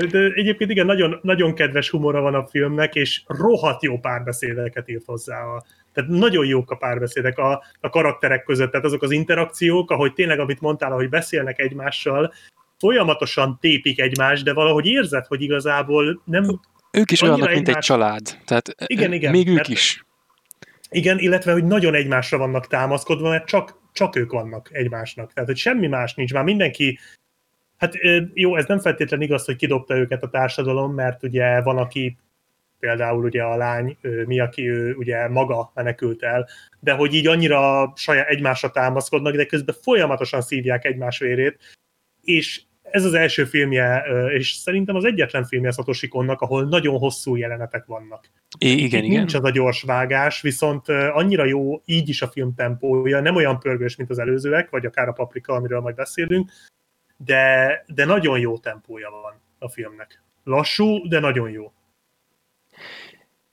[0.09, 5.05] De egyébként igen, nagyon, nagyon kedves humora van a filmnek, és rohadt jó párbeszédeket írt
[5.05, 5.41] hozzá.
[5.41, 5.63] A,
[5.93, 10.39] tehát nagyon jók a párbeszédek a, a karakterek között, tehát azok az interakciók, ahogy tényleg,
[10.39, 12.34] amit mondtál, ahogy beszélnek egymással,
[12.77, 16.59] folyamatosan tépik egymást, de valahogy érzed, hogy igazából nem...
[16.94, 17.76] Ők is olyanok, mint egymás...
[17.76, 18.22] egy család.
[18.45, 19.68] Tehát igen, igen, még ők mert...
[19.68, 20.06] is.
[20.90, 25.34] Igen, illetve, hogy nagyon egymásra vannak támaszkodva, mert csak, csak ők vannak egymásnak.
[25.34, 26.34] Tehát, hogy semmi más nincs.
[26.34, 26.99] Már mindenki
[27.78, 27.94] Hát
[28.34, 32.18] jó, ez nem feltétlenül igaz, hogy kidobta őket a társadalom, mert ugye van, aki
[32.80, 36.48] például ugye a lány, mi, aki ő ugye maga menekült el,
[36.80, 41.57] de hogy így annyira saját egymásra támaszkodnak, de közben folyamatosan szívják egymás vérét,
[42.22, 47.35] és ez az első filmje, és szerintem az egyetlen filmje Satoshi Konnak, ahol nagyon hosszú
[47.35, 48.30] jelenetek vannak.
[48.57, 49.18] I- igen, Itt igen.
[49.18, 53.60] Nincs az a gyors vágás, viszont annyira jó így is a film tempója, nem olyan
[53.60, 56.51] pörgős, mint az előzőek, vagy akár a Paprika, amiről majd beszélünk,
[57.18, 60.23] de, de nagyon jó tempója van a filmnek.
[60.43, 61.72] Lassú, de nagyon jó.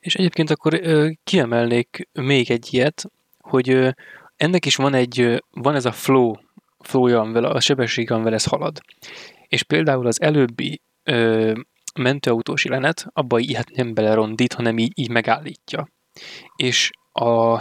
[0.01, 3.05] És egyébként akkor ö, kiemelnék még egy ilyet,
[3.39, 3.89] hogy ö,
[4.36, 6.32] ennek is van egy, ö, van ez a flow,
[6.81, 8.81] flowja, amivel a sebesség, amivel ez halad.
[9.48, 11.52] És például az előbbi ö,
[11.94, 15.89] mentőautós jelenet, abba így hát nem belerondít, hanem így, így megállítja.
[16.57, 17.61] És, a,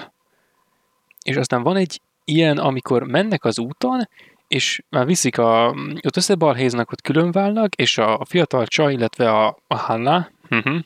[1.23, 4.07] és aztán van egy ilyen, amikor mennek az úton,
[4.47, 5.69] és már viszik a,
[6.05, 10.79] ott összebalhéznak, ott külön válnak, és a, a fiatal csaj, illetve a, a Hanna uh-huh,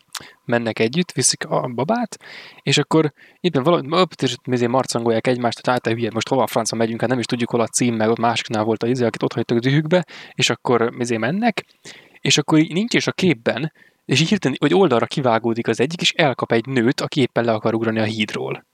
[0.46, 2.18] mennek együtt, viszik a babát,
[2.62, 3.88] és akkor éppen valahogy
[4.22, 4.36] és
[4.68, 7.62] marcangolják egymást, hogy által hülye, most hova a francia megyünk, hát nem is tudjuk, hol
[7.62, 11.18] a cím, meg ott másiknál volt a izé, akit ott hagytak dühükbe, és akkor mizé
[11.18, 11.66] mennek,
[12.22, 13.72] és akkor így nincs is a képben,
[14.06, 17.52] és így hirtelen, hogy oldalra kivágódik az egyik, és elkap egy nőt, aki éppen le
[17.52, 18.66] akar ugrani a hídról.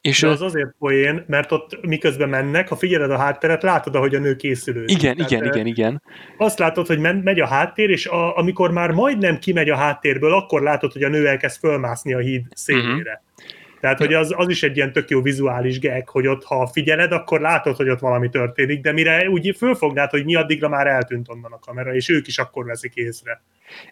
[0.00, 4.14] És De az azért poén, mert ott miközben mennek, ha figyeled a hátteret, látod, ahogy
[4.14, 5.02] a nő készülődik.
[5.02, 6.02] Igen, Tehát, igen, igen, igen.
[6.36, 10.32] Azt látod, hogy men, megy a háttér, és a, amikor már majdnem kimegy a háttérből,
[10.32, 13.22] akkor látod, hogy a nő elkezd fölmászni a híd szélére.
[13.36, 13.48] Uh-huh.
[13.80, 17.12] Tehát, hogy az, az is egy ilyen tök jó vizuális gag, hogy ott, ha figyeled,
[17.12, 21.28] akkor látod, hogy ott valami történik, de mire úgy fölfognád, hogy mi addigra már eltűnt
[21.28, 23.42] onnan a kamera, és ők is akkor veszik észre.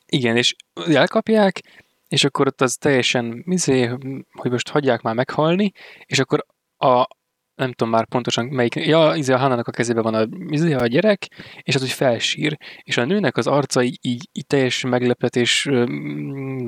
[0.06, 0.54] Igen, és
[0.86, 1.60] elkapják,
[2.08, 3.84] és akkor ott az teljesen, mizé,
[4.32, 5.72] hogy most hagyják már meghalni,
[6.06, 6.44] és akkor
[6.76, 7.06] a,
[7.54, 10.86] nem tudom már pontosan melyik, ja, izé a Hannának a kezében van a, izé a
[10.86, 11.26] gyerek,
[11.62, 15.68] és az úgy felsír, és a nőnek az arca így, így, így teljes meglepetés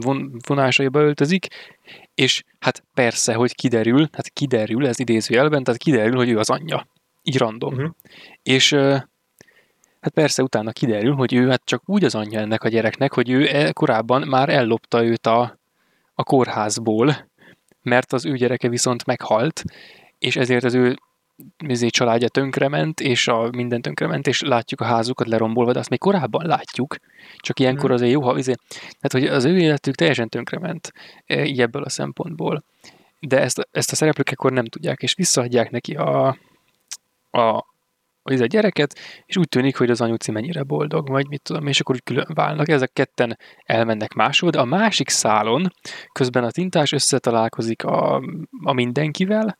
[0.00, 1.46] von, vonásaiba öltözik,
[2.14, 6.86] és hát persze, hogy kiderül, hát kiderül, ez idézőjelben, tehát kiderül, hogy ő az anyja.
[7.22, 7.74] Így random.
[7.74, 7.90] Uh-huh.
[8.42, 8.76] És
[10.00, 13.30] Hát persze utána kiderül, hogy ő hát csak úgy az anyja ennek a gyereknek, hogy
[13.30, 15.58] ő e, korábban már ellopta őt a,
[16.14, 17.28] a kórházból,
[17.82, 19.62] mert az ő gyereke viszont meghalt,
[20.18, 20.98] és ezért az ő
[21.64, 25.98] mizé családja tönkrement, és a minden tönkrement, és látjuk a házukat lerombolva, de azt még
[25.98, 26.96] korábban látjuk,
[27.36, 27.92] csak ilyenkor mhm.
[27.92, 28.54] azért jó, ha izé,
[29.00, 30.92] tehát hogy az ő életük teljesen tönkrement
[31.26, 32.64] e, így ebből a szempontból.
[33.20, 36.36] De ezt, ezt a szereplők akkor nem tudják, és visszaadják neki a,
[37.30, 37.64] a,
[38.22, 41.80] ez a gyereket, és úgy tűnik, hogy az anyuci mennyire boldog, vagy mit tudom, és
[41.80, 42.68] akkor úgy külön válnak.
[42.68, 45.72] Ezek ketten elmennek máshol, de a másik szálon
[46.12, 48.22] közben a tintás összetalálkozik a,
[48.64, 49.56] a mindenkivel,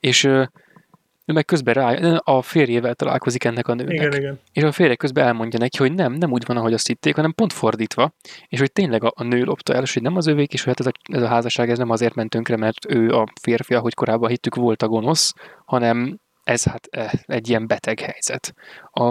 [0.00, 3.94] és ő meg közben rá, a férjével találkozik ennek a nőnek.
[3.94, 4.40] Igen, igen.
[4.52, 7.32] És a férje közben elmondja neki, hogy nem, nem úgy van, ahogy azt hitték, hanem
[7.32, 8.12] pont fordítva,
[8.48, 10.74] és hogy tényleg a, a nő lopta el, és hogy nem az övék, és hogy
[10.78, 13.74] hát ez a, ez a házasság ez nem azért ment tönkre, mert ő a férfi,
[13.74, 15.32] ahogy korábban hittük, volt a gonosz,
[15.64, 16.18] hanem
[16.50, 18.54] ez hát eh, egy ilyen beteg helyzet,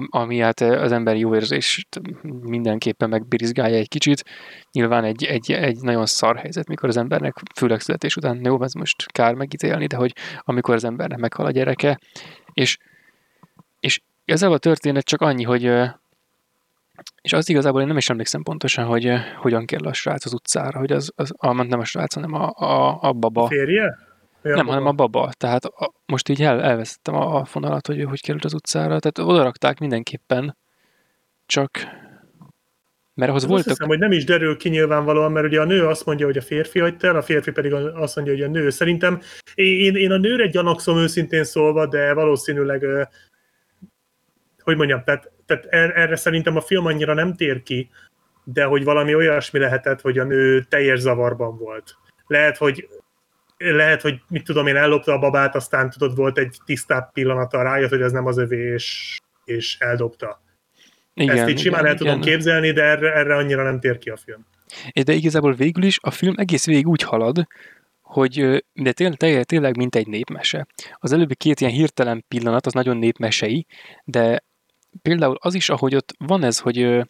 [0.09, 2.01] ami hát eh, az emberi jóérzést
[2.41, 4.23] mindenképpen megbirizgálja egy kicsit.
[4.71, 8.73] Nyilván egy, egy, egy nagyon szar helyzet, mikor az embernek, főleg születés után, jó, ez
[8.73, 11.99] most kár megítélni, de hogy amikor az embernek meghal a gyereke,
[12.53, 12.77] és,
[13.79, 15.93] és ez a történet csak annyi, hogy eh,
[17.21, 20.79] és az igazából én nem is emlékszem pontosan, hogy hogyan kell a srác az utcára,
[20.79, 23.43] hogy az, az a, nem a srác, hanem a, a, a baba.
[23.43, 24.07] A férje?
[24.41, 25.31] Ja, nem, hanem a baba.
[25.37, 28.99] Tehát a, most így el, elvesztettem a, a fonalat, hogy hogy került az utcára.
[28.99, 30.57] Tehát oda rakták mindenképpen,
[31.45, 31.69] csak
[33.19, 33.67] mert ahhoz voltak...
[33.67, 36.37] Azt hiszem, hogy nem is derül ki nyilvánvalóan, mert ugye a nő azt mondja, hogy
[36.37, 38.69] a férfi hagyta el, a férfi pedig azt mondja, hogy a nő.
[38.69, 39.21] Szerintem
[39.53, 42.85] én, én a nőre gyanakszom őszintén szólva, de valószínűleg,
[44.61, 47.89] hogy mondjam, tehát, tehát er, erre szerintem a film annyira nem tér ki,
[48.43, 51.95] de hogy valami olyasmi lehetett, hogy a nő teljes zavarban volt.
[52.27, 52.87] Lehet, hogy
[53.59, 57.89] lehet, hogy mit tudom én, ellopta a babát, aztán tudod, volt egy tisztább pillanata, rájött,
[57.89, 60.41] hogy ez nem az övé, és, és eldobta.
[61.13, 62.33] Igen, Ezt így simán igen, el tudom igen.
[62.33, 64.45] képzelni, de erre, erre annyira nem tér ki a film.
[65.03, 67.47] De igazából végül is a film egész végig úgy halad,
[68.01, 70.67] hogy de tényleg, tényleg, mint egy népmese.
[70.93, 73.65] Az előbbi két ilyen hirtelen pillanat, az nagyon népmesei,
[74.03, 74.43] de
[75.01, 77.07] például az is, ahogy ott van ez, hogy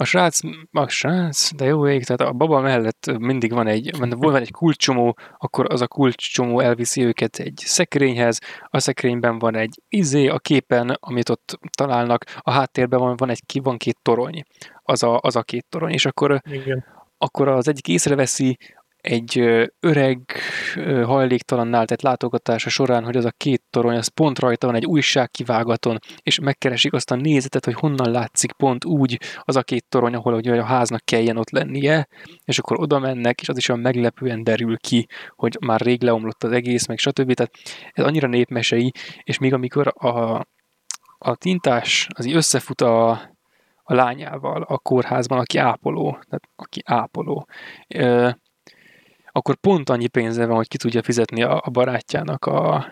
[0.00, 0.40] a srác,
[0.72, 5.16] a srác, de jó ég, tehát a baba mellett mindig van egy, van egy kulcsomó,
[5.38, 10.96] akkor az a kulcsomó elviszi őket egy szekrényhez, a szekrényben van egy izé, a képen,
[11.00, 14.42] amit ott találnak, a háttérben van, van egy van két torony,
[14.82, 16.84] az a, az a két torony, és akkor Igen.
[17.18, 18.58] akkor az egyik észreveszi
[19.00, 19.38] egy
[19.80, 20.20] öreg
[21.04, 25.30] hajléktalannál tett látogatása során, hogy az a két torony, az pont rajta van egy újság
[25.30, 30.14] kivágaton, és megkeresik azt a nézetet, hogy honnan látszik pont úgy az a két torony,
[30.14, 32.08] ahol ugye a háznak kelljen ott lennie,
[32.44, 35.06] és akkor oda mennek, és az is olyan meglepően derül ki,
[35.36, 37.34] hogy már rég leomlott az egész, meg stb.
[37.34, 37.52] Tehát
[37.92, 40.46] ez annyira népmesei, és még amikor a,
[41.18, 43.10] a tintás az összefut a,
[43.82, 47.46] a lányával a kórházban, aki ápoló, tehát aki ápoló,
[49.32, 52.86] akkor pont annyi pénze van, hogy ki tudja fizetni a, a barátjának a,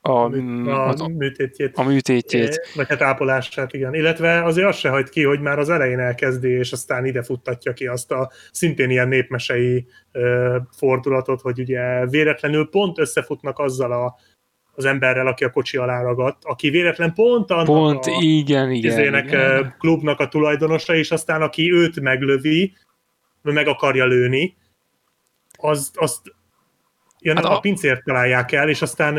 [0.00, 1.76] a, mm, A, az, a műtétjét.
[1.76, 2.70] a műtétjét.
[2.74, 3.94] Vagy hát ápolását, igen.
[3.94, 7.72] Illetve azért azt se hagyd ki, hogy már az elején elkezdi, és aztán ide futtatja
[7.72, 14.16] ki azt a szintén ilyen népmesei ö, fordulatot, hogy ugye véletlenül pont összefutnak azzal a,
[14.74, 18.90] az emberrel, aki a kocsi alá ragadt, aki véletlen pont annak Pont, a igen, igen.
[18.90, 19.74] izének, igen.
[19.78, 22.72] klubnak a tulajdonosa, és aztán aki őt meglövi,
[23.42, 24.56] meg akarja lőni,
[25.60, 26.20] az, azt
[27.18, 27.56] ja, Hát a- a...
[27.56, 29.14] a pincért találják el, és aztán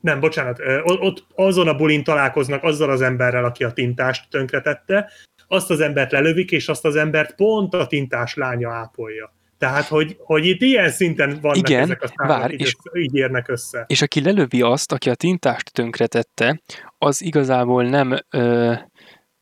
[0.00, 5.10] nem, bocsánat, ott azon a bulin találkoznak azzal az emberrel, aki a tintást tönkretette,
[5.48, 9.32] azt az embert lelövik, és azt az embert pont a tintás lánya ápolja.
[9.58, 12.98] Tehát, hogy, hogy itt ilyen szinten vannak Igen, ezek a számok, vár, így, és- össze,
[12.98, 13.84] így érnek össze.
[13.86, 16.60] És aki lelövi azt, aki a tintást tönkretette,
[16.98, 18.72] az igazából nem ö,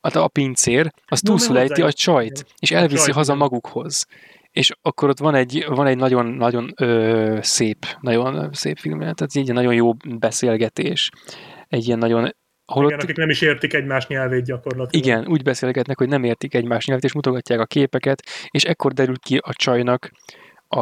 [0.02, 3.34] hát a pincér, az No, túlszul mert ejti a csajt, és A elviszi csajt, haza
[3.34, 4.06] magukhoz.
[4.53, 9.20] És akkor ott van egy, van egy nagyon, nagyon ö, szép, nagyon szép film, tehát
[9.33, 11.11] egy nagyon jó beszélgetés.
[11.69, 12.35] Egy ilyen nagyon,
[12.65, 15.07] ahol Igen, akik nem is értik egymás nyelvét gyakorlatilag.
[15.07, 19.19] igen, úgy beszélgetnek, hogy nem értik egymás nyelvet, és mutogatják a képeket, és ekkor derül
[19.19, 20.11] ki a csajnak
[20.69, 20.81] a,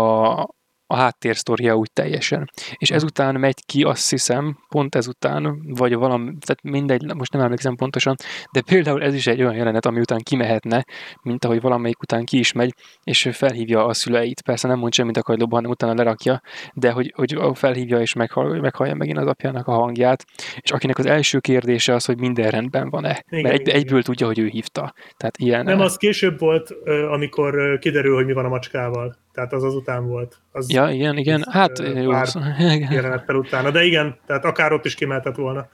[0.90, 2.50] a háttérsztoria úgy teljesen.
[2.76, 7.74] És ezután megy ki, azt hiszem, pont ezután, vagy valami, tehát mindegy, most nem emlékszem
[7.74, 8.14] pontosan,
[8.52, 10.84] de például ez is egy olyan jelenet, ami után kimehetne,
[11.22, 14.42] mint ahogy valamelyik után ki is megy, és felhívja a szüleit.
[14.42, 16.40] Persze nem mond semmit a kagylóban, hanem utána lerakja,
[16.74, 20.24] de hogy, hogy felhívja és meghall, meghallja megint az apjának a hangját,
[20.60, 23.24] és akinek az első kérdése az, hogy minden rendben van-e.
[23.28, 24.94] Igen, Mert egy, igen, egyből tudja, hogy ő hívta.
[25.16, 25.64] Tehát ilyen...
[25.64, 26.70] Nem, az később volt,
[27.10, 29.16] amikor kiderül, hogy mi van a macskával.
[29.32, 30.42] Tehát az azután volt.
[30.52, 31.44] Az Ja, igen, igen.
[31.50, 32.10] Hát, jó.
[32.90, 33.70] jelenettel utána.
[33.70, 35.68] De igen, tehát akár ott is kimehetett volna.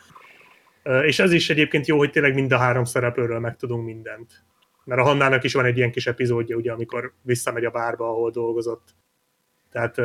[1.03, 4.45] És ez is egyébként jó, hogy tényleg mind a három szereplőről megtudunk mindent.
[4.85, 8.31] Mert a Hannának is van egy ilyen kis epizódja, ugye, amikor visszamegy a bárba, ahol
[8.31, 8.95] dolgozott.
[9.71, 9.97] Tehát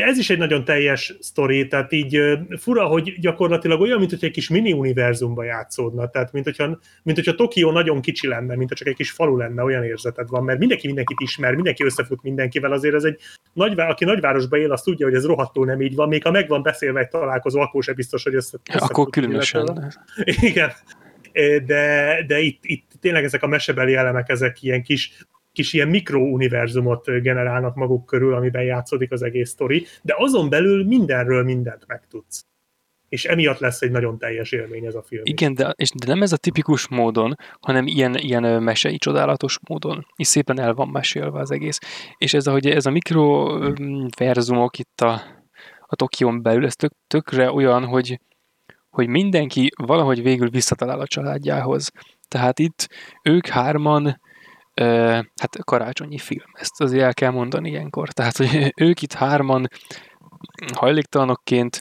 [0.00, 2.20] ez is egy nagyon teljes sztori, tehát így
[2.58, 7.16] fura, hogy gyakorlatilag olyan, mint hogy egy kis mini univerzumba játszódna, tehát mint hogyha, mint
[7.16, 10.58] hogyha Tokió nagyon kicsi lenne, mint csak egy kis falu lenne, olyan érzeted van, mert
[10.58, 13.18] mindenki mindenkit ismer, mindenki összefut mindenkivel, azért ez egy
[13.52, 16.48] nagy, aki nagyvárosban él, az tudja, hogy ez rohadtul nem így van, még ha meg
[16.48, 19.92] van beszélve egy találkozó, akkor sem biztos, hogy össze, összefut Akkor illetve- különösen.
[20.50, 20.70] igen,
[21.66, 25.12] de, de itt, itt tényleg ezek a mesebeli elemek, ezek ilyen kis,
[25.52, 31.44] kis ilyen mikrouniverzumot generálnak maguk körül, amiben játszódik az egész sztori, de azon belül mindenről
[31.44, 32.46] mindent megtudsz.
[33.08, 35.22] És emiatt lesz egy nagyon teljes élmény ez a film.
[35.24, 40.06] Igen, de, és, de nem ez a tipikus módon, hanem ilyen, ilyen mesei csodálatos módon.
[40.16, 41.78] És szépen el van mesélve az egész.
[42.18, 45.22] És ez, a, hogy ez a mikroverzumok itt a,
[45.80, 48.20] a Tokion belül, ez tök, tökre olyan, hogy,
[48.90, 51.90] hogy mindenki valahogy végül visszatalál a családjához.
[52.28, 52.88] Tehát itt
[53.22, 54.20] ők hárman
[54.74, 58.08] hát karácsonyi film, ezt azért el kell mondani ilyenkor.
[58.08, 59.68] Tehát, hogy ők itt hárman
[60.74, 61.80] hajléktalanokként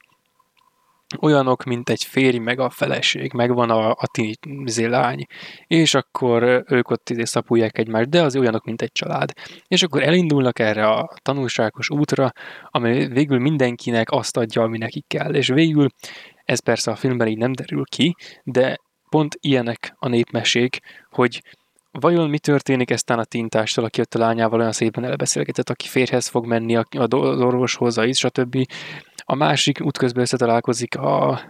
[1.20, 5.26] olyanok, mint egy férj, meg a feleség, meg van a, a tini lány,
[5.68, 9.32] és akkor ők ott izé szapulják egymást, de az olyanok, mint egy család.
[9.68, 12.32] És akkor elindulnak erre a tanulságos útra,
[12.64, 15.34] ami végül mindenkinek azt adja, ami nekik kell.
[15.34, 15.88] És végül,
[16.44, 18.78] ez persze a filmben így nem derül ki, de
[19.10, 21.42] pont ilyenek a népmesék, hogy
[21.92, 26.28] vajon mi történik eztán a tintástól, aki ott a lányával olyan szépen elbeszélgetett, aki férhez
[26.28, 28.68] fog menni, a- a orvoshoz, a stb.
[29.26, 31.42] A másik útközben összetalálkozik a,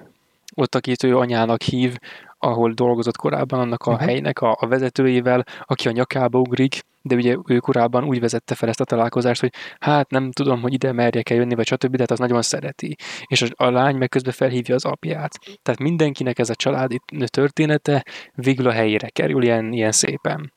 [0.55, 1.97] ott, akit ő anyának hív,
[2.43, 4.01] ahol dolgozott korábban annak a Mhm.
[4.03, 8.69] helynek a, a vezetőjével, aki a nyakába ugrik, de ugye ő korábban úgy vezette fel
[8.69, 12.11] ezt a találkozást, hogy hát nem tudom, hogy ide merjek-e jönni, vagy stb., de hát
[12.11, 12.95] az nagyon szereti.
[13.25, 15.39] És a, a lány meg közben felhívja az apját.
[15.61, 18.05] Tehát mindenkinek ez a családi története
[18.35, 20.53] végül a helyére kerül ilyen, ilyen szépen.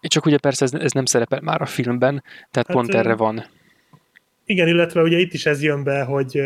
[0.00, 3.44] Csak ugye persze ez, ez nem szerepel már a filmben, tehát Hát, pont erre van.
[4.44, 6.40] igen, illetve ugye itt is ez jön be, hogy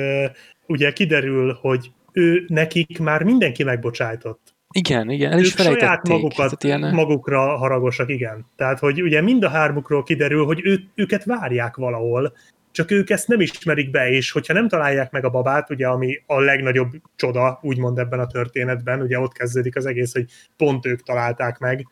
[0.67, 4.55] ugye kiderül, hogy ő nekik már mindenki megbocsájtott.
[4.71, 8.47] Igen, igen, el is ők saját magukat, ilyen, magukra haragosak, igen.
[8.57, 12.33] Tehát, hogy ugye mind a hármukról kiderül, hogy ő, őket várják valahol,
[12.71, 16.23] csak ők ezt nem ismerik be, és hogyha nem találják meg a babát, ugye, ami
[16.27, 20.25] a legnagyobb csoda, úgymond ebben a történetben, ugye ott kezdődik az egész, hogy
[20.57, 21.87] pont ők találták meg,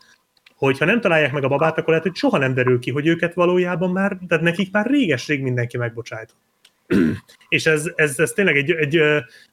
[0.56, 3.34] hogyha nem találják meg a babát, akkor lehet, hogy soha nem derül ki, hogy őket
[3.34, 6.36] valójában már, tehát nekik már réges-rég mindenki megbocsájtott.
[7.48, 9.00] és ez, ez, ez tényleg egy, egy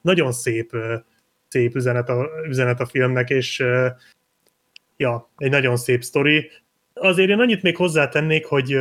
[0.01, 0.71] nagyon szép,
[1.47, 3.63] szép üzenet a, üzenet a filmnek, és
[4.97, 6.49] ja, egy nagyon szép sztori.
[6.93, 8.77] Azért én annyit még hozzátennék, hogy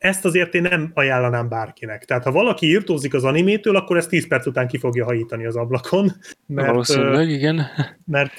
[0.00, 2.04] ezt azért én nem ajánlanám bárkinek.
[2.04, 5.56] Tehát ha valaki írtózik az animétől, akkor ezt 10 perc után ki fogja hajítani az
[5.56, 6.12] ablakon.
[6.46, 7.66] Mert, valószínűleg, igen.
[8.06, 8.32] mert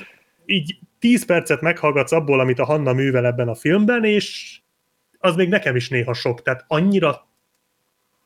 [0.46, 4.58] így 10 percet meghallgatsz abból, amit a Hanna művel ebben a filmben, és
[5.18, 6.42] az még nekem is néha sok.
[6.42, 7.31] Tehát annyira,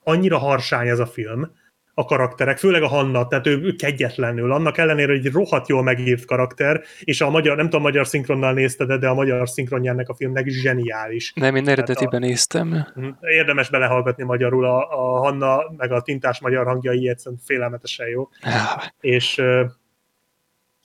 [0.05, 1.51] annyira harsány ez a film,
[1.97, 6.25] a karakterek, főleg a Hanna, tehát ő kegyetlenül, annak ellenére, hogy egy rohadt jól megírt
[6.25, 10.09] karakter, és a magyar, nem tudom, a magyar szinkronnal nézted, de a magyar szinkronja ennek
[10.09, 11.33] a filmnek zseniális.
[11.35, 12.87] Nem, én eredetiben néztem.
[13.21, 18.83] Érdemes belehallgatni magyarul, a, a Hanna, meg a tintás magyar hangjai egyszerűen félelmetesen jó Ah,
[18.99, 19.41] és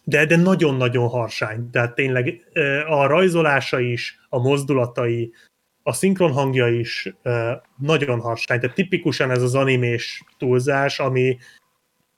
[0.04, 1.70] de, de nagyon-nagyon harsány.
[1.70, 2.40] Tehát tényleg
[2.88, 5.32] a rajzolása is, a mozdulatai,
[5.90, 7.14] a szinkron hangja is
[7.78, 8.60] nagyon harsány.
[8.60, 11.38] Tehát tipikusan ez az animés túlzás, ami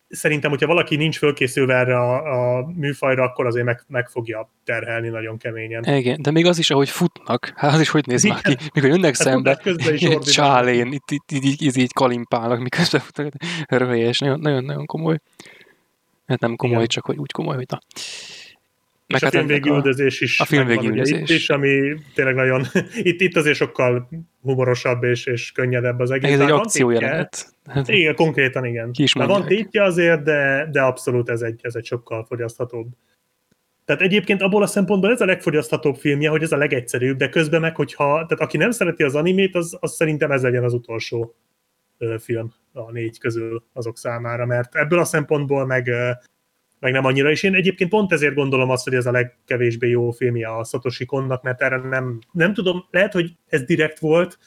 [0.08, 5.08] szerintem, hogyha valaki nincs fölkészülve erre a, a műfajra, akkor azért meg, meg fogja terhelni
[5.08, 5.84] nagyon keményen.
[5.84, 8.88] igen, de még az is, ahogy futnak, hát az is hogy néz már ki, mikor
[8.88, 9.60] jönnek Hát szembe,
[10.20, 13.32] csálén, itt, itt, itt, így, így, kalimpálnak, miközben futnak,
[13.66, 15.18] röhelyes, nagyon, nagyon, nagyon komoly.
[16.26, 16.88] Hát nem komoly, Igen.
[16.88, 17.78] csak hogy úgy komoly, hogy na.
[19.14, 21.30] És a hát film ennek végi üldözés is a film megvan végi ugye üldözés.
[21.30, 22.64] itt is, ami tényleg nagyon,
[23.02, 24.08] itt, itt azért sokkal
[24.42, 26.32] humorosabb és, és könnyedebb az egész.
[26.32, 27.54] Ez egy akció jelenet.
[27.64, 28.92] Hát, Igen, konkrétan igen.
[28.92, 32.86] Ki is van tétje azért, de, de abszolút ez egy, ez egy sokkal fogyaszthatóbb.
[33.84, 37.60] Tehát egyébként abból a szempontból ez a legfogyaszthatóbb filmje, hogy ez a legegyszerűbb, de közben
[37.60, 41.34] meg, hogyha, tehát aki nem szereti az animét, az, az szerintem ez legyen az utolsó
[42.18, 45.90] film a négy közül azok számára, mert ebből a szempontból meg,
[46.82, 50.10] meg nem annyira, és én egyébként pont ezért gondolom azt, hogy ez a legkevésbé jó
[50.10, 54.38] filmje a Satoshi Konnak, mert erre nem, nem tudom, lehet, hogy ez direkt volt,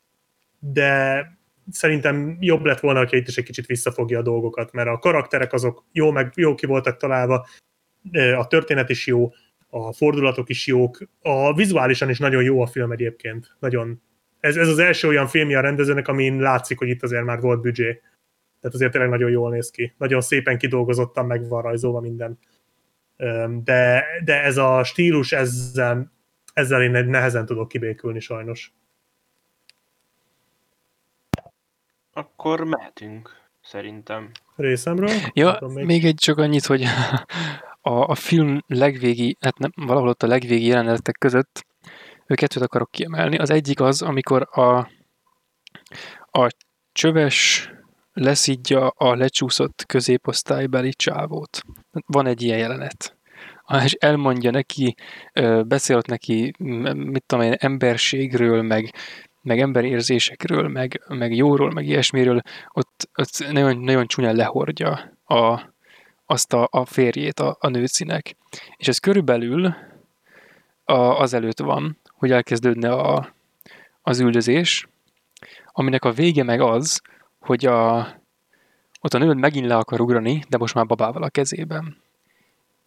[0.60, 1.24] de
[1.72, 5.54] szerintem jobb lett volna, hogyha itt is egy kicsit visszafogja a dolgokat, mert a karakterek
[5.54, 7.48] azok jó, meg jó ki voltak találva,
[8.38, 9.32] a történet is jó,
[9.70, 13.56] a fordulatok is jók, a vizuálisan is nagyon jó a film egyébként.
[13.60, 14.02] Nagyon.
[14.40, 17.62] Ez, ez az első olyan filmje a rendezőnek, amin látszik, hogy itt azért már volt
[17.62, 18.02] büdzsé.
[18.66, 19.94] Tehát azért tényleg nagyon jól néz ki.
[19.98, 22.40] Nagyon szépen kidolgozottan meg van rajzolva minden.
[23.64, 26.12] De, de ez a stílus ezzel,
[26.54, 28.74] ezzel én nehezen tudok kibékülni sajnos.
[32.14, 33.30] Akkor mehetünk,
[33.62, 34.32] szerintem.
[34.56, 35.10] Részemről.
[35.34, 35.86] Ja, még...
[35.86, 36.84] még egy csak annyit, hogy
[37.82, 41.66] a, a film legvégi, hát nem, valahol ott a legvégi jelenetek között
[42.28, 43.38] ő kettőt akarok kiemelni.
[43.38, 44.78] Az egyik az, amikor a,
[46.32, 46.56] a
[46.92, 47.70] csöves
[48.16, 51.62] leszidja a lecsúszott középosztálybeli csávót.
[52.06, 53.16] Van egy ilyen jelenet.
[53.84, 54.96] És elmondja neki,
[55.34, 56.54] ö, beszél ott neki,
[56.94, 58.94] mit tudom én, emberségről, meg,
[59.42, 62.42] meg emberérzésekről, meg, meg jóról, meg ilyesmiről,
[62.74, 65.74] ott, ott nagyon, nagyon csúnyán lehordja a,
[66.26, 68.36] azt a, a férjét a, a nőcinek.
[68.78, 69.76] És ez körülbelül
[70.84, 73.34] a, azelőtt van, hogy elkezdődne a,
[74.02, 74.88] az üldözés,
[75.72, 77.02] aminek a vége meg az,
[77.46, 77.98] hogy a,
[79.02, 81.98] ott a nő megint le akar ugrani, de most már babával a kezében.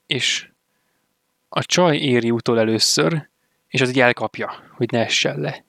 [0.07, 0.51] És
[1.49, 3.29] a csaj éri utol először,
[3.69, 5.65] és az így elkapja, hogy ne essen le.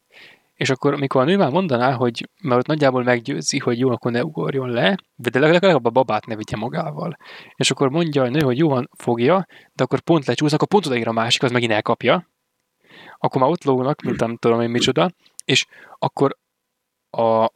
[0.53, 4.11] És akkor, amikor a nő már mondaná, hogy mert ott nagyjából meggyőzi, hogy jó, akkor
[4.11, 7.17] ne ugorjon le, de legalább a babát ne vigye magával.
[7.55, 10.85] És akkor mondja a nő, hogy jó van, fogja, de akkor pont lecsúsz, akkor pont
[10.85, 12.27] odaér a másik, az megint elkapja.
[13.17, 15.11] Akkor már ott lógnak, mint nem tudom én micsoda,
[15.45, 15.65] és
[15.99, 16.37] akkor
[17.09, 17.49] a,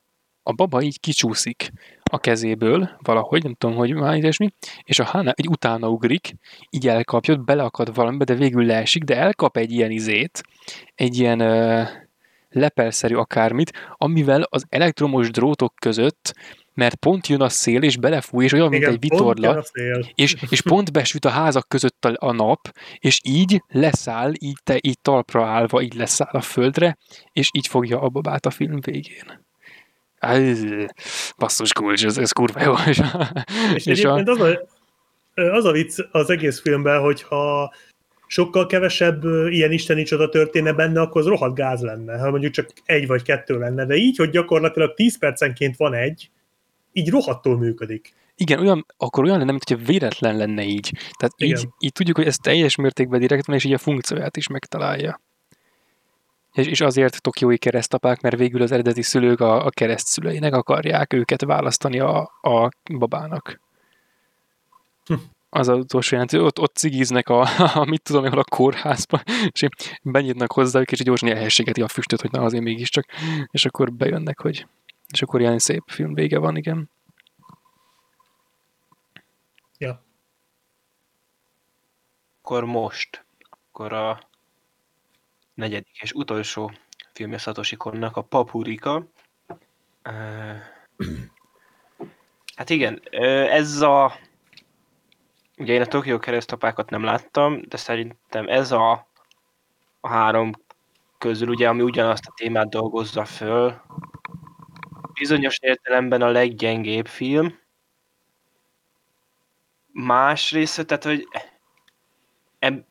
[0.44, 1.72] a baba így kicsúszik
[2.03, 4.53] a kezéből valahogy, nem tudom, hogy már ilyesmi,
[4.84, 6.36] és a Hana egy utána ugrik,
[6.70, 10.44] így elkapja, beleakad valamibe, de végül leesik, de elkap egy ilyen izét,
[10.95, 11.84] egy ilyen ö,
[12.49, 16.34] lepelszerű akármit, amivel az elektromos drótok között,
[16.74, 19.64] mert pont jön a szél, és belefúj, és olyan, mint egy vitorla,
[20.15, 24.78] és, és pont besüt a házak között a, a nap, és így leszáll, így, te,
[24.82, 26.98] így talpra állva, így leszáll a földre,
[27.32, 29.41] és így fogja a babát a film végén.
[31.38, 32.74] Basszus kulcs, ez, ez kurva jó.
[32.86, 33.02] És,
[33.74, 34.68] És, és a, az a,
[35.34, 37.74] az a vicc az egész filmben, hogyha
[38.28, 42.70] sokkal kevesebb ilyen isteni csoda történne benne, akkor az rohadt gáz lenne, ha mondjuk csak
[42.86, 46.30] egy vagy kettő lenne, de így, hogy gyakorlatilag 10 percenként van egy,
[46.91, 48.14] így rohadtól működik.
[48.36, 50.91] Igen, olyan, akkor olyan lenne, mint hogyha véletlen lenne így.
[51.18, 54.48] Tehát így, így tudjuk, hogy ez teljes mértékben direkt van, és így a funkcióját is
[54.48, 55.22] megtalálja.
[56.53, 61.41] És, és azért tokiói keresztapák, mert végül az eredeti szülők a, a keresztszüleinek akarják őket
[61.43, 63.59] választani a, a babának.
[65.05, 65.13] Hm.
[65.49, 67.47] Az az utolsó jelent, ott, ott cigiznek a,
[67.80, 69.67] a, mit tudom, ahol a kórházba, és
[70.03, 73.05] benyitnak hozzájuk, és így gyorsan elhességeti a füstöt, hogy na azért mégiscsak,
[73.51, 74.65] és akkor bejönnek, hogy
[75.13, 76.89] és akkor ilyen szép film vége van, igen.
[79.77, 80.03] Ja.
[82.41, 84.30] Akkor most, akkor a
[85.53, 86.71] negyedik és utolsó
[87.13, 89.05] filmje Satoshi Konnak, a Papurika.
[92.55, 93.01] Hát igen,
[93.49, 94.13] ez a...
[95.57, 99.07] Ugye én a Tokyo keresztapákat nem láttam, de szerintem ez a,
[99.99, 100.51] a három
[101.17, 103.81] közül, ugye, ami ugyanazt a témát dolgozza föl,
[105.13, 107.59] bizonyos értelemben a leggyengébb film.
[109.91, 111.27] Másrészt, tehát, hogy
[112.59, 112.85] eb...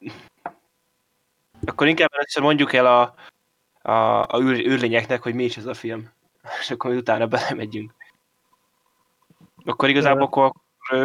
[1.64, 3.14] akkor inkább először mondjuk el a,
[3.90, 6.10] a, a űr, űrlényeknek, hogy mi is ez a film.
[6.60, 7.94] És akkor majd utána belemegyünk.
[9.64, 10.52] Akkor igazából akkor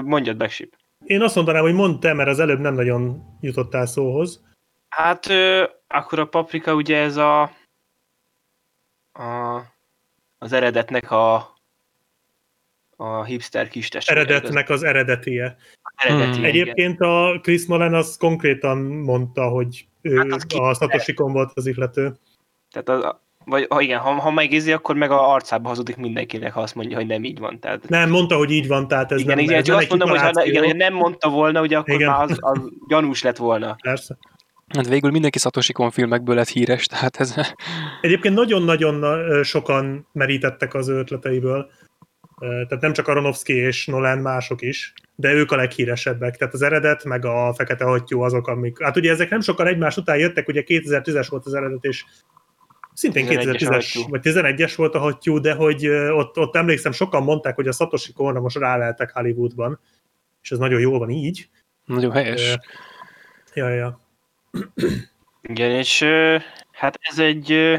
[0.04, 0.78] mondjad be, Sip.
[1.06, 4.46] Én azt mondanám, hogy mondd te, mert az előbb nem nagyon jutottál szóhoz.
[4.90, 7.42] Hát ö, akkor a paprika ugye ez a,
[9.14, 9.62] a
[10.38, 11.57] az eredetnek a
[12.98, 13.90] a hipster kis?
[13.90, 15.58] Eredetnek az eredetie.
[15.96, 16.46] Eredeti, Hmm.
[16.46, 22.14] Egyébként a Chris Nolan az konkrétan mondta, hogy ő Hát a Satoshi volt az ihlető.
[22.72, 23.16] Tehát az,
[23.46, 26.98] vagy ha igen, ha, ha megízi, akkor meg a arcába hazudik mindenkinek, ha azt mondja,
[26.98, 27.60] hogy nem így van.
[27.60, 30.10] Tehát, Nem, mondta, hogy így van, tehát ez igen, nem, igen, ez nem azt mondom,
[30.10, 32.10] hogy ha igen, ha nem mondta volna, ugye akkor Igen.
[32.10, 33.76] már az, az gyanús lett volna.
[33.82, 34.18] Persze.
[34.76, 37.36] Hát végül mindenki Satoshi Kon filmekből lett híres, tehát ez...
[38.02, 39.04] Egyébként nagyon-nagyon
[39.44, 41.70] sokan merítettek az ő ötleteiből.
[42.40, 46.36] Tehát nem csak Aronofsky és Nolan, mások is, de ők a leghíresebbek.
[46.36, 48.84] Tehát az eredet, meg a Fekete Hattyú azok, amik...
[48.84, 52.06] Hát ugye ezek nem sokkal egymás után jöttek, ugye 2010-es volt az eredet, és
[52.94, 54.10] szintén 11-es a 2010-es, hattyú.
[54.10, 58.14] vagy 11-es volt a hattyú, de hogy ott, ott emlékszem, sokan mondták, hogy a Satoshi
[58.14, 59.80] Konra most ráleltek Hollywoodban,
[60.42, 61.50] és ez nagyon jól van így.
[61.86, 62.58] Nagyon helyes.
[63.54, 64.00] Ja, ja.
[65.42, 66.04] Igen, és
[66.72, 67.78] hát ez egy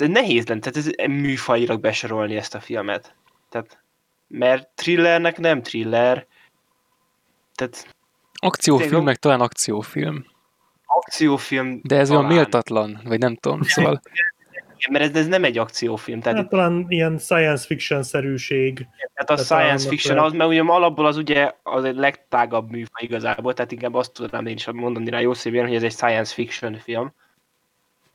[0.00, 3.14] ez nehéz lenne, tehát ez műfajilag besorolni ezt a filmet.
[3.48, 3.78] Tehát,
[4.26, 6.26] mert thrillernek nem thriller,
[7.54, 7.94] tehát
[8.34, 10.26] Akciófilm, meg talán akciófilm.
[10.84, 12.36] akciófilm De ez olyan talán.
[12.36, 14.00] méltatlan, vagy nem tudom, szóval...
[14.90, 18.86] Mert ez, ez nem egy akciófilm, tehát, Hát talán ilyen science fiction-szerűség.
[19.14, 23.54] tehát a science fiction, az, mert ugye alapból az ugye az egy legtágabb műfaj igazából,
[23.54, 26.78] tehát inkább azt tudnám én is mondani rá jó szívén, hogy ez egy science fiction
[26.78, 27.12] film.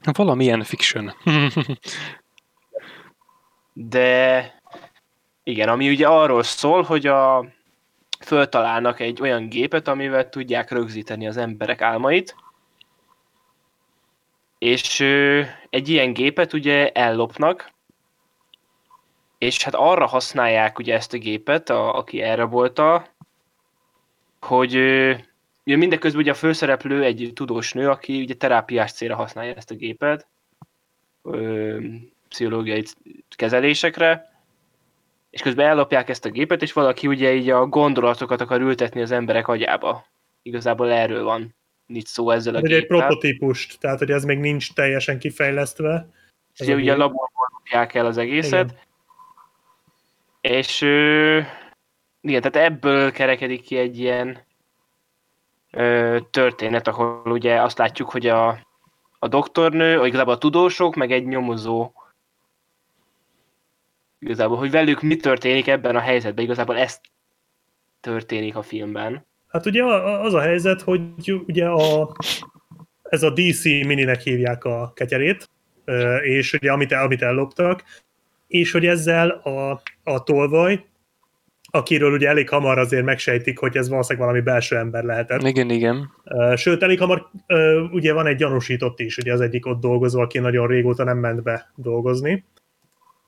[0.04, 1.14] Valamilyen fiction.
[3.74, 4.54] De
[5.44, 7.46] igen, ami ugye arról szól, hogy a
[8.26, 12.36] föltalálnak egy olyan gépet, amivel tudják rögzíteni az emberek álmait,
[14.58, 15.00] és
[15.70, 17.72] egy ilyen gépet ugye ellopnak,
[19.38, 23.08] és hát arra használják ugye ezt a gépet, a, aki elrabolta,
[24.42, 25.14] hogy ö,
[25.70, 29.76] ugye mindeközben ugye a főszereplő egy tudós nő, aki ugye terápiás célra használja ezt a
[29.76, 30.28] gépet,
[31.24, 31.78] ö,
[32.30, 32.84] pszichológiai
[33.36, 34.41] kezelésekre,
[35.30, 39.12] és közben ellopják ezt a gépet, és valaki ugye így a gondolatokat akar ültetni az
[39.12, 40.06] emberek agyába.
[40.41, 41.56] Igazából erről van
[41.86, 46.10] nincs szó ezzel a Ez egy, prototípust, tehát hogy ez még nincs teljesen kifejlesztve.
[46.60, 48.88] Ugye, Ez a ugye a laborból lopják el az egészet.
[50.41, 51.40] És ö,
[52.22, 54.48] igen, tehát ebből kerekedik ki egy ilyen
[56.32, 58.48] történet, ahol ugye azt látjuk, hogy a,
[59.20, 61.91] a doktornő, vagy igazából a tudósok, meg egy nyomozó
[64.20, 67.00] igazából, hogy velük mi történik ebben a helyzetben, igazából ez
[68.02, 69.26] történik a filmben.
[69.48, 72.16] Hát ugye az a helyzet, hogy ugye a,
[73.02, 75.50] ez a DC mininek hívják a ketyerét,
[76.22, 77.84] és ugye amit, amit elloptak,
[78.48, 80.86] és hogy ezzel a, a tolvaj,
[81.72, 85.41] akiről ugye elég hamar azért megsejtik, hogy ez valószínűleg valami belső ember lehetett.
[85.41, 86.12] Igen, igen.
[86.56, 87.30] Sőt, elég hamar
[87.91, 91.44] ugye van egy gyanúsított is, ugye az egyik ott dolgozó, aki nagyon régóta nem ment
[91.44, 92.46] be dolgozni.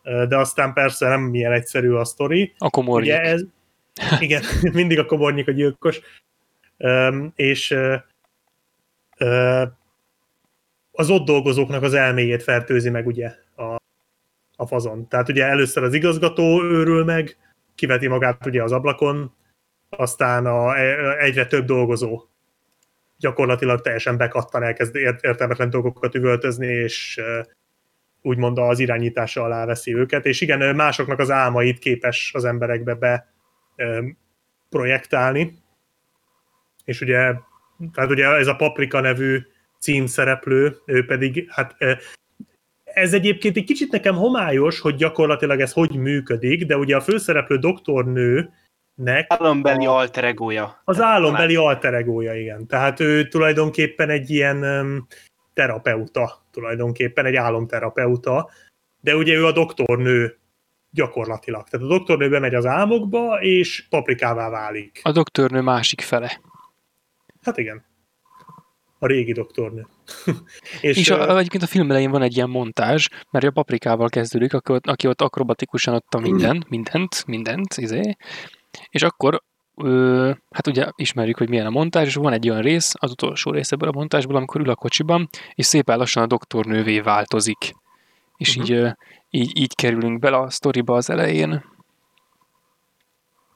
[0.03, 2.53] De aztán persze nem ilyen egyszerű a sztori.
[2.57, 3.11] A komornyik.
[3.11, 3.41] Ugye ez,
[4.19, 4.41] igen,
[4.73, 6.01] mindig a komornyik a gyilkos.
[7.35, 7.75] És
[10.91, 13.75] az ott dolgozóknak az elméjét fertőzi meg ugye a,
[14.55, 15.07] a fazon.
[15.07, 17.37] Tehát ugye először az igazgató őrül meg,
[17.75, 19.35] kiveti magát ugye az ablakon,
[19.89, 22.25] aztán a, e- egyre több dolgozó
[23.21, 27.41] gyakorlatilag teljesen bekattan, elkezd ért- értelmetlen dolgokat üvöltözni, és ö,
[28.21, 33.33] úgymond az irányítása alá veszi őket, és igen, másoknak az álmait képes az emberekbe be
[33.75, 34.05] ö,
[34.69, 35.59] projektálni,
[36.85, 37.33] és ugye,
[37.93, 39.41] tehát ugye ez a Paprika nevű
[39.79, 41.75] címszereplő, ő pedig, hát
[42.93, 47.57] ez egyébként egy kicsit nekem homályos, hogy gyakorlatilag ez hogy működik, de ugye a főszereplő
[47.57, 50.81] doktornőnek Álombeli a- alter egója.
[50.83, 52.67] az álombeli alter egója, igen.
[52.67, 55.07] Tehát ő tulajdonképpen egy ilyen um,
[55.53, 58.49] terapeuta, tulajdonképpen egy álomterapeuta,
[59.01, 60.37] de ugye ő a doktornő
[60.89, 61.67] gyakorlatilag.
[61.69, 64.99] Tehát a doktornő bemegy az álmokba, és paprikává válik.
[65.03, 66.41] A doktornő másik fele.
[67.41, 67.83] Hát igen.
[69.03, 69.87] A régi doktornő.
[70.81, 74.53] És, és a, egyébként a film elején van egy ilyen montázs, mert a paprikával kezdődik,
[74.53, 78.15] aki ott, aki ott akrobatikusan adta minden, mindent, mindent, izé.
[78.89, 79.41] És akkor,
[79.75, 83.51] ö, hát ugye ismerjük, hogy milyen a montázs, és van egy olyan rész, az utolsó
[83.51, 87.73] rész ebből a montázsból, amikor ül a kocsiban, és szépen lassan a doktornővé változik.
[88.37, 88.65] És Mhm.
[88.71, 88.87] így,
[89.29, 91.63] így, így kerülünk bele a sztoriba az elején.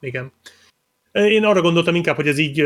[0.00, 0.32] Igen.
[1.16, 2.60] Én arra gondoltam inkább, hogy ez így,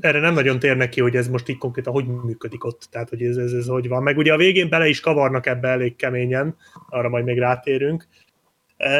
[0.00, 3.22] erre nem nagyon térnek ki, hogy ez most így konkrétan hogy működik ott, tehát hogy
[3.22, 4.02] ez, ez, ez hogy van.
[4.02, 6.56] Meg ugye a végén bele is kavarnak ebbe elég keményen,
[6.88, 8.06] arra majd még rátérünk.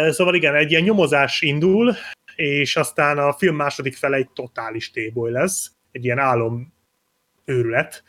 [0.09, 1.95] Szóval igen, egy ilyen nyomozás indul,
[2.37, 6.73] és aztán a film második fele egy totális téboly lesz, egy ilyen álom
[7.45, 8.05] őrület.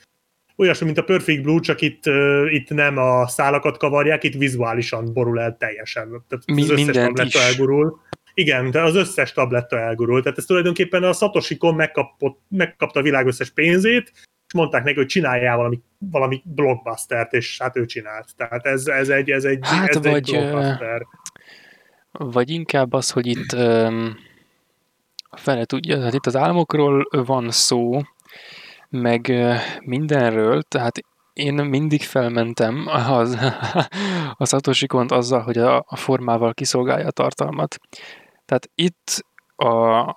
[0.55, 2.03] Olyasmi, mint a Perfect Blue, csak itt,
[2.49, 6.23] itt nem a szálakat kavarják, itt vizuálisan borul el teljesen.
[6.27, 7.35] Tehát Mi- az összes mindent is.
[7.35, 7.99] elgurul.
[8.37, 10.23] Igen, de az összes tabletta elgurult.
[10.23, 14.11] Tehát ez tulajdonképpen a Satoshi Kon megkapott, megkapta a világ összes pénzét,
[14.47, 18.35] és mondták neki, hogy csináljál valami, valami blockbustert, és hát ő csinált.
[18.35, 21.05] Tehát ez, ez egy, ez egy, Hát ez vagy, egy blockbuster.
[22.11, 23.51] Vagy inkább az, hogy itt
[25.29, 28.01] a fele tudja, tehát itt az álmokról van szó,
[28.89, 29.33] meg
[29.81, 30.99] mindenről, tehát
[31.33, 33.37] én mindig felmentem az,
[34.37, 37.77] a Satoshi Kont azzal, hogy a, a formával kiszolgálja a tartalmat.
[38.47, 39.25] Tehát itt
[39.55, 40.15] a,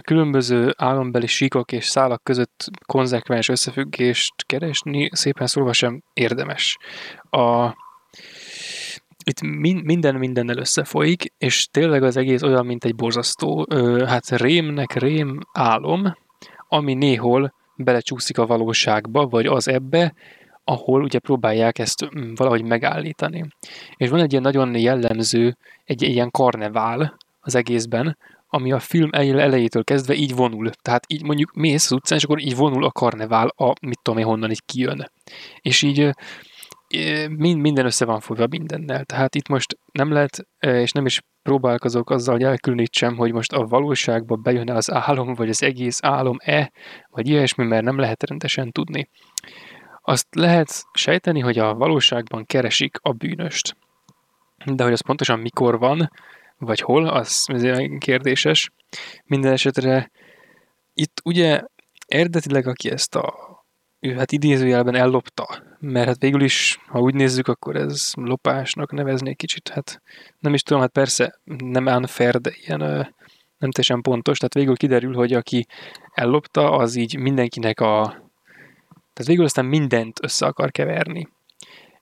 [0.00, 6.78] különböző álombeli síkok és szálak között konzekvens összefüggést keresni szépen szólva sem érdemes.
[7.30, 7.74] A,
[9.24, 13.66] itt min, minden mindennel összefolyik, és tényleg az egész olyan, mint egy borzasztó,
[14.06, 16.16] hát rémnek rém álom,
[16.68, 20.14] ami néhol belecsúszik a valóságba, vagy az ebbe,
[20.64, 23.46] ahol ugye próbálják ezt valahogy megállítani.
[23.96, 29.40] És van egy ilyen nagyon jellemző, egy ilyen karnevál az egészben, ami a film ele-
[29.40, 30.70] elejétől kezdve így vonul.
[30.82, 34.20] Tehát így mondjuk mész az utcán, és akkor így vonul a karnevál, a mit tudom
[34.20, 35.10] én honnan így kijön.
[35.60, 36.10] És így
[37.28, 39.04] mind, minden össze van fogva mindennel.
[39.04, 43.66] Tehát itt most nem lehet, és nem is próbálkozok azzal, hogy elkülönítsem, hogy most a
[43.66, 46.72] valóságba bejön az álom, vagy az egész álom-e,
[47.08, 49.08] vagy ilyesmi, mert nem lehet rendesen tudni.
[50.02, 53.76] Azt lehet sejteni, hogy a valóságban keresik a bűnöst.
[54.64, 56.10] De hogy az pontosan mikor van,
[56.60, 58.70] vagy hol, az azért kérdéses.
[59.24, 60.10] Minden esetre
[60.94, 61.62] itt ugye
[62.06, 63.48] eredetileg, aki ezt a
[64.00, 69.36] ő hát idézőjelben ellopta, mert hát végül is, ha úgy nézzük, akkor ez lopásnak neveznék
[69.36, 70.02] kicsit, hát
[70.38, 72.78] nem is tudom, hát persze nem unfair, de ilyen
[73.58, 75.66] nem teljesen pontos, tehát végül kiderül, hogy aki
[76.12, 78.04] ellopta, az így mindenkinek a
[79.12, 81.28] tehát végül aztán mindent össze akar keverni.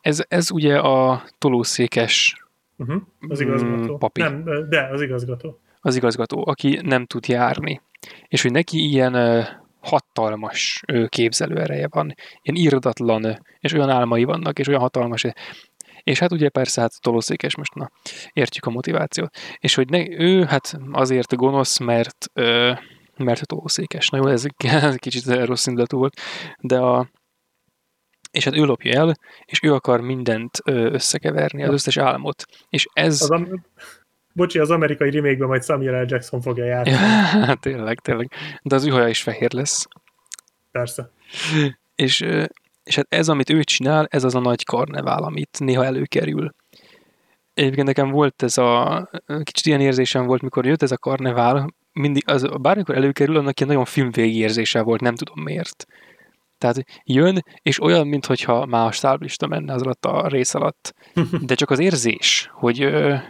[0.00, 2.44] Ez, ez ugye a tolószékes
[2.78, 3.02] Uh-huh.
[3.28, 3.96] Az Mm, igazgató.
[3.96, 4.20] papi.
[4.20, 5.60] Nem, de az igazgató.
[5.80, 7.80] az igazgató, aki nem tud járni.
[8.28, 9.44] És hogy neki ilyen
[9.80, 15.24] hatalmas képzelőereje van, ilyen írdatlan, ö, és olyan álmai vannak, és olyan hatalmas.
[16.02, 17.90] És hát ugye persze, hát tolószékes most, na,
[18.32, 19.36] értjük a motivációt.
[19.58, 22.72] És hogy ne, ő hát azért gonosz, mert, ö,
[23.16, 24.08] mert tolószékes.
[24.08, 26.14] Na jó, ez, ez kicsit rossz indulatú volt,
[26.60, 27.08] de a,
[28.38, 32.44] és hát ő lopja el, és ő akar mindent összekeverni, az összes álmot.
[32.68, 33.22] És ez...
[33.22, 33.64] Az am-
[34.32, 36.06] Bocsi, az amerikai remake majd Samuel L.
[36.08, 36.90] Jackson fogja járni.
[36.90, 38.30] Ja, tényleg, tényleg.
[38.62, 39.86] De az ő haja is fehér lesz.
[40.70, 41.10] Persze.
[41.94, 42.20] És,
[42.82, 46.54] és hát ez, amit ő csinál, ez az a nagy karnevál, amit néha előkerül.
[47.54, 49.10] Egyébként nekem volt ez a,
[49.42, 53.70] kicsit ilyen érzésem volt, mikor jött ez a karnevál, mindig, az, bármikor előkerül, annak ilyen
[53.70, 55.86] nagyon filmvégi érzése volt, nem tudom miért.
[56.58, 60.94] Tehát jön, és olyan, mintha már a stáblista menne az alatt a rész alatt.
[61.46, 63.24] De csak az érzés, hogy ö, Lehet,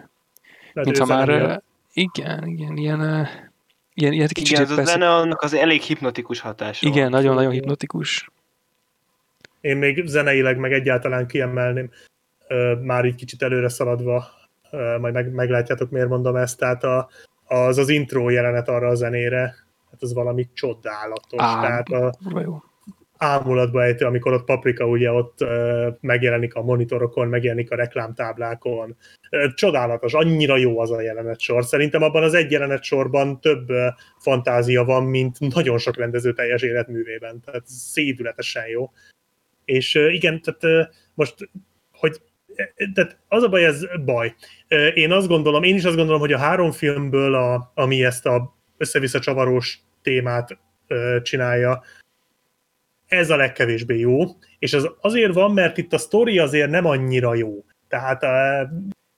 [0.72, 3.28] mintha már, igen, igen, ilyen,
[3.94, 7.52] ilyen, ilyen kicsit Igen, ez a persze- zene annak az elég hipnotikus hatása igen, nagyon-nagyon
[7.52, 8.30] hipnotikus.
[9.60, 11.90] Én még zeneileg meg egyáltalán kiemelném,
[12.82, 14.24] már így kicsit előre szaladva,
[15.00, 17.08] majd meg, meglátjátok, miért mondom ezt, tehát a,
[17.44, 19.40] az az intro jelenet arra a zenére,
[19.90, 21.40] hát az valami csodálatos.
[21.40, 22.62] Á, tehát a, jó.
[23.18, 25.38] Ámulatba ejtő, amikor ott Paprika ugye ott
[26.00, 28.96] megjelenik a monitorokon, megjelenik a reklámtáblákon.
[29.54, 31.64] Csodálatos, annyira jó az a jelenet sor.
[31.64, 33.66] Szerintem abban az egy jelenet sorban több
[34.18, 37.40] fantázia van, mint nagyon sok rendező teljes életművében.
[37.44, 38.90] Tehát szédületesen jó.
[39.64, 41.50] És igen, tehát most,
[41.92, 42.20] hogy
[42.94, 44.34] tehát az a baj, ez baj.
[44.94, 48.56] Én azt gondolom, én is azt gondolom, hogy a három filmből, a, ami ezt a
[48.76, 50.58] össze-vissza csavarós témát
[51.22, 51.82] csinálja,
[53.08, 54.24] ez a legkevésbé jó,
[54.58, 57.64] és az azért van, mert itt a sztori azért nem annyira jó.
[57.88, 58.24] Tehát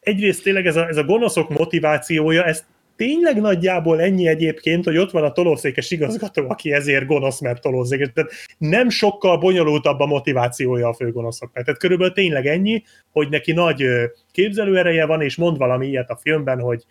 [0.00, 2.64] egyrészt tényleg ez a, ez a gonoszok motivációja, ez
[2.96, 8.10] tényleg nagyjából ennyi egyébként, hogy ott van a tolószékes igazgató, aki ezért gonosz, mert tolószékes.
[8.14, 11.64] Tehát nem sokkal bonyolultabb a motivációja a főgonoszoknak.
[11.64, 13.84] Tehát körülbelül tényleg ennyi, hogy neki nagy
[14.32, 16.84] képzelőereje van, és mond valami ilyet a filmben, hogy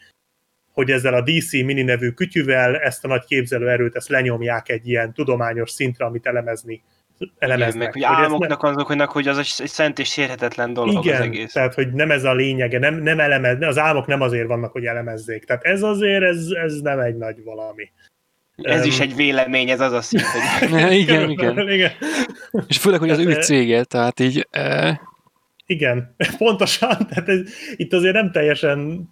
[0.80, 5.14] hogy ezzel a DC mini nevű kütyüvel ezt a nagy képzelőerőt ezt lenyomják egy ilyen
[5.14, 6.84] tudományos szintre, amit elemezni
[7.38, 7.96] elemeznek.
[7.96, 8.70] Igen, meg, hogy álmoknak ne...
[8.70, 11.54] azoknak, hogy az egy szent és sérhetetlen dolog Igen, az egész.
[11.54, 14.86] tehát hogy nem ez a lényege, nem, nem elemez, az álmok nem azért vannak, hogy
[14.86, 15.46] elemezzék.
[15.46, 17.92] Tehát ez azért, ez, ez nem egy nagy valami.
[18.56, 20.92] Ez um, is egy vélemény, ez az a szint, hogy...
[21.02, 21.92] igen, igen, igen.
[22.68, 24.48] És főleg, hogy az ő cége, tehát így...
[24.52, 25.02] E...
[25.66, 27.40] Igen, pontosan, tehát ez,
[27.76, 29.10] itt azért nem teljesen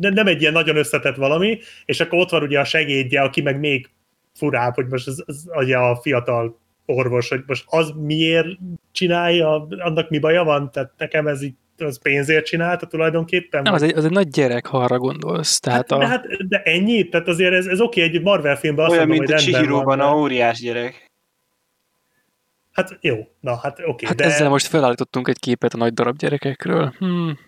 [0.00, 3.58] nem egy ilyen nagyon összetett valami, és akkor ott van ugye a segédje, aki meg
[3.58, 3.90] még
[4.34, 8.46] furább, hogy most az, az, az a fiatal orvos, hogy most az miért
[8.92, 13.62] csinálja, annak mi baja van, tehát nekem ez így az pénzért csinálta tulajdonképpen?
[13.62, 15.60] Nem, az egy, az egy nagy gyerek, ha arra gondolsz.
[15.60, 15.98] Tehát hát, a...
[15.98, 17.08] de, hát, de ennyi?
[17.08, 20.00] Tehát azért ez, ez oké, egy Marvel filmben azt Olyan, mondom, mint hogy a Chihiro-ban
[20.00, 21.10] a óriás gyerek.
[22.72, 24.06] Hát jó, na hát oké.
[24.06, 24.24] Hát de...
[24.24, 26.94] ezzel most felállítottunk egy képet a nagy darab gyerekekről.
[26.98, 27.38] Hmm.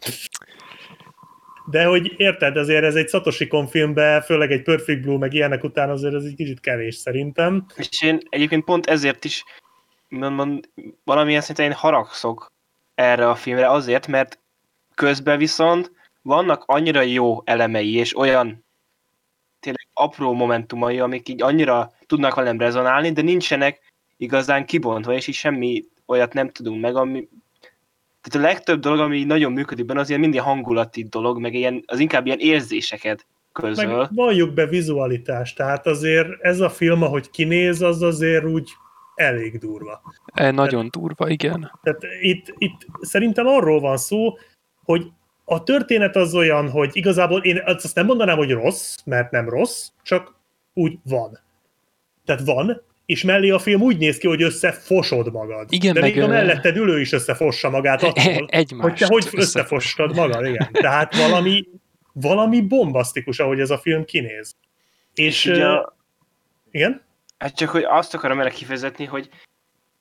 [1.70, 5.90] De hogy érted, azért ez egy Satoshi filmbe, főleg egy Perfect Blue, meg ilyenek után
[5.90, 7.66] azért ez egy kicsit kevés szerintem.
[7.76, 9.44] És én egyébként pont ezért is
[10.08, 10.60] mondom,
[11.04, 12.52] valamilyen szinten én haragszok
[12.94, 14.38] erre a filmre azért, mert
[14.94, 15.92] közben viszont
[16.22, 18.64] vannak annyira jó elemei, és olyan
[19.60, 23.80] tényleg apró momentumai, amik így annyira tudnak velem rezonálni, de nincsenek
[24.16, 27.28] igazán kibontva, és így semmi olyat nem tudunk meg, ami,
[28.28, 31.82] tehát a legtöbb dolog, ami nagyon működik benne, az ilyen mindig hangulati dolog, meg ilyen,
[31.86, 33.96] az inkább ilyen érzéseket közöl.
[33.96, 38.70] Meg valljuk be vizualitást, tehát azért ez a film, ahogy kinéz, az azért úgy
[39.14, 40.02] elég durva.
[40.34, 41.72] E, nagyon tehát, durva, igen.
[41.82, 44.38] Tehát itt, itt szerintem arról van szó,
[44.84, 45.06] hogy
[45.44, 49.88] a történet az olyan, hogy igazából én azt nem mondanám, hogy rossz, mert nem rossz,
[50.02, 50.34] csak
[50.74, 51.38] úgy van.
[52.24, 55.72] Tehát van, és mellé a film úgy néz ki, hogy összefosod magad.
[55.72, 58.24] Igen, De meg, még a melletted ülő is összefossa magát attól,
[58.76, 60.68] hogy te hogy összefostad magad, igen.
[60.72, 61.68] Tehát valami,
[62.12, 64.56] valami bombasztikus, ahogy ez a film kinéz.
[65.14, 65.86] És, és ugye, uh,
[66.70, 67.02] igen?
[67.38, 69.28] Hát csak, hogy azt akarom erre kifejezetni, hogy,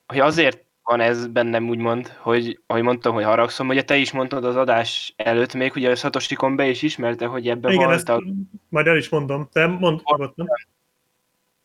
[0.08, 4.46] hogy azért van ez bennem úgymond, hogy ahogy mondtam, hogy haragszom, ugye te is mondtad
[4.46, 7.98] az adás előtt még, ugye a Satoshi Kon be is ismerte, hogy ebben Igen, volt
[7.98, 8.24] ezt
[8.70, 9.50] majd el is mondom.
[9.52, 10.00] Te mondd,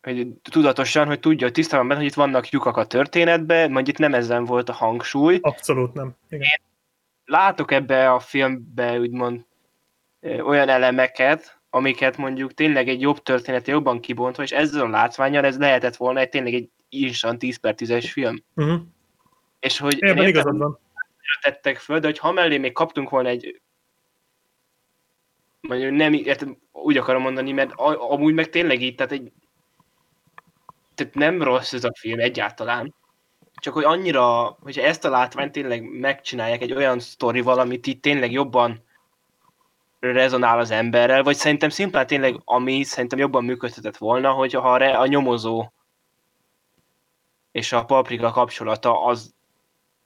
[0.03, 3.97] hogy tudatosan, hogy tudja, hogy tisztában benne, hogy itt vannak lyukak a történetben, majd itt
[3.97, 5.37] nem ezen volt a hangsúly.
[5.41, 6.15] Abszolút nem.
[6.29, 6.41] Igen.
[6.41, 6.61] Én
[7.25, 9.45] látok ebbe a filmbe úgymond
[10.21, 15.57] olyan elemeket, amiket mondjuk tényleg egy jobb története jobban kibontva, és ezzel a látványal ez
[15.57, 18.43] lehetett volna egy tényleg egy instant 10 per 10-es film.
[18.55, 18.81] Uh-huh.
[19.59, 20.79] És hogy én értem, igazad van.
[21.41, 23.61] tettek föl, de hogy ha mellé még kaptunk volna egy
[25.61, 26.13] mondjuk nem,
[26.71, 29.31] úgy akarom mondani, mert amúgy meg tényleg így, tehát egy
[30.95, 32.95] tehát nem rossz ez a film egyáltalán,
[33.53, 38.31] csak hogy annyira, hogyha ezt a látványt tényleg megcsinálják egy olyan sztori valamit itt tényleg
[38.31, 38.83] jobban
[39.99, 45.05] rezonál az emberrel, vagy szerintem szimplán tényleg, ami szerintem jobban működhetett volna, hogy ha a
[45.05, 45.71] nyomozó
[47.51, 49.33] és a paprika kapcsolata az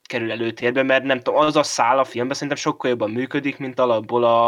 [0.03, 3.79] kerül előtérbe, mert nem tudom, az a szál a filmben szerintem sokkal jobban működik, mint
[3.79, 4.45] alapból a,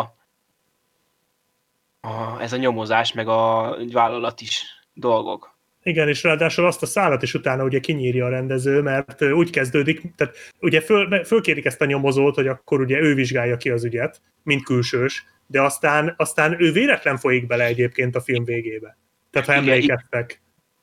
[2.02, 5.58] a ez a nyomozás, meg a vállalat is dolgok.
[5.84, 10.02] Igen, és ráadásul azt a szállat is utána ugye kinyírja a rendező, mert úgy kezdődik,
[10.16, 14.22] tehát ugye föl, fölkérik ezt a nyomozót, hogy akkor ugye ő vizsgálja ki az ügyet,
[14.44, 18.98] mint külsős, de aztán, aztán ő véletlen folyik bele egyébként a film végébe.
[19.32, 20.42] Tehát ha emlékeztek.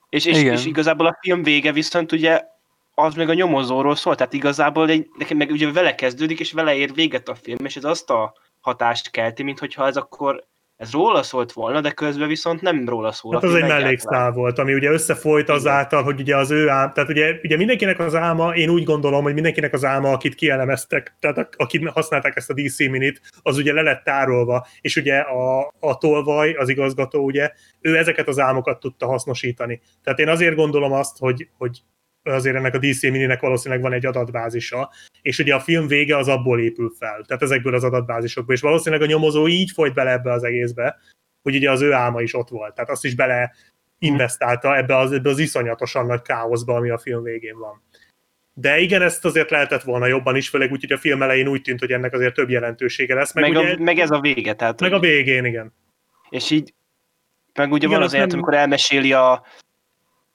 [0.09, 2.41] És, és, és igazából a film vége viszont ugye
[2.93, 6.75] az meg a nyomozóról szól, tehát igazából egy, nekem meg ugye vele kezdődik, és vele
[6.75, 10.45] ér véget a film, és ez azt a hatást kelti, mint hogyha ez akkor
[10.77, 13.33] ez róla szólt volna, de közben viszont nem róla szól.
[13.33, 17.09] Hát az egy mellékszál volt, ami ugye összefolyt azáltal, hogy ugye az ő ám, tehát
[17.09, 21.49] ugye, ugye mindenkinek az álma, én úgy gondolom, hogy mindenkinek az álma, akit kielemeztek, tehát
[21.57, 25.97] akit használták ezt a DC minit, az ugye le lett tárolva, és ugye a, a
[25.97, 27.51] tolvaj, az igazgató, ugye,
[27.81, 29.81] ő ezeket az álmokat tudta hasznosítani.
[30.03, 31.81] Tehát én azért gondolom azt, hogy, hogy
[32.33, 34.91] azért ennek a DC mininek valószínűleg van egy adatbázisa,
[35.21, 39.03] és ugye a film vége az abból épül fel, tehát ezekből az adatbázisokból, és valószínűleg
[39.03, 40.97] a nyomozó így folyt bele ebbe az egészbe,
[41.41, 43.51] hogy ugye az ő álma is ott volt, tehát azt is bele
[43.99, 47.83] investálta ebbe az, ebbe az iszonyatosan nagy káoszba, ami a film végén van.
[48.53, 51.61] De igen, ezt azért lehetett volna jobban is, főleg úgy, hogy a film elején úgy
[51.61, 53.33] tűnt, hogy ennek azért több jelentősége lesz.
[53.33, 54.53] Meg, meg, ugye, a, meg ez a vége.
[54.53, 55.73] Tehát, meg a végén, igen.
[56.29, 56.73] És így,
[57.53, 58.27] meg ugye igen, van az nem...
[58.31, 59.45] amikor elmeséli a,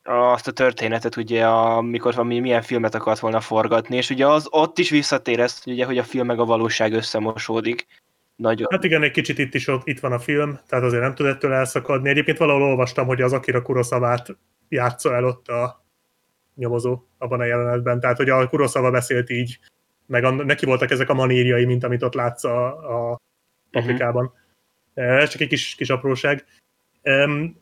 [0.02, 4.78] azt a történetet, ugye, amikor valami milyen filmet akart volna forgatni, és ugye az ott
[4.78, 7.86] is visszatér ezt, ugye, hogy a film meg a valóság összemosódik.
[8.36, 8.66] Nagyon.
[8.70, 11.26] Hát igen, egy kicsit itt is ott, itt van a film, tehát azért nem tud
[11.26, 12.08] ettől elszakadni.
[12.08, 14.36] Egyébként valahol olvastam, hogy az Akira Kuroszavát
[14.68, 15.84] játsza el ott a
[16.54, 19.58] nyomozó abban a jelenetben, tehát hogy a Kuroszava beszélt így,
[20.06, 22.66] meg a, neki voltak ezek a manírjai, mint amit ott látsz a,
[23.12, 23.20] a
[23.70, 24.24] paprikában.
[24.94, 25.14] Uh-huh.
[25.14, 26.44] Ez csak egy kis, kis apróság.
[27.02, 27.61] Um,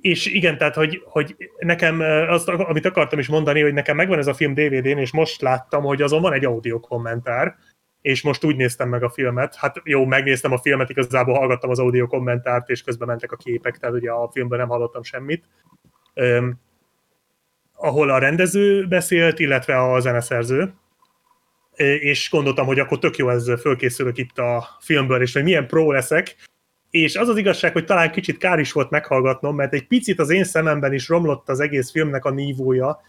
[0.00, 4.26] és igen, tehát, hogy, hogy nekem azt, amit akartam is mondani, hogy nekem megvan ez
[4.26, 7.56] a film DVD-n, és most láttam, hogy azon van egy audio kommentár,
[8.00, 11.78] és most úgy néztem meg a filmet, hát jó, megnéztem a filmet, igazából hallgattam az
[11.78, 15.44] audio kommentárt, és közben mentek a képek, tehát ugye a filmben nem hallottam semmit.
[16.14, 16.60] Um,
[17.76, 20.74] ahol a rendező beszélt, illetve a zeneszerző,
[22.00, 25.92] és gondoltam, hogy akkor tök jó ez fölkészülök itt a filmből, és hogy milyen pro
[25.92, 26.36] leszek,
[26.94, 30.30] és az az igazság, hogy talán kicsit kár is volt meghallgatnom, mert egy picit az
[30.30, 33.00] én szememben is romlott az egész filmnek a nívója.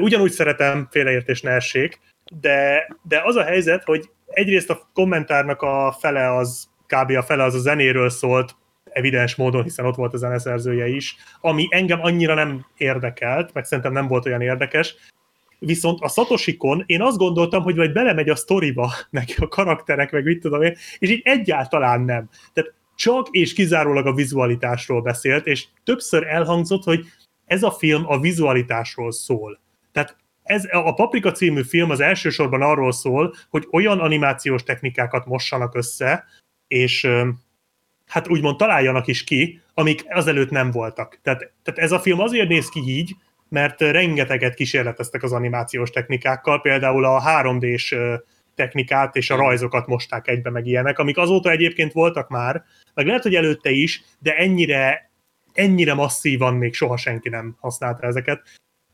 [0.00, 2.00] Ugyanúgy szeretem, félreértés ne essék,
[2.40, 7.10] de, de az a helyzet, hogy egyrészt a kommentárnak a fele az, kb.
[7.10, 11.66] a fele az a zenéről szólt, evidens módon, hiszen ott volt a zeneszerzője is, ami
[11.70, 14.94] engem annyira nem érdekelt, meg szerintem nem volt olyan érdekes,
[15.62, 20.24] Viszont a Satoshikon én azt gondoltam, hogy majd belemegy a sztoriba, neki a karakterek, meg
[20.24, 22.28] mit tudom én, és így egyáltalán nem.
[22.52, 27.04] Tehát csak és kizárólag a vizualitásról beszélt, és többször elhangzott, hogy
[27.46, 29.60] ez a film a vizualitásról szól.
[29.92, 35.74] Tehát ez, a Paprika című film az elsősorban arról szól, hogy olyan animációs technikákat mossanak
[35.74, 36.24] össze,
[36.66, 37.08] és
[38.06, 41.18] hát úgymond találjanak is ki, amik azelőtt nem voltak.
[41.22, 43.16] Tehát, tehát ez a film azért néz ki így,
[43.48, 47.96] mert rengeteget kísérleteztek az animációs technikákkal, például a 3D-s
[48.54, 52.64] technikát és a rajzokat mosták egybe, meg ilyenek, amik azóta egyébként voltak már,
[52.94, 55.10] meg lehet, hogy előtte is, de ennyire,
[55.52, 58.42] ennyire masszívan még soha senki nem használta ezeket,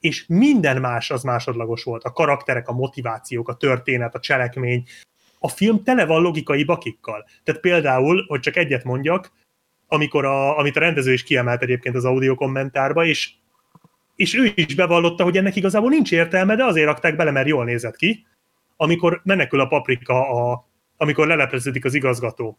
[0.01, 2.05] és minden más az másodlagos volt.
[2.05, 4.85] A karakterek, a motivációk, a történet, a cselekmény.
[5.39, 7.27] A film tele van logikai bakikkal.
[7.45, 9.33] Tehát például, hogy csak egyet mondjak,
[9.87, 13.31] amikor a, amit a rendező is kiemelt egyébként az audio kommentárba, és,
[14.17, 17.65] és ő is bevallotta, hogy ennek igazából nincs értelme, de azért rakták bele, mert jól
[17.65, 18.27] nézett ki,
[18.77, 22.59] amikor menekül a paprika, a, amikor lelepleződik az igazgató,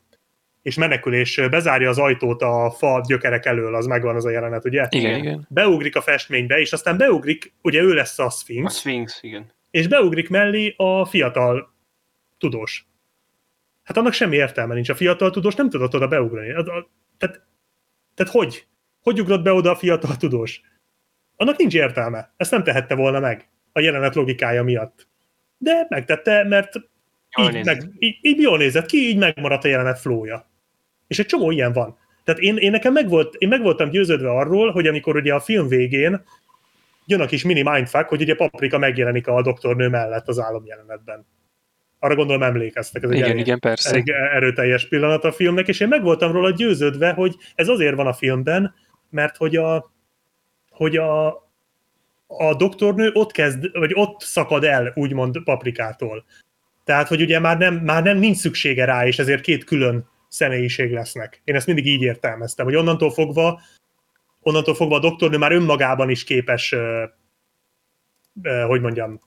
[0.68, 4.66] és menekül, és bezárja az ajtót a fa gyökerek elől, az megvan az a jelenet,
[4.66, 4.86] ugye?
[4.90, 5.48] Igen, igen.
[5.50, 8.76] Beugrik a festménybe, és aztán beugrik, ugye ő lesz a Sphinx.
[8.76, 9.52] A Sphinx, igen.
[9.72, 11.74] És beugrik mellé a fiatal
[12.38, 12.88] tudós.
[13.84, 14.90] Hát annak semmi értelme nincs.
[14.90, 16.48] A fiatal tudós nem tudott oda beugrani.
[17.18, 17.46] Tehát,
[18.16, 18.66] tehát hogy?
[19.02, 20.62] Hogy ugrott be oda a fiatal tudós?
[21.36, 22.34] Annak nincs értelme.
[22.38, 25.08] Ezt nem tehette volna meg a jelenet logikája miatt.
[25.58, 26.74] De megtette, mert
[27.38, 30.56] jól így, meg, így, így jól nézett ki, így megmaradt a jelenet flója.
[31.08, 31.98] És egy csomó ilyen van.
[32.24, 35.40] Tehát én, én nekem meg, volt, én meg voltam győződve arról, hogy amikor ugye a
[35.40, 36.24] film végén
[37.06, 41.26] jön a kis mini mindfuck, hogy ugye Paprika megjelenik a doktornő mellett az álomjelenetben.
[42.00, 43.90] Arra gondolom emlékeztek, ez egy igen, elég, igen, persze.
[43.90, 48.08] elég erőteljes pillanat a filmnek, és én meg voltam róla győződve, hogy ez azért van
[48.08, 48.74] a filmben,
[49.10, 49.92] mert hogy a,
[50.70, 51.28] hogy a,
[52.28, 56.26] a doktornő ott kezd, vagy ott szakad el, úgymond paprikától.
[56.84, 60.92] Tehát, hogy ugye már nem, már nem nincs szüksége rá, és ezért két külön személyiség
[60.92, 61.42] lesznek.
[61.44, 63.62] Én ezt mindig így értelmeztem, hogy onnantól fogva,
[64.42, 66.76] onnantól fogva a doktornő már önmagában is képes,
[68.68, 69.20] hogy mondjam,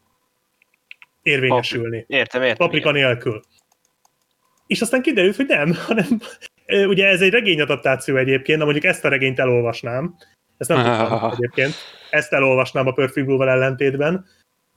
[1.22, 2.04] érvényesülni.
[2.08, 2.56] Értem, értem.
[2.56, 3.02] Paprika igen.
[3.02, 3.42] nélkül.
[4.66, 6.20] És aztán kiderült, hogy nem, hanem
[6.66, 10.16] ugye ez egy regényadaptáció egyébként, de mondjuk ezt a regényt elolvasnám,
[10.58, 11.74] ezt nem tudtam egyébként,
[12.10, 14.26] ezt elolvasnám a Perfect Blue-val ellentétben,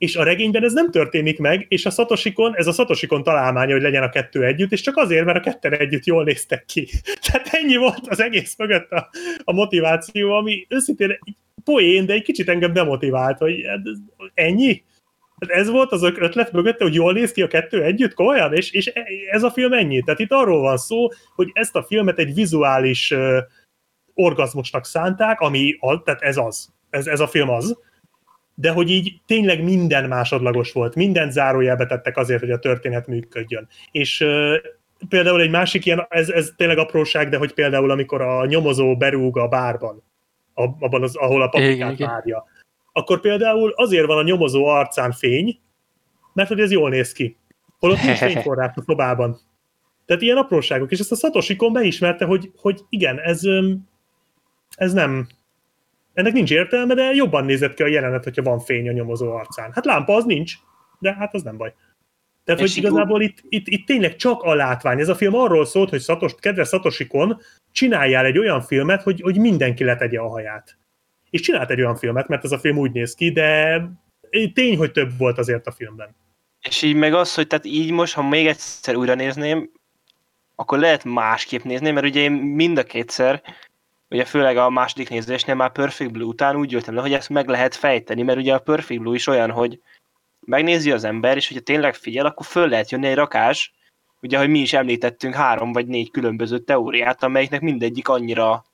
[0.03, 3.81] és a regényben ez nem történik meg, és a Satoshikon, ez a Satoshikon találmánya, hogy
[3.81, 6.89] legyen a kettő együtt, és csak azért, mert a ketten együtt jól néztek ki.
[7.25, 9.09] Tehát ennyi volt az egész mögött a,
[9.43, 11.19] a motiváció, ami őszintén
[11.63, 13.65] poén, de egy kicsit engem demotivált, hogy
[14.33, 14.83] ennyi?
[15.37, 18.53] Ez volt az ötlet mögötte, hogy jól néz ki a kettő együtt, komolyan?
[18.53, 18.85] És, és
[19.31, 20.01] ez a film ennyi.
[20.01, 23.37] Tehát itt arról van szó, hogy ezt a filmet egy vizuális uh,
[24.13, 26.69] orgazmusnak szánták, ami, tehát ez az.
[26.89, 27.77] Ez, ez a film az
[28.55, 33.67] de hogy így tényleg minden másodlagos volt, mindent zárójelbe tettek azért, hogy a történet működjön.
[33.91, 34.25] És
[35.09, 39.37] például egy másik ilyen, ez, ez tényleg apróság, de hogy például amikor a nyomozó berúg
[39.37, 40.03] a bárban,
[40.53, 42.45] abban az, ahol a papikát várja,
[42.91, 45.59] akkor például azért van a nyomozó arcán fény,
[46.33, 47.37] mert hogy ez jól néz ki.
[47.79, 49.39] Holott nincs fényforrás a szobában.
[50.05, 53.41] Tehát ilyen apróságok, és ezt a Satoshi Kon beismerte, hogy, hogy igen, ez,
[54.75, 55.27] ez nem,
[56.13, 59.71] ennek nincs értelme, de jobban nézett ki a jelenet, hogyha van fény a nyomozó arcán.
[59.73, 60.53] Hát lámpa az nincs,
[60.99, 61.73] de hát az nem baj.
[62.43, 64.99] Tehát, hogy igazából itt, itt, itt tényleg csak a látvány.
[64.99, 67.41] Ez a film arról szólt, hogy Szatos, kedves Satosikon,
[67.71, 70.77] csináljál egy olyan filmet, hogy, hogy mindenki letegye a haját.
[71.29, 73.81] És csinált egy olyan filmet, mert ez a film úgy néz ki, de
[74.53, 76.15] tény, hogy több volt azért a filmben.
[76.61, 79.71] És így meg az, hogy tehát így most, ha még egyszer újra nézném,
[80.55, 83.41] akkor lehet másképp nézni, mert ugye én mind a kétszer,
[84.13, 87.47] ugye főleg a második nézésnél már Perfect Blue után úgy jöttem le, hogy ezt meg
[87.47, 89.79] lehet fejteni, mert ugye a Perfect Blue is olyan, hogy
[90.39, 93.73] megnézi az ember, és hogyha tényleg figyel, akkor föl lehet jönni egy rakás,
[94.21, 98.65] ugye, hogy mi is említettünk három vagy négy különböző teóriát, amelyiknek mindegyik annyira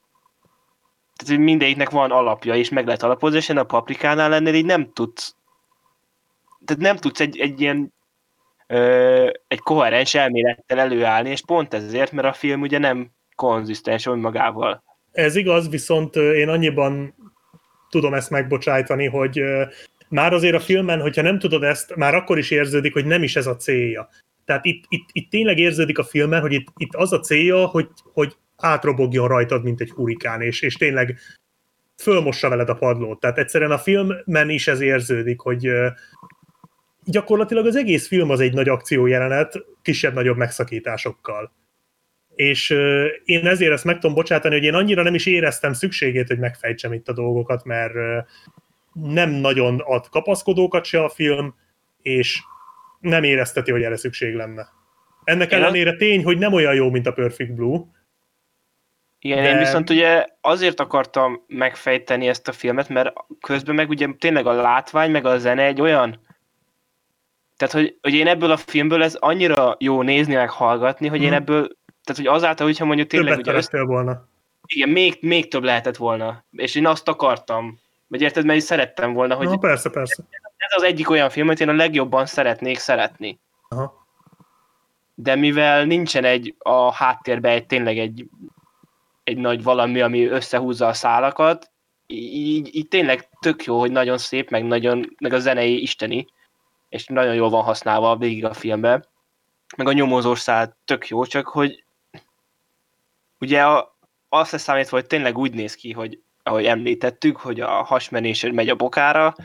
[1.16, 5.36] tehát mindegyiknek van alapja, és meg lehet alapozni, és a paprikánál lennél így nem tudsz
[6.66, 7.94] tehát nem tudsz egy, egy ilyen
[8.68, 14.84] ö, egy koherens elmélettel előállni, és pont ezért, mert a film ugye nem konzisztens önmagával.
[15.12, 17.16] Ez igaz, viszont én annyiban
[17.90, 19.44] tudom ezt megbocsájtani, hogy
[20.10, 23.36] már azért a filmen, hogyha nem tudod ezt, már akkor is érződik, hogy nem is
[23.36, 24.10] ez a célja.
[24.46, 27.88] Tehát itt, itt, itt tényleg érződik a filmen, hogy itt, itt az a célja, hogy,
[28.14, 31.20] hogy átrobogjon rajtad, mint egy hurikán, és, és tényleg
[31.98, 33.20] fölmossa veled a padlót.
[33.20, 35.70] Tehát egyszerűen a filmben is ez érződik, hogy
[37.04, 41.52] gyakorlatilag az egész film az egy nagy akciójelenet, kisebb-nagyobb megszakításokkal.
[42.40, 42.70] És
[43.24, 46.94] én ezért ezt meg tudom bocsátani, hogy én annyira nem is éreztem szükségét, hogy megfejtsem
[46.94, 47.94] itt a dolgokat, mert
[48.94, 51.56] nem nagyon ad kapaszkodókat se a film,
[52.02, 52.42] és
[53.00, 54.68] nem érezteti, hogy erre szükség lenne.
[55.24, 57.80] Ennek én ellenére tény, hogy nem olyan jó, mint a Perfect Blue.
[59.20, 59.50] Igen, de...
[59.50, 64.54] én viszont ugye azért akartam megfejteni ezt a filmet, mert közben meg ugye tényleg a
[64.54, 66.28] látvány, meg a zene egy olyan
[67.60, 71.26] tehát, hogy, hogy én ebből a filmből ez annyira jó nézni, meg hallgatni, hogy hmm.
[71.26, 71.42] én mhm.
[71.42, 71.78] ebből,
[72.10, 73.30] tehát, hogy azáltal, hogyha mondjuk tényleg...
[73.30, 73.84] Többet ugye össze...
[73.84, 74.28] volna.
[74.66, 76.44] Igen, még, még több lehetett volna.
[76.52, 77.80] És én azt akartam.
[78.08, 79.48] Vagy érted, mert szerettem volna, hogy...
[79.48, 80.24] Na, persze, persze.
[80.58, 83.40] Ez az egyik olyan film, amit én a legjobban szeretnék szeretni.
[83.70, 84.08] Aha.
[85.16, 88.30] De mivel nincsen egy a háttérben egy tényleg egy,
[89.24, 91.72] egy nagy valami, ami összehúzza a szálakat,
[92.08, 96.28] így, így tényleg tök jó, hogy nagyon szép, meg, nagyon, meg a zenei isteni,
[96.90, 99.06] és nagyon jól van használva végig a filmben.
[99.78, 101.84] Meg a nyomozós szál tök jó, csak hogy
[103.40, 103.98] ugye a,
[104.30, 108.76] azt számítva, hogy tényleg úgy néz ki, hogy ahogy említettük, hogy a hasmenés megy a
[108.76, 109.36] bokára,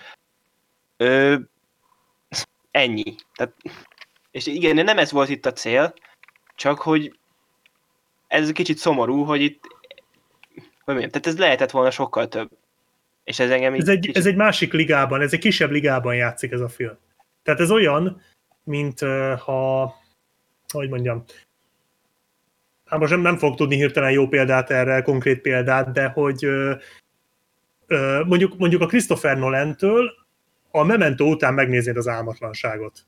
[0.97, 1.37] ö,
[2.71, 3.15] ennyi.
[3.35, 3.55] Tehát,
[4.31, 5.95] és igen, nem ez volt itt a cél,
[6.55, 7.19] csak hogy
[8.27, 9.75] ez kicsit szomorú, hogy itt
[10.85, 12.51] hogy mondjam, tehát ez lehetett volna sokkal több.
[13.25, 14.17] És ez engem ez egy, kicsit...
[14.17, 16.97] ez egy másik ligában, ez egy kisebb ligában játszik ez a film.
[17.43, 18.23] Tehát ez olyan,
[18.65, 19.01] mint
[19.39, 19.95] ha,
[20.73, 21.25] hogy mondjam,
[22.95, 26.47] hát most nem, nem fog tudni hirtelen jó példát erre, konkrét példát, de hogy
[28.27, 30.13] mondjuk, mondjuk a Christopher Nolan-től
[30.71, 33.07] a Memento után megnéznéd az álmatlanságot.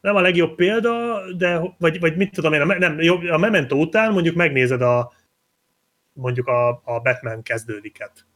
[0.00, 2.98] Nem a legjobb példa, de, vagy, vagy mit tudom én, a, nem,
[3.30, 5.12] a Memento után mondjuk megnézed a
[6.12, 8.26] mondjuk a, a Batman kezdődiket.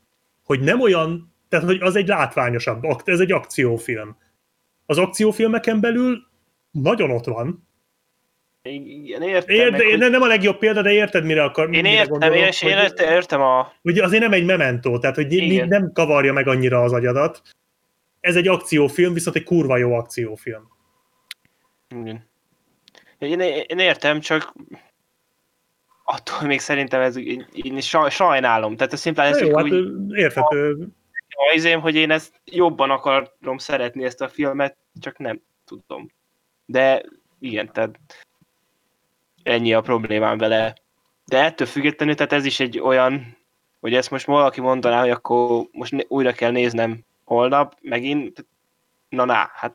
[0.44, 4.16] Hogy nem olyan, tehát hogy az egy látványosabb, ez egy akciófilm
[4.90, 6.26] az akciófilmeken belül
[6.70, 7.68] nagyon ott van.
[8.62, 9.54] Igen, értem.
[9.56, 9.98] Érde, meg, hogy...
[10.10, 11.74] Nem a legjobb példa, de érted, mire akar.
[11.74, 13.72] Én értem, gondolok, én, én hogy, értem a...
[13.82, 15.68] Ugye azért nem egy mementó, tehát hogy Igen.
[15.68, 17.42] nem kavarja meg annyira az agyadat.
[18.20, 20.68] Ez egy akciófilm, viszont egy kurva jó akciófilm.
[21.88, 22.28] Igen.
[23.18, 24.52] Én, én értem, csak
[26.04, 28.76] attól még szerintem ez, én, én sajnálom.
[28.76, 30.88] Tehát ez szimplán ez, jó, hát úgy, érthető
[31.54, 36.12] izém, hogy én ezt jobban akarom szeretni ezt a filmet, csak nem tudom.
[36.66, 37.02] De
[37.38, 37.98] igen, tehát
[39.42, 40.74] ennyi a problémám vele.
[41.24, 43.36] De ettől függetlenül, tehát ez is egy olyan,
[43.80, 48.46] hogy ezt most valaki mondaná, hogy akkor most újra kell néznem holnap, megint,
[49.08, 49.74] na na, hát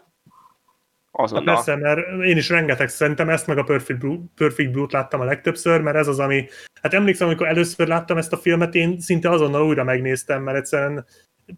[1.12, 1.56] azonnal.
[1.56, 5.20] Hát persze, mert én is rengeteg szerintem ezt meg a Perfect, Blue, Perfect Blue-t láttam
[5.20, 6.48] a legtöbbször, mert ez az, ami,
[6.82, 11.06] hát emlékszem, amikor először láttam ezt a filmet, én szinte azonnal újra megnéztem, mert egyszerűen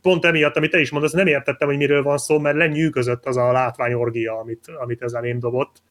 [0.02, 3.38] pont emiatt, amit te is mondasz, nem értettem, hogy miről van szó, mert lenyűgözött az
[3.38, 5.82] a látványorgia, amit, amit ez elém dobott.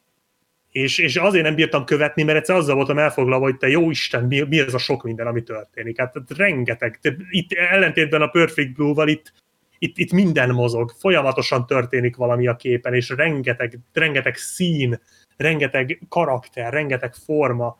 [0.71, 4.23] És, és azért nem bírtam követni, mert egyszer azzal voltam elfoglalva, hogy te jó Isten,
[4.23, 5.99] mi, mi ez a sok minden, ami történik.
[5.99, 6.99] Hát rengeteg.
[7.29, 9.33] Itt ellentétben a Perfect Blue-val itt,
[9.79, 14.99] itt, itt minden mozog, folyamatosan történik valami a képen, és rengeteg, rengeteg szín,
[15.37, 17.77] rengeteg karakter, rengeteg forma,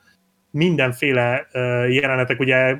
[0.51, 2.77] mindenféle uh, jelenetek, ugye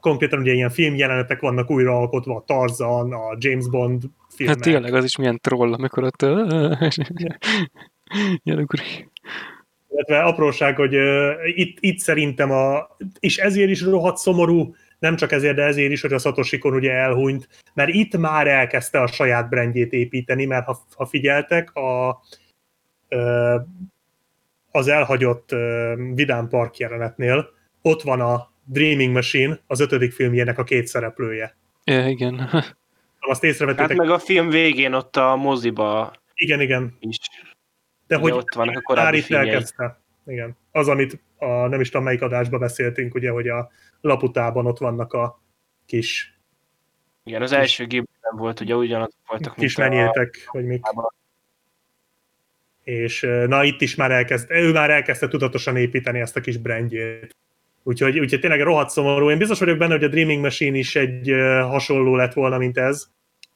[0.00, 4.54] konkrétan ugye ilyen filmjelenetek vannak újraalkotva, a Tarzan, a James Bond filmek.
[4.54, 6.26] Hát tényleg, az is milyen troll, amikor ott...
[8.42, 8.80] Ilyen, akkor...
[9.88, 12.96] Illetve apróság, hogy uh, itt, itt szerintem a...
[13.18, 16.74] És ezért is rohadt szomorú, nem csak ezért, de ezért is, hogy a Satoshi Kon
[16.74, 22.20] ugye elhunyt, mert itt már elkezdte a saját brandjét építeni, mert ha, ha figyeltek, a,
[23.08, 23.62] uh,
[24.70, 27.48] az elhagyott uh, Vidám Park jelenetnél,
[27.82, 31.56] ott van a Dreaming Machine, az ötödik filmjének a két szereplője.
[31.84, 32.48] Ja, igen.
[33.20, 33.88] Azt észrevettétek?
[33.88, 36.96] Hát meg a film végén ott a moziba Igen, igen.
[37.00, 37.16] is.
[38.10, 39.50] De Ugye hogy ott vannak a már korábbi itt filmjei.
[39.50, 40.00] elkezdte.
[40.26, 40.56] Igen.
[40.72, 43.70] Az, amit a, nem is tudom melyik adásban beszéltünk, ugye, hogy a
[44.00, 45.40] laputában ott vannak a
[45.86, 46.38] kis,
[47.24, 50.84] Igen, az első gépben volt, ugye ugyanaz voltak, kis mint a- menyétek, hogy mik.
[52.84, 57.36] És na itt is már elkezd, ő már elkezdte tudatosan építeni ezt a kis brandjét.
[57.82, 59.30] Úgyhogy, úgyhogy tényleg rohadt szomorú.
[59.30, 61.28] Én biztos vagyok benne, hogy a Dreaming Machine is egy
[61.62, 63.08] hasonló lett volna, mint ez.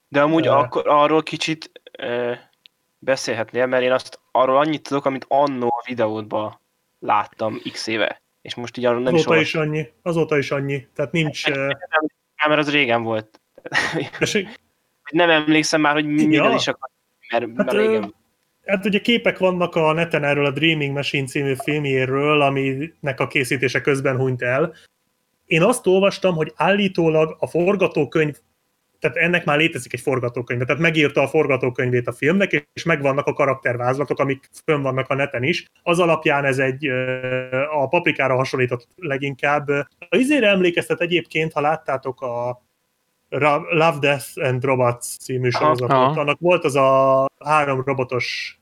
[0.09, 0.51] De amúgy Ö.
[0.51, 2.33] akkor arról kicsit ö,
[3.05, 6.61] beszélhetnél, mert én azt arról annyit tudok, amit annó a videódban
[6.99, 8.23] láttam x éve.
[8.43, 9.93] És most így arról nem is azóta is olvastam, annyi.
[10.03, 10.87] Azóta is annyi.
[10.95, 11.49] Tehát nincs...
[11.49, 11.71] ö,
[12.49, 13.41] mert az régen volt.
[14.19, 14.61] tessék?
[15.11, 16.55] nem emlékszem már, hogy mi- Ja.
[16.55, 16.91] is akar,
[17.31, 18.15] mert, mert Hát, régen.
[18.67, 23.81] Hát ugye képek vannak a neten erről a Dreaming Machine című filmjéről, aminek a készítése
[23.81, 24.75] közben hunyt el.
[25.47, 28.39] Én azt olvastam, hogy állítólag a forgatókönyv,
[29.05, 33.33] tehát ennek már létezik egy forgatókönyv, tehát megírta a forgatókönyvét a filmnek, és megvannak a
[33.33, 35.71] karaktervázlatok, amik fönn vannak a neten is.
[35.83, 36.87] Az alapján ez egy
[37.71, 39.69] a paprikára hasonlított leginkább.
[40.09, 42.63] A izére emlékeztet egyébként, ha láttátok a
[43.29, 46.21] Love, Death and Robots című sorozatot, Aha.
[46.21, 48.59] annak volt az a három robotos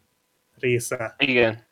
[0.58, 1.14] része.
[1.18, 1.66] Igen.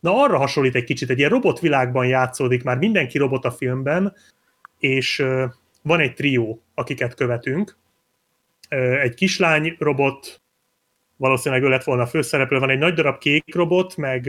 [0.00, 4.14] Na arra hasonlít egy kicsit, egy ilyen robotvilágban játszódik, már mindenki robot a filmben,
[4.78, 5.24] és
[5.82, 7.76] van egy trió, akiket követünk.
[9.02, 10.42] Egy kislány robot,
[11.16, 14.26] valószínűleg ő lett volna a főszereplő, van egy nagy darab kék robot, meg,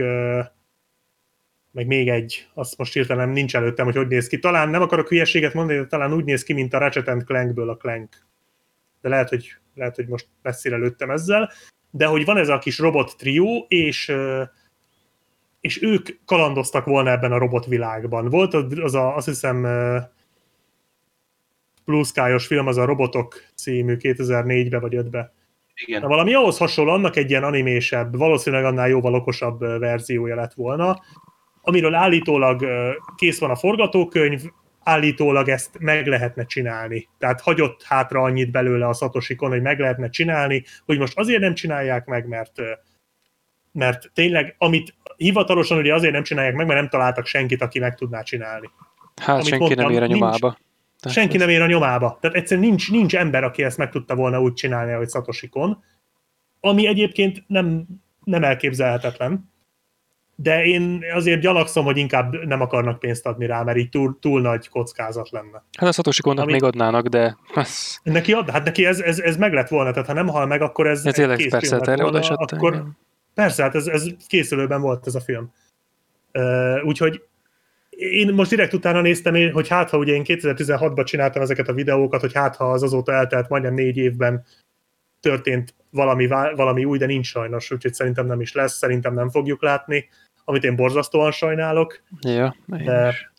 [1.70, 4.38] meg még egy, azt most hirtelen nincs előttem, hogy hogy néz ki.
[4.38, 7.76] Talán nem akarok hülyeséget mondani, de talán úgy néz ki, mint a Ratchet Clankből a
[7.76, 8.16] Clank.
[9.00, 11.50] De lehet, hogy, lehet, hogy most messzire lőttem ezzel.
[11.90, 14.12] De hogy van ez a kis robot trió, és
[15.60, 18.28] és ők kalandoztak volna ebben a robotvilágban.
[18.28, 19.64] Volt az, a, azt hiszem,
[21.88, 25.32] Blue Sky-os film, az a Robotok című 2004-be vagy 5-be.
[25.74, 26.00] Igen.
[26.00, 31.02] Na, valami ahhoz hasonló, annak egy ilyen animésebb, valószínűleg annál jóval okosabb verziója lett volna,
[31.62, 32.64] amiről állítólag
[33.16, 34.42] kész van a forgatókönyv,
[34.82, 37.08] állítólag ezt meg lehetne csinálni.
[37.18, 41.40] Tehát hagyott hátra annyit belőle a Satoshi Kon, hogy meg lehetne csinálni, hogy most azért
[41.40, 42.60] nem csinálják meg, mert
[43.72, 47.94] mert tényleg, amit hivatalosan ugye azért nem csinálják meg, mert nem találtak senkit, aki meg
[47.94, 48.70] tudná csinálni.
[49.16, 50.58] Hát Amit senki nem mondtam, ér a nincs- nyomába.
[51.00, 52.18] Tehát Senki ez- nem ér a nyomába.
[52.20, 55.82] Tehát egyszerűen nincs, nincs ember, aki ezt meg tudta volna úgy csinálni, ahogy Satoshi Kon,
[56.60, 57.84] ami egyébként nem,
[58.24, 59.50] nem elképzelhetetlen.
[60.40, 64.40] De én azért gyanakszom, hogy inkább nem akarnak pénzt adni rá, mert így túl, túl
[64.40, 65.64] nagy kockázat lenne.
[65.78, 67.36] Hát a Satoshi Konnak Ami- még adnának, de
[68.02, 70.62] Neki ad, hát neki ez, ez, ez meg lett volna, tehát ha nem hal meg,
[70.62, 72.84] akkor ez ez tényleg persze, lett erre volna, akkor.
[73.34, 75.52] Persze, hát ez, ez készülőben volt ez a film.
[76.32, 77.22] Uh, úgyhogy
[77.98, 82.20] én most direkt utána néztem, hogy hát, ha ugye én 2016-ban csináltam ezeket a videókat,
[82.20, 84.44] hogy hát, ha az azóta eltelt majdnem négy évben
[85.20, 89.62] történt valami, valami új, de nincs sajnos, úgyhogy szerintem nem is lesz, szerintem nem fogjuk
[89.62, 90.08] látni,
[90.44, 93.30] amit én borzasztóan sajnálok, Ja, de, is.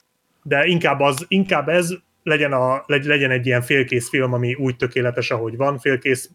[0.43, 4.75] de inkább, az, inkább ez legyen, a, legy- legyen egy ilyen félkész film, ami úgy
[4.75, 6.29] tökéletes, ahogy van, félkész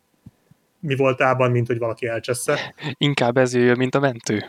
[0.81, 2.75] mi voltában, mint hogy valaki elcsessze.
[2.99, 4.45] Inkább ez jöjjön, mint a mentő.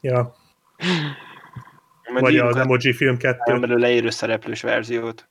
[0.00, 0.34] Ja,
[2.12, 3.58] vagy az a Emoji film 2.
[3.60, 5.28] belőle élő szereplős verziót.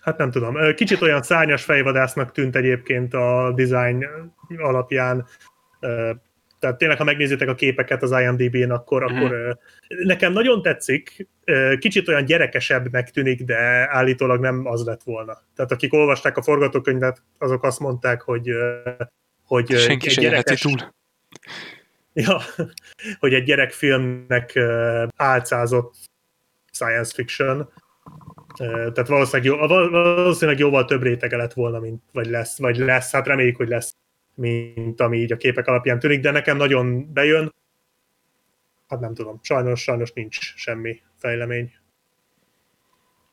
[0.00, 0.74] Hát nem tudom.
[0.74, 4.06] Kicsit olyan szárnyas fejvadásznak tűnt egyébként a design
[4.56, 5.26] alapján.
[6.58, 9.24] Tehát tényleg, ha megnézitek a képeket az IMDb-n, akkor, Mhm.
[9.24, 11.28] akkor nekem nagyon tetszik.
[11.78, 13.56] Kicsit olyan gyerekesebbnek tűnik, de
[13.90, 15.38] állítólag nem az lett volna.
[15.56, 18.50] Tehát akik olvasták a forgatókönyvet, azok azt mondták, hogy
[19.44, 20.94] hogy Senki egy gyerekes- túl.
[22.20, 22.40] Ja,
[23.20, 24.58] hogy egy gyerekfilmnek
[25.16, 25.94] álcázott
[26.72, 27.72] science fiction.
[28.56, 33.12] Tehát valószínűleg, jó, val- valószínűleg jóval több rétege lett volna, mint, vagy lesz, vagy lesz,
[33.12, 33.94] hát reméljük, hogy lesz,
[34.34, 37.54] mint ami így a képek alapján tűnik, de nekem nagyon bejön.
[38.88, 41.72] Hát nem tudom, sajnos, sajnos nincs semmi fejlemény.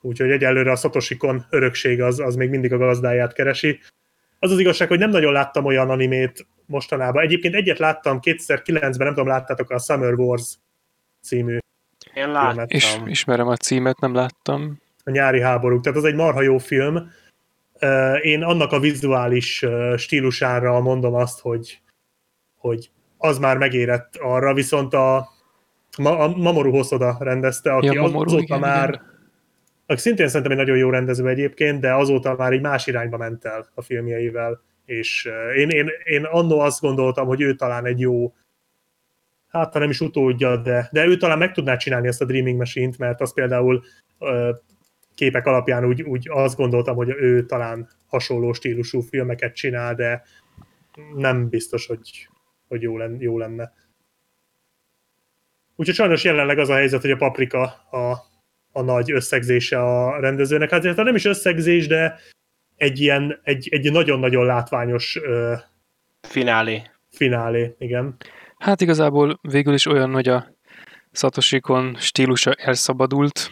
[0.01, 3.79] Úgyhogy egyelőre a Satoshi Kon örökség az, az még mindig a gazdáját keresi.
[4.39, 7.23] Az az igazság, hogy nem nagyon láttam olyan animét mostanában.
[7.23, 10.57] Egyébként egyet láttam 2009-ben, nem tudom, láttátok a Summer Wars
[11.21, 11.57] című
[12.13, 12.65] Én láttam.
[12.67, 14.81] És ismerem a címet, nem láttam.
[15.03, 17.11] a nyári háborúk, tehát az egy marha jó film.
[18.21, 19.65] Én annak a vizuális
[19.97, 21.81] stílusára mondom azt, hogy,
[22.57, 25.17] hogy az már megérett arra, viszont a,
[25.95, 29.16] a Mamoru Hosoda rendezte, aki ja, Mamoru, azóta igen, már igen.
[29.87, 33.45] Aki szintén szerintem egy nagyon jó rendező egyébként, de azóta már egy más irányba ment
[33.45, 38.33] el a filmjeivel, és én, én, én annó azt gondoltam, hogy ő talán egy jó
[39.47, 42.57] hát ha nem is utódja, de, de ő talán meg tudná csinálni ezt a Dreaming
[42.57, 43.83] Machine-t, mert az például
[45.15, 50.23] képek alapján úgy, úgy azt gondoltam, hogy ő talán hasonló stílusú filmeket csinál, de
[51.15, 52.29] nem biztos, hogy,
[52.67, 53.73] hogy jó, lenne, jó lenne.
[55.75, 58.26] Úgyhogy sajnos jelenleg az a helyzet, hogy a Paprika a,
[58.77, 60.69] a nagy összegzése a rendezőnek.
[60.69, 62.19] Hát nem is összegzés, de
[62.75, 65.53] egy ilyen, egy, egy nagyon-nagyon látványos uh,
[66.21, 66.81] finálé.
[67.11, 68.15] Finálé, igen.
[68.57, 70.55] Hát igazából végül is olyan, hogy a
[71.11, 73.51] Satoshi-kon stílusa elszabadult,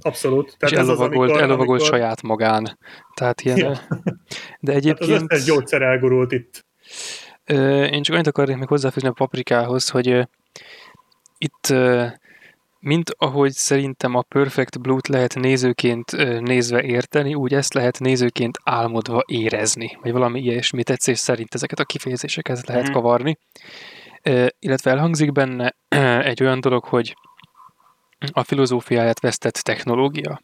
[0.00, 0.56] Abszolút.
[0.58, 1.98] Tehát és ez elovagolt, az, amikor, elovagolt amikor...
[1.98, 2.78] saját magán.
[3.14, 3.58] Tehát ilyen...
[3.58, 3.72] Ja.
[4.60, 5.10] De egyébként...
[5.10, 6.66] Hát az összes gyógyszer elgurult itt.
[7.90, 10.28] Én csak annyit akarnék még hozzáfűzni a paprikához, hogy
[11.38, 11.74] itt
[12.86, 19.22] mint ahogy szerintem a Perfect Blue-t lehet nézőként nézve érteni, úgy ezt lehet nézőként álmodva
[19.26, 22.92] érezni, vagy valami ilyesmi tetszés szerint ezeket a kifejezéseket lehet mm.
[22.92, 23.38] kavarni.
[24.58, 25.76] Illetve elhangzik benne
[26.22, 27.16] egy olyan dolog, hogy
[28.32, 30.42] a filozófiáját vesztett technológia,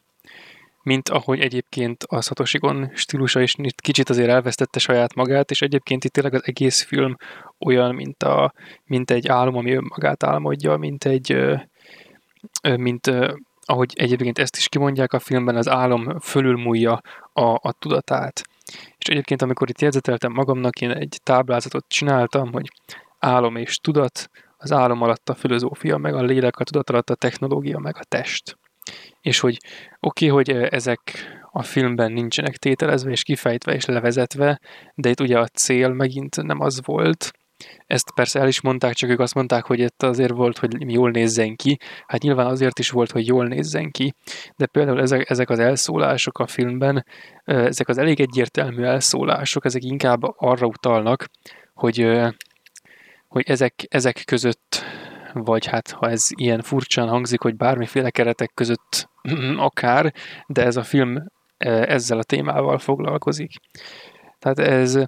[0.82, 6.04] mint ahogy egyébként a Satoshi Gon stílusa is kicsit azért elvesztette saját magát, és egyébként
[6.04, 7.16] itt tényleg az egész film
[7.58, 8.52] olyan, mint, a,
[8.84, 11.36] mint egy álom, ami önmagát álmodja, mint egy,
[12.76, 13.10] mint
[13.64, 17.00] ahogy egyébként ezt is kimondják a filmben, az álom fölülmúlja
[17.32, 18.42] a, a tudatát.
[18.98, 22.72] És egyébként, amikor itt jegyzeteltem magamnak, én egy táblázatot csináltam, hogy
[23.18, 27.14] álom és tudat, az álom alatt a filozófia, meg a lélek, a tudat alatt a
[27.14, 28.58] technológia, meg a test.
[29.20, 29.58] És hogy
[30.00, 31.00] oké, okay, hogy ezek
[31.50, 34.60] a filmben nincsenek tételezve és kifejtve és levezetve,
[34.94, 37.30] de itt ugye a cél megint nem az volt,
[37.86, 41.10] ezt persze el is mondták, csak ők azt mondták, hogy itt azért volt, hogy jól
[41.10, 41.78] nézzen ki.
[42.06, 44.14] Hát nyilván azért is volt, hogy jól nézzen ki,
[44.56, 47.04] de például ezek, ezek az elszólások a filmben,
[47.44, 51.26] ezek az elég egyértelmű elszólások, ezek inkább arra utalnak,
[51.74, 52.08] hogy,
[53.28, 54.84] hogy ezek, ezek között,
[55.32, 59.08] vagy hát ha ez ilyen furcsán hangzik, hogy bármiféle keretek között
[59.56, 60.12] akár,
[60.46, 61.24] de ez a film
[61.58, 63.50] ezzel a témával foglalkozik.
[64.38, 64.98] Tehát ez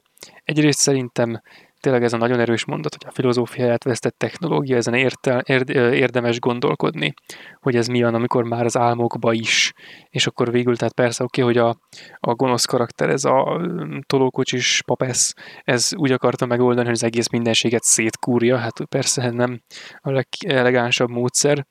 [0.44, 1.40] egyrészt szerintem
[1.84, 5.42] tényleg ez a nagyon erős mondat, hogy a filozófiáját vesztett technológia, ezen érte,
[5.74, 7.14] érdemes gondolkodni,
[7.60, 9.72] hogy ez milyen, amikor már az álmokba is,
[10.08, 11.76] és akkor végül, tehát persze oké, okay, hogy a,
[12.20, 17.28] a gonosz karakter, ez a mm, tolókocsis papesz, ez úgy akarta megoldani, hogy az egész
[17.28, 19.60] mindenséget szétkúrja, hát persze nem
[20.00, 21.66] a legelegánsabb módszer,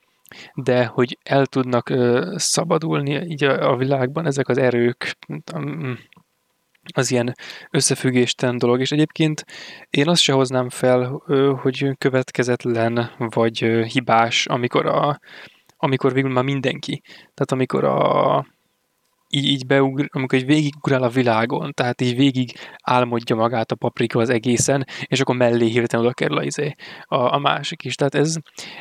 [0.53, 5.17] de hogy el tudnak ö, szabadulni így a, a világban ezek az erők,
[6.93, 7.33] az ilyen
[7.71, 9.45] összefüggéstelen dolog, és egyébként
[9.89, 11.23] én azt se hoznám fel,
[11.61, 13.57] hogy következetlen vagy
[13.91, 15.19] hibás, amikor, a,
[15.77, 18.45] amikor végül már mindenki, tehát amikor a,
[19.35, 22.51] így, így beugr, amikor így végigugrál a világon, tehát így végig
[22.83, 26.75] álmodja magát a paprika az egészen, és akkor mellé hirtelen oda kerül a, izé,
[27.07, 27.95] a, a másik is.
[27.95, 28.35] Tehát ez,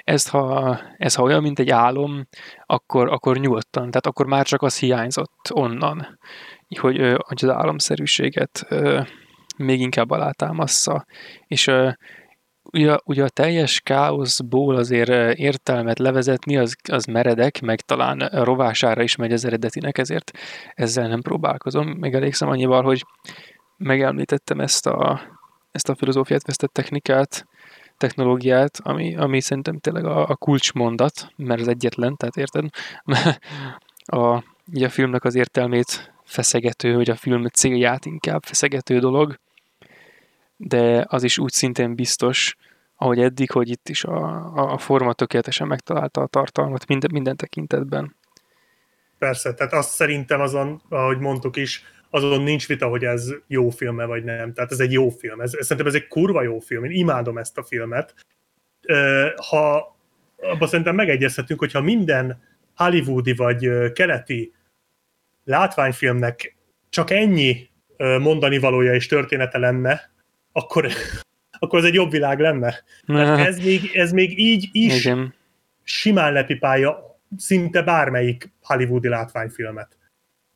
[0.05, 2.27] ez, ha, ez ha olyan, mint egy álom,
[2.67, 6.19] akkor, akkor nyugodtan, tehát akkor már csak az hiányzott onnan
[6.79, 8.67] hogy, hogy az államszerűséget
[9.57, 11.07] még inkább alátámassza.
[11.47, 11.71] És
[12.63, 19.17] ugye, ugye a teljes káoszból azért értelmet levezetni, az, az meredek, meg talán rovására is
[19.17, 20.31] megy az eredetinek, ezért
[20.75, 21.89] ezzel nem próbálkozom.
[21.89, 23.05] Megelégszem annyival, hogy
[23.77, 25.21] megemlítettem ezt a,
[25.73, 27.47] ezt a filozófiát vesztett technikát,
[27.97, 32.65] technológiát, ami, ami szerintem tényleg a, a kulcsmondat, mert az egyetlen, tehát érted?
[34.23, 34.43] a,
[34.73, 39.39] ugye a filmnek az értelmét feszegető, hogy a film célját inkább feszegető dolog,
[40.57, 42.57] de az is úgy szintén biztos,
[42.97, 48.17] ahogy eddig, hogy itt is a, a forma tökéletesen megtalálta a tartalmat minden, minden tekintetben.
[49.19, 53.97] Persze, tehát azt szerintem azon, ahogy mondtuk is, azon nincs vita, hogy ez jó film
[53.97, 54.53] vagy nem.
[54.53, 55.41] Tehát ez egy jó film.
[55.41, 56.85] Ez, szerintem ez egy kurva jó film.
[56.85, 58.15] Én imádom ezt a filmet.
[59.51, 59.97] Ha
[60.43, 62.43] abban szerintem megegyezhetünk, hogyha minden
[62.75, 64.53] hollywoodi vagy keleti
[65.45, 66.57] látványfilmnek
[66.89, 67.71] csak ennyi
[68.19, 70.11] mondani valója és története lenne,
[70.53, 70.89] akkor,
[71.59, 72.85] akkor ez egy jobb világ lenne.
[73.47, 75.35] ez még, ez még így is Igen.
[75.83, 79.97] simán lepipálja szinte bármelyik hollywoodi látványfilmet.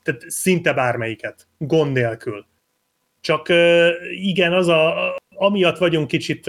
[0.02, 2.46] Tehát szinte bármelyiket, gond nélkül.
[3.20, 3.48] Csak
[4.10, 6.46] igen, az a, amiatt vagyunk kicsit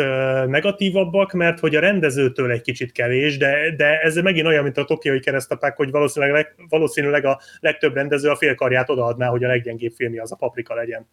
[0.48, 4.86] negatívabbak, mert hogy a rendezőtől egy kicsit kevés, de, de ez megint olyan, mint a
[4.86, 10.22] tokiai keresztapák, hogy valószínűleg, valószínűleg a legtöbb rendező a félkarját odaadná, hogy a leggyengébb filmje
[10.22, 11.08] az a paprika legyen.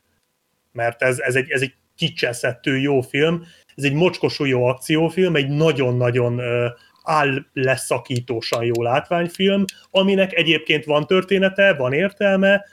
[0.72, 3.42] Mert ez, ez egy, ez egy kicseszettő jó film,
[3.74, 6.40] ez egy mocskosú jó akciófilm, egy nagyon-nagyon
[7.02, 12.64] áll leszakítósan jó látványfilm, aminek egyébként van története, van értelme,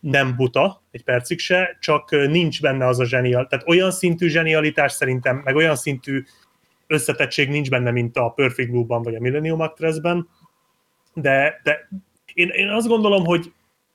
[0.00, 4.92] nem buta, egy percig se, csak nincs benne az a zsenial, tehát olyan szintű zsenialitás
[4.92, 6.22] szerintem, meg olyan szintű
[6.86, 10.28] összetettség nincs benne, mint a Perfect Blue-ban vagy a Millennium Actress-ben,
[11.14, 11.88] de, de
[12.34, 13.52] én, én azt gondolom, hogy,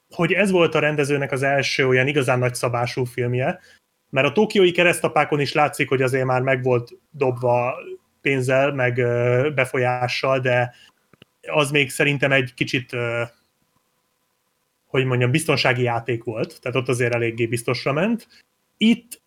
[0.10, 3.60] hogy ez volt a rendezőnek az első olyan igazán nagy szabású filmje,
[4.10, 7.76] mert a tokiói keresztapákon is látszik, hogy azért már meg volt dobva
[8.22, 8.94] pénzzel, meg
[9.54, 10.74] befolyással, de
[11.48, 12.96] az még szerintem egy kicsit
[14.94, 18.28] hogy mondjam, biztonsági játék volt, tehát ott azért eléggé biztosra ment.
[18.78, 19.22] Itt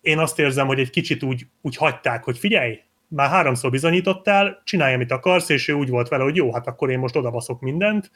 [0.00, 4.94] én azt érzem, hogy egy kicsit úgy, úgy hagyták, hogy figyelj, már háromszor bizonyítottál, csinálj,
[4.94, 8.10] amit akarsz, és ő úgy volt vele, hogy jó, hát akkor én most odabaszok mindent.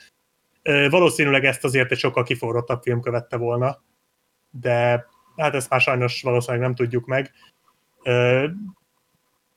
[0.63, 3.83] Valószínűleg ezt azért egy sokkal kiforrottabb film követte volna,
[4.51, 7.33] de hát ezt már sajnos valószínűleg nem tudjuk meg.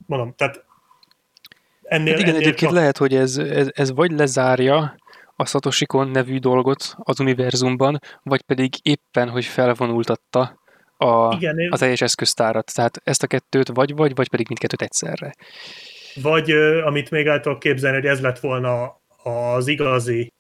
[0.06, 0.66] Mondom, tehát
[1.84, 2.80] ennél, hát igen, ennél egyébként csak...
[2.80, 4.95] lehet, hogy ez, ez, ez vagy lezárja
[5.40, 10.59] a Satoshi Kon nevű dolgot az univerzumban, vagy pedig éppen, hogy felvonultatta
[10.98, 12.74] a, Igen, az teljes eszköztárat.
[12.74, 15.35] Tehát ezt a kettőt vagy vagy, vagy pedig mindkettőt egyszerre.
[16.22, 16.51] Vagy
[16.85, 20.34] amit még el tudok képzelni, hogy ez lett volna az igazi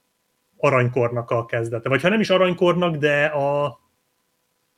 [0.57, 1.89] aranykornak a kezdete.
[1.89, 3.79] Vagy ha nem is aranykornak, de a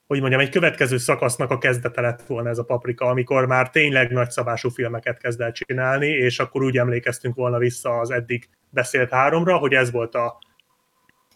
[0.06, 4.10] hogy mondjam, egy következő szakasznak a kezdete lett volna ez a paprika, amikor már tényleg
[4.10, 9.56] nagyszabású filmeket kezd el csinálni, és akkor úgy emlékeztünk volna vissza az eddig beszélt háromra,
[9.56, 10.38] hogy ez volt a,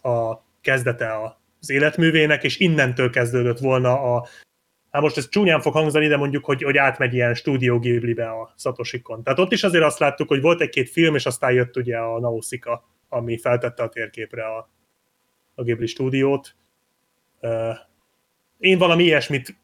[0.09, 1.13] a kezdete
[1.59, 4.27] az életművének, és innentől kezdődött volna a
[4.91, 8.53] Hát most ez csúnyán fog hangzani, de mondjuk, hogy, hogy átmegy ilyen stúdió Ghibli-be a
[8.57, 9.23] Satoshi-kon.
[9.23, 12.19] Tehát ott is azért azt láttuk, hogy volt egy-két film, és aztán jött ugye a
[12.19, 14.69] Nausicaa, ami feltette a térképre a,
[15.55, 16.55] a Ghibli stúdiót.
[18.57, 19.55] Én valami ilyesmit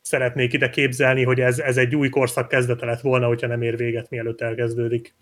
[0.00, 3.76] szeretnék ide képzelni, hogy ez, ez egy új korszak kezdete lett volna, hogyha nem ér
[3.76, 5.14] véget, mielőtt elkezdődik.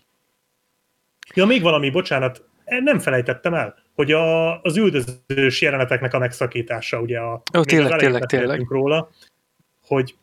[1.33, 7.19] Ja, még valami, bocsánat, nem felejtettem el, hogy a, az üldözős jeleneteknek a megszakítása, ugye
[7.19, 8.65] a, Ó, tényleg, tényleg, tényleg.
[8.69, 9.09] róla,
[9.85, 10.15] hogy,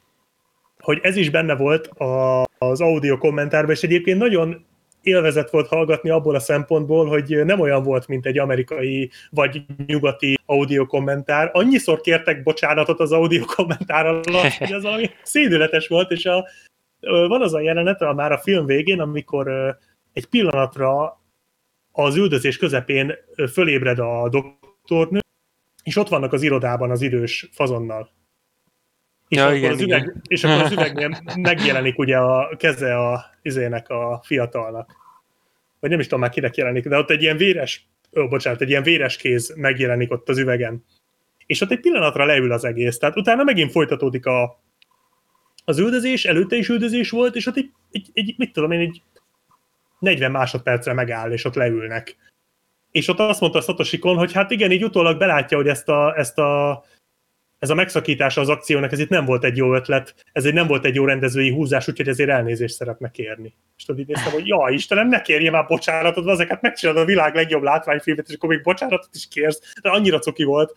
[0.78, 4.66] hogy ez is benne volt a, az audio kommentárban, és egyébként nagyon
[5.02, 10.38] élvezet volt hallgatni abból a szempontból, hogy nem olyan volt, mint egy amerikai vagy nyugati
[10.46, 11.50] audio kommentár.
[11.52, 16.48] Annyiszor kértek bocsánatot az audio kommentár alatt, hogy az valami szédületes volt, és a,
[17.00, 19.76] van az a jelenet a, már a film végén, amikor
[20.12, 21.20] egy pillanatra
[21.92, 23.14] az üldözés közepén
[23.52, 25.20] fölébred a doktornő,
[25.82, 28.10] és ott vannak az irodában az idős fazonnal.
[29.28, 30.22] És, ja, akkor igen, az üveg, igen.
[30.28, 34.96] és akkor az üvegnél megjelenik ugye a keze a izének a fiatalnak.
[35.80, 38.68] Vagy nem is tudom már kinek jelenik, de ott egy ilyen véres, ó, bocsánat, egy
[38.68, 40.84] ilyen véres kéz megjelenik ott az üvegen.
[41.46, 42.98] És ott egy pillanatra leül az egész.
[42.98, 44.62] Tehát utána megint folytatódik a,
[45.64, 49.02] az üldözés, előtte is üldözés volt, és ott egy, egy, egy mit tudom én, egy
[49.98, 52.16] 40 másodpercre megáll, és ott leülnek.
[52.90, 56.14] És ott azt mondta Satoshi Kon, hogy hát igen, így utólag belátja, hogy ezt a,
[56.16, 56.82] ezt a
[57.58, 60.66] ez a megszakítása az akciónak, ez itt nem volt egy jó ötlet, ez egy nem
[60.66, 63.54] volt egy jó rendezői húzás, úgyhogy ezért elnézést szeretne kérni.
[63.76, 67.34] És tudod, így néztem, hogy ja, Istenem, ne kérje már bocsánatot, ezeket megcsinálod a világ
[67.34, 70.74] legjobb látványfilmet, és akkor még bocsánatot is kérsz, de annyira cuki volt.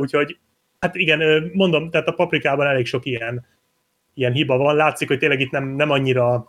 [0.00, 0.38] Úgyhogy,
[0.78, 3.46] hát igen, mondom, tehát a paprikában elég sok ilyen,
[4.14, 4.76] ilyen hiba van.
[4.76, 6.46] Látszik, hogy tényleg itt nem, nem annyira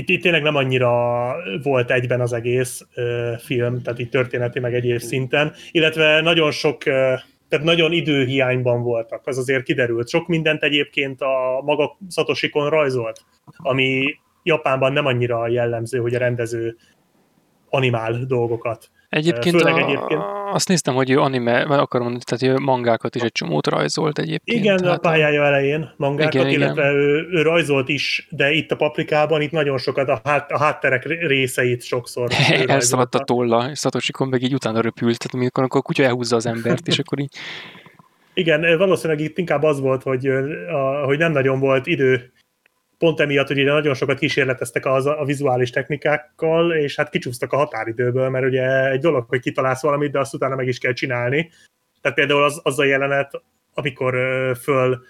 [0.00, 4.74] itt, itt tényleg nem annyira volt egyben az egész uh, film, tehát itt történeti meg
[4.74, 10.08] egyéb szinten, illetve nagyon sok, uh, tehát nagyon időhiányban voltak, az azért kiderült.
[10.08, 13.24] Sok mindent egyébként a maga Szatosikon rajzolt,
[13.56, 16.76] ami Japánban nem annyira jellemző, hogy a rendező
[17.68, 18.90] animál dolgokat.
[19.10, 20.22] Egyébként, Főleg a, egyébként
[20.52, 24.18] azt néztem, hogy ő anime, vagy akarom mondani, tehát ő mangákat is egy csomót rajzolt
[24.18, 24.58] egyébként.
[24.58, 26.94] Igen, hát a pályája elején mangákat, igen, illetve igen.
[26.94, 31.04] Ő, ő rajzolt is, de itt a paprikában itt nagyon sokat a, hát, a hátterek
[31.04, 32.30] részeit sokszor
[32.66, 36.36] Elszaladt a tolla, és Satoshi Kon meg így utána röpült, tehát amikor a kutya elhúzza
[36.36, 37.34] az embert, és akkor így...
[38.34, 40.26] Igen, valószínűleg itt inkább az volt, hogy,
[40.72, 42.32] a, hogy nem nagyon volt idő
[43.00, 47.56] pont emiatt, hogy ugye nagyon sokat kísérleteztek az, a vizuális technikákkal, és hát kicsúsztak a
[47.56, 51.50] határidőből, mert ugye egy dolog, hogy kitalálsz valamit, de azt utána meg is kell csinálni.
[52.00, 53.42] Tehát például az, az a jelenet,
[53.74, 54.14] amikor
[54.62, 55.04] föl,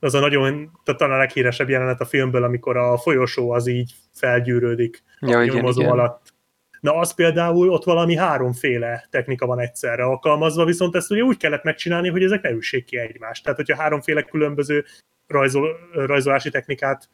[0.00, 3.94] az a nagyon, tehát talán a leghíresebb jelenet a filmből, amikor a folyosó az így
[4.14, 5.64] felgyűrődik ja, a igen.
[5.64, 6.32] alatt.
[6.80, 11.62] Na az például ott valami háromféle technika van egyszerre alkalmazva, viszont ezt ugye úgy kellett
[11.62, 13.42] megcsinálni, hogy ezek ne üssék ki egymást.
[13.42, 14.84] Tehát, hogyha háromféle különböző
[15.26, 17.08] rajzol, rajzolási technikát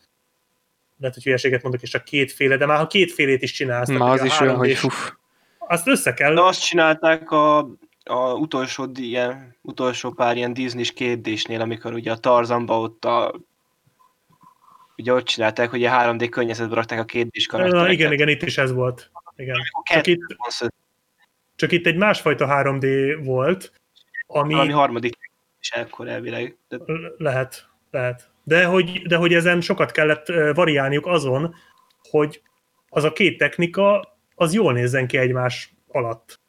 [0.99, 4.25] lehet, hogy hülyeséget mondok, és csak kétféle, de már ha kétfélét is csinálsz, Már az
[4.25, 5.13] is olyan, hogy fuf.
[5.59, 6.35] Azt össze kell.
[6.35, 7.59] De azt csinálták a,
[8.05, 13.35] a utolsó, ilyen, utolsó pár ilyen Disney-s kérdésnél, amikor ugye a Tarzanba ott a
[14.97, 17.93] ugye ott csinálták, hogy a 3D környezetbe rakták a két is karaktereket.
[17.93, 19.11] Igen, igen, itt is ez volt.
[19.37, 19.57] Igen.
[19.85, 20.37] Csak itt,
[21.57, 23.73] csak itt egy másfajta 3D volt,
[24.27, 24.53] ami...
[24.53, 25.17] Valami harmadik
[25.61, 26.57] is ekkor elvileg.
[26.69, 26.79] De...
[27.17, 28.31] Lehet, lehet.
[28.45, 31.55] De hogy, de hogy ezen sokat kellett variálniuk azon,
[32.11, 32.43] hogy
[32.89, 36.41] az a két technika, az jól nézzen ki egymás alatt.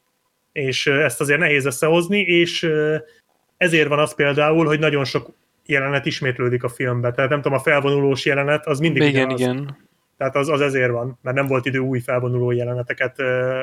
[0.51, 2.69] És ezt azért nehéz összehozni, és
[3.57, 5.33] ezért van az például, hogy nagyon sok
[5.65, 7.13] jelenet ismétlődik a filmben.
[7.13, 9.39] Tehát nem tudom, a felvonulós jelenet az mindig igen, ugyanaz.
[9.39, 9.84] igen.
[10.17, 13.17] Tehát az, az ezért van, mert nem volt idő új felvonuló jeleneteket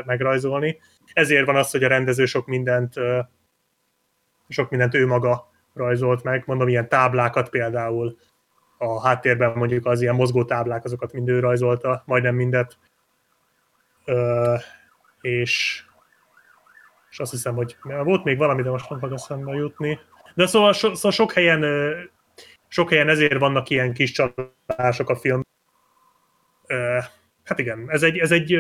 [0.05, 0.79] megrajzolni.
[1.13, 2.95] Ezért van az, hogy a rendező sok mindent,
[4.49, 6.43] sok mindent ő maga rajzolt meg.
[6.47, 8.17] Mondom, ilyen táblákat például
[8.79, 12.79] a háttérben mondjuk az ilyen mozgó táblák, azokat mind ő rajzolta, majdnem mindet.
[14.07, 14.61] Uh,
[15.21, 15.85] és,
[17.11, 19.99] és azt hiszem, hogy volt még valami, de most nem fog eszembe jutni.
[20.35, 21.65] De szóval, so, szóval sok helyen
[22.73, 25.43] sok helyen ezért vannak ilyen kis csalások a film.
[27.45, 28.59] Hát igen, ez egy, ez egy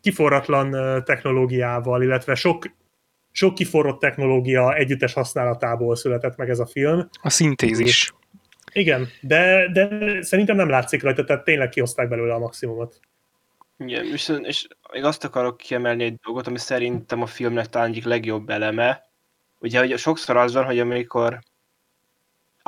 [0.00, 0.70] kiforratlan
[1.04, 2.64] technológiával, illetve sok,
[3.30, 7.08] sok kiforrott technológia együttes használatából született meg ez a film.
[7.22, 8.12] A szintézis.
[8.72, 13.00] Igen, de, de szerintem nem látszik rajta, tehát tényleg kihozták belőle a maximumot.
[13.78, 18.04] Igen, és, és még azt akarok kiemelni egy dolgot, ami szerintem a filmnek talán egyik
[18.04, 19.10] legjobb eleme,
[19.58, 21.38] ugye hogy sokszor az van, hogy amikor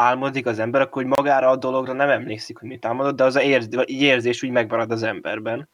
[0.02, 3.36] álmodik az ember, akkor hogy magára a dologra nem emlékszik, hogy mit álmodott, de az
[3.36, 5.68] a érz, érzés úgy megmarad az emberben.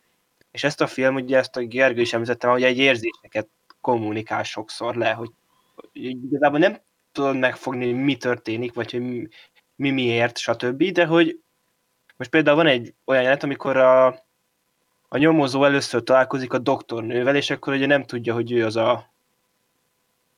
[0.50, 3.48] És ezt a film, ugye ezt a Gergő is említettem, hogy egy érzéseket
[3.80, 5.30] kommunikál sokszor le, hogy,
[5.74, 6.80] hogy igazából nem
[7.12, 9.28] tudod megfogni, hogy mi történik, vagy hogy mi,
[9.76, 11.40] mi miért, stb., de hogy
[12.16, 14.06] most például van egy olyan jelenet, amikor a,
[15.08, 19.10] a nyomozó először találkozik a doktornővel, és akkor ugye nem tudja, hogy ő az a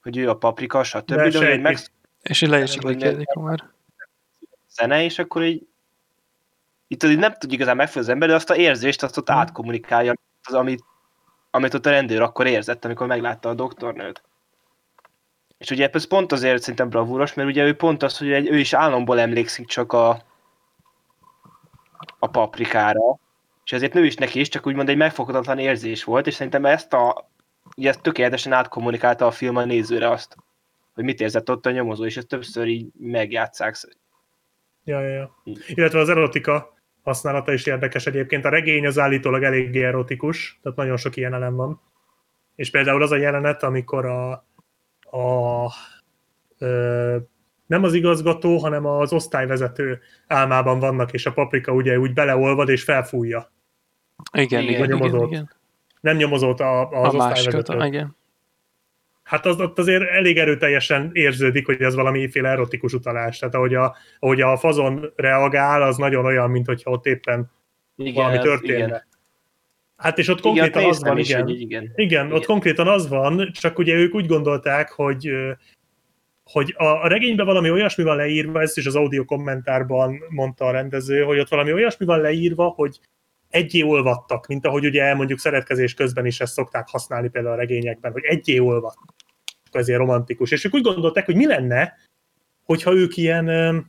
[0.02, 1.04] hogy ő a paprika, stb.
[1.04, 1.78] De, de hogy meg...
[2.22, 2.78] És le is
[3.34, 3.70] már.
[4.70, 5.68] Zene, és akkor így
[6.88, 9.38] itt így nem tudja igazán megfelelni az ember, de azt a érzést, azt ott hmm.
[9.38, 10.84] átkommunikálja, az, amit,
[11.50, 14.22] amit ott a rendőr akkor érzett, amikor meglátta a doktornőt.
[15.58, 18.58] És ugye ez pont azért szerintem bravúros, mert ugye ő pont az, hogy egy, ő
[18.58, 20.22] is álomból emlékszik csak a,
[22.18, 23.18] a paprikára,
[23.64, 26.92] és ezért nő is neki is, csak úgymond egy megfoghatatlan érzés volt, és szerintem ezt
[26.92, 27.30] a
[27.76, 30.36] ugye ezt tökéletesen átkommunikálta a film a nézőre azt,
[30.94, 33.76] hogy mit érzett ott a nyomozó, és ezt többször így megjátszák.
[34.84, 35.42] Ja, ja, ja.
[35.66, 38.44] Illetve az erotika használata is érdekes egyébként.
[38.44, 41.80] A regény az állítólag eléggé erotikus, tehát nagyon sok ilyen elem van.
[42.54, 44.30] És például az a jelenet, amikor a,
[45.00, 45.72] a
[46.58, 47.16] ö,
[47.66, 52.82] nem az igazgató, hanem az osztályvezető álmában vannak, és a paprika ugye úgy beleolvad és
[52.82, 53.52] felfújja.
[54.32, 55.58] Igen, igen, igen, igen
[56.00, 57.84] nem nyomozott a, az a osztályvezető.
[57.84, 58.16] igen.
[59.30, 63.38] Hát az ott azért elég erőteljesen érződik, hogy ez valamiféle erotikus utalás.
[63.38, 67.50] Tehát ahogy a, ahogy a fazon reagál, az nagyon olyan, mint hogyha ott éppen
[67.96, 68.84] igen, valami történne.
[68.84, 69.06] Igen.
[69.96, 71.48] Hát és ott konkrétan igen, az van, is, igen.
[71.48, 71.60] Igen.
[71.60, 71.92] igen.
[71.94, 75.30] Igen, ott konkrétan az van, csak ugye ők úgy gondolták, hogy
[76.44, 80.70] hogy a, a regényben valami olyasmi van leírva, ezt is az audio kommentárban mondta a
[80.70, 83.00] rendező, hogy ott valami olyasmi van leírva, hogy
[83.48, 88.12] egyé olvadtak, mint ahogy ugye mondjuk szeretkezés közben is ezt szokták használni például a regényekben,
[88.12, 89.19] hogy egyé olvadtak.
[89.72, 90.50] Ezért romantikus.
[90.50, 91.92] És ők úgy gondolták, hogy mi lenne,
[92.64, 93.46] hogyha ők ilyen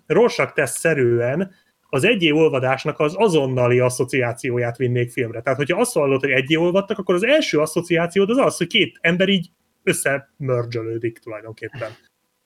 [0.08, 1.52] rorsak szerűen
[1.94, 5.42] az egyé olvadásnak az azonnali asszociációját vinnék filmre.
[5.42, 8.98] Tehát, hogyha azt hallod, hogy egyé olvadtak, akkor az első asszociációd az az, hogy két
[9.02, 9.50] ember így
[9.84, 11.92] összemörzsölődik tulajdonképpen.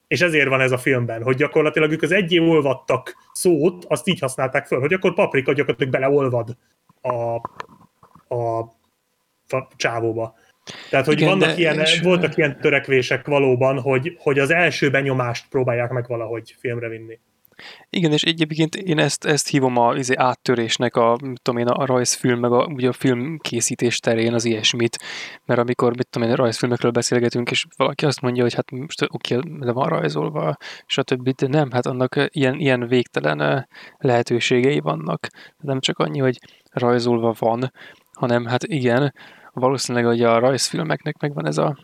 [0.07, 4.19] És ezért van ez a filmben, hogy gyakorlatilag ők az egyé olvadtak szót, azt így
[4.19, 6.57] használták föl, hogy akkor paprika gyakorlatilag beleolvad
[7.01, 7.35] a,
[8.35, 8.71] a
[9.75, 10.35] csávóba.
[10.89, 12.01] Tehát, hogy Igen, vannak ilyen, és...
[12.01, 17.19] voltak ilyen törekvések valóban, hogy, hogy az első benyomást próbálják meg valahogy filmre vinni.
[17.89, 22.39] Igen, és egyébként én ezt, ezt hívom a izé, áttörésnek a, tudom én, a rajzfilm,
[22.39, 24.97] meg a, ugye a filmkészítés terén az ilyesmit,
[25.45, 29.39] mert amikor, mit tudom én, rajzfilmekről beszélgetünk, és valaki azt mondja, hogy hát most oké,
[29.59, 35.27] le van rajzolva, stb., de nem, hát annak ilyen, ilyen végtelen lehetőségei vannak.
[35.57, 36.39] Nem csak annyi, hogy
[36.71, 37.71] rajzolva van,
[38.13, 39.13] hanem hát igen,
[39.59, 41.77] valószínűleg hogy a rajzfilmeknek megvan ez a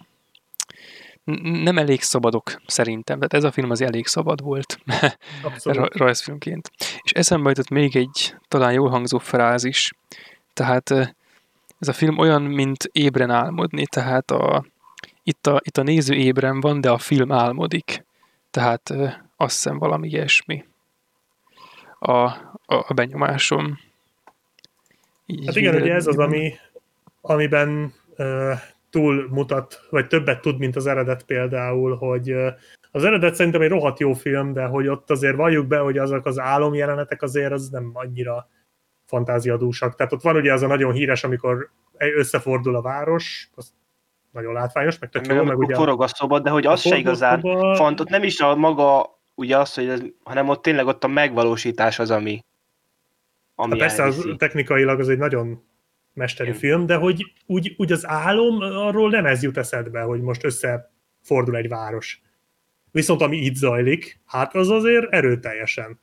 [1.42, 4.80] nem elég szabadok szerintem, tehát ez a film az elég szabad volt
[5.94, 6.72] rajzfilmként.
[7.02, 9.94] És eszembe jutott még egy talán jól hangzó frázis,
[10.54, 10.90] tehát
[11.80, 14.66] ez a film olyan, mint ébren álmodni, tehát a,
[15.24, 18.06] itt, a, itt a néző ébren van, de a film álmodik.
[18.52, 18.90] Tehát
[19.38, 20.66] azt hiszem valami ilyesmi
[22.00, 23.80] a, a, a benyomásom.
[25.26, 26.54] Így hát igen, ugye ez az, ami,
[27.22, 28.54] amiben uh,
[28.90, 32.32] túlmutat, vagy többet tud, mint az eredet például, hogy
[32.92, 36.26] az eredet szerintem egy rohadt jó film, de hogy ott azért valljuk be, hogy azok
[36.26, 38.50] az álomjelenetek azért az nem annyira
[39.06, 39.96] fantáziadúsak.
[39.96, 43.74] Tehát ott van ugye az a nagyon híres, amikor összefordul a város, az
[44.32, 47.42] nagyon látványos, meg tök jó, meg ugye forog a szoba, de hogy az se igazán
[47.42, 47.76] szoba...
[47.76, 51.08] font, ott nem is a maga, ugye az, hogy ez, hanem ott tényleg ott a
[51.08, 52.46] megvalósítás az, ami,
[53.56, 55.64] ami hát persze, az, technikailag az egy nagyon
[56.14, 60.44] mesteri film, de hogy úgy, úgy az álom, arról nem ez jut eszedbe, hogy most
[60.44, 62.22] összefordul egy város.
[62.92, 66.00] Viszont ami itt zajlik, hát az azért erőteljesen.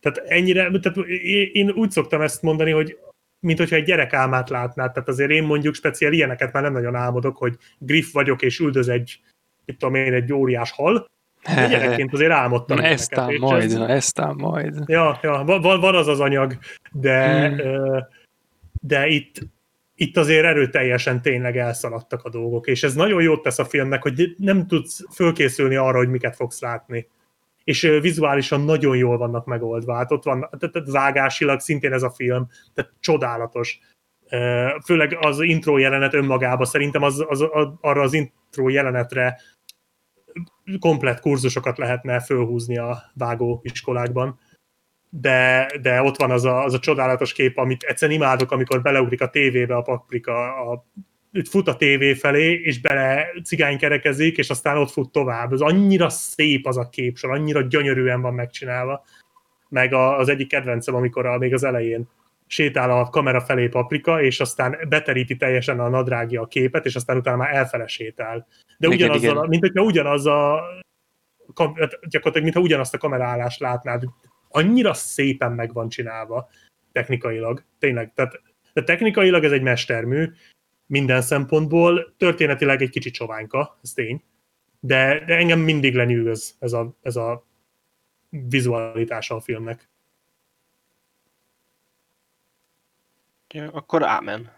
[0.00, 0.98] Tehát ennyire, tehát
[1.52, 2.98] én úgy szoktam ezt mondani, hogy
[3.40, 6.94] mint hogyha egy gyerek álmát látnád, tehát azért én mondjuk speciál ilyeneket már nem nagyon
[6.94, 9.20] álmodok, hogy griff vagyok és üldöz egy,
[9.64, 11.10] mit tudom én, egy óriás hal,
[11.54, 12.76] de gyerekként azért álmodtam.
[12.76, 13.72] Na ezt ám majd, ez...
[13.72, 14.74] na ezt ám majd.
[14.86, 16.58] Ja, ja van, van az az anyag,
[16.92, 18.06] de, hmm.
[18.84, 19.38] De itt,
[19.94, 24.34] itt azért erőteljesen tényleg elszaladtak a dolgok, és ez nagyon jót tesz a filmnek, hogy
[24.36, 27.08] nem tudsz fölkészülni arra, hogy miket fogsz látni.
[27.64, 29.94] És vizuálisan nagyon jól vannak megoldva.
[29.94, 33.78] Hát ott van, tehát vágásilag szintén ez a film, tehát csodálatos.
[34.84, 39.38] Főleg az intro jelenet önmagában, szerintem az, az, az, arra az intro jelenetre
[40.78, 44.38] komplet kurzusokat lehetne fölhúzni a vágó iskolákban
[45.14, 49.20] de, de ott van az a, az a csodálatos kép, amit egyszerűen imádok, amikor beleugrik
[49.20, 50.86] a tévébe a paprika, a,
[51.50, 55.52] fut a tévé felé, és bele cigánykerekezik, és aztán ott fut tovább.
[55.52, 59.04] Ez annyira szép az a képsor, annyira gyönyörűen van megcsinálva.
[59.68, 62.08] Meg a, az egyik kedvencem, amikor a, még az elején
[62.46, 67.16] sétál a kamera felé paprika, és aztán beteríti teljesen a nadrágja a képet, és aztán
[67.16, 68.46] utána már elfele sétál.
[68.78, 69.48] De igen, ugyanazzal, igen.
[69.48, 70.62] mint hogyha ugyanaz a
[72.08, 74.04] gyakorlatilag, mintha ugyanazt a kamerállást látnád
[74.52, 76.48] annyira szépen meg van csinálva
[76.92, 78.40] technikailag, tényleg, tehát
[78.72, 80.32] de technikailag ez egy mestermű,
[80.86, 84.22] minden szempontból, történetileg egy kicsit csoványka, ez tény,
[84.80, 87.46] de, de engem mindig lenyűgöz ez a, ez a
[88.28, 89.88] vizualitása a filmnek.
[93.48, 94.50] Ja, akkor ámen.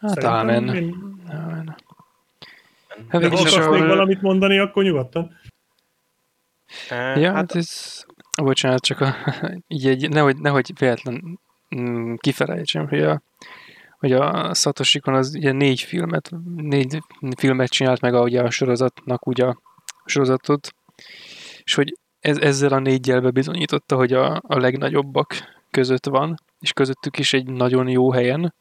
[0.00, 0.74] Hát ámen.
[0.74, 0.94] Én...
[1.28, 1.76] ámen.
[3.08, 5.38] Hát, ha akarsz még valamit mondani, akkor nyugodtan.
[6.90, 8.04] Ja, hát ez
[8.42, 9.14] Bocsánat, csak a,
[9.68, 11.40] így egy, nehogy, nehogy véletlen
[11.76, 13.22] mm, kifelejtsem, hogy a,
[13.98, 16.98] hogy a Satoshi az ugye négy filmet, négy
[17.36, 19.60] filmet csinált meg a, ugye a sorozatnak ugye a
[20.04, 20.74] sorozatot,
[21.64, 25.34] és hogy ez, ezzel a négyel bebizonyította, hogy a, a legnagyobbak
[25.70, 28.54] között van, és közöttük is egy nagyon jó helyen,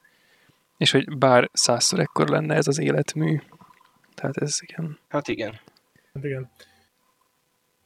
[0.78, 3.42] és hogy bár százszor ekkor lenne ez az életmű.
[4.16, 4.98] Tehát ez igen.
[5.08, 5.60] Hát igen.
[6.14, 6.50] Hát igen.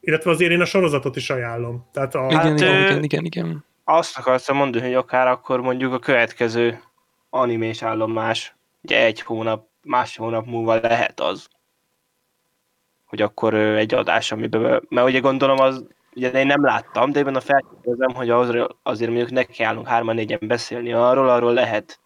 [0.10, 1.86] Illetve azért én a sorozatot is ajánlom.
[1.92, 2.26] Tehát a...
[2.30, 3.66] Igen, hát, igen, igen, igen.
[3.84, 6.82] Azt akartam mondani, hogy akár akkor mondjuk a következő
[7.30, 11.48] animés állomás, ugye egy hónap, más hónap múlva lehet az,
[13.06, 17.36] hogy akkor egy adás, amiben, mert ugye gondolom az, ugye én nem láttam, de ebben
[17.36, 22.00] a felkérdezem, hogy az, azért mondjuk neki állunk hárman négyen beszélni arról, arról lehet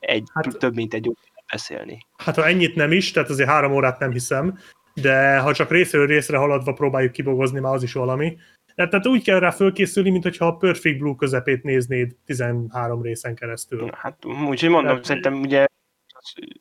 [0.00, 1.10] egy, hát, több mint egy
[1.52, 2.06] beszélni.
[2.16, 4.58] Hát ha ennyit nem is, tehát azért három órát nem hiszem,
[4.94, 8.36] de ha csak részről részre haladva próbáljuk kibogozni, már az is valami.
[8.74, 13.90] Tehát úgy kell rá fölkészülni, mint hogyha a Perfect Blue közepét néznéd 13 részen keresztül.
[13.92, 15.66] Hát úgyhogy mondom, Tehát, szerintem ugye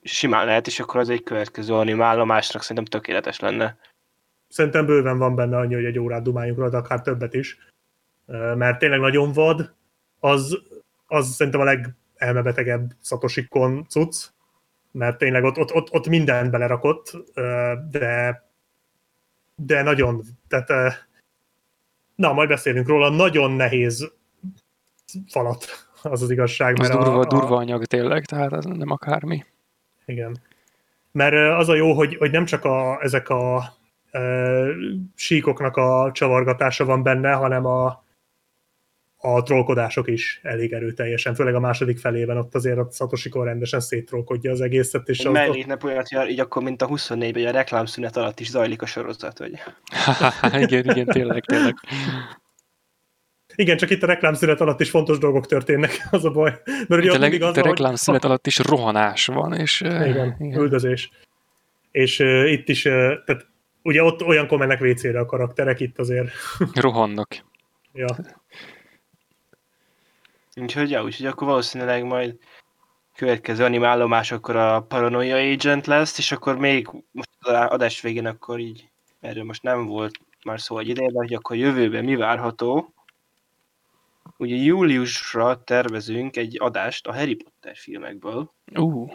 [0.01, 3.77] simán lehet, és akkor az egy következő animálomásnak szerintem tökéletes lenne.
[4.47, 7.57] Szerintem bőven van benne annyi, hogy egy órát dumáljunk rá, de akár többet is.
[8.55, 9.73] Mert tényleg nagyon vad,
[10.19, 10.61] az,
[11.07, 14.29] az szerintem a legelmebetegebb Satoshi Kon cucc,
[14.93, 17.17] mert tényleg ott, ott, ott, ott mindent belerakott,
[17.89, 18.43] de,
[19.55, 21.07] de nagyon, tehát
[22.15, 24.11] na, majd beszélünk róla, nagyon nehéz
[25.27, 25.65] falat,
[26.01, 26.79] az az igazság.
[26.79, 29.45] Az durva, a, durva anyag tényleg, tehát ez nem akármi.
[30.05, 30.37] Igen.
[31.11, 33.63] Mert az a jó, hogy, hogy nem csak a, ezek a
[34.11, 34.21] e,
[35.15, 38.02] síkoknak a csavargatása van benne, hanem a,
[39.25, 44.51] a trollkodások is elég erőteljesen, főleg a második felében ott azért a Satoshi rendesen széttrollkodja
[44.51, 45.09] az egészet.
[45.09, 48.81] És az Mellé ne hogy így akkor, mint a 24-ben, a reklámszünet alatt is zajlik
[48.81, 49.51] a sorozat, hogy...
[50.63, 51.75] igen, igen, tényleg, tényleg.
[53.55, 56.61] Igen, csak itt a reklámszünet alatt is fontos dolgok történnek, az a baj.
[56.87, 58.29] Mert ugye a, leg, az, a reklámszünet hogy...
[58.29, 59.81] alatt is rohanás van, és...
[59.81, 60.59] Igen, igen.
[60.59, 61.09] üldözés.
[61.91, 62.91] És uh, itt is, uh,
[63.25, 63.47] tehát
[63.81, 66.29] ugye ott olyankor mennek WC-re a karakterek, itt azért...
[66.73, 67.43] Rohannak.
[67.93, 68.07] ja.
[70.55, 72.37] Úgyhogy, ja, úgyhogy akkor valószínűleg majd
[73.15, 78.59] következő animállomás akkor a Paranoia Agent lesz, és akkor még most az adás végén akkor
[78.59, 82.93] így, erről most nem volt már szó egy ideje, de hogy akkor jövőben mi várható.
[84.37, 89.07] Ugye júliusra tervezünk egy adást a Harry Potter filmekből, Ú,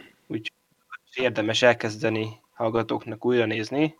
[1.14, 3.94] érdemes elkezdeni hallgatóknak újra nézni.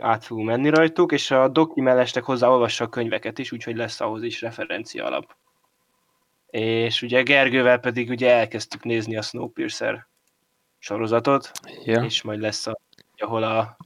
[0.00, 4.00] Át fogunk menni rajtuk, és a doki mellestek hozzá olvassa a könyveket is, úgyhogy lesz
[4.00, 5.36] ahhoz is referencia alap.
[6.46, 10.06] És ugye Gergővel pedig ugye elkezdtük nézni a Snowpiercer
[10.78, 11.50] sorozatot,
[11.84, 12.02] ja.
[12.02, 12.78] és majd lesz, a,
[13.16, 13.76] ahol a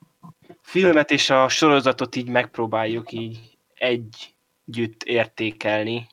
[0.61, 6.07] filmet és a sorozatot így megpróbáljuk így együtt értékelni,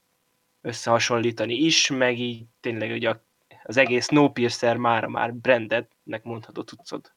[0.62, 3.16] összehasonlítani is, meg így tényleg ugye
[3.64, 7.12] az egész Snowpiercer már már brandednek mondható cuccod.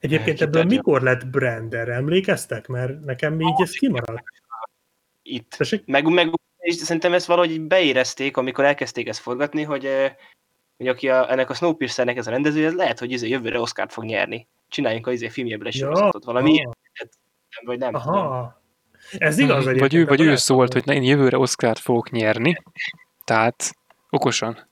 [0.00, 1.88] Egyébként ebből mikor lett Brander?
[1.88, 2.66] Emlékeztek?
[2.66, 4.22] Mert nekem így ez kimaradt.
[5.22, 5.54] Itt.
[5.56, 5.86] Tessék?
[5.86, 6.30] Meg, meg
[6.66, 10.12] és szerintem ezt valahogy beérezték, amikor elkezdték ezt forgatni, hogy, eh,
[10.76, 13.92] hogy aki a, ennek a Snowpiercernek ez a rendező, ez lehet, hogy izé jövőre Oscar-t
[13.92, 14.46] fog nyerni.
[14.68, 16.24] Csináljunk a izé filmjéből egy Ja, sorozatot.
[16.24, 16.76] Valami ilyen, aha.
[17.64, 18.16] vagy nem tudom.
[18.16, 18.62] Aha.
[19.18, 19.80] Ez igaz egyébként.
[19.80, 22.62] Vagy ő, vagy ő szólt, hogy na, én jövőre Oscar-t fogok nyerni.
[23.24, 23.76] Tehát
[24.10, 24.68] okosan.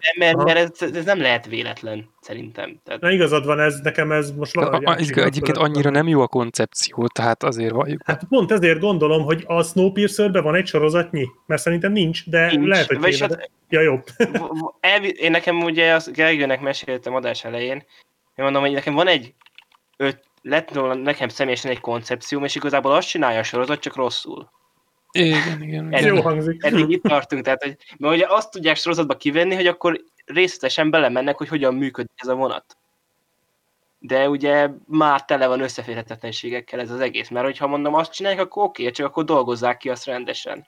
[0.00, 2.80] Nem, mert, mert ez, ez, nem lehet véletlen, szerintem.
[2.84, 6.20] Tehát, Na igazad van, ez nekem ez most valahogy a, átcsinált egyébként annyira nem jó
[6.20, 8.00] a koncepció, tehát azért valljuk.
[8.04, 12.68] Hát pont ezért gondolom, hogy a Snowpiercerben van egy sorozatnyi, mert szerintem nincs, de nincs.
[12.68, 17.76] lehet, hogy Vagyis hát, Ja, v- elvi, én nekem ugye az Gergőnek meséltem adás elején,
[18.34, 19.34] én mondom, hogy nekem van egy
[19.96, 24.50] öt, lett volna nekem személyesen egy koncepcióm, és igazából azt csinálja a sorozat, csak rosszul.
[25.12, 25.94] Igen, igen.
[25.94, 26.64] Ez Jó hangzik.
[26.64, 31.36] Eddig itt tartunk, tehát, hogy, mert ugye azt tudják sorozatba kivenni, hogy akkor részletesen belemennek,
[31.36, 32.76] hogy hogyan működik ez a vonat.
[33.98, 38.64] De ugye már tele van összeférhetetlenségekkel ez az egész, mert hogyha mondom azt csinálják, akkor
[38.64, 40.66] oké, csak akkor dolgozzák ki azt rendesen.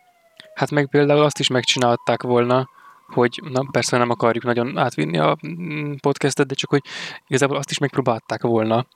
[0.55, 2.69] Hát meg például azt is megcsinálták volna,
[3.07, 6.83] hogy, na persze nem akarjuk nagyon átvinni a mm, podcastet, de csak hogy
[7.27, 8.87] igazából azt is megpróbálták volna,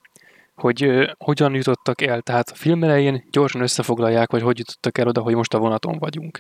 [0.60, 2.20] hogy ö, hogyan jutottak el.
[2.20, 5.98] Tehát a film elején gyorsan összefoglalják, hogy hogy jutottak el oda, hogy most a vonaton
[5.98, 6.38] vagyunk.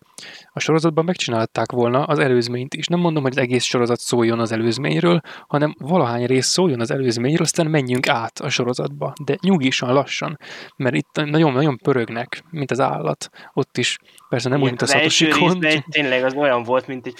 [0.52, 2.86] A sorozatban megcsinálták volna az előzményt is.
[2.86, 7.42] Nem mondom, hogy az egész sorozat szóljon az előzményről, hanem valahány rész szóljon az előzményről,
[7.42, 9.12] aztán menjünk át a sorozatba.
[9.24, 10.38] De nyugisan, lassan,
[10.76, 13.28] mert itt nagyon-nagyon pörögnek, mint az állat.
[13.52, 15.60] Ott is persze nem úgy, mint a Satoshi Kon.
[15.90, 17.18] tényleg az olyan volt, mint egy,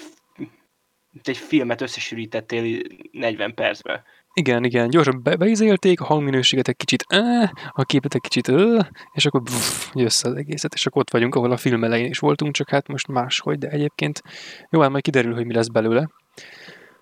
[1.11, 4.03] mint egy filmet összesűrítettél 40 percbe.
[4.39, 8.87] Igen, igen, gyorsan be- beizélték, a hangminőséget egy kicsit, eh, a képet egy kicsit, eh,
[9.13, 12.19] és akkor pff, jössz az egészet, és akkor ott vagyunk, ahol a film elején is
[12.19, 14.21] voltunk, csak hát most máshogy, de egyébként
[14.69, 16.09] jó, hát majd kiderül, hogy mi lesz belőle.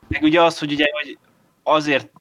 [0.07, 1.17] Meg ugye az, hogy ugye hogy
[1.63, 2.11] azért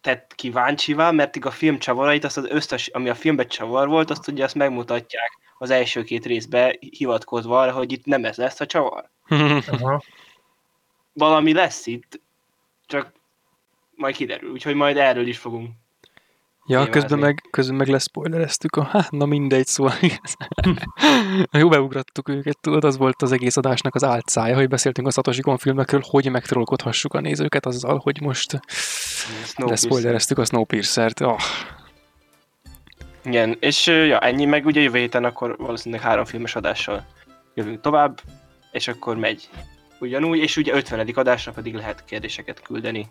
[0.00, 4.10] tett kíváncsivá, mert így a film csavarait, azt az összes, ami a filmben csavar volt,
[4.10, 8.60] azt ugye azt megmutatják az első két részbe hivatkozva arra, hogy itt nem ez lesz
[8.60, 9.10] a csavar.
[11.12, 12.20] Valami lesz itt,
[12.86, 13.12] csak
[13.96, 15.70] majd kiderül, úgyhogy majd erről is fogunk.
[16.66, 19.94] ja, közben meg, közben meg leszpoilereztük a, hát, na mindegy, szóval
[21.58, 25.42] jó beugrattuk őket, tudod, az volt az egész adásnak az álcája, hogy beszéltünk a Satoshi
[25.56, 28.60] filmekről, hogy megtrollkodhassuk a nézőket azzal, hogy most
[29.56, 31.20] leszpoilereztük a Snowpiercer-t.
[31.20, 31.40] Oh,
[33.24, 37.06] Igen, és ja, ennyi, meg ugye jövő héten akkor valószínűleg három filmes adással
[37.54, 38.20] jövünk tovább,
[38.72, 39.48] és akkor megy
[40.00, 41.08] ugyanúgy, és ugye 50.
[41.14, 43.06] adásra pedig lehet kérdéseket küldeni.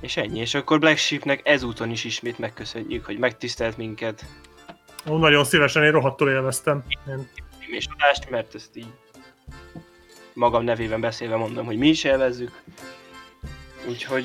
[0.00, 4.24] És ennyi, és akkor Black Sheepnek ezúton is ismét megköszönjük, hogy megtisztelt minket
[5.08, 6.84] Ó, nagyon szívesen, én rohadtul élveztem.
[7.06, 7.28] Én
[7.70, 8.92] és adást, mert ezt így
[10.32, 12.62] magam nevében beszélve mondom, hogy mi is élvezzük.
[13.88, 14.24] Úgyhogy,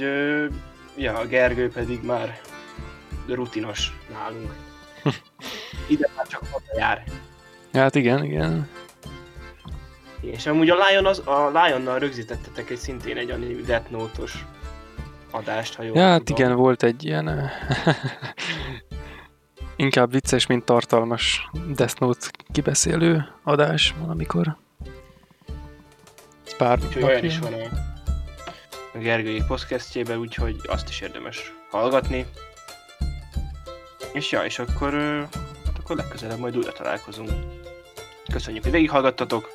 [0.98, 2.42] ja, a Gergő pedig már
[3.28, 4.54] rutinos nálunk.
[5.88, 7.04] Ide már csak oda jár.
[7.74, 8.70] hát igen, igen.
[10.22, 14.46] És amúgy a, Lion az, a Lionnal rögzítettetek egy szintén egy anime Death Note-os
[15.36, 16.44] adást, ha jól Ja, hát tudom.
[16.44, 17.52] igen, volt egy ilyen eh,
[19.76, 24.58] inkább vicces, mint tartalmas Death Note kibeszélő adás valamikor.
[26.46, 27.58] Ez Pár Úgyhogy olyan is van a,
[28.94, 32.26] a Gergői podcastjében, úgyhogy azt is érdemes hallgatni.
[34.14, 35.22] És ja, és akkor, ö,
[35.66, 37.30] hát akkor legközelebb majd újra találkozunk.
[38.32, 39.50] Köszönjük, hogy végighallgattatok.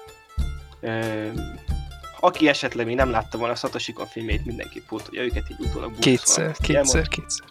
[2.21, 5.99] Aki esetleg még nem látta volna a Satoshi Kon filmét, mindenképp pótolja őket így utólag.
[5.99, 7.47] Kétszer, kétszer, kétszer.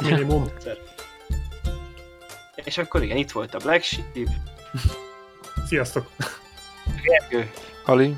[0.00, 0.52] minimum.
[2.64, 4.28] És akkor igen, itt volt a Black Sheep,
[5.66, 6.10] Sziasztok!
[7.02, 7.50] Gergő,
[7.84, 8.16] Ali, én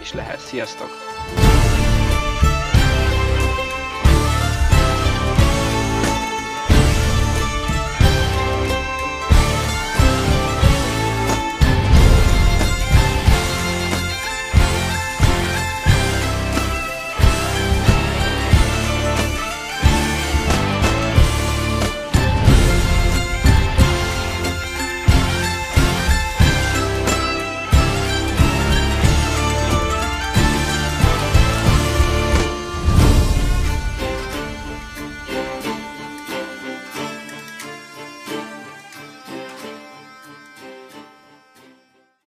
[0.00, 0.40] is lehet.
[0.40, 1.03] Sziasztok!